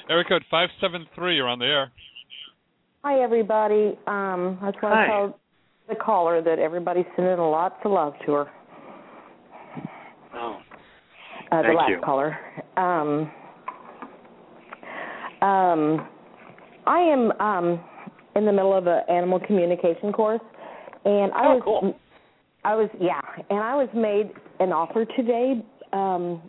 Area 0.10 0.26
code 0.28 0.44
five 0.52 0.70
seven 0.82 1.06
three. 1.16 1.36
You're 1.38 1.48
on 1.48 1.60
the 1.60 1.66
air. 1.66 1.92
Hi, 3.04 3.22
everybody. 3.22 3.98
Um, 4.08 4.60
I 4.62 4.72
just 4.72 4.84
want 4.84 4.96
Hi. 4.96 5.06
to 5.06 5.08
tell 5.08 5.40
the 5.88 5.96
caller 5.96 6.42
that 6.42 6.60
everybody's 6.60 7.06
sending 7.16 7.38
lots 7.38 7.76
of 7.86 7.92
love 7.92 8.14
to 8.26 8.34
her. 8.34 8.52
Oh. 10.36 10.60
Uh, 11.52 11.58
the 11.58 11.68
Thank 11.68 11.78
last 11.78 11.90
you. 11.90 12.02
caller. 12.04 12.38
Um, 12.76 13.32
um, 15.42 16.08
I 16.86 17.00
am 17.00 17.32
um, 17.40 17.80
in 18.36 18.46
the 18.46 18.52
middle 18.52 18.76
of 18.76 18.88
an 18.88 19.04
animal 19.10 19.40
communication 19.40 20.12
course, 20.12 20.42
and 21.06 21.32
I 21.34 21.46
Oh, 21.46 21.56
was, 21.56 21.62
cool. 21.64 21.96
I 22.66 22.76
was, 22.76 22.90
yeah, 23.00 23.22
and 23.50 23.60
I 23.60 23.76
was 23.76 23.90
made 23.94 24.32
an 24.60 24.74
offer 24.74 25.06
today 25.18 25.64
um, 25.94 26.42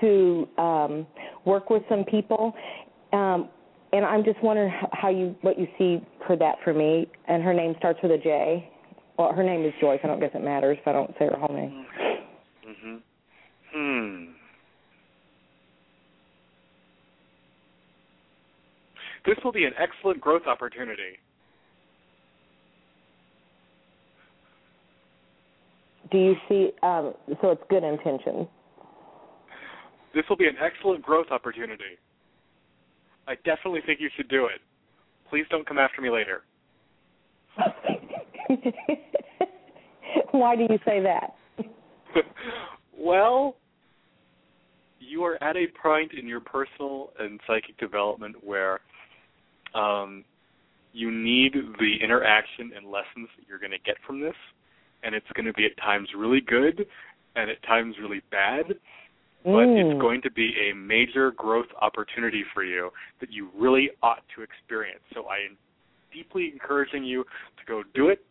to 0.00 0.48
um, 0.58 1.06
work 1.44 1.70
with 1.70 1.82
some 1.88 2.04
people, 2.04 2.54
um, 3.12 3.48
and 3.92 4.04
I'm 4.04 4.24
just 4.24 4.42
wondering 4.42 4.72
how 4.92 5.08
you, 5.08 5.34
what 5.40 5.58
you 5.58 5.66
see 5.78 6.04
for 6.26 6.36
that 6.36 6.56
for 6.62 6.74
me. 6.74 7.06
And 7.26 7.42
her 7.42 7.54
name 7.54 7.74
starts 7.78 7.98
with 8.02 8.12
a 8.12 8.18
J. 8.18 8.70
Well, 9.18 9.32
her 9.32 9.42
name 9.42 9.64
is 9.64 9.72
Joyce. 9.80 10.00
I 10.04 10.06
don't 10.06 10.20
guess 10.20 10.30
it 10.34 10.44
matters 10.44 10.78
if 10.80 10.86
I 10.86 10.92
don't 10.92 11.10
say 11.18 11.26
her 11.26 11.36
whole 11.38 11.54
name. 11.54 11.86
Mhm. 12.66 13.00
Hmm. 13.72 14.32
This 19.24 19.36
will 19.44 19.52
be 19.52 19.64
an 19.64 19.74
excellent 19.78 20.20
growth 20.20 20.46
opportunity. 20.46 21.18
Do 26.10 26.18
you 26.18 26.36
see? 26.48 26.72
Um, 26.82 27.14
so 27.42 27.50
it's 27.50 27.62
good 27.68 27.84
intention. 27.84 28.48
This 30.14 30.24
will 30.28 30.36
be 30.36 30.46
an 30.46 30.56
excellent 30.58 31.02
growth 31.02 31.26
opportunity. 31.30 31.98
I 33.28 33.34
definitely 33.44 33.80
think 33.84 34.00
you 34.00 34.08
should 34.16 34.28
do 34.28 34.46
it. 34.46 34.62
Please 35.28 35.44
don't 35.50 35.68
come 35.68 35.76
after 35.76 36.00
me 36.00 36.08
later. 36.08 36.42
Why 40.30 40.56
do 40.56 40.62
you 40.62 40.78
say 40.86 41.02
that? 41.02 41.34
well, 42.98 43.56
you 44.98 45.24
are 45.24 45.42
at 45.42 45.56
a 45.56 45.66
point 45.82 46.12
in 46.18 46.26
your 46.26 46.40
personal 46.40 47.10
and 47.18 47.38
psychic 47.46 47.76
development 47.78 48.36
where 48.42 48.80
um, 49.74 50.24
you 50.94 51.10
need 51.10 51.52
the 51.52 51.96
interaction 52.02 52.72
and 52.74 52.86
lessons 52.86 53.28
that 53.36 53.46
you're 53.46 53.58
going 53.58 53.72
to 53.72 53.78
get 53.84 53.96
from 54.06 54.20
this, 54.22 54.36
and 55.02 55.14
it's 55.14 55.26
going 55.34 55.44
to 55.44 55.52
be 55.52 55.66
at 55.66 55.76
times 55.76 56.08
really 56.16 56.40
good 56.40 56.86
and 57.36 57.50
at 57.50 57.62
times 57.64 57.94
really 58.00 58.22
bad. 58.30 58.64
But 59.48 59.66
Mm. 59.66 59.92
it's 59.92 60.00
going 60.00 60.20
to 60.22 60.30
be 60.30 60.52
a 60.68 60.74
major 60.74 61.30
growth 61.30 61.68
opportunity 61.80 62.44
for 62.52 62.62
you 62.62 62.92
that 63.20 63.32
you 63.32 63.48
really 63.56 63.90
ought 64.02 64.22
to 64.36 64.42
experience. 64.42 65.00
So 65.14 65.24
I 65.24 65.38
am 65.38 65.56
deeply 66.12 66.52
encouraging 66.52 67.02
you 67.02 67.24
to 67.24 67.64
go 67.66 67.82
do 67.94 68.08
it. 68.08 68.22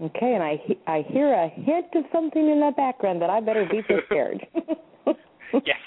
Okay, 0.00 0.34
and 0.34 0.42
I 0.42 0.56
he- 0.56 0.80
I 0.86 1.02
hear 1.02 1.32
a 1.32 1.48
hint 1.48 1.94
of 1.94 2.04
something 2.10 2.48
in 2.48 2.58
the 2.58 2.72
background 2.76 3.22
that 3.22 3.30
I 3.30 3.40
better 3.40 3.66
be 3.66 3.82
prepared. 3.82 4.44
yes, 5.64 5.80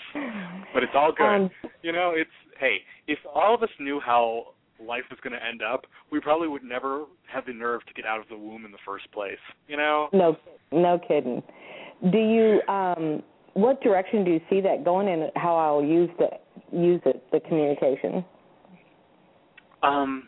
but 0.74 0.84
it's 0.84 0.96
all 0.96 1.12
good. 1.12 1.26
Um, 1.26 1.52
you 1.82 1.92
know, 1.92 2.12
it's 2.16 2.32
hey, 2.60 2.78
if 3.08 3.20
all 3.26 3.54
of 3.54 3.64
us 3.64 3.70
knew 3.80 4.00
how 4.00 4.54
life 4.80 5.04
was 5.10 5.20
going 5.22 5.34
to 5.34 5.46
end 5.46 5.62
up, 5.62 5.86
we 6.12 6.20
probably 6.20 6.48
would 6.48 6.64
never 6.64 7.06
have 7.28 7.46
the 7.46 7.54
nerve 7.54 7.86
to 7.88 7.94
get 7.94 8.06
out 8.06 8.20
of 8.20 8.28
the 8.30 8.38
womb 8.38 8.66
in 8.66 8.72
the 8.72 8.78
first 8.86 9.10
place. 9.12 9.40
You 9.68 9.78
know? 9.78 10.10
no, 10.12 10.38
no 10.72 11.00
kidding. 11.00 11.44
Do 12.10 12.18
you 12.18 12.62
um 12.68 13.22
what 13.54 13.82
direction 13.82 14.24
do 14.24 14.32
you 14.32 14.42
see 14.50 14.62
that 14.62 14.84
going 14.84 15.08
and 15.10 15.32
how 15.36 15.56
I'll 15.56 15.84
use 15.84 16.10
the 16.18 16.30
use 16.72 17.02
it 17.06 17.24
the 17.32 17.40
communication? 17.42 18.24
Um. 19.84 20.28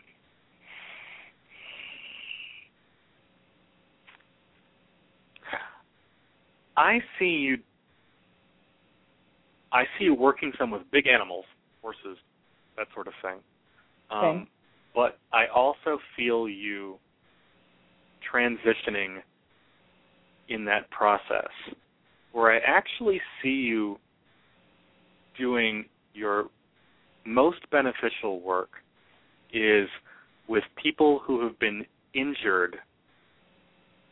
I 6.76 6.98
see 7.18 7.26
you. 7.26 7.58
I 9.72 9.84
see 9.98 10.04
you 10.04 10.14
working 10.14 10.52
some 10.58 10.70
with 10.70 10.82
big 10.90 11.06
animals, 11.06 11.44
horses, 11.82 12.18
that 12.76 12.86
sort 12.94 13.06
of 13.08 13.12
thing. 13.22 13.38
Um, 14.10 14.24
Okay. 14.24 14.48
But 14.94 15.18
I 15.32 15.46
also 15.52 15.98
feel 16.16 16.48
you 16.48 16.98
transitioning 18.32 19.22
in 20.48 20.64
that 20.66 20.90
process, 20.90 21.50
where 22.32 22.52
I 22.52 22.58
actually 22.66 23.20
see 23.42 23.48
you 23.50 23.98
doing 25.38 25.84
your 26.12 26.46
most 27.24 27.58
beneficial 27.70 28.40
work 28.40 28.70
is 29.52 29.88
with 30.48 30.64
people 30.80 31.20
who 31.24 31.42
have 31.42 31.58
been 31.58 31.86
injured 32.12 32.76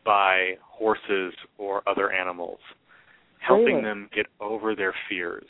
by 0.05 0.55
horses 0.63 1.35
or 1.59 1.83
other 1.89 2.11
animals, 2.13 2.59
helping 3.39 3.77
Really? 3.77 3.83
them 3.83 4.09
get 4.13 4.27
over 4.41 4.75
their 4.75 4.95
fears 5.09 5.47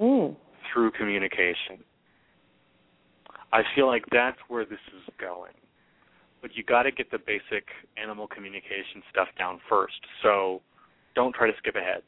Mm. 0.00 0.36
through 0.72 0.90
communication. 0.92 1.84
I 3.52 3.62
feel 3.74 3.86
like 3.86 4.06
that's 4.06 4.38
where 4.48 4.64
this 4.64 4.80
is 4.94 5.14
going. 5.18 5.52
But 6.42 6.54
you 6.54 6.64
got 6.64 6.82
to 6.82 6.90
get 6.90 7.10
the 7.10 7.18
basic 7.18 7.66
animal 7.96 8.26
communication 8.26 9.02
stuff 9.10 9.28
down 9.38 9.60
first. 9.68 10.00
So 10.22 10.60
don't 11.14 11.34
try 11.34 11.50
to 11.50 11.56
skip 11.58 11.76
ahead. 11.76 12.02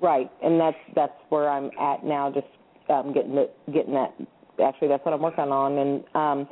Right, 0.00 0.30
and 0.42 0.60
that's 0.60 0.76
that's 0.94 1.12
where 1.30 1.48
I'm 1.48 1.70
at 1.80 2.04
now. 2.04 2.30
Just 2.30 2.46
um, 2.90 3.12
getting 3.12 3.34
the, 3.34 3.48
getting 3.72 3.94
that. 3.94 4.14
Actually, 4.62 4.88
that's 4.88 5.04
what 5.04 5.14
I'm 5.14 5.22
working 5.22 5.44
on. 5.44 5.78
And 5.78 6.04
um, 6.14 6.48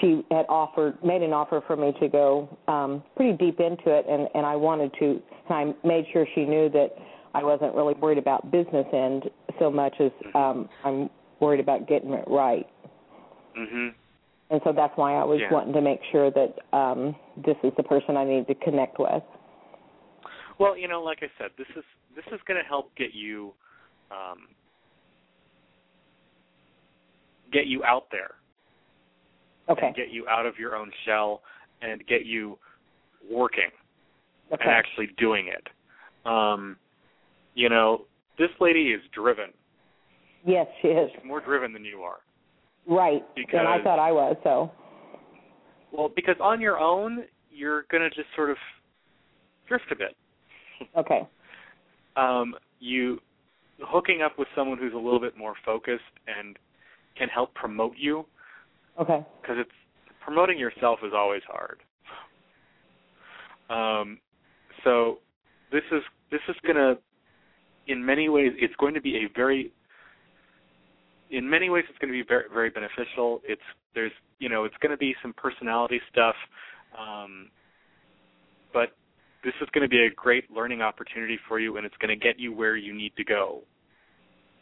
she 0.00 0.22
had 0.30 0.46
offered, 0.48 1.02
made 1.04 1.22
an 1.22 1.32
offer 1.32 1.62
for 1.66 1.76
me 1.76 1.92
to 2.00 2.08
go 2.08 2.48
um, 2.68 3.02
pretty 3.16 3.36
deep 3.36 3.58
into 3.58 3.86
it, 3.86 4.06
and 4.08 4.28
and 4.34 4.46
I 4.46 4.56
wanted 4.56 4.92
to. 5.00 5.20
And 5.48 5.74
I 5.82 5.86
made 5.86 6.04
sure 6.12 6.26
she 6.34 6.44
knew 6.44 6.68
that 6.70 6.90
I 7.34 7.42
wasn't 7.42 7.74
really 7.74 7.94
worried 7.94 8.18
about 8.18 8.50
business 8.50 8.86
end 8.92 9.24
so 9.58 9.70
much 9.70 9.94
as 10.00 10.12
um, 10.34 10.68
I'm 10.84 11.10
worried 11.40 11.60
about 11.60 11.88
getting 11.88 12.12
it 12.12 12.24
right. 12.28 12.66
Mhm. 13.56 13.94
And 14.50 14.60
so 14.64 14.72
that's 14.72 14.92
why 14.96 15.14
I 15.14 15.24
was 15.24 15.40
Yeah. 15.40 15.50
wanting 15.50 15.72
to 15.72 15.80
make 15.80 16.00
sure 16.12 16.30
that 16.30 16.58
um, 16.76 17.16
this 17.36 17.56
is 17.62 17.72
the 17.76 17.82
person 17.82 18.16
I 18.16 18.24
need 18.24 18.46
to 18.46 18.54
connect 18.56 18.98
with. 18.98 19.22
Well, 20.58 20.76
you 20.76 20.86
know, 20.86 21.02
like 21.02 21.22
I 21.22 21.30
said, 21.38 21.50
this 21.56 21.66
is 21.76 21.84
this 22.14 22.24
is 22.26 22.40
going 22.46 22.62
to 22.62 22.68
help 22.68 22.94
get 22.94 23.12
you 23.12 23.54
um, 24.10 24.48
get 27.52 27.66
you 27.66 27.82
out 27.84 28.10
there, 28.10 28.34
Okay. 29.68 29.86
and 29.88 29.96
get 29.96 30.10
you 30.10 30.28
out 30.28 30.46
of 30.46 30.58
your 30.58 30.76
own 30.76 30.92
shell, 31.04 31.42
and 31.82 32.06
get 32.06 32.24
you 32.26 32.58
working 33.28 33.70
Okay. 34.52 34.62
and 34.62 34.70
actually 34.70 35.08
doing 35.16 35.48
it. 35.48 35.68
Um, 36.28 36.76
you 37.54 37.68
know, 37.68 38.06
this 38.38 38.50
lady 38.60 38.92
is 38.92 39.00
driven. 39.12 39.52
Yes, 40.44 40.66
she 40.82 40.88
is. 40.88 41.10
She's 41.14 41.24
more 41.24 41.40
driven 41.40 41.72
than 41.72 41.84
you 41.84 42.02
are. 42.02 42.18
Right. 42.86 43.24
and 43.36 43.68
I 43.68 43.82
thought 43.82 43.98
I 43.98 44.12
was 44.12 44.36
so. 44.44 44.70
Well, 45.92 46.10
because 46.14 46.36
on 46.40 46.60
your 46.60 46.78
own, 46.78 47.24
you're 47.50 47.84
going 47.90 48.02
to 48.02 48.10
just 48.10 48.28
sort 48.34 48.50
of 48.50 48.56
drift 49.68 49.86
a 49.90 49.96
bit. 49.96 50.16
Okay. 50.98 51.20
um, 52.16 52.54
you 52.80 53.20
hooking 53.80 54.22
up 54.22 54.38
with 54.38 54.48
someone 54.56 54.76
who's 54.76 54.92
a 54.92 54.96
little 54.96 55.20
bit 55.20 55.36
more 55.36 55.54
focused 55.64 56.02
and 56.26 56.58
can 57.16 57.28
help 57.28 57.54
promote 57.54 57.94
you 57.96 58.26
Okay. 59.00 59.24
because 59.40 59.56
it's 59.58 59.70
promoting 60.20 60.58
yourself 60.58 60.98
is 61.04 61.12
always 61.14 61.42
hard. 61.46 61.80
Um, 63.70 64.18
so 64.82 65.18
this 65.72 65.82
is 65.92 66.02
this 66.30 66.40
is 66.48 66.56
going 66.66 66.76
to 66.76 66.98
in 67.86 68.04
many 68.04 68.28
ways 68.28 68.52
it's 68.56 68.74
going 68.76 68.94
to 68.94 69.00
be 69.00 69.16
a 69.16 69.28
very 69.34 69.72
in 71.30 71.48
many 71.48 71.70
ways 71.70 71.84
it's 71.88 71.98
going 71.98 72.12
to 72.12 72.18
be 72.18 72.24
very 72.26 72.44
very 72.52 72.70
beneficial 72.70 73.40
it's 73.44 73.62
there's 73.94 74.12
you 74.38 74.48
know 74.48 74.64
it's 74.64 74.74
going 74.80 74.90
to 74.90 74.96
be 74.96 75.14
some 75.22 75.32
personality 75.34 76.00
stuff 76.10 76.34
um 76.98 77.48
but 78.72 78.90
this 79.42 79.54
is 79.60 79.68
going 79.72 79.82
to 79.82 79.88
be 79.88 80.06
a 80.06 80.10
great 80.14 80.50
learning 80.50 80.82
opportunity 80.82 81.38
for 81.48 81.60
you 81.60 81.76
and 81.76 81.86
it's 81.86 81.96
going 82.00 82.08
to 82.08 82.16
get 82.16 82.38
you 82.38 82.52
where 82.52 82.76
you 82.76 82.94
need 82.94 83.12
to 83.16 83.24
go 83.24 83.62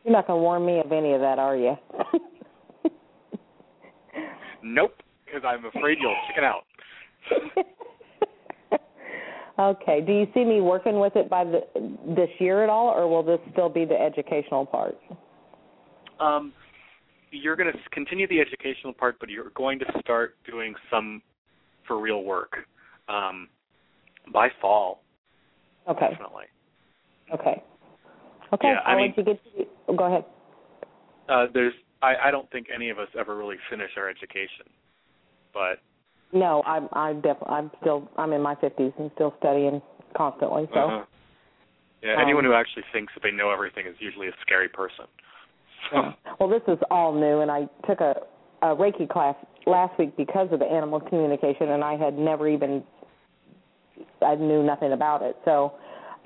You're 0.04 0.12
not 0.12 0.26
going 0.26 0.38
to 0.38 0.42
warn 0.42 0.66
me 0.66 0.80
of 0.80 0.92
any 0.92 1.14
of 1.14 1.20
that, 1.20 1.38
are 1.38 1.56
you? 1.56 1.76
nope 4.62 4.94
because 5.24 5.42
i'm 5.46 5.64
afraid 5.64 5.98
you'll 6.00 6.14
chicken 6.28 6.44
out 6.44 6.64
okay. 9.58 10.00
Do 10.00 10.12
you 10.12 10.26
see 10.34 10.44
me 10.44 10.60
working 10.60 11.00
with 11.00 11.16
it 11.16 11.28
by 11.28 11.44
the 11.44 11.60
this 12.14 12.30
year 12.38 12.62
at 12.62 12.70
all, 12.70 12.88
or 12.88 13.08
will 13.08 13.22
this 13.22 13.40
still 13.52 13.68
be 13.68 13.84
the 13.84 14.00
educational 14.00 14.66
part? 14.66 14.96
Um 16.22 16.52
you're 17.30 17.56
going 17.56 17.72
to 17.72 17.78
continue 17.90 18.28
the 18.28 18.40
educational 18.40 18.92
part 18.92 19.16
but 19.20 19.28
you're 19.28 19.50
going 19.54 19.78
to 19.78 19.86
start 20.00 20.36
doing 20.48 20.74
some 20.90 21.22
for 21.86 22.00
real 22.00 22.22
work 22.24 22.56
um 23.08 23.48
by 24.32 24.48
fall 24.60 25.02
Okay. 25.88 26.08
definitely 26.10 26.44
Okay. 27.34 27.62
Okay. 28.52 28.68
Yeah, 28.68 28.80
I 28.84 28.90
I'll 28.92 28.96
mean- 28.98 29.14
let 29.16 29.18
you 29.18 29.24
get. 29.24 29.44
To 29.56 29.66
oh, 29.88 29.96
go 29.96 30.04
ahead. 30.04 30.24
uh 31.28 31.46
there's 31.54 31.72
I, 32.02 32.28
I 32.28 32.30
don't 32.30 32.50
think 32.50 32.66
any 32.74 32.90
of 32.90 32.98
us 32.98 33.08
ever 33.18 33.36
really 33.36 33.56
finish 33.70 33.90
our 33.96 34.08
education. 34.08 34.66
But 35.54 35.78
No, 36.32 36.62
I'm. 36.66 36.88
I'm 36.92 37.20
def- 37.20 37.42
I'm 37.46 37.70
still. 37.80 38.08
I'm 38.18 38.32
in 38.32 38.42
my 38.42 38.54
fifties 38.56 38.92
and 38.98 39.10
still 39.14 39.34
studying 39.38 39.80
constantly. 40.16 40.68
So. 40.74 40.80
uh 40.80 41.04
yeah, 42.02 42.14
Um, 42.14 42.20
anyone 42.20 42.44
who 42.44 42.52
actually 42.54 42.82
thinks 42.92 43.12
that 43.14 43.22
they 43.22 43.30
know 43.30 43.50
everything 43.50 43.86
is 43.86 43.94
usually 44.00 44.26
a 44.28 44.32
scary 44.42 44.68
person. 44.68 45.06
Yeah. 45.92 46.12
Well, 46.38 46.48
this 46.48 46.62
is 46.68 46.78
all 46.90 47.12
new, 47.12 47.40
and 47.40 47.50
I 47.50 47.68
took 47.86 48.00
a, 48.00 48.14
a 48.62 48.68
Reiki 48.76 49.08
class 49.08 49.36
last 49.66 49.98
week 49.98 50.16
because 50.16 50.48
of 50.52 50.58
the 50.60 50.66
animal 50.66 51.00
communication, 51.00 51.70
and 51.70 51.82
I 51.84 51.96
had 51.96 52.18
never 52.18 52.48
even, 52.48 52.82
I 54.20 54.34
knew 54.36 54.62
nothing 54.62 54.92
about 54.92 55.22
it. 55.22 55.36
So 55.44 55.74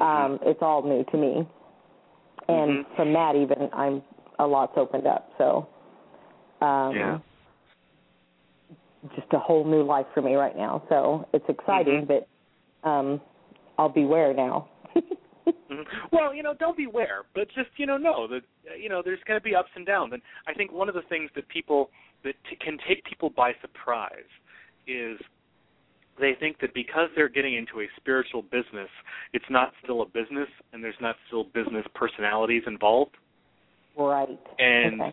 um, 0.01 0.39
it's 0.43 0.61
all 0.63 0.83
new 0.83 1.05
to 1.11 1.17
me. 1.17 1.49
And 2.49 2.85
Mhm. 2.87 2.97
from 2.97 3.13
that, 3.15 3.35
even 3.35 3.69
I'm 3.73 4.03
a 4.39 4.47
lot's 4.47 4.77
opened 4.77 5.07
up. 5.07 5.31
So 5.39 5.67
um, 6.61 6.95
Yeah. 6.95 7.19
just 9.15 9.33
a 9.33 9.39
whole 9.39 9.65
new 9.65 9.83
life 9.83 10.07
for 10.15 10.23
me 10.23 10.35
right 10.35 10.57
now. 10.57 10.83
So 10.89 11.27
it's 11.33 11.49
exciting, 11.49 12.07
but 12.07 12.27
um, 12.89 13.21
I'll 13.79 13.89
beware 13.89 14.33
now. 14.35 14.69
Mhm. 15.47 15.87
Well, 16.13 16.35
you 16.35 16.43
know, 16.43 16.55
don't 16.55 16.77
beware, 16.77 17.23
but 17.35 17.49
just 17.55 17.71
you 17.77 17.87
know, 17.87 17.97
know 17.97 18.27
that 18.29 18.43
you 18.79 18.89
know 18.89 19.03
there's 19.03 19.23
going 19.27 19.39
to 19.39 19.45
be 19.45 19.55
ups 19.55 19.71
and 19.75 19.87
downs, 19.87 20.13
and 20.13 20.23
I 20.47 20.55
think 20.55 20.73
one 20.73 20.89
of 20.89 20.95
the 20.95 21.03
things 21.03 21.31
that 21.35 21.47
people 21.49 21.91
that 22.25 22.35
t- 22.49 22.57
can 22.57 22.79
take 22.89 23.05
people 23.05 23.31
by 23.31 23.53
surprise 23.61 24.27
is 24.87 25.19
they 26.19 26.35
think 26.41 26.59
that 26.61 26.73
because 26.75 27.11
they're 27.15 27.29
getting 27.29 27.55
into 27.55 27.81
a 27.81 27.87
spiritual 27.97 28.43
business, 28.43 28.89
it's 29.33 29.45
not 29.51 29.73
still 29.85 30.03
a 30.03 30.07
business, 30.07 30.49
and 30.73 30.83
there's 30.83 31.01
not 31.01 31.17
still 31.27 31.45
business 31.45 31.87
personalities 31.95 32.63
involved, 32.67 33.17
Right. 33.97 34.39
and 34.59 35.01
Okay. 35.01 35.13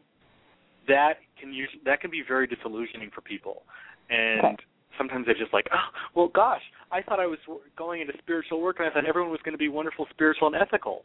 that 0.88 1.20
can 1.40 1.54
use 1.54 1.70
that 1.84 2.00
can 2.02 2.10
be 2.10 2.22
very 2.22 2.48
disillusioning 2.48 3.12
for 3.12 3.22
people, 3.22 3.64
and. 4.10 4.46
Okay. 4.46 4.56
Sometimes 4.96 5.26
they're 5.26 5.34
just 5.34 5.52
like, 5.54 5.68
oh, 5.74 5.90
well, 6.14 6.28
gosh, 6.28 6.62
I 6.94 7.02
thought 7.02 7.20
I 7.20 7.26
was 7.26 7.40
going 7.76 8.02
into 8.02 8.14
spiritual 8.20 8.62
work, 8.62 8.76
and 8.80 8.88
I 8.88 8.92
thought 8.94 9.06
everyone 9.06 9.32
was 9.32 9.40
going 9.44 9.54
to 9.54 9.58
be 9.58 9.68
wonderful, 9.68 10.06
spiritual, 10.12 10.48
and 10.48 10.56
ethical. 10.56 11.04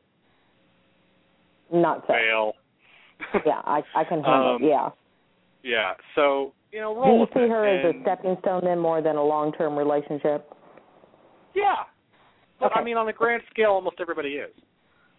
Not 1.72 2.04
so. 2.06 2.12
Fail. 2.12 2.52
Yeah, 3.44 3.62
I 3.64 3.82
I 3.96 4.04
can 4.04 4.22
handle 4.22 4.54
Um, 4.56 4.62
it. 4.62 4.68
Yeah. 4.68 4.90
Yeah. 5.64 5.94
So 6.14 6.52
you 6.70 6.80
know, 6.80 6.94
Do 6.94 7.00
roll 7.00 7.14
you 7.14 7.20
with 7.22 7.30
see 7.34 7.48
her 7.48 7.66
as 7.66 7.94
a 7.96 8.00
stepping 8.02 8.36
stone 8.42 8.60
then 8.62 8.78
more 8.78 9.02
than 9.02 9.16
a 9.16 9.24
long 9.24 9.52
term 9.52 9.76
relationship? 9.76 10.52
Yeah. 11.54 11.74
But 12.60 12.66
Okay. 12.72 12.80
I 12.80 12.84
mean, 12.84 12.96
on 12.96 13.06
the 13.06 13.12
grand 13.12 13.42
scale, 13.50 13.70
almost 13.72 13.96
everybody 14.00 14.34
is. 14.34 14.50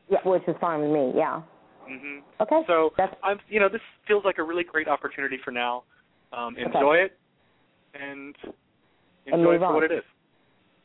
Yeah, 0.09 0.19
which 0.23 0.43
is 0.47 0.55
fine 0.61 0.79
with 0.81 0.91
me. 0.91 1.11
Yeah. 1.15 1.41
hmm 1.85 2.19
Okay. 2.39 2.61
So 2.67 2.91
That's... 2.97 3.13
I'm, 3.21 3.39
you 3.49 3.59
know, 3.59 3.67
this 3.69 3.81
feels 4.07 4.23
like 4.23 4.37
a 4.37 4.43
really 4.43 4.63
great 4.63 4.87
opportunity 4.87 5.37
for 5.43 5.51
now. 5.51 5.83
Um, 6.31 6.53
Okay. 6.55 6.63
enjoy 6.63 6.95
it, 6.97 7.17
and 7.95 8.35
And 9.25 9.35
enjoy 9.41 9.55
it 9.55 9.59
for 9.59 9.65
on. 9.65 9.73
what 9.75 9.83
it 9.83 9.91
is. 9.91 10.03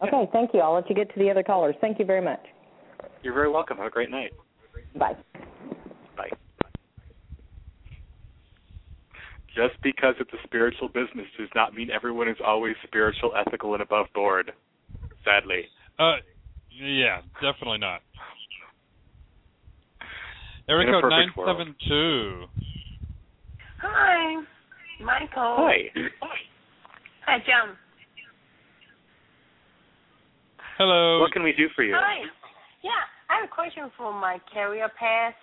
Okay. 0.03 0.29
Thank 0.33 0.51
you. 0.55 0.61
I'll 0.61 0.75
let 0.75 0.89
you 0.89 0.97
get 0.97 1.13
to 1.15 1.19
the 1.21 1.31
other 1.31 1.43
callers. 1.43 1.75
Thank 1.81 1.99
you 1.99 2.05
very 2.05 2.21
much. 2.21 2.41
You're 3.23 3.35
very 3.35 3.51
welcome. 3.51 3.77
Have 3.79 3.87
a 3.87 3.91
great 3.91 4.11
night. 4.11 4.31
Bye. 4.99 5.17
Bye. 6.17 6.31
Just 9.55 9.81
because 9.83 10.15
it's 10.19 10.33
a 10.33 10.43
spiritual 10.47 10.89
business 10.89 11.27
does 11.39 11.49
not 11.55 11.75
mean 11.75 11.91
everyone 11.91 12.29
is 12.29 12.37
always 12.45 12.75
spiritual, 12.87 13.33
ethical, 13.47 13.73
and 13.75 13.83
above 13.83 14.07
board. 14.15 14.53
Sadly. 15.25 15.63
Uh, 15.99 16.17
yeah, 16.71 17.21
definitely 17.41 17.79
not. 17.79 18.01
Area 20.69 20.89
In 20.89 20.95
a 20.95 21.01
code 21.01 21.11
nine 21.11 21.29
perfect 21.29 21.39
world. 21.39 21.57
seven 21.59 21.75
two. 21.89 22.45
Hi, 23.81 24.43
Michael. 25.01 25.57
Hi. 25.57 25.77
Hi, 27.27 27.39
John. 27.47 27.77
Hello. 30.77 31.21
What 31.21 31.31
can 31.31 31.43
we 31.45 31.53
do 31.53 31.69
for 31.77 31.85
you? 31.85 31.95
Hi. 31.95 32.27
Yeah, 32.83 32.91
I 33.31 33.41
have 33.41 33.45
a 33.47 33.55
question 33.55 33.91
for 33.97 34.13
my 34.13 34.39
career 34.53 34.91
path. 34.99 35.35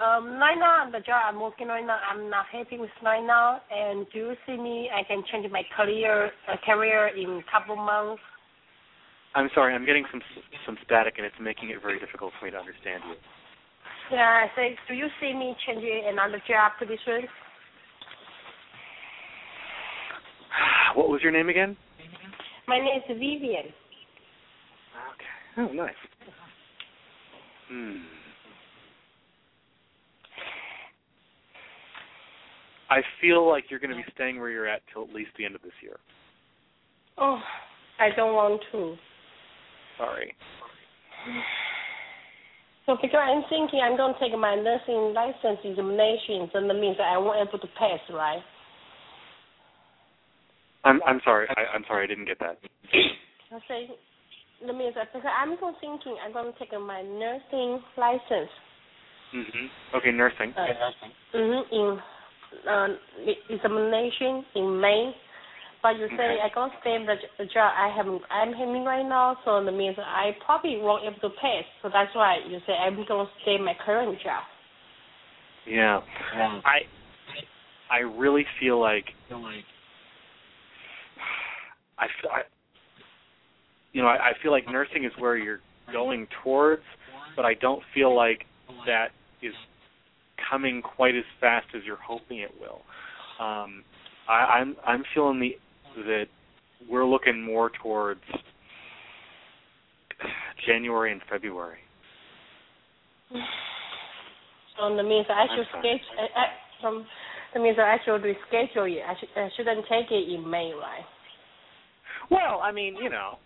Um, 0.00 0.40
right 0.40 0.56
now, 0.58 0.88
the 0.90 1.00
job 1.00 1.22
I'm 1.28 1.40
working 1.40 1.68
right 1.68 1.84
now, 1.84 1.98
I'm 2.10 2.28
not 2.30 2.46
happy 2.50 2.78
with 2.78 2.90
right 3.02 3.24
now. 3.24 3.60
And 3.70 4.06
do 4.12 4.18
you 4.18 4.32
see 4.46 4.56
me? 4.56 4.88
I 4.92 5.02
can 5.04 5.22
change 5.30 5.50
my 5.52 5.62
career 5.76 6.30
uh, 6.48 6.56
career 6.64 7.08
in 7.08 7.42
a 7.44 7.44
couple 7.52 7.76
months. 7.76 8.22
I'm 9.34 9.50
sorry, 9.54 9.74
I'm 9.74 9.84
getting 9.84 10.04
some 10.10 10.22
some 10.64 10.76
static, 10.84 11.14
and 11.18 11.26
it's 11.26 11.36
making 11.40 11.68
it 11.68 11.82
very 11.82 11.98
difficult 11.98 12.32
for 12.38 12.46
me 12.46 12.52
to 12.52 12.56
understand 12.56 13.02
you. 13.08 13.14
Yeah, 14.12 14.46
I 14.46 14.56
say, 14.56 14.76
do 14.88 14.94
you 14.94 15.08
see 15.20 15.34
me 15.34 15.54
changing 15.66 16.04
another 16.06 16.40
job 16.48 16.72
pretty 16.78 16.96
soon? 17.04 17.22
What 20.96 21.10
was 21.10 21.20
your 21.22 21.32
name 21.32 21.50
again? 21.50 21.76
My 22.66 22.78
name 22.78 23.02
is 23.06 23.18
Vivian. 23.18 23.68
Oh, 25.58 25.68
nice. 25.72 25.94
Hmm. 27.68 27.96
I 32.90 33.00
feel 33.20 33.48
like 33.48 33.64
you're 33.68 33.80
going 33.80 33.90
to 33.90 33.96
be 33.96 34.04
staying 34.14 34.38
where 34.38 34.50
you're 34.50 34.68
at 34.68 34.82
till 34.92 35.02
at 35.02 35.12
least 35.12 35.30
the 35.38 35.44
end 35.44 35.54
of 35.54 35.62
this 35.62 35.72
year. 35.82 35.96
Oh, 37.18 37.40
I 37.98 38.10
don't 38.14 38.34
want 38.34 38.62
to. 38.72 38.94
Sorry. 39.98 40.34
So 42.84 42.96
because 43.02 43.16
I'm 43.18 43.42
thinking 43.50 43.80
I'm 43.82 43.96
going 43.96 44.14
to 44.14 44.20
take 44.20 44.38
my 44.38 44.54
nursing 44.54 45.12
license 45.14 45.58
examinations, 45.64 46.50
and 46.54 46.70
that 46.70 46.74
means 46.74 46.96
that 46.98 47.10
I 47.10 47.18
won't 47.18 47.48
able 47.48 47.58
to 47.58 47.66
pass, 47.78 47.98
right? 48.12 48.42
I'm 50.84 51.00
I'm 51.04 51.20
sorry. 51.24 51.48
I, 51.50 51.74
I'm 51.74 51.82
sorry. 51.88 52.04
I 52.04 52.06
didn't 52.06 52.26
get 52.26 52.38
that. 52.38 52.58
I 53.50 53.58
say 53.66 53.88
that 54.64 54.74
means 54.74 54.94
that 54.94 55.12
because 55.12 55.28
I'm 55.28 55.58
going 55.60 55.74
thinking 55.80 56.16
I'm 56.24 56.32
going 56.32 56.52
to 56.52 56.58
take 56.58 56.72
my 56.72 57.02
nursing 57.02 57.82
license 57.96 58.50
Mhm. 59.34 59.70
Okay, 59.94 60.12
nursing. 60.12 60.54
uh, 60.56 60.92
mhm, 61.34 61.72
in 61.72 62.02
uh, 62.68 62.88
the 63.24 63.34
examination 63.54 64.44
in 64.54 64.80
May. 64.80 65.14
But 65.82 65.98
you 65.98 66.08
say 66.08 66.14
Okay. 66.14 66.40
I 66.42 66.48
can't 66.48 66.72
stay 66.80 66.94
in 66.94 67.06
the, 67.06 67.16
the 67.38 67.46
job 67.46 67.72
I 67.76 67.88
have 67.88 68.06
I'm 68.30 68.52
having 68.52 68.84
right 68.84 69.06
now, 69.06 69.36
so 69.44 69.62
that 69.62 69.72
means 69.72 69.98
I 69.98 70.36
probably 70.44 70.78
won't 70.78 71.04
able 71.04 71.20
to 71.20 71.30
pass. 71.36 71.64
So 71.82 71.90
that's 71.92 72.14
why 72.14 72.38
you 72.48 72.60
say 72.66 72.72
I'm 72.74 72.96
going 72.96 73.26
to 73.26 73.32
stay 73.42 73.56
in 73.56 73.64
my 73.64 73.74
current 73.84 74.18
job. 74.22 74.42
Yeah. 75.66 76.00
I 76.64 76.86
I 77.90 77.98
really 77.98 78.46
feel 78.58 78.80
like 78.80 79.04
I 81.98 82.06
feel 82.20 82.30
I 82.30 82.42
you 83.96 84.02
know, 84.02 84.08
I, 84.08 84.16
I 84.16 84.32
feel 84.42 84.52
like 84.52 84.66
nursing 84.70 85.04
is 85.04 85.12
where 85.18 85.38
you're 85.38 85.60
going 85.90 86.26
towards, 86.44 86.82
but 87.34 87.46
I 87.46 87.54
don't 87.54 87.82
feel 87.94 88.14
like 88.14 88.44
that 88.84 89.06
is 89.40 89.54
coming 90.50 90.82
quite 90.82 91.14
as 91.16 91.24
fast 91.40 91.66
as 91.74 91.80
you're 91.86 91.96
hoping 91.96 92.40
it 92.40 92.50
will. 92.60 92.82
Um 93.44 93.82
I, 94.28 94.58
I'm 94.58 94.76
I'm 94.86 95.02
feeling 95.14 95.40
the 95.40 95.56
that 96.02 96.26
we're 96.90 97.06
looking 97.06 97.42
more 97.42 97.70
towards 97.82 98.20
January 100.66 101.12
and 101.12 101.22
February. 101.30 101.78
So 103.32 104.94
that 104.94 105.02
means 105.04 105.26
I 105.30 105.46
should 105.56 105.66
schedule. 105.70 106.00
I, 106.18 106.40
I, 106.40 106.44
from 106.82 107.06
that 107.54 107.60
means 107.60 107.78
I 107.80 107.96
should 108.04 108.20
reschedule 108.20 108.92
it. 108.92 109.02
I, 109.08 109.14
should, 109.18 109.28
I 109.36 109.48
shouldn't 109.56 109.86
take 109.88 110.10
it 110.10 110.34
in 110.34 110.48
May, 110.50 110.72
right? 110.74 111.06
Well, 112.30 112.60
I 112.62 112.72
mean, 112.72 112.96
you 113.02 113.08
know, 113.08 113.38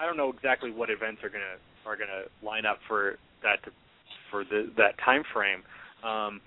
I 0.00 0.06
don't 0.06 0.16
know 0.16 0.32
exactly 0.34 0.70
what 0.70 0.88
events 0.88 1.22
are 1.22 1.28
gonna 1.28 1.60
are 1.84 1.96
gonna 1.96 2.24
line 2.42 2.64
up 2.64 2.78
for 2.88 3.16
that 3.42 3.62
to, 3.64 3.70
for 4.30 4.44
the 4.44 4.70
that 4.76 4.94
time 5.04 5.22
frame. 5.32 5.62
Um, 6.02 6.40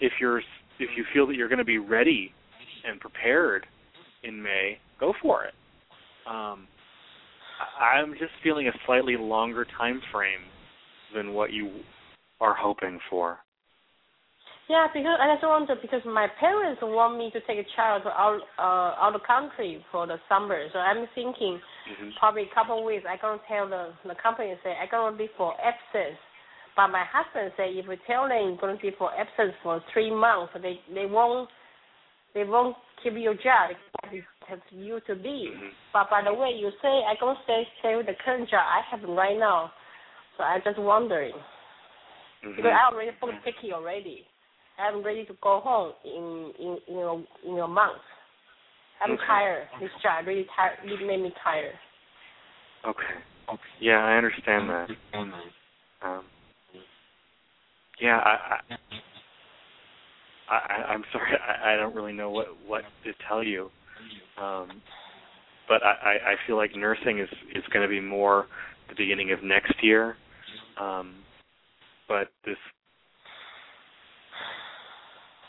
if 0.00 0.12
you're 0.20 0.38
if 0.78 0.90
you 0.96 1.04
feel 1.12 1.26
that 1.26 1.34
you're 1.34 1.48
going 1.48 1.58
to 1.58 1.64
be 1.64 1.78
ready 1.78 2.32
and 2.88 3.00
prepared 3.00 3.66
in 4.22 4.42
May, 4.42 4.78
go 4.98 5.12
for 5.20 5.44
it. 5.44 5.54
Um, 6.26 6.66
I'm 7.80 8.12
just 8.12 8.32
feeling 8.42 8.68
a 8.68 8.72
slightly 8.86 9.16
longer 9.16 9.66
time 9.78 10.00
frame 10.10 10.40
than 11.14 11.34
what 11.34 11.52
you 11.52 11.70
are 12.40 12.54
hoping 12.54 12.98
for. 13.10 13.38
Yeah, 14.68 14.86
because 14.94 15.18
I 15.20 15.34
just 15.34 15.42
to 15.42 15.76
because 15.82 16.02
my 16.06 16.28
parents 16.38 16.80
want 16.82 17.18
me 17.18 17.30
to 17.32 17.40
take 17.46 17.58
a 17.58 17.68
child 17.74 18.02
out 18.06 18.40
uh 18.58 18.94
out 19.02 19.14
of 19.14 19.20
the 19.20 19.26
country 19.26 19.84
for 19.90 20.06
the 20.06 20.16
summer. 20.28 20.66
So 20.72 20.78
I'm 20.78 21.06
thinking 21.14 21.60
Mm-hmm. 21.82 22.10
probably 22.20 22.42
a 22.42 22.54
couple 22.54 22.78
of 22.78 22.84
weeks 22.84 23.04
I 23.08 23.16
gonna 23.20 23.42
tell 23.48 23.68
the 23.68 23.90
the 24.06 24.14
company 24.22 24.54
say 24.62 24.70
I 24.80 24.86
gonna 24.86 25.16
be 25.16 25.28
for 25.36 25.54
absence. 25.58 26.18
But 26.76 26.88
my 26.88 27.04
husband 27.04 27.52
say 27.56 27.74
if 27.74 27.88
we 27.88 27.98
tell 28.06 28.28
them 28.28 28.54
you're 28.54 28.56
gonna 28.56 28.78
be 28.80 28.92
for 28.96 29.10
absence 29.12 29.52
for 29.62 29.82
three 29.92 30.14
months, 30.14 30.52
they 30.62 30.78
they 30.94 31.06
won't 31.06 31.50
they 32.34 32.44
won't 32.44 32.76
keep 33.02 33.14
your 33.16 33.34
job. 33.34 33.74
Have 34.48 34.60
you 34.70 35.00
to 35.06 35.14
leave. 35.14 35.58
But 35.92 36.08
by 36.08 36.22
the 36.24 36.32
way, 36.32 36.50
you 36.54 36.70
say 36.80 37.02
I 37.02 37.14
gonna 37.20 37.38
stay 37.44 37.66
stay 37.80 37.96
with 37.96 38.06
the 38.06 38.14
current 38.24 38.48
job 38.48 38.62
I 38.62 38.80
have 38.90 39.02
right 39.08 39.38
now. 39.38 39.72
So 40.38 40.44
I'm 40.44 40.62
just 40.64 40.78
wondering 40.78 41.34
because 42.56 42.72
I 42.72 42.92
already 42.92 43.10
booked 43.20 43.44
ticket 43.44 43.72
already. 43.74 44.24
I'm 44.78 45.02
ready 45.02 45.24
to 45.26 45.34
go 45.42 45.60
home 45.60 45.92
in 46.04 46.52
in 46.58 46.78
in 46.88 46.96
a, 46.98 47.14
in 47.50 47.58
a 47.58 47.68
month. 47.68 48.02
I'm 49.02 49.12
Okay. 49.12 49.26
tired. 49.26 49.68
This 49.80 49.90
job 50.02 50.26
really 50.26 50.46
tired. 50.56 50.78
It 50.84 51.06
made 51.06 51.20
me 51.20 51.32
tired. 51.42 51.74
Okay. 52.84 53.14
Okay. 53.48 53.62
Yeah, 53.80 54.04
I 54.04 54.16
understand 54.16 54.70
that. 54.70 54.88
Um, 56.02 56.24
yeah, 58.00 58.18
I, 58.18 58.58
I, 60.48 60.54
I, 60.54 60.82
I'm 60.92 61.04
sorry. 61.12 61.32
I, 61.36 61.74
I 61.74 61.76
don't 61.76 61.94
really 61.94 62.12
know 62.12 62.30
what 62.30 62.48
what 62.66 62.84
to 63.04 63.12
tell 63.28 63.42
you. 63.42 63.70
Um, 64.38 64.82
but 65.68 65.82
I, 65.82 65.90
I 65.90 66.32
I 66.32 66.34
feel 66.46 66.56
like 66.56 66.74
nursing 66.76 67.18
is 67.18 67.28
is 67.54 67.64
going 67.72 67.82
to 67.82 67.88
be 67.88 68.00
more 68.00 68.46
the 68.88 68.94
beginning 68.96 69.32
of 69.32 69.42
next 69.42 69.74
year. 69.82 70.16
Um, 70.80 71.14
but 72.08 72.32
this, 72.44 72.56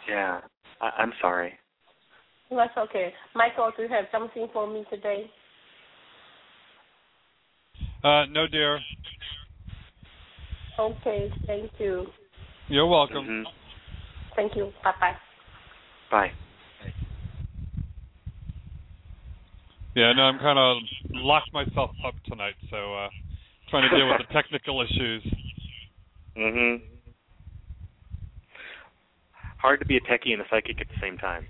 yeah, 0.08 0.42
I, 0.82 0.90
I'm 0.98 1.14
sorry. 1.22 1.54
That's 2.50 2.78
okay. 2.78 3.14
Michael, 3.36 3.72
do 3.76 3.84
you 3.84 3.90
have 3.90 4.06
something 4.12 4.48
for 4.54 4.68
me 4.68 4.86
today? 4.90 5.30
Uh, 8.04 8.26
no, 8.30 8.48
dear. 8.48 8.80
Okay, 10.80 11.30
thank 11.48 11.72
you. 11.80 12.08
You're 12.68 12.88
welcome. 12.88 13.26
Mhm. 13.26 13.44
Thank 14.36 14.56
you. 14.56 14.72
Bye 14.84 14.94
bye. 15.00 15.16
Bye. 16.12 16.32
Yeah, 19.96 20.14
no, 20.14 20.24
I'm 20.24 20.40
kind 20.40 20.58
of 20.58 20.78
locked 21.12 21.54
myself 21.54 21.92
up 22.04 22.16
tonight, 22.26 22.56
so 22.72 22.96
uh 22.96 23.10
trying 23.70 23.90
to 23.90 23.96
deal 23.96 24.08
with 24.08 24.18
the 24.18 24.34
technical 24.34 24.82
issues. 24.82 25.24
Mhm. 26.38 26.82
Hard 29.64 29.80
to 29.80 29.86
be 29.86 29.96
a 29.96 30.02
techie 30.02 30.34
and 30.34 30.42
a 30.42 30.46
psychic 30.52 30.82
at 30.82 30.88
the 30.90 31.00
same 31.02 31.18
time. 31.18 31.46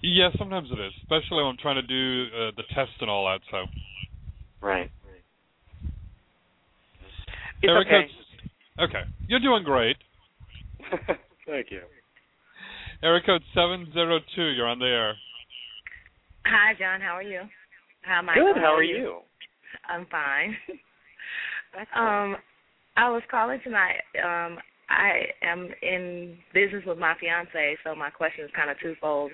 Yeah, 0.00 0.28
sometimes 0.38 0.68
it 0.70 0.78
is, 0.78 0.92
especially 1.02 1.42
when 1.42 1.46
I'm 1.46 1.56
trying 1.60 1.74
to 1.74 1.82
do 1.82 2.26
uh, 2.32 2.50
the 2.56 2.62
test 2.72 2.92
and 3.00 3.10
all 3.10 3.26
that. 3.26 3.40
So, 3.50 3.64
Right. 4.64 4.88
It's 7.62 7.70
Erica, 7.70 7.96
okay. 7.96 8.06
okay, 8.84 9.10
you're 9.26 9.40
doing 9.40 9.64
great. 9.64 9.96
Thank 11.46 11.72
you. 11.72 11.80
Area 13.02 13.22
code 13.26 13.42
seven 13.54 13.88
zero 13.92 14.20
two. 14.36 14.44
You're 14.44 14.68
on 14.68 14.78
the 14.78 14.86
air. 14.86 15.14
Hi, 16.44 16.74
John. 16.78 17.00
How 17.00 17.16
are 17.16 17.22
you? 17.22 17.40
Hi, 18.04 18.22
Good. 18.34 18.56
How 18.56 18.72
are 18.74 18.84
you? 18.84 19.20
I'm 19.88 20.06
fine. 20.06 20.56
um, 21.96 22.36
I 22.96 23.10
was 23.10 23.22
calling 23.30 23.58
tonight. 23.64 23.96
Um, 24.22 24.58
I 24.88 25.26
am 25.42 25.68
in 25.82 26.36
business 26.54 26.84
with 26.86 26.98
my 26.98 27.14
fiance, 27.20 27.76
so 27.84 27.94
my 27.94 28.10
question 28.10 28.44
is 28.44 28.50
kind 28.54 28.70
of 28.70 28.78
twofold. 28.80 29.32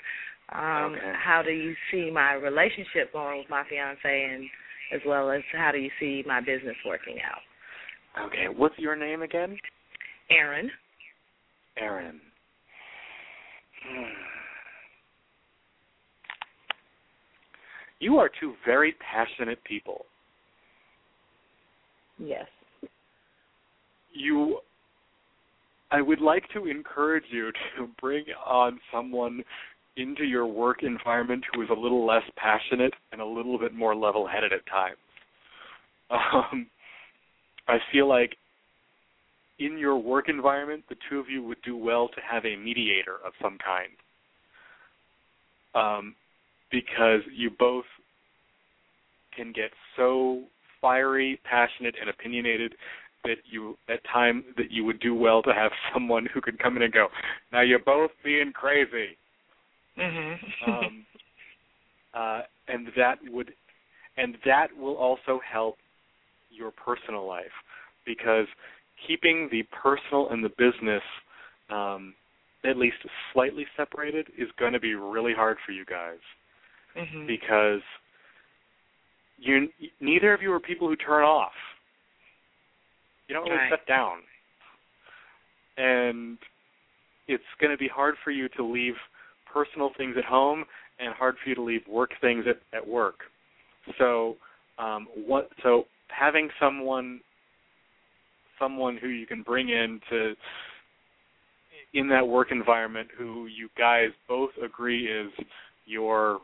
Um, 0.53 0.95
Okay. 0.95 1.13
How 1.15 1.43
do 1.43 1.51
you 1.51 1.75
see 1.91 2.11
my 2.11 2.35
relationship 2.35 3.13
going 3.13 3.39
with 3.39 3.51
my 3.51 3.65
fiance, 3.69 4.01
and 4.05 4.45
as 4.93 5.01
well 5.07 5.31
as 5.31 5.43
how 5.53 5.73
do 5.73 5.79
you 5.79 5.91
see 6.01 6.23
my 6.27 6.41
business 6.41 6.77
working 6.87 7.19
out? 7.21 8.27
Okay. 8.27 8.47
What's 8.55 8.79
your 8.79 8.97
name 8.97 9.23
again? 9.23 9.57
Aaron. 10.31 10.71
Aaron. 11.79 12.21
Hmm. 13.87 14.05
You 18.01 18.19
are 18.19 18.31
two 18.41 18.55
very 18.67 18.95
passionate 19.13 19.63
people. 19.65 20.05
Yes. 22.19 22.47
You 24.13 24.59
I 25.93 26.01
would 26.01 26.21
like 26.23 26.45
to 26.55 26.67
encourage 26.67 27.25
you 27.31 27.53
to 27.79 27.89
bring 28.01 28.25
on 28.47 28.81
someone 28.93 29.45
into 29.97 30.25
your 30.25 30.47
work 30.47 30.83
environment 30.83 31.45
who 31.53 31.63
is 31.63 31.69
a 31.71 31.79
little 31.79 32.07
less 32.07 32.23
passionate 32.37 32.95
and 33.13 33.21
a 33.21 33.27
little 33.27 33.59
bit 33.59 33.75
more 33.75 33.95
level-headed 33.95 34.53
at 34.53 34.67
times. 34.67 34.97
Um, 36.13 36.67
I 37.69 37.79
feel 37.91 38.07
like 38.07 38.37
in 39.59 39.79
your 39.79 39.97
work 39.97 40.29
environment, 40.29 40.85
the 40.91 40.97
two 41.09 41.19
of 41.19 41.31
you 41.31 41.43
would 41.43 41.63
do 41.65 41.75
well 41.75 42.09
to 42.09 42.21
have 42.21 42.45
a 42.45 42.55
mediator 42.55 43.17
of 43.25 43.33
some 43.41 43.57
kind, 43.65 43.93
um, 45.75 46.15
because 46.71 47.21
you 47.35 47.51
both 47.59 47.87
can 49.35 49.53
get 49.53 49.71
so 49.97 50.43
fiery, 50.83 51.41
passionate, 51.45 51.95
and 51.99 52.11
opinionated 52.11 52.75
that 53.25 53.37
you 53.45 53.77
at 53.89 54.01
time 54.05 54.45
that 54.57 54.71
you 54.71 54.85
would 54.85 55.01
do 55.01 55.15
well 55.15 55.43
to 55.43 55.53
have 55.53 55.71
someone 55.93 56.27
who 56.33 56.41
could 56.41 56.59
come 56.59 56.77
in 56.77 56.83
and 56.83 56.93
go, 56.93 57.09
now 57.53 57.61
you're 57.61 57.79
both 57.79 58.11
being 58.25 58.53
crazy. 58.53 59.17
Mhm. 59.99 60.39
Um, 60.67 61.07
uh, 62.15 62.43
and 62.69 62.89
that 62.97 63.19
would, 63.29 63.53
and 64.17 64.37
that 64.45 64.69
will 64.77 64.97
also 64.97 65.41
help 65.51 65.77
your 66.51 66.71
personal 66.71 67.27
life 67.27 67.53
because 68.05 68.47
keeping 69.07 69.49
the 69.51 69.63
personal 69.83 70.29
and 70.31 70.45
the 70.45 70.51
business 70.51 71.03
um, 71.71 72.15
at 72.65 72.77
least 72.77 72.97
slightly 73.33 73.67
separated 73.77 74.29
is 74.39 74.49
going 74.59 74.73
to 74.73 74.81
be 74.81 74.95
really 74.95 75.33
hard 75.33 75.57
for 75.65 75.73
you 75.73 75.85
guys 75.85 76.19
Mhm. 76.97 77.27
because 77.27 77.83
you 79.39 79.69
neither 80.01 80.33
of 80.33 80.43
you 80.43 80.53
are 80.53 80.61
people 80.61 80.89
who 80.89 80.97
turn 80.97 81.25
off. 81.25 81.53
You 83.29 83.35
don't 83.35 83.45
really 83.45 83.57
Right. 83.57 83.71
shut 83.71 83.87
down. 83.87 84.23
And 85.77 86.39
it's 87.29 87.45
going 87.61 87.71
to 87.71 87.79
be 87.79 87.89
hard 87.89 88.17
for 88.23 88.31
you 88.31 88.49
to 88.51 88.63
leave 88.63 88.95
personal 89.47 89.91
things 89.97 90.17
at 90.17 90.25
home 90.25 90.65
and 90.99 91.15
hard 91.15 91.37
for 91.39 91.49
you 91.49 91.55
to 91.55 91.63
leave 91.63 91.87
work 91.87 92.11
things 92.21 92.47
at, 92.47 92.61
at 92.73 92.87
work. 92.87 93.21
So 93.99 94.37
um 94.79 95.07
what 95.15 95.51
so 95.63 95.87
having 96.09 96.49
someone 96.59 97.21
someone 98.59 98.97
who 98.97 99.09
you 99.09 99.27
can 99.27 99.43
bring 99.43 99.69
in 99.69 100.01
to 100.09 100.35
in 101.95 102.09
that 102.09 102.27
work 102.27 102.51
environment 102.51 103.09
who 103.17 103.47
you 103.47 103.69
guys 103.77 104.11
both 104.29 104.51
agree 104.65 105.07
is 105.07 105.31
your 105.85 106.41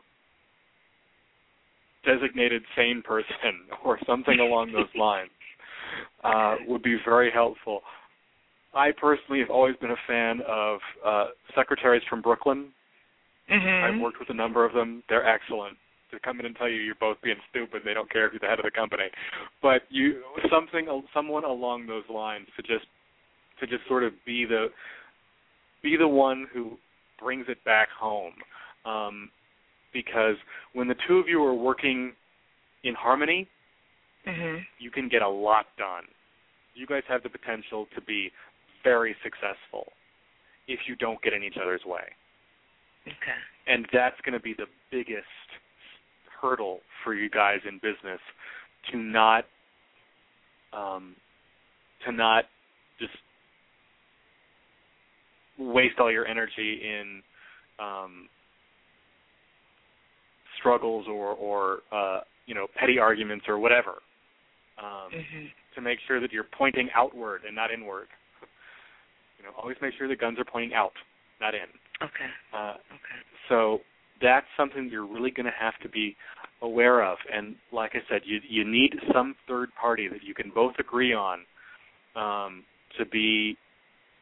designated 2.05 2.61
sane 2.75 3.01
person 3.01 3.65
or 3.83 3.97
something 4.05 4.39
along 4.39 4.71
those 4.71 4.89
lines 4.95 5.31
uh, 6.23 6.55
would 6.67 6.83
be 6.83 6.97
very 7.05 7.31
helpful. 7.31 7.81
I 8.73 8.91
personally 8.91 9.39
have 9.39 9.49
always 9.49 9.75
been 9.77 9.91
a 9.91 10.01
fan 10.07 10.41
of 10.47 10.79
uh, 11.05 11.25
secretaries 11.55 12.03
from 12.09 12.21
Brooklyn. 12.21 12.71
Mhm. 13.49 13.83
I've 13.83 13.99
worked 13.99 14.19
with 14.19 14.29
a 14.29 14.33
number 14.33 14.63
of 14.63 14.73
them. 14.73 15.03
They're 15.09 15.25
excellent. 15.25 15.77
To 16.11 16.19
come 16.19 16.39
in 16.39 16.45
and 16.47 16.55
tell 16.55 16.67
you 16.67 16.81
you're 16.81 16.95
both 16.95 17.21
being 17.21 17.37
stupid, 17.49 17.83
they 17.83 17.93
don't 17.93 18.09
care 18.09 18.25
if 18.25 18.33
you're 18.33 18.39
the 18.39 18.47
head 18.47 18.59
of 18.59 18.65
the 18.65 18.71
company. 18.71 19.09
But 19.61 19.83
you 19.89 20.23
something 20.49 20.87
someone 21.13 21.45
along 21.45 21.85
those 21.85 22.07
lines 22.09 22.47
to 22.55 22.63
just 22.63 22.85
to 23.59 23.67
just 23.67 23.87
sort 23.87 24.03
of 24.03 24.13
be 24.25 24.45
the 24.45 24.71
be 25.81 25.95
the 25.97 26.07
one 26.07 26.47
who 26.51 26.77
brings 27.19 27.45
it 27.47 27.63
back 27.63 27.89
home. 27.89 28.33
Um, 28.85 29.29
because 29.93 30.35
when 30.73 30.87
the 30.87 30.95
two 31.07 31.17
of 31.17 31.27
you 31.27 31.43
are 31.43 31.53
working 31.53 32.13
in 32.83 32.95
harmony, 32.95 33.47
Mhm. 34.29 34.65
you 34.79 34.91
can 34.91 35.09
get 35.09 35.21
a 35.21 35.27
lot 35.27 35.65
done. 35.77 36.07
You 36.73 36.85
guys 36.85 37.03
have 37.07 37.23
the 37.23 37.29
potential 37.29 37.87
to 37.95 38.01
be 38.01 38.31
very 38.83 39.15
successful 39.23 39.91
if 40.67 40.87
you 40.87 40.95
don't 40.95 41.21
get 41.21 41.33
in 41.33 41.43
each 41.43 41.57
other's 41.57 41.83
way. 41.85 42.13
Okay. 43.07 43.37
And 43.67 43.87
that's 43.91 44.19
going 44.21 44.33
to 44.33 44.39
be 44.39 44.53
the 44.53 44.67
biggest 44.91 45.25
hurdle 46.41 46.81
for 47.03 47.13
you 47.13 47.29
guys 47.29 47.59
in 47.67 47.75
business 47.79 48.19
to 48.91 48.97
not 48.97 49.45
um, 50.71 51.15
to 52.05 52.11
not 52.11 52.45
just 52.99 53.13
waste 55.57 55.99
all 55.99 56.11
your 56.11 56.25
energy 56.27 56.81
in 56.83 57.21
um, 57.79 58.29
struggles 60.59 61.05
or 61.07 61.33
or 61.33 61.79
uh, 61.91 62.21
you 62.45 62.55
know 62.55 62.67
petty 62.75 62.99
arguments 62.99 63.45
or 63.47 63.59
whatever. 63.59 63.95
Um, 64.79 65.11
mm-hmm. 65.11 65.45
To 65.75 65.81
make 65.81 65.99
sure 66.07 66.19
that 66.19 66.31
you're 66.31 66.47
pointing 66.57 66.89
outward 66.95 67.41
and 67.45 67.55
not 67.55 67.71
inward. 67.71 68.07
You 69.37 69.45
know, 69.45 69.51
always 69.57 69.77
make 69.81 69.93
sure 69.97 70.07
the 70.07 70.15
guns 70.15 70.39
are 70.39 70.45
pointing 70.45 70.73
out, 70.73 70.93
not 71.39 71.53
in. 71.53 71.67
Okay. 72.01 72.29
Uh, 72.53 72.73
okay. 72.91 73.19
So 73.47 73.79
that's 74.21 74.45
something 74.57 74.89
you're 74.91 75.05
really 75.05 75.31
going 75.31 75.45
to 75.45 75.57
have 75.57 75.73
to 75.83 75.89
be 75.89 76.15
aware 76.61 77.03
of. 77.03 77.17
And 77.33 77.55
like 77.71 77.91
I 77.93 77.99
said, 78.09 78.21
you 78.25 78.39
you 78.47 78.69
need 78.69 78.93
some 79.13 79.35
third 79.47 79.69
party 79.79 80.07
that 80.07 80.23
you 80.23 80.33
can 80.33 80.51
both 80.53 80.73
agree 80.79 81.13
on 81.13 81.39
um, 82.15 82.63
to 82.97 83.05
be 83.05 83.57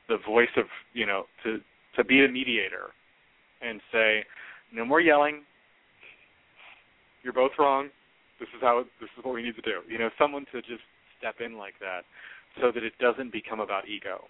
the 0.07 0.17
voice 0.25 0.49
of 0.57 0.65
you 0.93 1.05
know 1.05 1.23
to 1.43 1.57
to 1.95 2.03
be 2.03 2.23
a 2.23 2.27
mediator 2.27 2.91
and 3.61 3.81
say 3.91 4.23
no 4.73 4.85
more 4.85 5.01
yelling. 5.01 5.43
You're 7.23 7.33
both 7.33 7.51
wrong. 7.57 7.89
This 8.39 8.49
is 8.55 8.61
how 8.61 8.83
this 9.01 9.09
is 9.17 9.25
what 9.25 9.33
we 9.33 9.43
need 9.43 9.55
to 9.55 9.65
do. 9.65 9.81
You 9.87 9.97
know, 9.97 10.09
someone 10.17 10.45
to 10.51 10.61
just 10.61 10.85
step 11.17 11.35
in 11.43 11.57
like 11.57 11.73
that 11.79 12.01
so 12.61 12.71
that 12.71 12.83
it 12.83 12.93
doesn't 12.99 13.31
become 13.31 13.59
about 13.59 13.87
ego. 13.87 14.25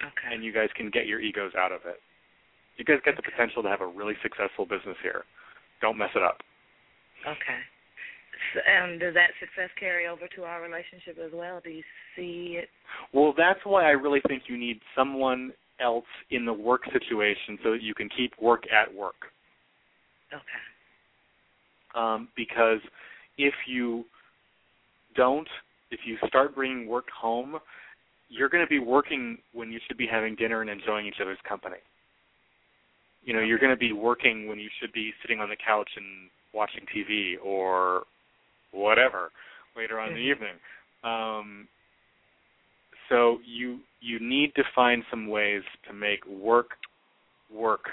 Okay. 0.00 0.34
And 0.34 0.44
you 0.44 0.52
guys 0.52 0.68
can 0.76 0.90
get 0.90 1.06
your 1.06 1.20
egos 1.20 1.52
out 1.56 1.72
of 1.72 1.80
it. 1.86 2.00
You 2.76 2.84
guys 2.84 3.00
get 3.04 3.16
the 3.16 3.22
potential 3.22 3.62
to 3.62 3.68
have 3.68 3.80
a 3.80 3.86
really 3.86 4.14
successful 4.22 4.66
business 4.66 4.96
here. 5.02 5.24
Don't 5.80 5.96
mess 5.96 6.10
it 6.14 6.22
up. 6.22 6.40
Okay. 7.24 7.60
So, 8.52 8.60
um, 8.60 8.98
does 8.98 9.14
that 9.14 9.32
success 9.40 9.70
carry 9.80 10.06
over 10.06 10.28
to 10.36 10.44
our 10.44 10.60
relationship 10.60 11.16
as 11.24 11.32
well? 11.32 11.60
Do 11.64 11.70
you 11.70 11.82
see 12.14 12.58
it? 12.60 12.68
Well, 13.12 13.32
that's 13.36 13.60
why 13.64 13.84
I 13.84 13.96
really 13.96 14.20
think 14.28 14.44
you 14.46 14.58
need 14.58 14.80
someone 14.94 15.52
else 15.80 16.08
in 16.30 16.44
the 16.44 16.52
work 16.52 16.82
situation 16.92 17.58
so 17.64 17.72
that 17.72 17.82
you 17.82 17.94
can 17.94 18.08
keep 18.14 18.32
work 18.40 18.64
at 18.70 18.92
work. 18.92 19.32
Okay. 20.32 20.64
Um, 21.96 22.28
because 22.36 22.80
if 23.38 23.54
you 23.66 24.04
don't, 25.16 25.48
if 25.90 26.00
you 26.04 26.18
start 26.28 26.54
bringing 26.54 26.86
work 26.86 27.06
home, 27.10 27.56
you're 28.28 28.48
going 28.48 28.64
to 28.64 28.68
be 28.68 28.78
working 28.78 29.38
when 29.52 29.70
you 29.70 29.78
should 29.86 29.96
be 29.96 30.06
having 30.06 30.34
dinner 30.34 30.60
and 30.60 30.70
enjoying 30.70 31.06
each 31.06 31.20
other's 31.20 31.38
company. 31.48 31.76
You 33.24 33.34
know, 33.34 33.40
you're 33.40 33.58
going 33.58 33.72
to 33.72 33.78
be 33.78 33.92
working 33.92 34.46
when 34.46 34.58
you 34.58 34.68
should 34.80 34.92
be 34.92 35.12
sitting 35.22 35.40
on 35.40 35.48
the 35.48 35.56
couch 35.56 35.88
and 35.96 36.28
watching 36.54 36.82
TV 36.94 37.34
or 37.42 38.04
whatever 38.72 39.30
later 39.76 39.98
on 40.00 40.08
in 40.08 40.14
the 40.14 40.20
evening. 40.20 40.54
Um, 41.02 41.68
so 43.08 43.38
you 43.46 43.80
you 44.00 44.18
need 44.20 44.54
to 44.56 44.62
find 44.74 45.02
some 45.10 45.28
ways 45.28 45.62
to 45.88 45.94
make 45.94 46.24
work, 46.26 46.70
work, 47.52 47.84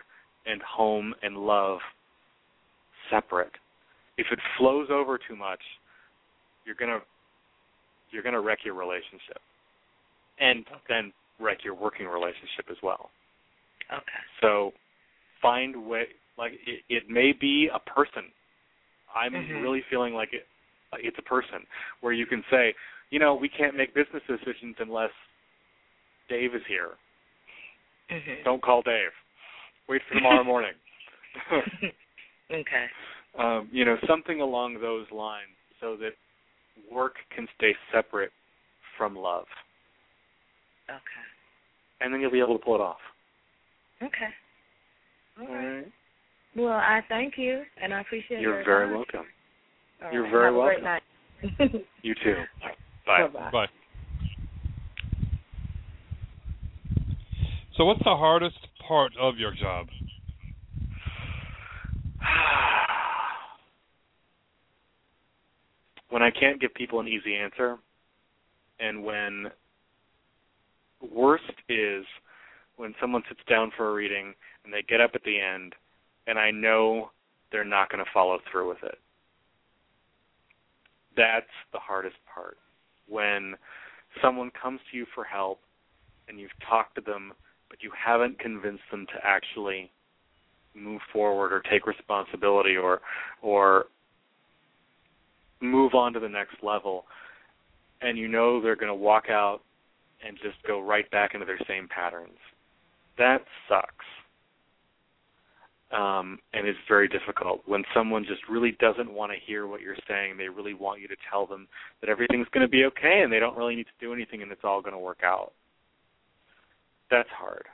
and 0.46 0.62
home 0.62 1.14
and 1.22 1.38
love 1.38 1.80
separate. 3.10 3.52
If 4.18 4.28
it 4.32 4.40
flows 4.58 4.90
over 4.92 5.18
too 5.18 5.36
much, 5.36 5.62
you're 6.66 6.76
gonna 6.76 7.00
you're 8.12 8.24
gonna 8.24 8.42
wreck 8.42 8.60
your 8.64 8.76
relationship, 8.76 9.42
and 10.40 10.66
then 10.88 11.12
wreck 11.40 11.64
your 11.64 11.74
working 11.74 12.06
relationship 12.06 12.66
as 12.70 12.78
well. 12.84 13.10
Okay. 13.92 14.24
So 14.42 14.74
find 15.42 15.76
way 15.88 16.06
like 16.38 16.54
it, 16.66 16.84
it 16.90 17.10
may 17.10 17.34
be 17.34 17.70
a 17.74 17.80
person. 17.80 18.32
I'm 19.14 19.34
Mhm. 19.34 19.62
really 19.62 19.82
feeling 19.90 20.14
like 20.14 20.34
it 20.34 20.48
it's 21.00 21.18
a 21.18 21.24
person 21.24 21.66
where 22.02 22.14
you 22.14 22.26
can 22.26 22.44
say, 22.52 22.74
you 23.10 23.18
know, 23.20 23.34
we 23.34 23.50
can't 23.50 23.76
make 23.76 23.94
business 23.96 24.22
decisions 24.28 24.76
unless 24.80 25.12
Dave 26.30 26.54
is 26.54 26.62
here. 26.68 26.98
Mhm. 28.10 28.44
Don't 28.44 28.62
call 28.62 28.82
Dave. 28.84 29.12
Wait 29.88 30.02
for 30.04 30.14
tomorrow 30.16 30.44
morning. 30.44 30.74
okay. 32.52 32.90
Um, 33.38 33.70
you 33.72 33.86
know, 33.86 33.98
something 34.08 34.42
along 34.42 34.80
those 34.80 35.06
lines 35.12 35.56
so 35.80 35.96
that 35.98 36.12
work 36.92 37.16
can 37.36 37.48
stay 37.58 37.76
separate 37.94 38.32
from 38.98 39.16
love. 39.16 39.46
Okay. 40.90 41.00
And 42.02 42.14
then 42.14 42.22
you'll 42.22 42.32
be 42.32 42.40
able 42.40 42.58
to 42.58 42.64
pull 42.64 42.76
it 42.76 42.82
off. 42.82 42.98
Okay. 44.02 44.30
All 45.40 45.48
All 45.48 45.56
right. 45.56 45.76
right. 45.78 45.92
Well, 46.56 46.74
I 46.74 47.02
thank 47.10 47.34
you, 47.38 47.64
and 47.82 47.94
I 47.94 48.02
appreciate 48.02 48.40
You're 48.40 48.56
your 48.58 48.66
very 48.66 48.86
time. 48.86 48.96
welcome. 48.96 49.26
All 50.04 50.12
You're 50.12 50.24
right. 50.24 50.32
very 50.32 50.46
Have 50.46 50.54
a 50.54 50.58
welcome. 50.58 50.82
Great 50.82 51.74
night. 51.74 51.86
You 52.04 52.14
too. 52.16 52.36
Bye. 53.06 53.22
Bye-bye. 53.22 53.52
Bye. 53.52 53.68
So, 57.78 57.86
what's 57.86 58.04
the 58.04 58.16
hardest 58.16 58.60
part 58.86 59.14
of 59.18 59.38
your 59.38 59.54
job? 59.54 59.88
when 66.14 66.22
I 66.22 66.30
can't 66.30 66.62
give 66.62 66.72
people 66.76 67.00
an 67.00 67.08
easy 67.08 67.36
answer, 67.36 67.80
and 68.80 69.04
when 69.04 69.48
worst 71.12 71.44
is 71.68 72.06
when 72.76 72.94
someone 73.02 73.24
sits 73.28 73.40
down 73.50 73.72
for 73.76 73.90
a 73.90 73.94
reading 73.96 74.36
and 74.64 74.72
they 74.72 74.84
get 74.88 75.02
up 75.02 75.12
at 75.16 75.24
the 75.24 75.40
end, 75.40 75.74
and 76.28 76.38
I 76.38 76.52
know 76.52 77.10
they're 77.52 77.66
not 77.66 77.90
going 77.90 78.06
to 78.06 78.12
follow 78.14 78.38
through 78.52 78.70
with 78.70 78.84
it. 78.84 79.00
That's 81.18 81.48
the 81.72 81.80
hardest 81.80 82.18
part. 82.32 82.58
When 83.10 83.56
someone 84.22 84.52
comes 84.62 84.82
to 84.92 84.98
you 84.98 85.08
for 85.16 85.24
help 85.24 85.62
and 86.28 86.40
you've 86.40 86.52
talked 86.70 86.94
to 86.94 87.02
them, 87.02 87.34
but 87.72 87.82
you 87.82 87.90
haven't 87.98 88.38
convinced 88.38 88.84
them 88.92 89.08
to 89.08 89.20
actually 89.24 89.90
move 90.76 91.02
forward 91.12 91.52
or 91.52 91.64
take 91.72 91.88
responsibility 91.88 92.78
or 92.78 93.02
or 93.42 93.86
move 95.64 95.94
on 95.94 96.14
to 96.14 96.20
the 96.20 96.30
next 96.30 96.56
level 96.62 97.06
and 98.04 98.18
you 98.18 98.28
know 98.28 98.62
they're 98.62 98.76
going 98.76 98.90
to 98.90 98.96
walk 98.96 99.26
out 99.30 99.62
and 100.26 100.38
just 100.42 100.56
go 100.68 100.82
right 100.82 101.10
back 101.12 101.34
into 101.34 101.46
their 101.46 101.60
same 101.68 101.88
patterns. 101.88 102.38
That 103.18 103.40
sucks. 103.68 104.06
Um, 105.92 106.40
and 106.54 106.68
it's 106.68 106.80
very 106.88 107.08
difficult 107.08 107.62
when 107.66 107.84
someone 107.94 108.26
just 108.28 108.42
really 108.50 108.76
doesn't 108.80 109.12
want 109.12 109.32
to 109.32 109.38
hear 109.46 109.68
what 109.68 109.82
you're 109.82 109.96
saying. 110.08 110.38
They 110.38 110.50
really 110.50 110.74
want 110.74 111.02
you 111.02 111.08
to 111.08 111.16
tell 111.30 111.46
them 111.46 111.68
that 112.02 112.10
everything's 112.10 112.48
going 112.52 112.66
to 112.66 112.72
be 112.72 112.86
okay 112.86 113.22
and 113.24 113.32
they 113.32 113.40
don't 113.40 113.56
really 113.56 113.76
need 113.76 113.86
to 113.86 114.06
do 114.06 114.12
anything 114.12 114.42
and 114.42 114.52
it's 114.52 114.64
all 114.64 114.82
going 114.82 114.94
to 114.94 115.00
work 115.00 115.20
out. 115.24 115.52
That's 117.12 117.30
hard. 117.30 117.66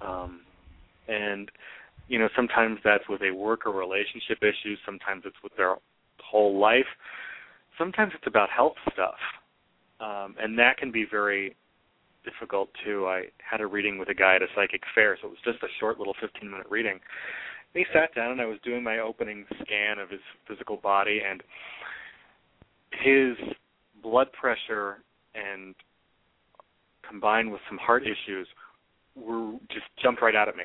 Um, 0.00 0.40
and 1.08 1.50
you 2.08 2.18
know 2.18 2.28
sometimes 2.34 2.78
that's 2.82 3.04
with 3.08 3.20
a 3.22 3.34
work 3.34 3.66
or 3.66 3.72
relationship 3.72 4.38
issue. 4.38 4.76
Sometimes 4.86 5.24
it's 5.26 5.36
with 5.42 5.54
their 5.56 5.76
whole 6.32 6.58
life. 6.58 6.88
Sometimes 7.78 8.12
it's 8.14 8.26
about 8.26 8.48
health 8.50 8.76
stuff, 8.92 9.20
um, 10.00 10.34
and 10.40 10.58
that 10.58 10.78
can 10.78 10.90
be 10.90 11.06
very 11.08 11.54
difficult 12.24 12.70
too. 12.84 13.06
I 13.06 13.24
had 13.38 13.60
a 13.60 13.66
reading 13.66 13.98
with 13.98 14.08
a 14.08 14.14
guy 14.14 14.36
at 14.36 14.42
a 14.42 14.46
psychic 14.54 14.82
fair, 14.94 15.18
so 15.20 15.28
it 15.28 15.30
was 15.30 15.38
just 15.44 15.62
a 15.62 15.68
short 15.78 15.98
little 15.98 16.14
15 16.20 16.50
minute 16.50 16.66
reading. 16.70 16.92
And 17.74 17.74
he 17.74 17.84
sat 17.92 18.14
down, 18.14 18.32
and 18.32 18.40
I 18.40 18.46
was 18.46 18.58
doing 18.64 18.82
my 18.82 18.98
opening 18.98 19.44
scan 19.62 19.98
of 19.98 20.10
his 20.10 20.20
physical 20.48 20.76
body, 20.76 21.20
and 21.28 21.42
his 22.92 23.36
blood 24.02 24.32
pressure 24.32 24.98
and 25.34 25.74
combined 27.08 27.50
with 27.50 27.60
some 27.68 27.78
heart 27.78 28.02
issues 28.02 28.46
were 29.16 29.52
just 29.68 29.86
jumped 30.02 30.22
right 30.22 30.36
out 30.36 30.48
at 30.48 30.56
me. 30.56 30.64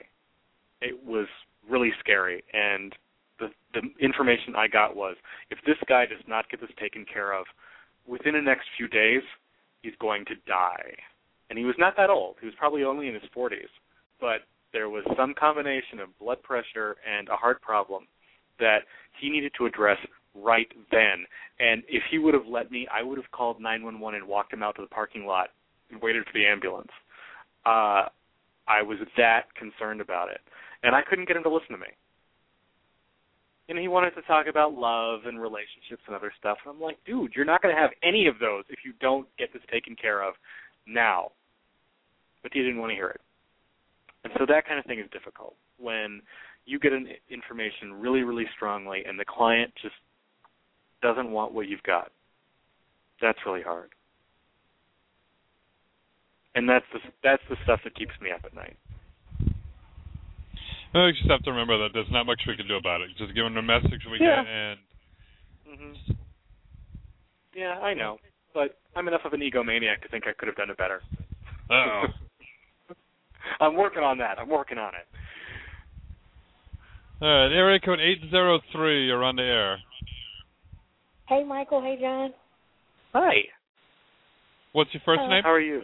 It 0.81 1.03
was 1.06 1.27
really 1.69 1.91
scary, 1.99 2.44
and 2.53 2.94
the 3.39 3.49
the 3.73 3.81
information 4.03 4.55
I 4.55 4.68
got 4.68 4.95
was 4.95 5.15
if 5.49 5.59
this 5.65 5.77
guy 5.88 6.05
does 6.05 6.23
not 6.27 6.49
get 6.49 6.61
this 6.61 6.69
taken 6.80 7.05
care 7.11 7.34
of 7.34 7.45
within 8.07 8.34
the 8.34 8.41
next 8.41 8.65
few 8.77 8.88
days, 8.88 9.22
he's 9.81 9.93
going 9.99 10.26
to 10.26 10.35
die. 10.47 10.95
And 11.49 11.57
he 11.57 11.65
was 11.65 11.76
not 11.77 11.95
that 11.97 12.09
old. 12.09 12.35
He 12.39 12.45
was 12.45 12.55
probably 12.57 12.84
only 12.84 13.07
in 13.07 13.14
his 13.14 13.23
40s, 13.35 13.72
but 14.19 14.41
there 14.73 14.89
was 14.89 15.03
some 15.15 15.34
combination 15.34 15.99
of 15.99 16.18
blood 16.19 16.41
pressure 16.43 16.97
and 17.07 17.30
a 17.30 17.35
heart 17.35 17.61
problem 17.61 18.07
that 18.59 18.80
he 19.19 19.30
needed 19.30 19.51
to 19.57 19.65
address 19.65 19.97
right 20.35 20.68
then. 20.91 21.26
And 21.59 21.84
if 21.88 22.03
he 22.11 22.18
would 22.18 22.34
have 22.34 22.47
let 22.47 22.72
me, 22.72 22.88
I 22.91 23.03
would 23.03 23.18
have 23.18 23.31
called 23.31 23.61
911 23.61 24.19
and 24.19 24.27
walked 24.27 24.53
him 24.53 24.64
out 24.64 24.76
to 24.76 24.81
the 24.81 24.88
parking 24.88 25.26
lot 25.26 25.49
and 25.91 26.01
waited 26.01 26.26
for 26.26 26.34
the 26.34 26.45
ambulance. 26.45 26.91
Uh 27.65 28.07
I 28.68 28.81
was 28.81 28.97
that 29.15 29.43
concerned 29.55 30.01
about 30.01 30.30
it. 30.30 30.41
And 30.84 30.93
I 30.93 31.01
couldn't 31.01 31.27
get 31.27 31.38
him 31.38 31.43
to 31.43 31.49
listen 31.49 31.72
to 31.72 31.77
me. 31.77 31.88
And 33.69 33.77
he 33.77 33.88
wanted 33.88 34.11
to 34.11 34.22
talk 34.22 34.48
about 34.48 34.73
love 34.73 35.22
and 35.26 35.41
relationships 35.41 36.02
and 36.07 36.15
other 36.15 36.31
stuff. 36.39 36.57
And 36.65 36.73
I'm 36.73 36.81
like, 36.81 36.98
dude, 37.06 37.34
you're 37.35 37.45
not 37.45 37.61
going 37.61 37.76
to 37.76 37.81
have 37.81 37.91
any 38.02 38.27
of 38.27 38.39
those 38.39 38.64
if 38.69 38.80
you 38.85 38.94
don't 39.02 39.27
get 39.38 39.52
this 39.52 39.61
taken 39.72 39.95
care 39.95 40.23
of 40.23 40.35
now. 40.85 41.31
But 42.44 42.53
he 42.53 42.61
didn't 42.61 42.80
want 42.80 42.91
to 42.91 42.95
hear 42.95 43.10
it. 43.10 43.22
And 44.23 44.31
so 44.38 44.45
that 44.48 44.65
kind 44.65 44.80
of 44.80 44.85
thing 44.85 44.99
is 44.99 45.10
difficult 45.11 45.56
when 45.77 46.22
you 46.65 46.80
get 46.80 46.94
an 46.94 47.07
information 47.30 47.94
really, 47.94 48.22
really 48.22 48.45
strongly 48.56 49.03
and 49.07 49.19
the 49.19 49.26
client 49.26 49.72
just 49.81 49.95
doesn't 51.02 51.31
want 51.31 51.53
what 51.53 51.68
you've 51.68 51.84
got. 51.84 52.11
That's 53.22 53.39
really 53.45 53.61
hard. 53.61 53.89
And 56.56 56.68
that's 56.68 56.85
the 56.91 56.99
that's 57.23 57.41
the 57.49 57.56
stuff 57.64 57.80
that 57.84 57.95
keeps 57.95 58.14
me 58.22 58.31
up 58.31 58.41
at 58.44 58.53
night. 58.53 58.76
Well, 60.93 61.05
we 61.05 61.11
just 61.14 61.30
have 61.30 61.43
to 61.43 61.51
remember 61.51 61.77
that 61.84 61.89
there's 61.93 62.11
not 62.11 62.26
much 62.26 62.41
we 62.47 62.55
can 62.55 62.68
do 62.68 62.76
about 62.76 63.01
it. 63.01 63.09
Just 63.18 63.35
give 63.35 63.43
them 63.43 63.53
the 63.55 63.61
message 63.61 64.01
we 64.09 64.19
Yeah. 64.19 64.43
get, 64.43 64.47
and 64.47 64.80
hmm 65.68 65.93
Yeah, 67.53 67.80
I 67.80 67.93
know, 67.93 68.19
but 68.53 68.80
I'm 68.95 69.07
enough 69.07 69.26
of 69.26 69.34
an 69.34 69.41
egomaniac 69.41 70.01
to 70.01 70.07
think 70.09 70.26
I 70.27 70.34
could 70.34 70.47
have 70.47 70.55
done 70.55 70.69
it 70.69 70.77
better. 70.77 71.01
oh, 71.69 72.05
I'm 73.59 73.76
working 73.76 74.03
on 74.03 74.18
that. 74.19 74.39
I'm 74.39 74.49
working 74.49 74.77
on 74.77 74.93
it. 74.95 75.07
all 77.22 77.27
right. 77.27 77.51
Area 77.51 77.80
code 77.80 77.99
eight 77.99 78.22
zero 78.30 78.59
three. 78.72 79.07
You're 79.07 79.23
on 79.23 79.35
the 79.35 79.43
air. 79.43 79.77
Hey, 81.27 81.43
Michael. 81.43 81.81
Hey, 81.81 81.97
John. 81.99 82.34
Hi. 83.14 83.35
What's 84.73 84.93
your 84.93 85.01
first 85.05 85.22
Hello. 85.22 85.34
name? 85.34 85.43
How 85.43 85.51
are 85.51 85.59
you? 85.59 85.81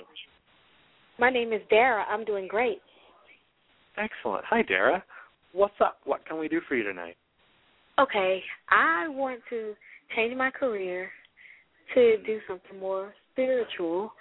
My 1.19 1.29
name 1.29 1.51
is 1.53 1.61
Dara. 1.69 2.05
I'm 2.09 2.23
doing 2.25 2.47
great. 2.47 2.81
Excellent. 3.97 4.43
Hi, 4.45 4.61
Dara. 4.63 5.03
What's 5.53 5.75
up? 5.79 5.99
What 6.05 6.25
can 6.25 6.39
we 6.39 6.47
do 6.47 6.61
for 6.67 6.75
you 6.75 6.83
tonight? 6.83 7.15
Okay, 7.99 8.41
I 8.69 9.07
want 9.07 9.41
to 9.51 9.75
change 10.15 10.35
my 10.35 10.49
career 10.49 11.11
to 11.93 12.17
do 12.25 12.39
something 12.47 12.79
more 12.79 13.13
spiritual, 13.31 14.11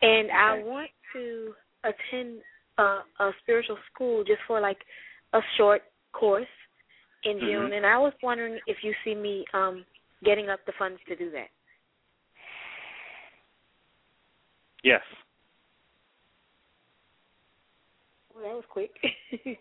and 0.00 0.30
I 0.30 0.62
want 0.62 0.90
to 1.12 1.52
attend 1.84 2.38
a, 2.78 3.00
a 3.18 3.30
spiritual 3.42 3.76
school 3.92 4.24
just 4.24 4.40
for 4.46 4.58
like 4.60 4.78
a 5.34 5.40
short 5.58 5.82
course 6.12 6.46
in 7.24 7.36
Mhm. 7.36 7.40
June. 7.40 7.72
And 7.74 7.84
I 7.84 7.98
was 7.98 8.14
wondering 8.22 8.58
if 8.66 8.82
you 8.82 8.94
see 9.04 9.14
me 9.14 9.44
um 9.52 9.84
getting 10.24 10.48
up 10.48 10.64
the 10.64 10.72
funds 10.72 11.00
to 11.08 11.16
do 11.16 11.30
that. 11.30 11.50
Yes. 14.82 15.02
Well, 18.40 18.48
that 18.48 18.56
was 18.56 18.64
quick. 18.70 18.90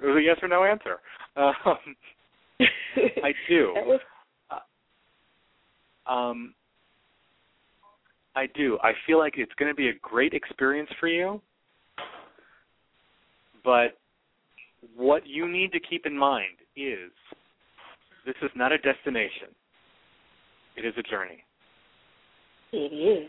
It 0.00 0.06
was 0.06 0.16
a 0.16 0.22
yes 0.22 0.36
or 0.42 0.48
no 0.48 0.64
answer. 0.64 1.00
Um, 1.36 1.96
I 3.24 3.32
do. 3.48 3.72
That 3.74 3.86
was 3.86 4.00
Um, 6.06 6.54
I 8.36 8.46
do. 8.54 8.78
I 8.80 8.92
feel 9.06 9.18
like 9.18 9.34
it's 9.36 9.52
going 9.58 9.70
to 9.70 9.74
be 9.74 9.88
a 9.88 9.94
great 10.00 10.34
experience 10.34 10.88
for 11.00 11.08
you. 11.08 11.42
But 13.64 13.98
what 14.96 15.26
you 15.26 15.48
need 15.48 15.72
to 15.72 15.80
keep 15.80 16.06
in 16.06 16.16
mind 16.16 16.58
is 16.76 17.10
this 18.24 18.36
is 18.40 18.50
not 18.54 18.70
a 18.70 18.78
destination. 18.78 19.48
It 20.76 20.84
is 20.84 20.94
a 20.96 21.02
journey. 21.02 21.42
it 22.72 22.76
is. 22.76 23.28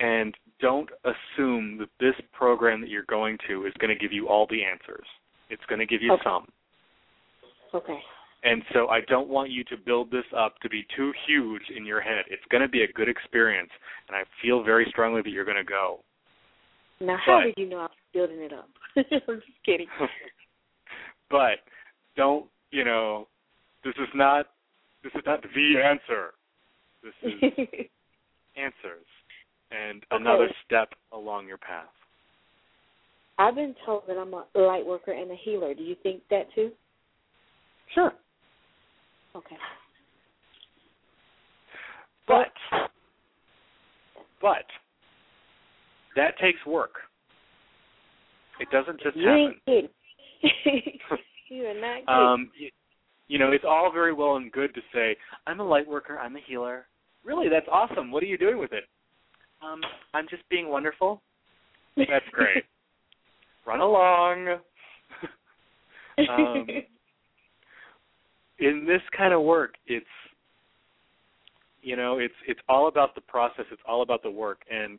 And 0.00 0.34
don't 0.64 0.88
assume 1.04 1.76
that 1.76 1.90
this 2.00 2.14
program 2.32 2.80
that 2.80 2.88
you're 2.88 3.04
going 3.06 3.36
to 3.46 3.66
is 3.66 3.72
going 3.80 3.94
to 3.94 4.00
give 4.00 4.12
you 4.14 4.28
all 4.28 4.46
the 4.48 4.64
answers. 4.64 5.04
It's 5.50 5.62
going 5.68 5.78
to 5.78 5.84
give 5.86 6.00
you 6.00 6.12
Okay. 6.14 6.22
some. 6.24 6.46
Okay. 7.74 7.98
And 8.44 8.62
so 8.72 8.88
I 8.88 9.00
don't 9.08 9.28
want 9.28 9.50
you 9.50 9.62
to 9.64 9.76
build 9.76 10.10
this 10.10 10.24
up 10.34 10.54
to 10.62 10.70
be 10.70 10.86
too 10.96 11.12
huge 11.26 11.62
in 11.76 11.84
your 11.84 12.00
head. 12.00 12.24
It's 12.28 12.42
going 12.50 12.62
to 12.62 12.68
be 12.68 12.82
a 12.82 12.92
good 12.92 13.08
experience, 13.10 13.70
and 14.08 14.16
I 14.16 14.22
feel 14.40 14.62
very 14.62 14.86
strongly 14.88 15.20
that 15.22 15.30
you're 15.30 15.44
going 15.44 15.58
to 15.58 15.64
go. 15.64 16.00
Now, 17.00 17.18
how 17.26 17.40
But- 17.40 17.44
did 17.44 17.54
you 17.58 17.68
know 17.68 17.78
I 17.80 17.82
was 17.82 17.90
building 18.14 18.40
it 18.40 18.52
up? 18.54 18.68
I'm 18.96 19.36
just 19.40 19.62
kidding. 19.66 19.86
but 21.30 21.60
don't, 22.16 22.46
you 22.70 22.84
know, 22.84 23.28
this 23.84 23.94
is 23.96 24.08
not 24.14 24.46
this 25.02 25.12
is 25.14 25.22
not 25.26 25.42
the 25.42 25.82
answer. 25.84 26.32
This 27.02 27.12
is 27.22 27.86
answers 28.56 29.04
and 29.74 30.04
another 30.10 30.48
step 30.64 30.90
along 31.12 31.46
your 31.46 31.58
path. 31.58 31.88
I've 33.38 33.54
been 33.54 33.74
told 33.84 34.04
that 34.06 34.16
I'm 34.16 34.32
a 34.32 34.44
light 34.54 34.86
worker 34.86 35.12
and 35.12 35.30
a 35.30 35.36
healer. 35.36 35.74
Do 35.74 35.82
you 35.82 35.96
think 36.02 36.22
that 36.30 36.46
too? 36.54 36.70
Sure. 37.94 38.12
Okay. 39.34 39.56
But 42.28 42.52
but 44.40 44.64
that 46.16 46.38
takes 46.40 46.64
work. 46.66 46.92
It 48.60 48.68
doesn't 48.70 49.00
just 49.00 49.16
happen. 49.16 49.20
You 49.22 49.28
happen. 49.28 49.54
ain't 49.66 49.90
kidding. 50.64 50.98
you 51.48 51.64
are 51.64 51.74
not 51.74 51.96
kidding. 51.96 52.08
Um, 52.08 52.50
you, 52.58 52.70
you 53.26 53.38
know, 53.38 53.50
it's 53.50 53.64
all 53.66 53.90
very 53.92 54.12
well 54.12 54.36
and 54.36 54.52
good 54.52 54.74
to 54.74 54.80
say, 54.92 55.16
I'm 55.46 55.60
a 55.60 55.64
light 55.64 55.88
worker, 55.88 56.18
I'm 56.18 56.36
a 56.36 56.40
healer. 56.46 56.86
Really, 57.24 57.48
that's 57.48 57.66
awesome. 57.72 58.12
What 58.12 58.22
are 58.22 58.26
you 58.26 58.38
doing 58.38 58.58
with 58.58 58.72
it? 58.72 58.84
Um, 59.64 59.80
I'm 60.12 60.26
just 60.28 60.42
being 60.48 60.68
wonderful. 60.68 61.22
That's 61.96 62.24
great. 62.32 62.64
Run 63.66 63.80
along. 63.80 64.58
um, 66.30 66.66
in 68.58 68.84
this 68.86 69.00
kind 69.16 69.32
of 69.32 69.42
work, 69.42 69.74
it's 69.86 70.06
you 71.82 71.96
know, 71.96 72.18
it's 72.18 72.34
it's 72.46 72.60
all 72.68 72.88
about 72.88 73.14
the 73.14 73.20
process. 73.20 73.66
It's 73.70 73.82
all 73.86 74.02
about 74.02 74.22
the 74.22 74.30
work, 74.30 74.62
and 74.70 74.98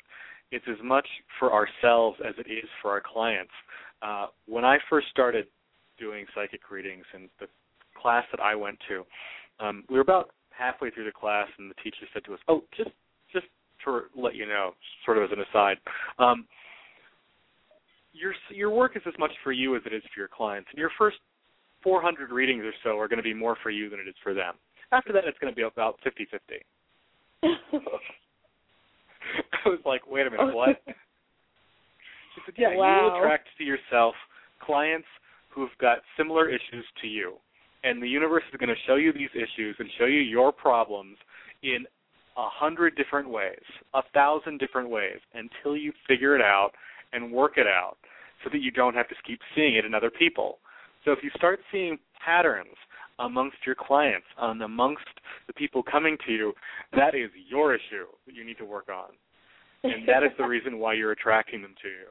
it's 0.51 0.65
as 0.69 0.77
much 0.83 1.07
for 1.39 1.51
ourselves 1.51 2.19
as 2.25 2.35
it 2.37 2.49
is 2.49 2.69
for 2.81 2.91
our 2.91 3.01
clients. 3.01 3.51
Uh, 4.01 4.27
when 4.47 4.63
I 4.63 4.77
first 4.89 5.07
started 5.09 5.47
doing 5.99 6.25
psychic 6.35 6.69
readings 6.69 7.05
and 7.13 7.29
the 7.39 7.47
class 7.99 8.23
that 8.31 8.39
I 8.39 8.55
went 8.55 8.77
to, 8.87 9.03
um, 9.65 9.83
we 9.89 9.95
were 9.95 10.01
about 10.01 10.31
halfway 10.51 10.91
through 10.91 11.05
the 11.05 11.11
class, 11.11 11.47
and 11.57 11.71
the 11.71 11.75
teacher 11.83 12.05
said 12.13 12.23
to 12.25 12.33
us, 12.35 12.39
"Oh, 12.47 12.63
just 12.77 12.91
just 13.33 13.47
to 13.85 14.01
let 14.15 14.35
you 14.35 14.45
know, 14.45 14.71
sort 15.05 15.17
of 15.17 15.23
as 15.23 15.29
an 15.31 15.43
aside, 15.49 15.77
um, 16.19 16.45
your 18.13 18.33
your 18.49 18.69
work 18.69 18.95
is 18.95 19.01
as 19.07 19.13
much 19.19 19.31
for 19.43 19.51
you 19.51 19.75
as 19.75 19.81
it 19.85 19.93
is 19.93 20.01
for 20.13 20.19
your 20.19 20.29
clients, 20.29 20.69
and 20.71 20.79
your 20.79 20.91
first 20.97 21.17
400 21.83 22.31
readings 22.31 22.63
or 22.63 22.71
so 22.83 22.97
are 22.97 23.07
going 23.07 23.17
to 23.17 23.23
be 23.23 23.33
more 23.33 23.57
for 23.61 23.69
you 23.69 23.89
than 23.89 23.99
it 23.99 24.07
is 24.07 24.15
for 24.23 24.33
them. 24.33 24.55
After 24.91 25.13
that, 25.13 25.25
it's 25.25 25.37
going 25.39 25.51
to 25.51 25.55
be 25.55 25.63
about 25.63 25.99
50-50." 26.05 26.61
I 29.65 29.69
was 29.69 29.79
like, 29.85 30.07
"Wait 30.07 30.27
a 30.27 30.31
minute, 30.31 30.55
what?" 30.55 30.81
She 30.85 32.41
said, 32.45 32.55
"Yeah, 32.57 32.75
wow. 32.75 32.97
you 32.97 33.03
will 33.03 33.17
attract 33.17 33.47
to 33.57 33.63
yourself 33.63 34.15
clients 34.61 35.07
who've 35.49 35.69
got 35.79 35.99
similar 36.17 36.49
issues 36.49 36.85
to 37.01 37.07
you, 37.07 37.35
and 37.83 38.01
the 38.01 38.07
universe 38.07 38.43
is 38.51 38.59
going 38.59 38.69
to 38.69 38.81
show 38.87 38.95
you 38.95 39.13
these 39.13 39.29
issues 39.33 39.75
and 39.79 39.89
show 39.97 40.05
you 40.05 40.19
your 40.19 40.51
problems 40.51 41.17
in 41.63 41.85
a 42.37 42.47
hundred 42.49 42.95
different 42.95 43.29
ways, 43.29 43.63
a 43.93 44.01
thousand 44.13 44.59
different 44.59 44.89
ways, 44.89 45.19
until 45.33 45.75
you 45.77 45.91
figure 46.07 46.35
it 46.35 46.41
out 46.41 46.71
and 47.13 47.31
work 47.31 47.53
it 47.57 47.67
out, 47.67 47.97
so 48.43 48.49
that 48.51 48.61
you 48.61 48.71
don't 48.71 48.95
have 48.95 49.07
to 49.09 49.15
keep 49.25 49.39
seeing 49.55 49.75
it 49.75 49.85
in 49.85 49.93
other 49.93 50.11
people. 50.11 50.59
So 51.03 51.11
if 51.11 51.19
you 51.23 51.29
start 51.35 51.59
seeing 51.71 51.97
patterns 52.23 52.75
amongst 53.19 53.57
your 53.65 53.75
clients 53.75 54.27
and 54.37 54.61
amongst 54.61 55.05
the 55.47 55.53
people 55.53 55.83
coming 55.83 56.17
to 56.25 56.33
you, 56.33 56.53
that 56.93 57.15
is 57.15 57.29
your 57.47 57.73
issue 57.73 58.07
that 58.25 58.35
you 58.35 58.43
need 58.43 58.57
to 58.57 58.65
work 58.65 58.89
on 58.89 59.13
and 59.85 60.07
that 60.07 60.23
is 60.23 60.31
the 60.37 60.43
reason 60.47 60.79
why 60.79 60.93
you're 60.93 61.11
attracting 61.11 61.61
them 61.61 61.75
to 61.81 61.87
you. 61.87 62.07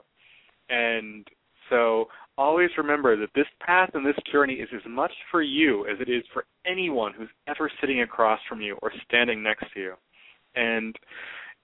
And 0.71 1.27
so 1.71 2.07
always 2.39 2.71
remember 2.77 3.17
that 3.17 3.31
this 3.35 3.47
path 3.65 3.91
and 3.95 4.05
this 4.05 4.17
journey 4.31 4.55
is 4.55 4.69
as 4.75 4.83
much 4.89 5.13
for 5.31 5.43
you 5.43 5.87
as 5.87 6.01
it 6.01 6.11
is 6.11 6.23
for 6.33 6.45
anyone 6.67 7.13
who's 7.17 7.29
ever 7.49 7.71
sitting 7.81 8.03
across 8.03 8.41
from 8.49 8.61
you 8.61 8.79
or 8.83 8.93
standing 9.07 9.43
next 9.43 9.67
to 9.75 9.81
you. 9.81 9.95
And 10.55 10.97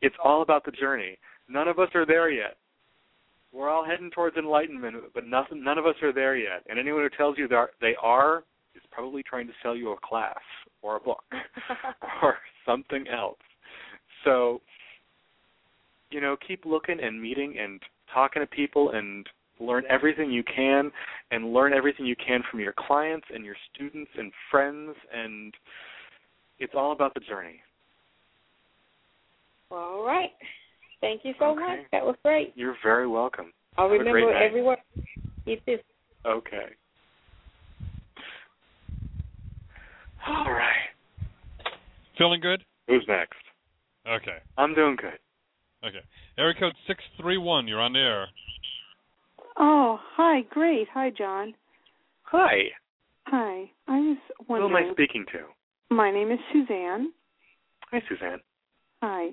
it's 0.03 0.17
all 0.23 0.43
about 0.43 0.65
the 0.65 0.73
journey. 0.73 1.19
None 1.49 1.69
of 1.69 1.79
us 1.79 1.89
are 1.95 2.07
there 2.07 2.31
yet. 2.31 2.57
We're 3.53 3.69
all 3.69 3.85
heading 3.85 4.11
towards 4.11 4.37
enlightenment, 4.37 4.97
but 5.13 5.27
nothing, 5.27 5.65
none 5.65 5.79
of 5.79 5.87
us 5.87 5.97
are 6.03 6.13
there 6.13 6.37
yet. 6.37 6.65
And 6.69 6.79
anyone 6.79 7.03
who 7.03 7.17
tells 7.17 7.37
you 7.37 7.49
they 7.49 7.57
are, 7.57 7.71
they 7.81 7.97
are 8.01 8.45
is 8.77 8.83
probably 8.93 9.25
trying 9.25 9.49
to 9.49 9.53
sell 9.63 9.75
you 9.75 9.91
a 9.91 9.97
class 10.07 10.39
or 10.83 10.97
a 10.97 11.01
book 11.01 11.25
or 12.23 12.37
something 12.65 13.07
else. 13.09 13.39
So 14.25 14.61
you 16.11 16.21
know, 16.21 16.37
keep 16.47 16.65
looking 16.65 16.99
and 17.01 17.21
meeting 17.21 17.57
and 17.59 17.81
talking 18.13 18.43
to 18.43 18.47
people 18.47 18.91
and 18.91 19.27
learn 19.61 19.85
everything 19.89 20.31
you 20.31 20.43
can 20.43 20.91
and 21.31 21.53
learn 21.53 21.73
everything 21.73 22.07
you 22.07 22.17
can 22.17 22.43
from 22.51 22.61
your 22.61 22.75
clients 22.77 23.27
and 23.33 23.45
your 23.45 23.57
students 23.73 24.11
and 24.17 24.33
friends 24.51 24.97
and 25.15 25.55
it's 26.59 26.75
all 26.77 26.93
about 26.93 27.15
the 27.15 27.21
journey. 27.21 27.61
All 29.71 30.05
right. 30.05 30.31
Thank 31.01 31.25
you 31.25 31.35
so 31.39 31.51
Okay. 31.53 31.61
much. 31.61 31.91
That 31.93 32.05
was 32.05 32.17
great. 32.25 32.53
You're 32.57 32.77
very 32.83 33.07
welcome. 33.07 33.53
I'll 33.79 33.89
Have 33.91 34.01
a 34.01 34.05
great 34.05 34.15
remember 34.15 34.33
night. 34.35 34.43
every 34.43 34.63
word. 34.63 34.79
You 35.47 35.57
too. 35.67 35.79
Okay. 36.27 36.67
All 40.27 40.45
right. 40.51 40.91
Feeling 42.19 42.41
good? 42.41 42.63
Who's 42.89 43.05
next? 43.09 43.39
Okay. 44.07 44.39
I'm 44.59 44.75
doing 44.75 44.97
good. 44.97 45.19
Okay. 45.85 46.03
Area 46.37 46.55
code 46.59 46.75
six 46.87 47.03
three 47.19 47.39
one. 47.39 47.67
You're 47.67 47.81
on 47.81 47.93
the 47.95 48.01
air. 48.01 48.27
Oh, 49.57 49.99
hi, 50.17 50.43
great. 50.51 50.89
Hi, 50.93 51.11
John. 51.11 51.55
Hi. 52.25 52.65
Hi. 53.27 53.71
I 53.89 53.99
was 53.99 54.61
Who 54.61 54.67
am. 54.67 54.77
I 54.77 54.91
speaking 54.93 55.25
to? 55.33 55.95
My 55.95 56.11
name 56.11 56.31
is 56.31 56.39
Suzanne. 56.53 57.13
Hi, 57.91 58.03
Suzanne. 58.09 58.41
Hi. 59.03 59.31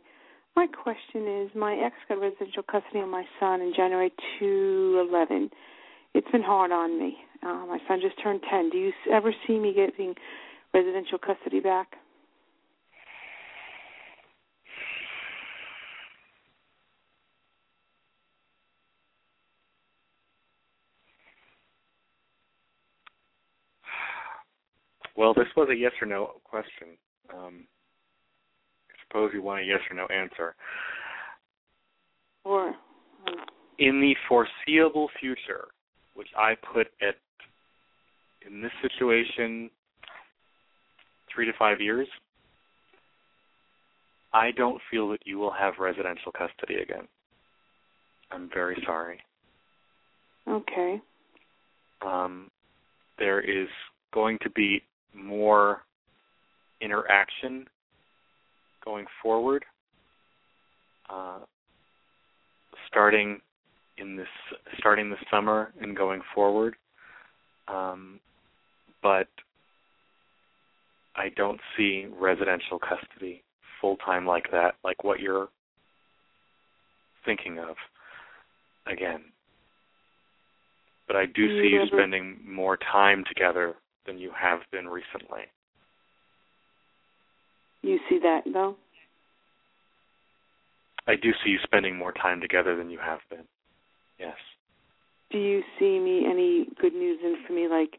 My 0.58 0.66
question 0.66 1.28
is 1.28 1.52
my 1.56 1.76
ex 1.76 1.94
got 2.10 2.20
residential 2.20 2.64
custody 2.64 3.02
of 3.02 3.10
my 3.10 3.24
son 3.40 3.62
in 3.62 3.74
January 3.76 4.12
2011. 4.40 5.52
It's 6.16 6.32
been 6.32 6.42
hard 6.42 6.72
on 6.72 7.00
me. 7.00 7.16
Uh, 7.44 7.68
my 7.68 7.78
son 7.88 8.00
just 8.02 8.16
turned 8.24 8.42
10. 8.50 8.72
Do 8.72 8.78
you 8.80 8.92
ever 9.14 9.32
see 9.46 9.60
me 9.60 9.72
getting 9.72 10.16
residential 10.74 11.20
custody 11.20 11.60
back? 11.60 11.90
Well, 25.16 25.36
this 25.36 25.46
was 25.56 25.70
a 25.70 25.76
yes 25.76 25.92
or 26.02 26.08
no 26.08 26.42
question. 26.44 26.98
Um, 27.32 27.68
suppose 29.08 29.32
you 29.34 29.42
want 29.42 29.62
a 29.62 29.64
yes 29.64 29.80
or 29.90 29.96
no 29.96 30.06
answer. 30.08 30.56
Or 32.44 32.74
In 33.80 34.00
the 34.02 34.16
foreseeable 34.28 35.10
future, 35.20 35.68
which 36.16 36.30
I 36.38 36.56
put 36.74 36.88
at 37.02 37.16
in 38.46 38.62
this 38.62 38.72
situation 38.82 39.70
three 41.34 41.46
to 41.46 41.52
five 41.60 41.82
years, 41.82 42.08
I 44.34 44.52
don't 44.52 44.82
feel 44.90 45.10
that 45.10 45.20
you 45.26 45.38
will 45.38 45.52
have 45.52 45.74
residential 45.80 46.32
custody 46.32 46.76
again. 46.82 47.08
I'm 48.32 48.50
very 48.54 48.82
sorry. 48.86 49.20
okay. 50.48 51.02
um, 52.06 52.50
there 53.18 53.40
is 53.42 53.68
going 54.14 54.38
to 54.44 54.50
be 54.52 54.82
more 55.14 55.82
interaction 56.82 57.66
going 58.88 59.06
forward, 59.22 59.66
uh, 61.10 61.40
starting 62.88 63.40
in 63.98 64.16
this 64.16 64.28
starting 64.78 65.10
this 65.10 65.20
summer 65.30 65.74
and 65.82 65.96
going 65.96 66.22
forward. 66.34 66.76
Um, 67.68 68.22
but 69.04 69.28
I 71.18 71.30
don't 71.36 71.60
see 71.76 72.06
residential 72.18 72.80
custody 72.80 73.44
full 73.82 73.98
time 73.98 74.26
like 74.26 74.50
that, 74.52 74.76
like 74.86 75.04
what 75.04 75.20
you're 75.20 75.50
thinking 77.26 77.60
of. 77.60 77.76
Again, 78.90 79.20
but 81.08 81.18
I 81.18 81.26
do 81.26 81.62
see 81.62 81.68
you 81.74 81.84
spending 81.92 82.38
more 82.48 82.78
time 82.78 83.26
together 83.28 83.76
than 84.06 84.18
you 84.18 84.32
have 84.40 84.60
been 84.72 84.88
recently. 84.88 85.42
You 87.88 88.00
see 88.10 88.20
that 88.20 88.42
though? 88.52 88.76
I 91.08 91.16
do 91.16 91.32
see 91.42 91.52
you 91.52 91.60
spending 91.64 91.98
more 91.98 92.12
time 92.12 92.42
together 92.42 92.76
than 92.76 92.90
you 92.90 93.00
have 93.00 93.20
been. 93.30 93.46
Yes. 94.20 94.36
Do 95.32 95.38
you 95.38 95.64
see 95.80 95.98
me 95.98 96.26
any 96.30 96.68
good 96.82 96.94
news 96.94 97.20
in 97.24 97.38
for 97.48 97.54
me 97.54 97.70
like 97.70 97.98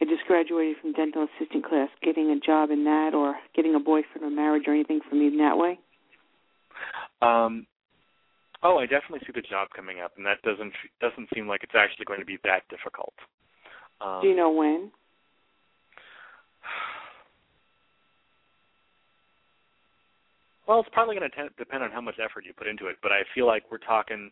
I 0.00 0.06
just 0.06 0.24
graduated 0.26 0.76
from 0.80 0.94
dental 0.94 1.26
assistant 1.28 1.66
class, 1.66 1.90
getting 2.02 2.30
a 2.30 2.40
job 2.40 2.70
in 2.70 2.84
that 2.84 3.12
or 3.14 3.36
getting 3.54 3.74
a 3.74 3.78
boyfriend 3.78 4.24
or 4.24 4.30
marriage 4.30 4.64
or 4.66 4.72
anything 4.72 5.00
for 5.06 5.16
me 5.16 5.26
in 5.26 5.36
that 5.36 5.58
way? 5.58 5.78
Um 7.20 7.66
oh, 8.62 8.78
I 8.78 8.86
definitely 8.86 9.20
see 9.26 9.32
the 9.34 9.42
job 9.42 9.68
coming 9.76 10.00
up 10.00 10.12
and 10.16 10.24
that 10.24 10.40
doesn't 10.44 10.72
doesn't 11.02 11.28
seem 11.34 11.46
like 11.46 11.62
it's 11.62 11.76
actually 11.76 12.06
going 12.06 12.20
to 12.20 12.26
be 12.26 12.38
that 12.44 12.62
difficult. 12.70 13.12
Um, 14.00 14.22
Do 14.22 14.28
you 14.28 14.36
know 14.36 14.50
when? 14.50 14.92
Well, 20.66 20.80
it's 20.80 20.88
probably 20.92 21.16
going 21.16 21.30
to 21.30 21.48
depend 21.58 21.82
on 21.84 21.90
how 21.90 22.00
much 22.00 22.16
effort 22.22 22.44
you 22.44 22.52
put 22.56 22.66
into 22.66 22.86
it, 22.86 22.96
but 23.02 23.12
I 23.12 23.22
feel 23.34 23.46
like 23.46 23.64
we're 23.70 23.78
talking 23.78 24.30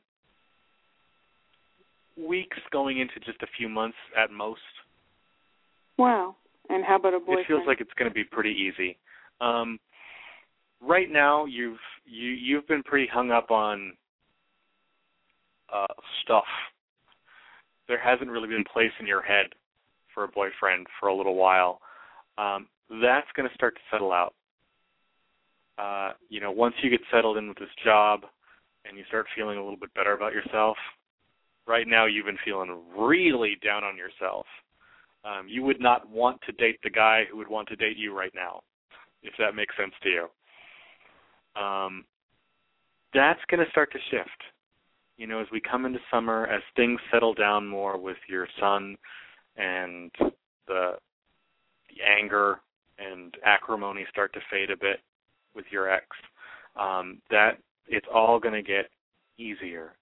weeks 2.17 2.59
going 2.73 2.99
into 2.99 3.21
just 3.25 3.43
a 3.43 3.47
few 3.57 3.69
months 3.69 3.97
at 4.17 4.31
most. 4.31 4.61
Wow. 5.99 6.37
And 6.69 6.85
how 6.85 6.97
about 6.97 7.15
a 7.15 7.21
boyfriend? 7.21 7.41
It 7.41 7.47
feels 7.47 7.63
like 7.67 7.81
it's 7.81 7.93
going 7.97 8.11
to 8.11 8.15
be 8.15 8.25
pretty 8.25 8.51
easy. 8.51 8.97
Um, 9.41 9.79
right 10.81 11.11
now, 11.11 11.45
you've 11.45 11.79
you 12.05 12.31
you've 12.31 12.67
been 12.67 12.83
pretty 12.83 13.09
hung 13.13 13.31
up 13.31 13.51
on 13.51 13.93
uh, 15.73 15.87
stuff. 16.23 16.45
There 17.87 18.01
hasn't 18.01 18.31
really 18.31 18.49
been 18.49 18.65
place 18.73 18.93
in 18.99 19.07
your 19.07 19.23
head 19.23 19.47
for 20.15 20.25
a 20.25 20.29
boyfriend 20.29 20.87
for 20.99 21.09
a 21.09 21.15
little 21.15 21.35
while. 21.35 21.81
Um, 22.39 22.67
that's 23.03 23.27
going 23.37 23.49
to 23.49 23.55
start 23.55 23.75
to 23.75 23.81
settle 23.91 24.13
out. 24.13 24.35
Uh, 25.79 26.13
you 26.29 26.41
know, 26.41 26.53
once 26.53 26.75
you 26.83 26.91
get 26.91 27.01
settled 27.13 27.37
in 27.37 27.49
with 27.49 27.59
this 27.59 27.69
job 27.85 28.21
and 28.85 28.97
you 28.97 29.05
start 29.09 29.27
feeling 29.35 29.59
a 29.59 29.63
little 29.63 29.79
bit 29.79 29.93
better 29.95 30.13
about 30.13 30.33
yourself, 30.33 30.77
right 31.67 31.89
now 31.89 32.07
you've 32.07 32.27
been 32.27 32.39
feeling 32.45 32.81
really 32.97 33.57
down 33.65 33.83
on 33.83 33.97
yourself. 33.97 34.47
Um, 35.25 35.47
you 35.49 35.63
would 35.63 35.81
not 35.81 36.09
want 36.09 36.41
to 36.43 36.53
date 36.53 36.79
the 36.83 36.91
guy 36.91 37.25
who 37.31 37.39
would 37.39 37.49
want 37.49 37.69
to 37.69 37.77
date 37.77 37.97
you 37.97 38.17
right 38.17 38.33
now, 38.35 38.63
if 39.23 39.33
that 39.39 39.55
makes 39.55 39.75
sense 39.77 39.95
to 40.03 40.09
you. 40.09 41.61
Um, 41.61 42.05
that's 43.15 43.41
going 43.49 43.65
to 43.65 43.71
start 43.71 43.91
to 43.93 43.99
shift. 44.11 44.29
You 45.17 45.27
know, 45.27 45.41
as 45.41 45.47
we 45.51 45.61
come 45.61 45.87
into 45.87 46.01
summer, 46.11 46.47
as 46.47 46.61
things 46.77 47.01
settle 47.13 47.35
down 47.35 47.67
more 47.67 47.97
with 47.99 48.17
your 48.29 48.49
son 48.61 48.97
and 49.57 50.11
the 50.67 50.95
the 51.89 52.03
anger 52.05 52.61
and 52.99 53.35
acrimony 53.45 54.05
start 54.11 54.33
to 54.33 54.41
fade 54.51 54.71
a 54.71 54.77
bit 54.77 55.01
with 55.55 55.65
your 55.71 55.91
ex, 55.91 56.07
um, 56.77 57.19
that 57.31 57.59
it's 57.87 58.07
all 58.13 58.39
going 58.39 58.55
to 58.55 58.63
get 58.63 58.91
easier. 59.39 59.93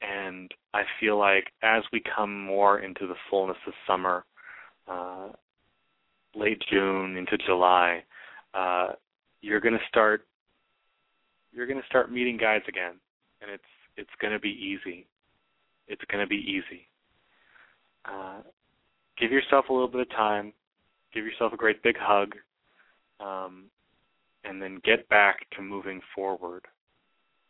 And 0.00 0.50
I 0.74 0.82
feel 1.00 1.18
like 1.18 1.52
as 1.62 1.82
we 1.92 2.02
come 2.16 2.44
more 2.44 2.80
into 2.80 3.06
the 3.06 3.16
fullness 3.28 3.56
of 3.66 3.72
summer, 3.86 4.24
uh, 4.86 5.28
late 6.34 6.62
June 6.70 7.16
into 7.16 7.36
July, 7.38 8.04
uh, 8.54 8.88
you're 9.40 9.60
going 9.60 9.74
to 9.74 9.84
start 9.88 10.24
you're 11.52 11.66
going 11.66 11.80
to 11.80 11.86
start 11.86 12.12
meeting 12.12 12.36
guys 12.36 12.60
again, 12.68 12.94
and 13.40 13.50
it's 13.50 13.62
it's 13.96 14.10
going 14.20 14.32
to 14.32 14.38
be 14.38 14.50
easy. 14.50 15.06
It's 15.88 16.02
going 16.10 16.22
to 16.22 16.28
be 16.28 16.36
easy. 16.36 16.86
Uh, 18.04 18.42
give 19.18 19.32
yourself 19.32 19.66
a 19.68 19.72
little 19.72 19.88
bit 19.88 20.02
of 20.02 20.10
time. 20.10 20.52
Give 21.12 21.24
yourself 21.24 21.52
a 21.52 21.56
great 21.56 21.82
big 21.82 21.96
hug, 21.98 22.34
um, 23.18 23.64
and 24.48 24.60
then 24.62 24.80
get 24.84 25.08
back 25.08 25.48
to 25.56 25.62
moving 25.62 26.00
forward. 26.14 26.64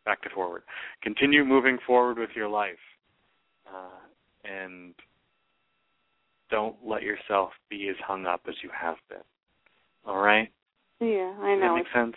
Back 0.04 0.22
to 0.22 0.30
forward. 0.30 0.62
Continue 1.02 1.44
moving 1.44 1.78
forward 1.86 2.18
with 2.18 2.30
your 2.34 2.48
life, 2.48 2.78
uh, 3.66 4.00
and 4.44 4.94
don't 6.50 6.76
let 6.84 7.02
yourself 7.02 7.50
be 7.68 7.88
as 7.88 7.96
hung 8.06 8.24
up 8.26 8.40
as 8.48 8.54
you 8.62 8.70
have 8.78 8.96
been. 9.08 9.18
All 10.06 10.18
right? 10.18 10.50
Yeah, 11.00 11.34
I 11.40 11.54
Does 11.54 11.60
that 11.60 11.66
know. 11.66 11.74
make 11.76 11.84
It's, 11.84 11.92
sense? 11.92 12.16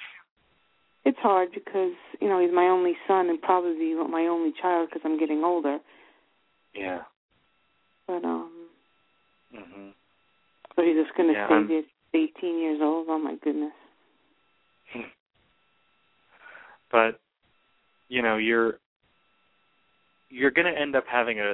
it's 1.04 1.18
hard 1.20 1.50
because, 1.54 1.92
you 2.22 2.30
know, 2.30 2.40
he's 2.40 2.54
my 2.54 2.68
only 2.68 2.94
son 3.08 3.30
and 3.30 3.42
probably 3.42 3.94
my 3.94 4.28
only 4.28 4.54
child 4.62 4.90
because 4.90 5.02
I'm 5.04 5.20
getting 5.20 5.44
older. 5.44 5.80
Yeah. 6.74 7.02
But 8.08 8.24
um 8.24 8.70
Mhm. 9.54 9.94
so 10.76 10.82
he's 10.82 10.96
just 10.96 11.14
going 11.16 11.28
to 11.28 11.34
Yeah, 11.34 11.46
stay 11.48 11.56
I'm- 11.56 11.68
there 11.68 11.84
18 12.14 12.60
years 12.60 12.80
old. 12.82 13.08
Oh 13.10 13.20
my 13.20 13.36
goodness. 13.36 13.74
But 16.92 17.20
you 18.10 18.22
know 18.22 18.38
you're 18.38 18.80
you're 20.30 20.52
going 20.52 20.72
to 20.74 20.80
end 20.80 20.96
up 20.96 21.06
having 21.12 21.40
a, 21.40 21.54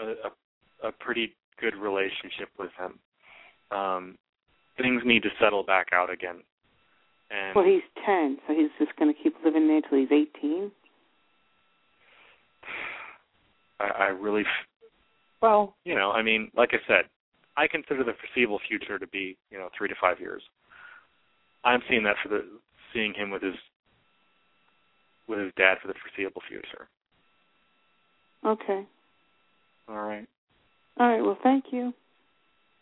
a 0.00 0.88
a 0.88 0.92
pretty 0.92 1.34
good 1.60 1.74
relationship 1.74 2.48
with 2.58 2.70
him. 2.78 2.98
Um, 3.76 4.18
things 4.76 5.02
need 5.04 5.22
to 5.22 5.30
settle 5.40 5.62
back 5.64 5.88
out 5.92 6.10
again, 6.10 6.42
and 7.30 7.54
Well, 7.54 7.64
he's 7.64 7.82
10, 8.04 8.38
so 8.46 8.54
he's 8.54 8.70
just 8.78 8.96
going 8.96 9.12
to 9.12 9.22
keep 9.22 9.34
living 9.44 9.66
there 9.68 9.80
till 9.80 9.98
he's 9.98 10.12
18. 10.12 10.70
I, 13.80 13.84
I 13.84 14.04
really 14.06 14.42
f- 14.42 14.66
well, 15.42 15.74
you 15.84 15.94
know, 15.94 16.10
I 16.12 16.22
mean, 16.22 16.50
like 16.56 16.70
I 16.72 16.78
said, 16.86 17.04
I 17.56 17.66
consider 17.66 18.04
the 18.04 18.12
foreseeable 18.20 18.60
future 18.68 18.98
to 18.98 19.06
be 19.06 19.36
you 19.50 19.58
know 19.58 19.68
three 19.76 19.88
to 19.88 19.94
five 20.00 20.20
years. 20.20 20.42
I'm 21.64 21.82
seeing 21.88 22.04
that 22.04 22.16
for 22.22 22.28
the 22.28 22.44
seeing 22.92 23.12
him 23.14 23.30
with 23.30 23.42
his 23.42 23.54
with 25.28 25.38
his 25.38 25.52
dad 25.56 25.78
for 25.80 25.88
the 25.88 25.94
foreseeable 25.94 26.42
future. 26.48 26.88
Okay. 28.44 28.86
All 29.88 30.02
right. 30.02 30.26
All 30.98 31.08
right. 31.08 31.20
Well, 31.20 31.38
thank 31.42 31.66
you. 31.72 31.92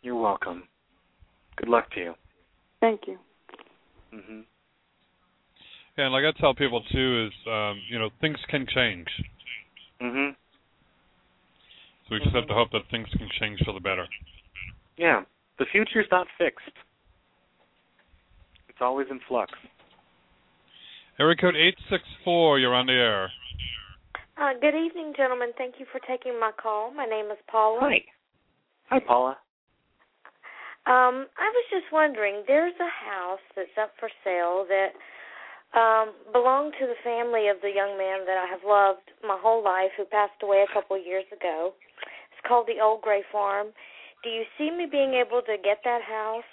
You're 0.03 0.21
welcome. 0.21 0.65
Good 1.57 1.69
luck 1.69 1.91
to 1.93 2.01
you. 2.01 2.15
Thank 2.81 3.03
you. 3.07 3.19
Yeah, 5.97 6.07
and 6.07 6.13
like 6.13 6.25
I 6.25 6.39
tell 6.41 6.55
people 6.55 6.83
too 6.93 7.29
is, 7.29 7.33
um, 7.51 7.81
you 7.89 7.99
know, 7.99 8.11
things 8.21 8.39
can 8.49 8.67
change. 8.75 9.07
hmm 10.01 10.31
So 12.09 12.15
we 12.15 12.19
just 12.19 12.35
have 12.35 12.49
to 12.49 12.55
hope 12.55 12.73
that 12.73 12.83
things 12.91 13.07
can 13.13 13.29
change 13.41 13.61
for 13.65 13.73
the 13.73 13.81
better. 13.81 14.07
Yeah. 14.97 15.23
The 15.59 15.67
future's 15.71 16.07
not 16.11 16.27
fixed. 16.37 16.67
It's 18.69 18.79
always 18.81 19.07
in 19.11 19.21
flux. 19.29 19.53
Area 21.21 21.37
code 21.37 21.55
864, 21.55 22.59
you're 22.59 22.75
on 22.75 22.87
the 22.91 22.99
air. 22.99 23.31
Uh, 24.35 24.51
good 24.59 24.75
evening, 24.75 25.15
gentlemen. 25.17 25.55
Thank 25.57 25.79
you 25.79 25.87
for 25.93 26.03
taking 26.11 26.41
my 26.41 26.51
call. 26.51 26.91
My 26.91 27.07
name 27.07 27.31
is 27.31 27.39
Paula. 27.47 27.79
Hi. 27.87 28.03
Hi, 28.91 28.99
Paula. 28.99 29.39
Um, 30.91 31.31
I 31.39 31.47
was 31.55 31.67
just 31.71 31.87
wondering, 31.95 32.43
there's 32.51 32.75
a 32.83 32.91
house 32.91 33.47
that's 33.55 33.79
up 33.81 33.95
for 34.01 34.11
sale 34.27 34.67
that 34.67 34.91
um 35.75 36.15
belonged 36.31 36.75
to 36.79 36.87
the 36.87 36.99
family 37.03 37.47
of 37.47 37.59
the 37.63 37.71
young 37.71 37.99
man 37.99 38.27
that 38.27 38.39
I 38.39 38.47
have 38.51 38.63
loved 38.67 39.11
my 39.23 39.39
whole 39.39 39.63
life 39.63 39.91
who 39.97 40.05
passed 40.07 40.43
away 40.43 40.67
a 40.67 40.75
couple 40.75 40.99
of 40.99 41.07
years 41.07 41.27
ago. 41.31 41.75
It's 42.35 42.43
called 42.47 42.67
the 42.67 42.83
Old 42.83 43.03
Gray 43.03 43.23
Farm. 43.31 43.71
Do 44.27 44.31
you 44.31 44.43
see 44.59 44.71
me 44.71 44.87
being 44.91 45.15
able 45.15 45.43
to 45.47 45.55
get 45.63 45.79
that 45.87 46.03
house 46.03 46.51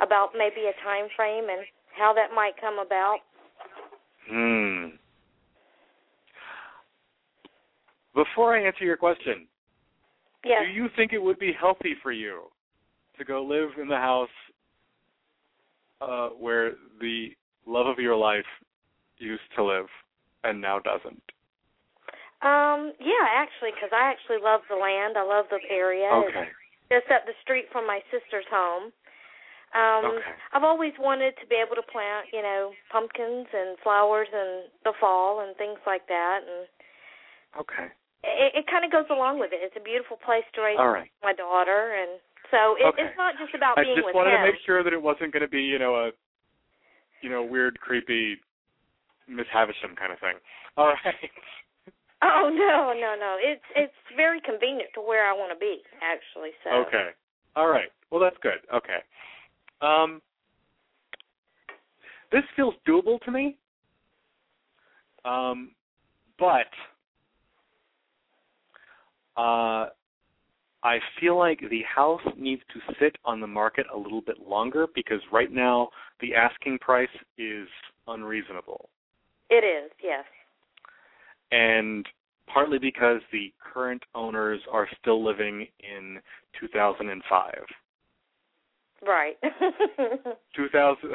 about 0.00 0.32
maybe 0.32 0.64
a 0.64 0.76
time 0.80 1.12
frame 1.12 1.52
and 1.52 1.68
how 1.92 2.12
that 2.16 2.32
might 2.32 2.56
come 2.60 2.80
about? 2.80 3.20
Hmm. 4.28 4.96
Before 8.14 8.56
I 8.56 8.66
answer 8.66 8.84
your 8.84 8.96
question, 8.96 9.46
Yes. 10.44 10.62
do 10.66 10.72
you 10.72 10.88
think 10.96 11.12
it 11.12 11.22
would 11.22 11.38
be 11.38 11.52
healthy 11.52 11.94
for 12.02 12.12
you 12.12 12.50
to 13.16 13.24
go 13.24 13.42
live 13.42 13.70
in 13.80 13.88
the 13.88 13.96
house 13.96 14.28
uh, 16.00 16.28
where 16.30 16.72
the 17.00 17.30
love 17.66 17.86
of 17.86 17.98
your 17.98 18.16
life 18.16 18.46
used 19.18 19.42
to 19.56 19.64
live 19.64 19.86
and 20.44 20.60
now 20.60 20.78
doesn't? 20.78 21.22
Um, 22.40 22.94
yeah, 23.02 23.26
actually, 23.34 23.74
because 23.74 23.90
I 23.92 24.10
actually 24.10 24.38
love 24.42 24.60
the 24.70 24.76
land. 24.76 25.18
I 25.18 25.26
love 25.26 25.46
the 25.50 25.58
area. 25.68 26.06
Okay. 26.06 26.46
It's 26.90 27.02
just 27.02 27.10
up 27.10 27.26
the 27.26 27.34
street 27.42 27.66
from 27.72 27.86
my 27.86 28.00
sister's 28.10 28.46
home. 28.50 28.92
Um, 29.74 30.16
Okay. 30.16 30.34
I've 30.52 30.64
always 30.64 30.92
wanted 30.98 31.36
to 31.40 31.46
be 31.46 31.56
able 31.56 31.76
to 31.76 31.82
plant, 31.82 32.28
you 32.32 32.40
know, 32.42 32.72
pumpkins 32.90 33.46
and 33.52 33.76
flowers 33.84 34.28
in 34.32 34.64
the 34.84 34.92
fall 34.98 35.40
and 35.40 35.56
things 35.56 35.78
like 35.86 36.06
that, 36.08 36.40
and 36.42 36.68
Okay. 37.60 37.92
it, 38.24 38.64
it 38.64 38.66
kind 38.66 38.84
of 38.84 38.90
goes 38.90 39.08
along 39.10 39.38
with 39.38 39.52
it. 39.52 39.60
It's 39.60 39.76
a 39.76 39.84
beautiful 39.84 40.16
place 40.24 40.44
to 40.54 40.62
raise 40.62 40.78
All 40.78 40.88
right. 40.88 41.10
my 41.22 41.32
daughter, 41.34 41.94
and 41.94 42.20
so 42.50 42.76
it, 42.80 42.86
Okay. 42.86 43.02
it's 43.04 43.16
not 43.18 43.36
just 43.36 43.54
about 43.54 43.76
I 43.78 43.84
being 43.84 43.96
just 43.96 44.06
with 44.06 44.14
wanted 44.14 44.32
him. 44.32 44.40
to 44.40 44.52
make 44.52 44.60
sure 44.64 44.82
that 44.82 44.92
it 44.92 45.02
wasn't 45.02 45.32
going 45.32 45.44
to 45.44 45.48
be, 45.52 45.62
you 45.62 45.78
know, 45.78 45.96
a, 45.96 46.10
you 47.20 47.28
know, 47.28 47.42
weird, 47.42 47.78
creepy 47.80 48.40
Miss 49.28 49.46
Havisham 49.52 49.94
kind 49.96 50.12
of 50.12 50.18
thing. 50.20 50.36
All 50.76 50.94
right. 51.04 51.30
Oh 52.22 52.50
no, 52.50 52.92
no, 52.98 53.14
no! 53.14 53.36
It's 53.38 53.62
it's 53.76 53.94
very 54.16 54.40
convenient 54.40 54.90
to 54.94 55.00
where 55.00 55.24
I 55.24 55.32
want 55.32 55.52
to 55.52 55.58
be, 55.58 55.82
actually. 56.02 56.50
So 56.64 56.70
Okay. 56.88 57.10
All 57.54 57.68
right. 57.68 57.92
Well, 58.10 58.20
that's 58.20 58.36
good. 58.42 58.58
Okay. 58.74 58.98
Um, 59.80 60.20
this 62.32 62.42
feels 62.56 62.74
doable 62.86 63.20
to 63.22 63.30
me. 63.30 63.56
Um, 65.24 65.72
but 66.38 66.68
uh, 69.36 69.88
I 70.82 70.98
feel 71.20 71.36
like 71.38 71.60
the 71.70 71.82
house 71.82 72.20
needs 72.36 72.62
to 72.72 72.94
sit 73.00 73.16
on 73.24 73.40
the 73.40 73.46
market 73.46 73.86
a 73.94 73.98
little 73.98 74.20
bit 74.20 74.36
longer 74.46 74.86
because 74.94 75.20
right 75.32 75.50
now 75.52 75.88
the 76.20 76.34
asking 76.34 76.78
price 76.78 77.08
is 77.36 77.68
unreasonable. 78.06 78.88
it 79.50 79.64
is, 79.64 79.90
yes. 80.02 80.24
and 81.50 82.06
partly 82.52 82.78
because 82.78 83.20
the 83.32 83.52
current 83.72 84.02
owners 84.14 84.60
are 84.70 84.88
still 85.00 85.24
living 85.24 85.66
in 85.80 86.18
2005. 86.60 87.54
Right. 89.06 89.36
2000 90.56 91.10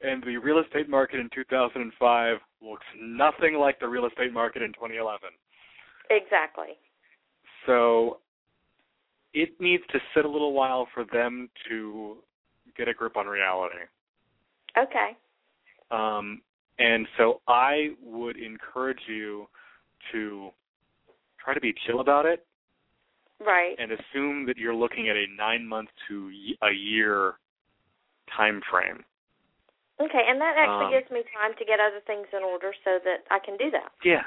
and 0.00 0.22
the 0.22 0.36
real 0.36 0.60
estate 0.60 0.88
market 0.88 1.18
in 1.20 1.28
2005 1.34 2.36
looks 2.62 2.86
nothing 3.00 3.54
like 3.54 3.80
the 3.80 3.88
real 3.88 4.06
estate 4.06 4.32
market 4.32 4.62
in 4.62 4.72
2011. 4.72 5.30
exactly. 6.10 6.78
So 7.66 8.18
it 9.34 9.60
needs 9.60 9.82
to 9.90 9.98
sit 10.14 10.24
a 10.24 10.28
little 10.28 10.52
while 10.52 10.86
for 10.94 11.04
them 11.12 11.50
to 11.68 12.18
get 12.76 12.88
a 12.88 12.94
grip 12.94 13.16
on 13.16 13.26
reality. 13.26 13.76
Okay. 14.76 15.16
Um, 15.90 16.42
and 16.78 17.06
so 17.16 17.40
I 17.48 17.90
would 18.02 18.36
encourage 18.36 19.00
you 19.08 19.48
to 20.12 20.50
try 21.42 21.54
to 21.54 21.60
be 21.60 21.74
chill 21.86 22.00
about 22.00 22.24
it 22.24 22.46
Right. 23.40 23.76
and 23.78 23.92
assume 23.92 24.46
that 24.46 24.56
you're 24.56 24.74
looking 24.74 25.08
at 25.08 25.16
a 25.16 25.26
nine 25.36 25.66
month 25.66 25.88
to 26.08 26.30
a 26.62 26.72
year 26.72 27.34
time 28.36 28.60
frame. 28.70 29.04
Okay, 30.00 30.22
and 30.26 30.40
that 30.40 30.56
actually 30.56 30.86
Um, 30.86 30.90
gives 30.92 31.10
me 31.10 31.22
time 31.32 31.54
to 31.54 31.64
get 31.64 31.80
other 31.80 32.00
things 32.00 32.26
in 32.32 32.42
order 32.42 32.72
so 32.84 32.98
that 33.04 33.26
I 33.30 33.38
can 33.38 33.56
do 33.56 33.70
that. 33.70 33.92
Yeah. 34.02 34.24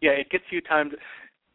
Yeah, 0.00 0.12
it 0.12 0.28
gets 0.30 0.44
you 0.50 0.60
time 0.60 0.90
to 0.90 0.98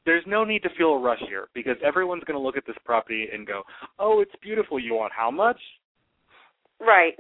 there's 0.05 0.25
no 0.25 0.43
need 0.43 0.63
to 0.63 0.69
feel 0.71 0.93
a 0.93 0.97
rush 0.97 1.21
here 1.27 1.49
because 1.53 1.77
everyone's 1.83 2.23
going 2.23 2.37
to 2.37 2.41
look 2.41 2.57
at 2.57 2.65
this 2.65 2.77
property 2.83 3.29
and 3.31 3.45
go, 3.45 3.63
"Oh, 3.99 4.21
it's 4.21 4.35
beautiful. 4.41 4.79
You 4.79 4.95
want 4.95 5.13
how 5.13 5.29
much?" 5.29 5.59
Right. 6.79 7.15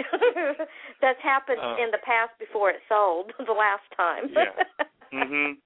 That's 1.01 1.21
happened 1.21 1.59
Uh, 1.61 1.75
in 1.77 1.91
the 1.91 1.99
past 1.99 2.31
before 2.39 2.69
it 2.71 2.81
sold 2.87 3.33
the 3.45 3.51
last 3.51 3.83
time. 3.95 4.29
Yeah. 4.33 4.55
Mhm. 5.13 5.57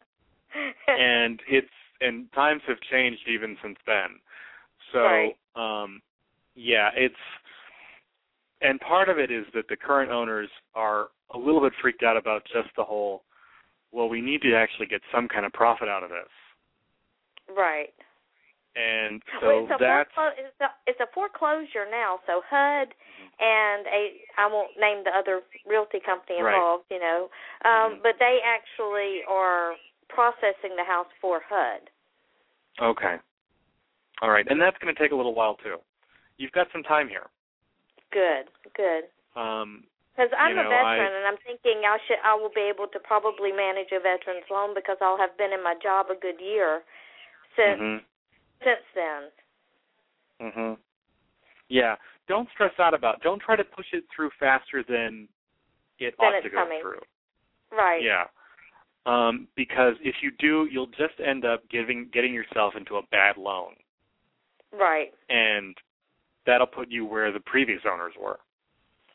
and 0.88 1.42
it's 1.48 1.70
and 2.04 2.32
times 2.34 2.62
have 2.68 2.78
changed 2.92 3.22
even 3.28 3.58
since 3.64 3.78
then. 3.86 4.20
So, 4.92 5.00
Right. 5.00 5.36
um 5.56 6.02
yeah, 6.56 6.90
it's 6.96 7.16
and 8.62 8.80
part 8.80 9.10
of 9.10 9.18
it 9.20 9.32
is 9.32 9.46
that 9.54 9.68
the 9.68 9.76
current 9.76 10.12
owners 10.12 10.50
are 10.76 11.10
a 11.34 11.38
little 11.38 11.62
bit 11.62 11.74
freaked 11.82 12.04
out 12.04 12.18
about 12.18 12.44
just 12.46 12.70
the 12.78 12.84
whole 12.84 13.24
well, 13.92 14.10
we 14.10 14.22
need 14.22 14.42
to 14.42 14.56
actually 14.56 14.88
get 14.88 15.02
some 15.14 15.28
kind 15.28 15.46
of 15.46 15.54
profit 15.54 15.88
out 15.88 16.04
of 16.04 16.10
this. 16.10 16.30
right. 17.56 17.94
And 18.76 19.22
Well, 19.42 19.68
so 19.70 19.76
it's 19.76 19.82
that's 19.82 20.10
foreclo- 20.18 20.34
it's, 20.34 20.62
a, 20.62 20.70
it's 20.88 21.00
a 21.00 21.06
foreclosure 21.14 21.86
now, 21.90 22.20
so 22.26 22.42
HUD 22.50 22.90
and 23.40 23.86
a 23.86 24.18
I 24.38 24.48
won't 24.48 24.72
name 24.80 25.04
the 25.04 25.12
other 25.14 25.42
realty 25.68 26.00
company 26.04 26.42
Right. 26.42 26.56
involved, 26.56 26.86
you 26.90 27.00
know, 27.00 27.30
um, 27.66 28.00
but 28.02 28.18
they 28.20 28.40
actually 28.44 29.22
are 29.30 29.76
processing 30.14 30.76
the 30.78 30.84
house 30.86 31.08
for 31.20 31.42
HUD. 31.50 31.90
okay. 32.82 33.16
All 34.22 34.30
right. 34.30 34.46
And 34.50 34.62
that's 34.62 34.78
going 34.78 34.94
to 34.94 35.00
take 35.02 35.12
a 35.12 35.16
little 35.16 35.34
while 35.36 35.56
too. 35.56 35.78
You've 36.38 36.52
got 36.54 36.68
some 36.72 36.84
time 36.84 37.10
here. 37.10 37.28
Good, 38.12 38.46
good. 38.78 39.10
Um 39.36 39.84
Because 40.16 40.30
I'm 40.38 40.56
You 40.56 40.62
a 40.62 40.70
veteran, 40.70 40.86
I- 40.86 41.18
and 41.18 41.26
I'm 41.28 41.38
thinking 41.46 41.82
I 41.86 41.98
should 42.08 42.22
I 42.24 42.36
will 42.36 42.54
be 42.54 42.62
able 42.62 42.88
to 42.88 43.00
probably 43.00 43.52
manage 43.52 43.92
a 43.92 44.00
veteran's 44.00 44.46
loan 44.50 44.74
because 44.76 44.98
I'll 45.02 45.18
have 45.18 45.36
been 45.38 45.52
in 45.52 45.64
my 45.64 45.76
job 45.82 46.08
a 46.10 46.16
good 46.16 46.40
year 46.40 46.84
since 47.58 47.82
mhm. 47.82 48.00
since 48.64 48.86
then. 48.96 49.22
Mhm. 50.40 50.78
Yeah. 51.70 51.96
Don't 52.28 52.50
stress 52.52 52.74
out 52.80 52.94
about. 52.94 53.22
Don't 53.22 53.42
try 53.42 53.56
to 53.56 53.64
push 53.66 53.88
it 53.94 54.06
through 54.16 54.30
faster 54.40 54.84
than 54.84 55.28
it 56.00 56.16
Then 56.20 56.34
ought 56.36 56.42
to 56.42 56.50
go 56.50 56.58
coming. 56.58 56.82
through. 56.82 57.02
Right. 57.72 58.02
Yeah. 58.02 58.28
Um, 59.06 59.48
because 59.56 59.96
if 60.02 60.16
you 60.22 60.32
do, 60.40 60.68
you'll 60.72 60.88
just 60.88 61.20
end 61.26 61.44
up 61.44 61.68
giving 61.70 62.10
getting 62.14 62.34
yourself 62.34 62.74
into 62.78 62.96
a 62.96 63.02
bad 63.12 63.36
loan, 63.38 63.74
Right. 64.72 65.14
and 65.30 65.76
that'll 66.46 66.68
put 66.68 66.90
you 66.90 67.06
where 67.06 67.32
the 67.32 67.42
previous 67.42 67.82
owners 67.86 68.14
were. 68.20 68.40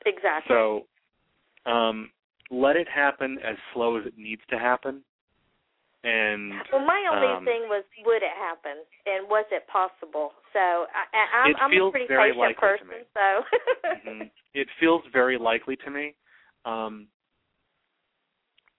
Exactly. 0.05 0.55
So, 0.55 0.87
um, 1.71 2.11
let 2.51 2.77
it 2.77 2.87
happen 2.89 3.39
as 3.43 3.57
slow 3.73 3.97
as 3.97 4.07
it 4.07 4.15
needs 4.19 4.43
to 4.51 4.59
happen. 4.59 5.03
And 6.05 6.53
well, 6.73 6.85
my 6.85 7.09
only 7.11 7.27
um, 7.27 7.45
thing 7.45 7.63
was, 7.69 7.83
would 8.05 8.23
it 8.23 8.37
happen, 8.39 8.85
and 9.07 9.29
was 9.29 9.47
it 9.51 9.67
possible? 9.67 10.33
So 10.53 10.61
I, 10.61 11.17
I, 11.17 11.43
I'm, 11.45 11.57
I'm 11.61 11.71
a 11.71 11.75
feels 11.75 11.93
pretty 11.93 12.07
very 12.07 12.31
patient 12.31 12.39
likely 12.39 12.55
to 12.55 12.59
person, 12.61 12.89
me. 12.89 13.05
so. 13.15 13.43
Mhm. 14.09 14.31
It 14.55 14.69
feels 14.79 15.03
very 15.13 15.39
likely 15.39 15.77
to 15.77 15.91
me, 15.91 16.15
um, 16.65 17.09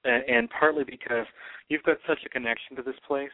and, 0.04 0.24
and 0.28 0.50
partly 0.50 0.84
because 0.84 1.26
you've 1.70 1.84
got 1.84 1.98
such 2.08 2.20
a 2.26 2.30
connection 2.30 2.76
to 2.76 2.84
this 2.84 2.96
place, 3.08 3.30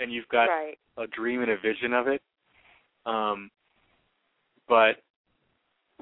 and 0.00 0.12
you've 0.12 0.28
got 0.28 0.44
right. 0.44 0.78
a 0.96 1.06
dream 1.06 1.42
and 1.42 1.50
a 1.50 1.56
vision 1.56 1.92
of 1.92 2.06
it. 2.08 2.22
Um, 3.06 3.50
but 4.68 5.02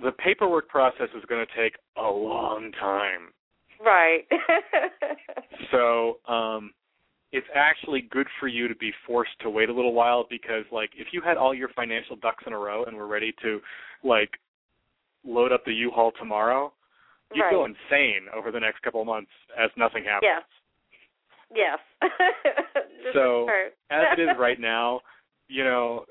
the 0.02 0.12
paperwork 0.12 0.68
process 0.68 1.09
is 1.16 1.24
going 1.28 1.44
to 1.47 1.62
take 1.62 1.76
a 1.97 2.02
long 2.02 2.72
time. 2.78 3.32
Right. 3.80 4.24
So 5.72 6.18
um, 6.28 6.72
it's 7.32 7.47
actually 7.55 8.02
good 8.10 8.26
for 8.38 8.48
you 8.48 8.68
to 8.68 8.74
be 8.76 8.93
forced 9.06 9.32
to 9.40 9.51
wait 9.51 9.68
a 9.68 9.72
little 9.72 9.93
while 9.93 10.26
because, 10.28 10.64
like, 10.70 10.90
if 10.97 11.09
you 11.12 11.20
had 11.20 11.36
all 11.36 11.55
your 11.55 11.68
financial 11.70 12.16
ducks 12.16 12.44
in 12.47 12.52
a 12.52 12.59
row 12.59 12.84
and 12.84 12.97
were 12.97 13.06
ready 13.06 13.34
to, 13.43 13.60
like, 14.05 14.30
load 15.24 15.52
up 15.52 15.64
the 15.64 15.72
U-Haul 15.72 16.12
tomorrow, 16.18 16.72
you'd 17.35 17.43
Right. 17.43 17.51
go 17.51 17.65
insane 17.65 18.28
over 18.35 18.51
the 18.51 18.61
next 18.61 18.82
couple 18.82 19.01
of 19.01 19.07
months 19.07 19.31
as 19.57 19.70
nothing 19.77 20.05
happens. 20.05 20.31
yes. 20.31 20.43
Yes. 21.55 21.78
So. 23.15 23.47
As 23.89 24.19
it 24.19 24.20
is 24.20 24.35
right 24.39 24.59
now, 24.59 25.01
you 25.48 25.62
know, 25.62 26.07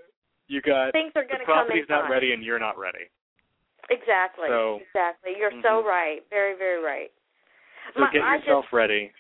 you 0.48 0.62
got 0.62 0.94
Things 0.94 1.12
are 1.16 1.24
the 1.24 1.28
going 1.28 1.40
to 1.40 1.46
come 1.46 1.68
property's 1.68 1.90
not 1.90 2.04
time. 2.04 2.12
ready 2.12 2.32
and 2.32 2.42
you're 2.44 2.60
not 2.60 2.78
ready. 2.80 3.12
Exactly. 3.90 4.48
So, 4.48 4.80
exactly. 4.82 5.34
You're 5.38 5.52
mm-hmm. 5.52 5.62
so 5.62 5.84
right. 5.84 6.24
Very, 6.30 6.56
very 6.58 6.82
right. 6.82 7.12
So 7.94 8.02
My, 8.02 8.12
get 8.14 8.24
yourself 8.24 8.66
just, 8.66 8.74
ready. 8.74 9.12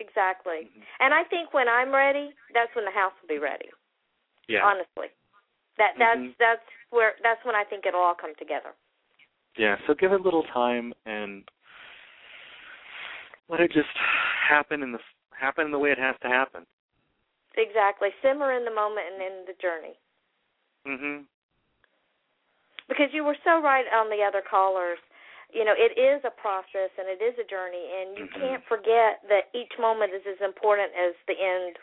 Exactly. 0.00 0.68
Mm-hmm. 0.68 0.82
And 1.00 1.14
I 1.14 1.24
think 1.24 1.54
when 1.54 1.68
I'm 1.68 1.94
ready, 1.94 2.34
that's 2.52 2.74
when 2.74 2.84
the 2.84 2.90
house 2.90 3.12
will 3.22 3.28
be 3.30 3.38
ready. 3.38 3.70
Yeah. 4.48 4.64
Honestly. 4.66 5.14
That 5.78 5.92
that's 5.98 6.20
Mhm. 6.20 6.36
that's 6.38 6.64
where 6.90 7.16
that's 7.22 7.44
when 7.44 7.54
I 7.54 7.64
think 7.64 7.84
it'll 7.84 8.00
all 8.00 8.14
come 8.14 8.34
together. 8.36 8.72
Yeah. 9.56 9.76
So 9.86 9.94
give 9.94 10.12
it 10.12 10.20
a 10.20 10.22
little 10.22 10.44
time 10.52 10.92
and 11.06 11.44
let 13.48 13.60
it 13.60 13.72
just 13.72 13.88
happen 14.48 14.82
in 14.82 14.92
the 14.92 14.98
happen 15.38 15.66
in 15.66 15.72
the 15.72 15.78
way 15.78 15.90
it 15.90 15.98
has 15.98 16.16
to 16.22 16.28
happen. 16.28 16.66
Exactly. 17.56 18.08
Simmer 18.22 18.52
in 18.52 18.64
the 18.64 18.74
moment 18.74 19.06
and 19.12 19.22
in 19.22 19.44
the 19.46 19.54
journey. 19.60 19.98
Mhm. 20.86 21.26
Because 22.88 23.12
you 23.12 23.24
were 23.24 23.36
so 23.44 23.60
right 23.60 23.86
on 23.92 24.08
the 24.10 24.22
other 24.22 24.42
callers. 24.42 24.98
You 25.50 25.64
know, 25.64 25.74
it 25.76 25.96
is 25.96 26.24
a 26.24 26.30
process 26.30 26.90
and 26.98 27.08
it 27.08 27.22
is 27.22 27.38
a 27.38 27.44
journey 27.44 27.92
and 28.00 28.18
you 28.18 28.26
Mhm. 28.26 28.40
can't 28.40 28.64
forget 28.64 29.26
that 29.28 29.48
each 29.52 29.78
moment 29.78 30.12
is 30.12 30.26
as 30.26 30.40
important 30.40 30.92
as 30.94 31.14
the 31.26 31.38
end 31.38 31.78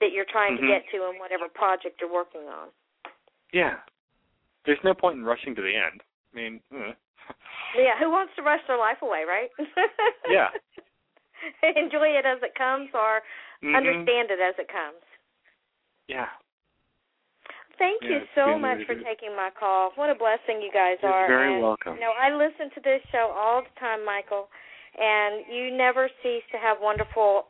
that 0.00 0.12
you're 0.12 0.24
trying 0.24 0.56
Mhm. 0.56 0.60
to 0.60 0.66
get 0.66 0.88
to 0.90 1.04
in 1.06 1.18
whatever 1.18 1.48
project 1.48 2.00
you're 2.00 2.10
working 2.10 2.48
on. 2.48 2.70
Yeah. 3.52 3.80
There's 4.64 4.82
no 4.84 4.94
point 4.94 5.16
in 5.16 5.24
rushing 5.24 5.54
to 5.54 5.62
the 5.62 5.74
end. 5.74 6.02
I 6.32 6.36
mean, 6.36 6.62
uh, 6.74 6.92
Yeah, 7.76 7.98
who 7.98 8.10
wants 8.10 8.32
to 8.36 8.42
rush 8.42 8.60
their 8.66 8.78
life 8.78 9.02
away, 9.02 9.24
right? 9.26 9.50
Yeah. 10.28 10.48
Enjoy 11.62 12.08
it 12.12 12.26
as 12.26 12.42
it 12.42 12.54
comes 12.54 12.90
or 12.92 13.22
Mhm. 13.62 13.76
understand 13.76 14.30
it 14.30 14.40
as 14.40 14.54
it 14.58 14.68
comes. 14.68 15.00
yeah. 16.08 16.28
Thank 17.78 18.02
Yeah, 18.02 18.08
you 18.08 18.28
so 18.34 18.58
much 18.58 18.82
for 18.86 18.96
taking 18.96 19.36
my 19.36 19.50
call. 19.50 19.92
What 19.94 20.10
a 20.10 20.14
blessing 20.14 20.60
you 20.60 20.70
guys 20.72 20.98
You're 21.00 21.12
are. 21.12 21.28
very 21.28 21.52
and, 21.54 21.62
welcome. 21.62 21.94
You 21.94 22.00
know, 22.00 22.10
I 22.12 22.30
listen 22.34 22.70
to 22.74 22.80
this 22.80 23.00
show 23.12 23.30
all 23.30 23.62
the 23.62 23.70
time, 23.78 24.04
Michael, 24.04 24.50
and 24.98 25.46
you 25.46 25.70
never 25.70 26.10
cease 26.22 26.42
to 26.50 26.58
have 26.58 26.80
wonderful 26.80 27.46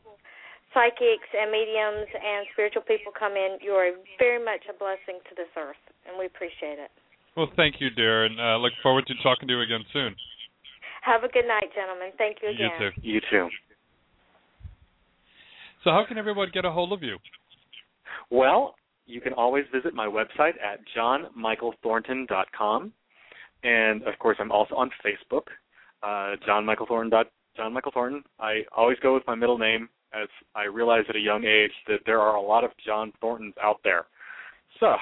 psychics 0.74 1.28
and 1.32 1.50
mediums 1.50 2.08
and 2.12 2.46
spiritual 2.52 2.82
people 2.82 3.10
come 3.10 3.36
in. 3.36 3.56
You 3.62 3.72
are 3.72 3.92
very 4.18 4.38
much 4.44 4.66
a 4.68 4.74
blessing 4.74 5.18
to 5.30 5.34
this 5.34 5.48
earth, 5.56 5.80
and 6.06 6.18
we 6.18 6.26
appreciate 6.26 6.78
it. 6.78 6.90
Well, 7.36 7.50
thank 7.56 7.76
you, 7.80 7.88
Darren. 7.96 8.32
and 8.32 8.40
uh, 8.40 8.56
look 8.58 8.72
forward 8.82 9.06
to 9.06 9.14
talking 9.22 9.48
to 9.48 9.54
you 9.54 9.60
again 9.62 9.84
soon. 9.92 10.14
Have 11.02 11.24
a 11.24 11.28
good 11.28 11.46
night, 11.46 11.70
gentlemen. 11.74 12.10
Thank 12.18 12.38
you 12.42 12.50
again. 12.50 12.70
You 12.80 12.90
too. 12.90 13.00
You 13.02 13.20
too. 13.30 13.48
So, 15.84 15.90
how 15.90 16.04
can 16.06 16.18
everyone 16.18 16.48
get 16.52 16.64
a 16.64 16.70
hold 16.70 16.92
of 16.92 17.02
you? 17.02 17.18
Well, 18.30 18.74
you 19.06 19.20
can 19.20 19.32
always 19.32 19.64
visit 19.72 19.94
my 19.94 20.06
website 20.06 20.54
at 20.62 20.80
johnmichaelthornton.com. 20.96 22.92
And 23.64 24.02
of 24.02 24.18
course, 24.18 24.36
I'm 24.40 24.52
also 24.52 24.74
on 24.74 24.90
Facebook, 25.04 25.46
uh, 26.02 26.36
John 26.44 26.64
Michael 26.64 26.86
Thornton. 26.86 27.24
John 27.56 27.72
Michael 27.72 27.92
Thornton. 27.92 28.22
I 28.38 28.60
always 28.76 28.98
go 29.02 29.14
with 29.14 29.24
my 29.26 29.34
middle 29.34 29.58
name, 29.58 29.88
as 30.12 30.28
I 30.54 30.64
realized 30.64 31.08
at 31.08 31.16
a 31.16 31.20
young 31.20 31.44
age 31.44 31.72
that 31.88 32.00
there 32.06 32.20
are 32.20 32.36
a 32.36 32.40
lot 32.40 32.64
of 32.64 32.70
John 32.84 33.12
Thorntons 33.20 33.54
out 33.62 33.80
there. 33.82 34.06
So, 34.78 34.94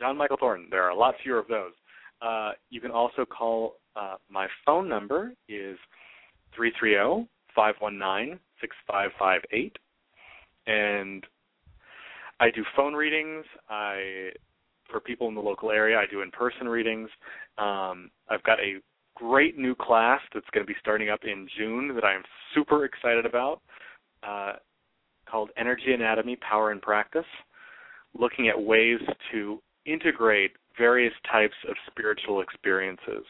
John 0.00 0.16
Michael 0.16 0.38
Thornton. 0.38 0.68
There 0.70 0.82
are 0.82 0.90
a 0.90 0.96
lot 0.96 1.14
fewer 1.22 1.38
of 1.38 1.46
those. 1.46 1.72
Uh, 2.22 2.52
you 2.70 2.80
can 2.80 2.90
also 2.90 3.24
call. 3.24 3.76
Uh, 3.94 4.14
my 4.30 4.46
phone 4.64 4.88
number 4.88 5.32
is 5.48 5.76
three 6.56 6.72
three 6.78 6.92
zero 6.92 7.26
five 7.54 7.74
one 7.80 7.98
nine 7.98 8.38
six 8.60 8.74
five 8.88 9.10
five 9.18 9.42
eight, 9.52 9.76
and 10.66 11.24
I 12.40 12.50
do 12.50 12.64
phone 12.76 12.94
readings. 12.94 13.44
I 13.68 14.30
for 14.90 15.00
people 15.00 15.28
in 15.28 15.34
the 15.34 15.40
local 15.40 15.70
area. 15.70 15.98
I 15.98 16.04
do 16.10 16.22
in-person 16.22 16.68
readings. 16.68 17.08
Um, 17.58 18.10
I've 18.28 18.42
got 18.42 18.58
a 18.58 18.80
great 19.14 19.56
new 19.58 19.74
class 19.74 20.20
that's 20.34 20.46
going 20.52 20.66
to 20.66 20.72
be 20.72 20.78
starting 20.80 21.10
up 21.10 21.20
in 21.24 21.46
June 21.56 21.94
that 21.94 22.04
I'm 22.04 22.22
super 22.54 22.84
excited 22.84 23.24
about, 23.26 23.60
uh, 24.26 24.54
called 25.30 25.50
Energy 25.56 25.92
Anatomy: 25.92 26.36
Power 26.36 26.70
and 26.70 26.80
Practice, 26.80 27.24
looking 28.18 28.48
at 28.48 28.60
ways 28.60 28.98
to 29.32 29.60
integrate 29.92 30.52
various 30.78 31.12
types 31.30 31.54
of 31.68 31.74
spiritual 31.90 32.40
experiences. 32.40 33.24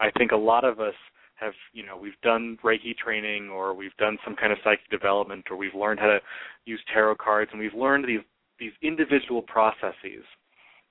I 0.00 0.10
think 0.18 0.32
a 0.32 0.36
lot 0.36 0.64
of 0.64 0.80
us 0.80 0.94
have, 1.36 1.52
you 1.72 1.84
know, 1.84 1.96
we've 1.96 2.20
done 2.22 2.58
Reiki 2.64 2.96
training 2.96 3.48
or 3.48 3.74
we've 3.74 3.96
done 3.98 4.18
some 4.24 4.36
kind 4.36 4.52
of 4.52 4.58
psychic 4.62 4.88
development 4.90 5.44
or 5.50 5.56
we've 5.56 5.74
learned 5.74 6.00
how 6.00 6.06
to 6.06 6.18
use 6.64 6.80
tarot 6.92 7.16
cards 7.16 7.50
and 7.52 7.60
we've 7.60 7.74
learned 7.74 8.06
these 8.06 8.20
these 8.60 8.72
individual 8.82 9.42
processes. 9.42 10.24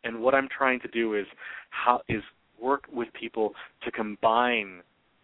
And 0.03 0.19
what 0.19 0.35
I'm 0.35 0.49
trying 0.55 0.81
to 0.81 0.87
do 0.89 1.15
is 1.15 1.25
how 1.69 2.01
is 2.09 2.21
work 2.61 2.83
with 2.91 3.07
people 3.13 3.53
to 3.83 3.91
combine 3.91 4.81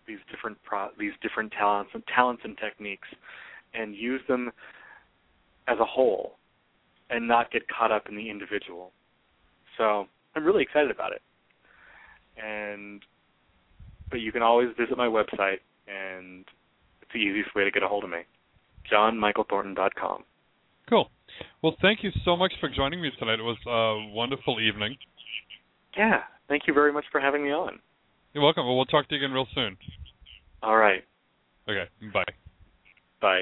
these 0.08 0.20
different 0.32 0.58
pro, 0.64 0.88
these 0.98 1.12
different 1.22 1.52
talents 1.52 1.92
and 1.94 2.04
talents 2.14 2.42
and 2.46 2.58
techniques 2.58 3.08
and 3.74 3.96
use 3.96 4.22
them 4.28 4.52
as 5.68 5.78
a 5.80 5.86
whole 5.86 6.38
and 7.10 7.28
not 7.28 7.52
get 7.52 7.64
caught 7.68 7.92
up 7.92 8.08
in 8.10 8.16
the 8.16 8.30
individual. 8.30 8.92
So 9.80 10.08
I'm 10.36 10.46
really 10.46 10.62
excited 10.62 10.92
about 10.92 11.14
it. 11.14 11.22
And 12.38 13.02
but 14.12 14.20
you 14.20 14.32
can 14.32 14.44
always 14.44 14.70
visit 14.78 14.98
my 14.98 15.08
website 15.08 15.60
and 15.88 16.46
it's 17.02 17.12
the 17.14 17.20
easiest 17.20 17.56
way 17.56 17.64
to 17.64 17.72
get 17.72 17.82
a 17.82 17.88
hold 17.88 18.04
of 18.04 18.10
me. 18.12 18.20
JohnMichaelThornton.com. 18.92 20.24
Cool. 20.88 21.10
Well, 21.62 21.76
thank 21.82 22.04
you 22.04 22.12
so 22.26 22.36
much 22.36 22.54
for 22.60 22.70
joining 22.70 23.02
me 23.02 23.12
tonight. 23.18 23.40
It 23.40 23.44
was 23.44 23.58
a 23.68 24.14
wonderful 24.14 24.60
evening. 24.60 24.98
Yeah. 25.98 26.22
Thank 26.48 26.64
you 26.68 26.74
very 26.74 26.92
much 26.92 27.06
for 27.12 27.22
having 27.22 27.44
me 27.44 27.52
on. 27.52 27.80
You're 28.34 28.44
welcome. 28.44 28.66
Well, 28.66 28.76
we'll 28.76 28.86
talk 28.86 29.08
to 29.10 29.16
you 29.16 29.24
again 29.24 29.34
real 29.34 29.48
soon. 29.54 29.78
All 30.62 30.76
right. 30.76 31.04
Okay. 31.68 31.86
Bye. 32.14 32.24
Bye. 33.22 33.42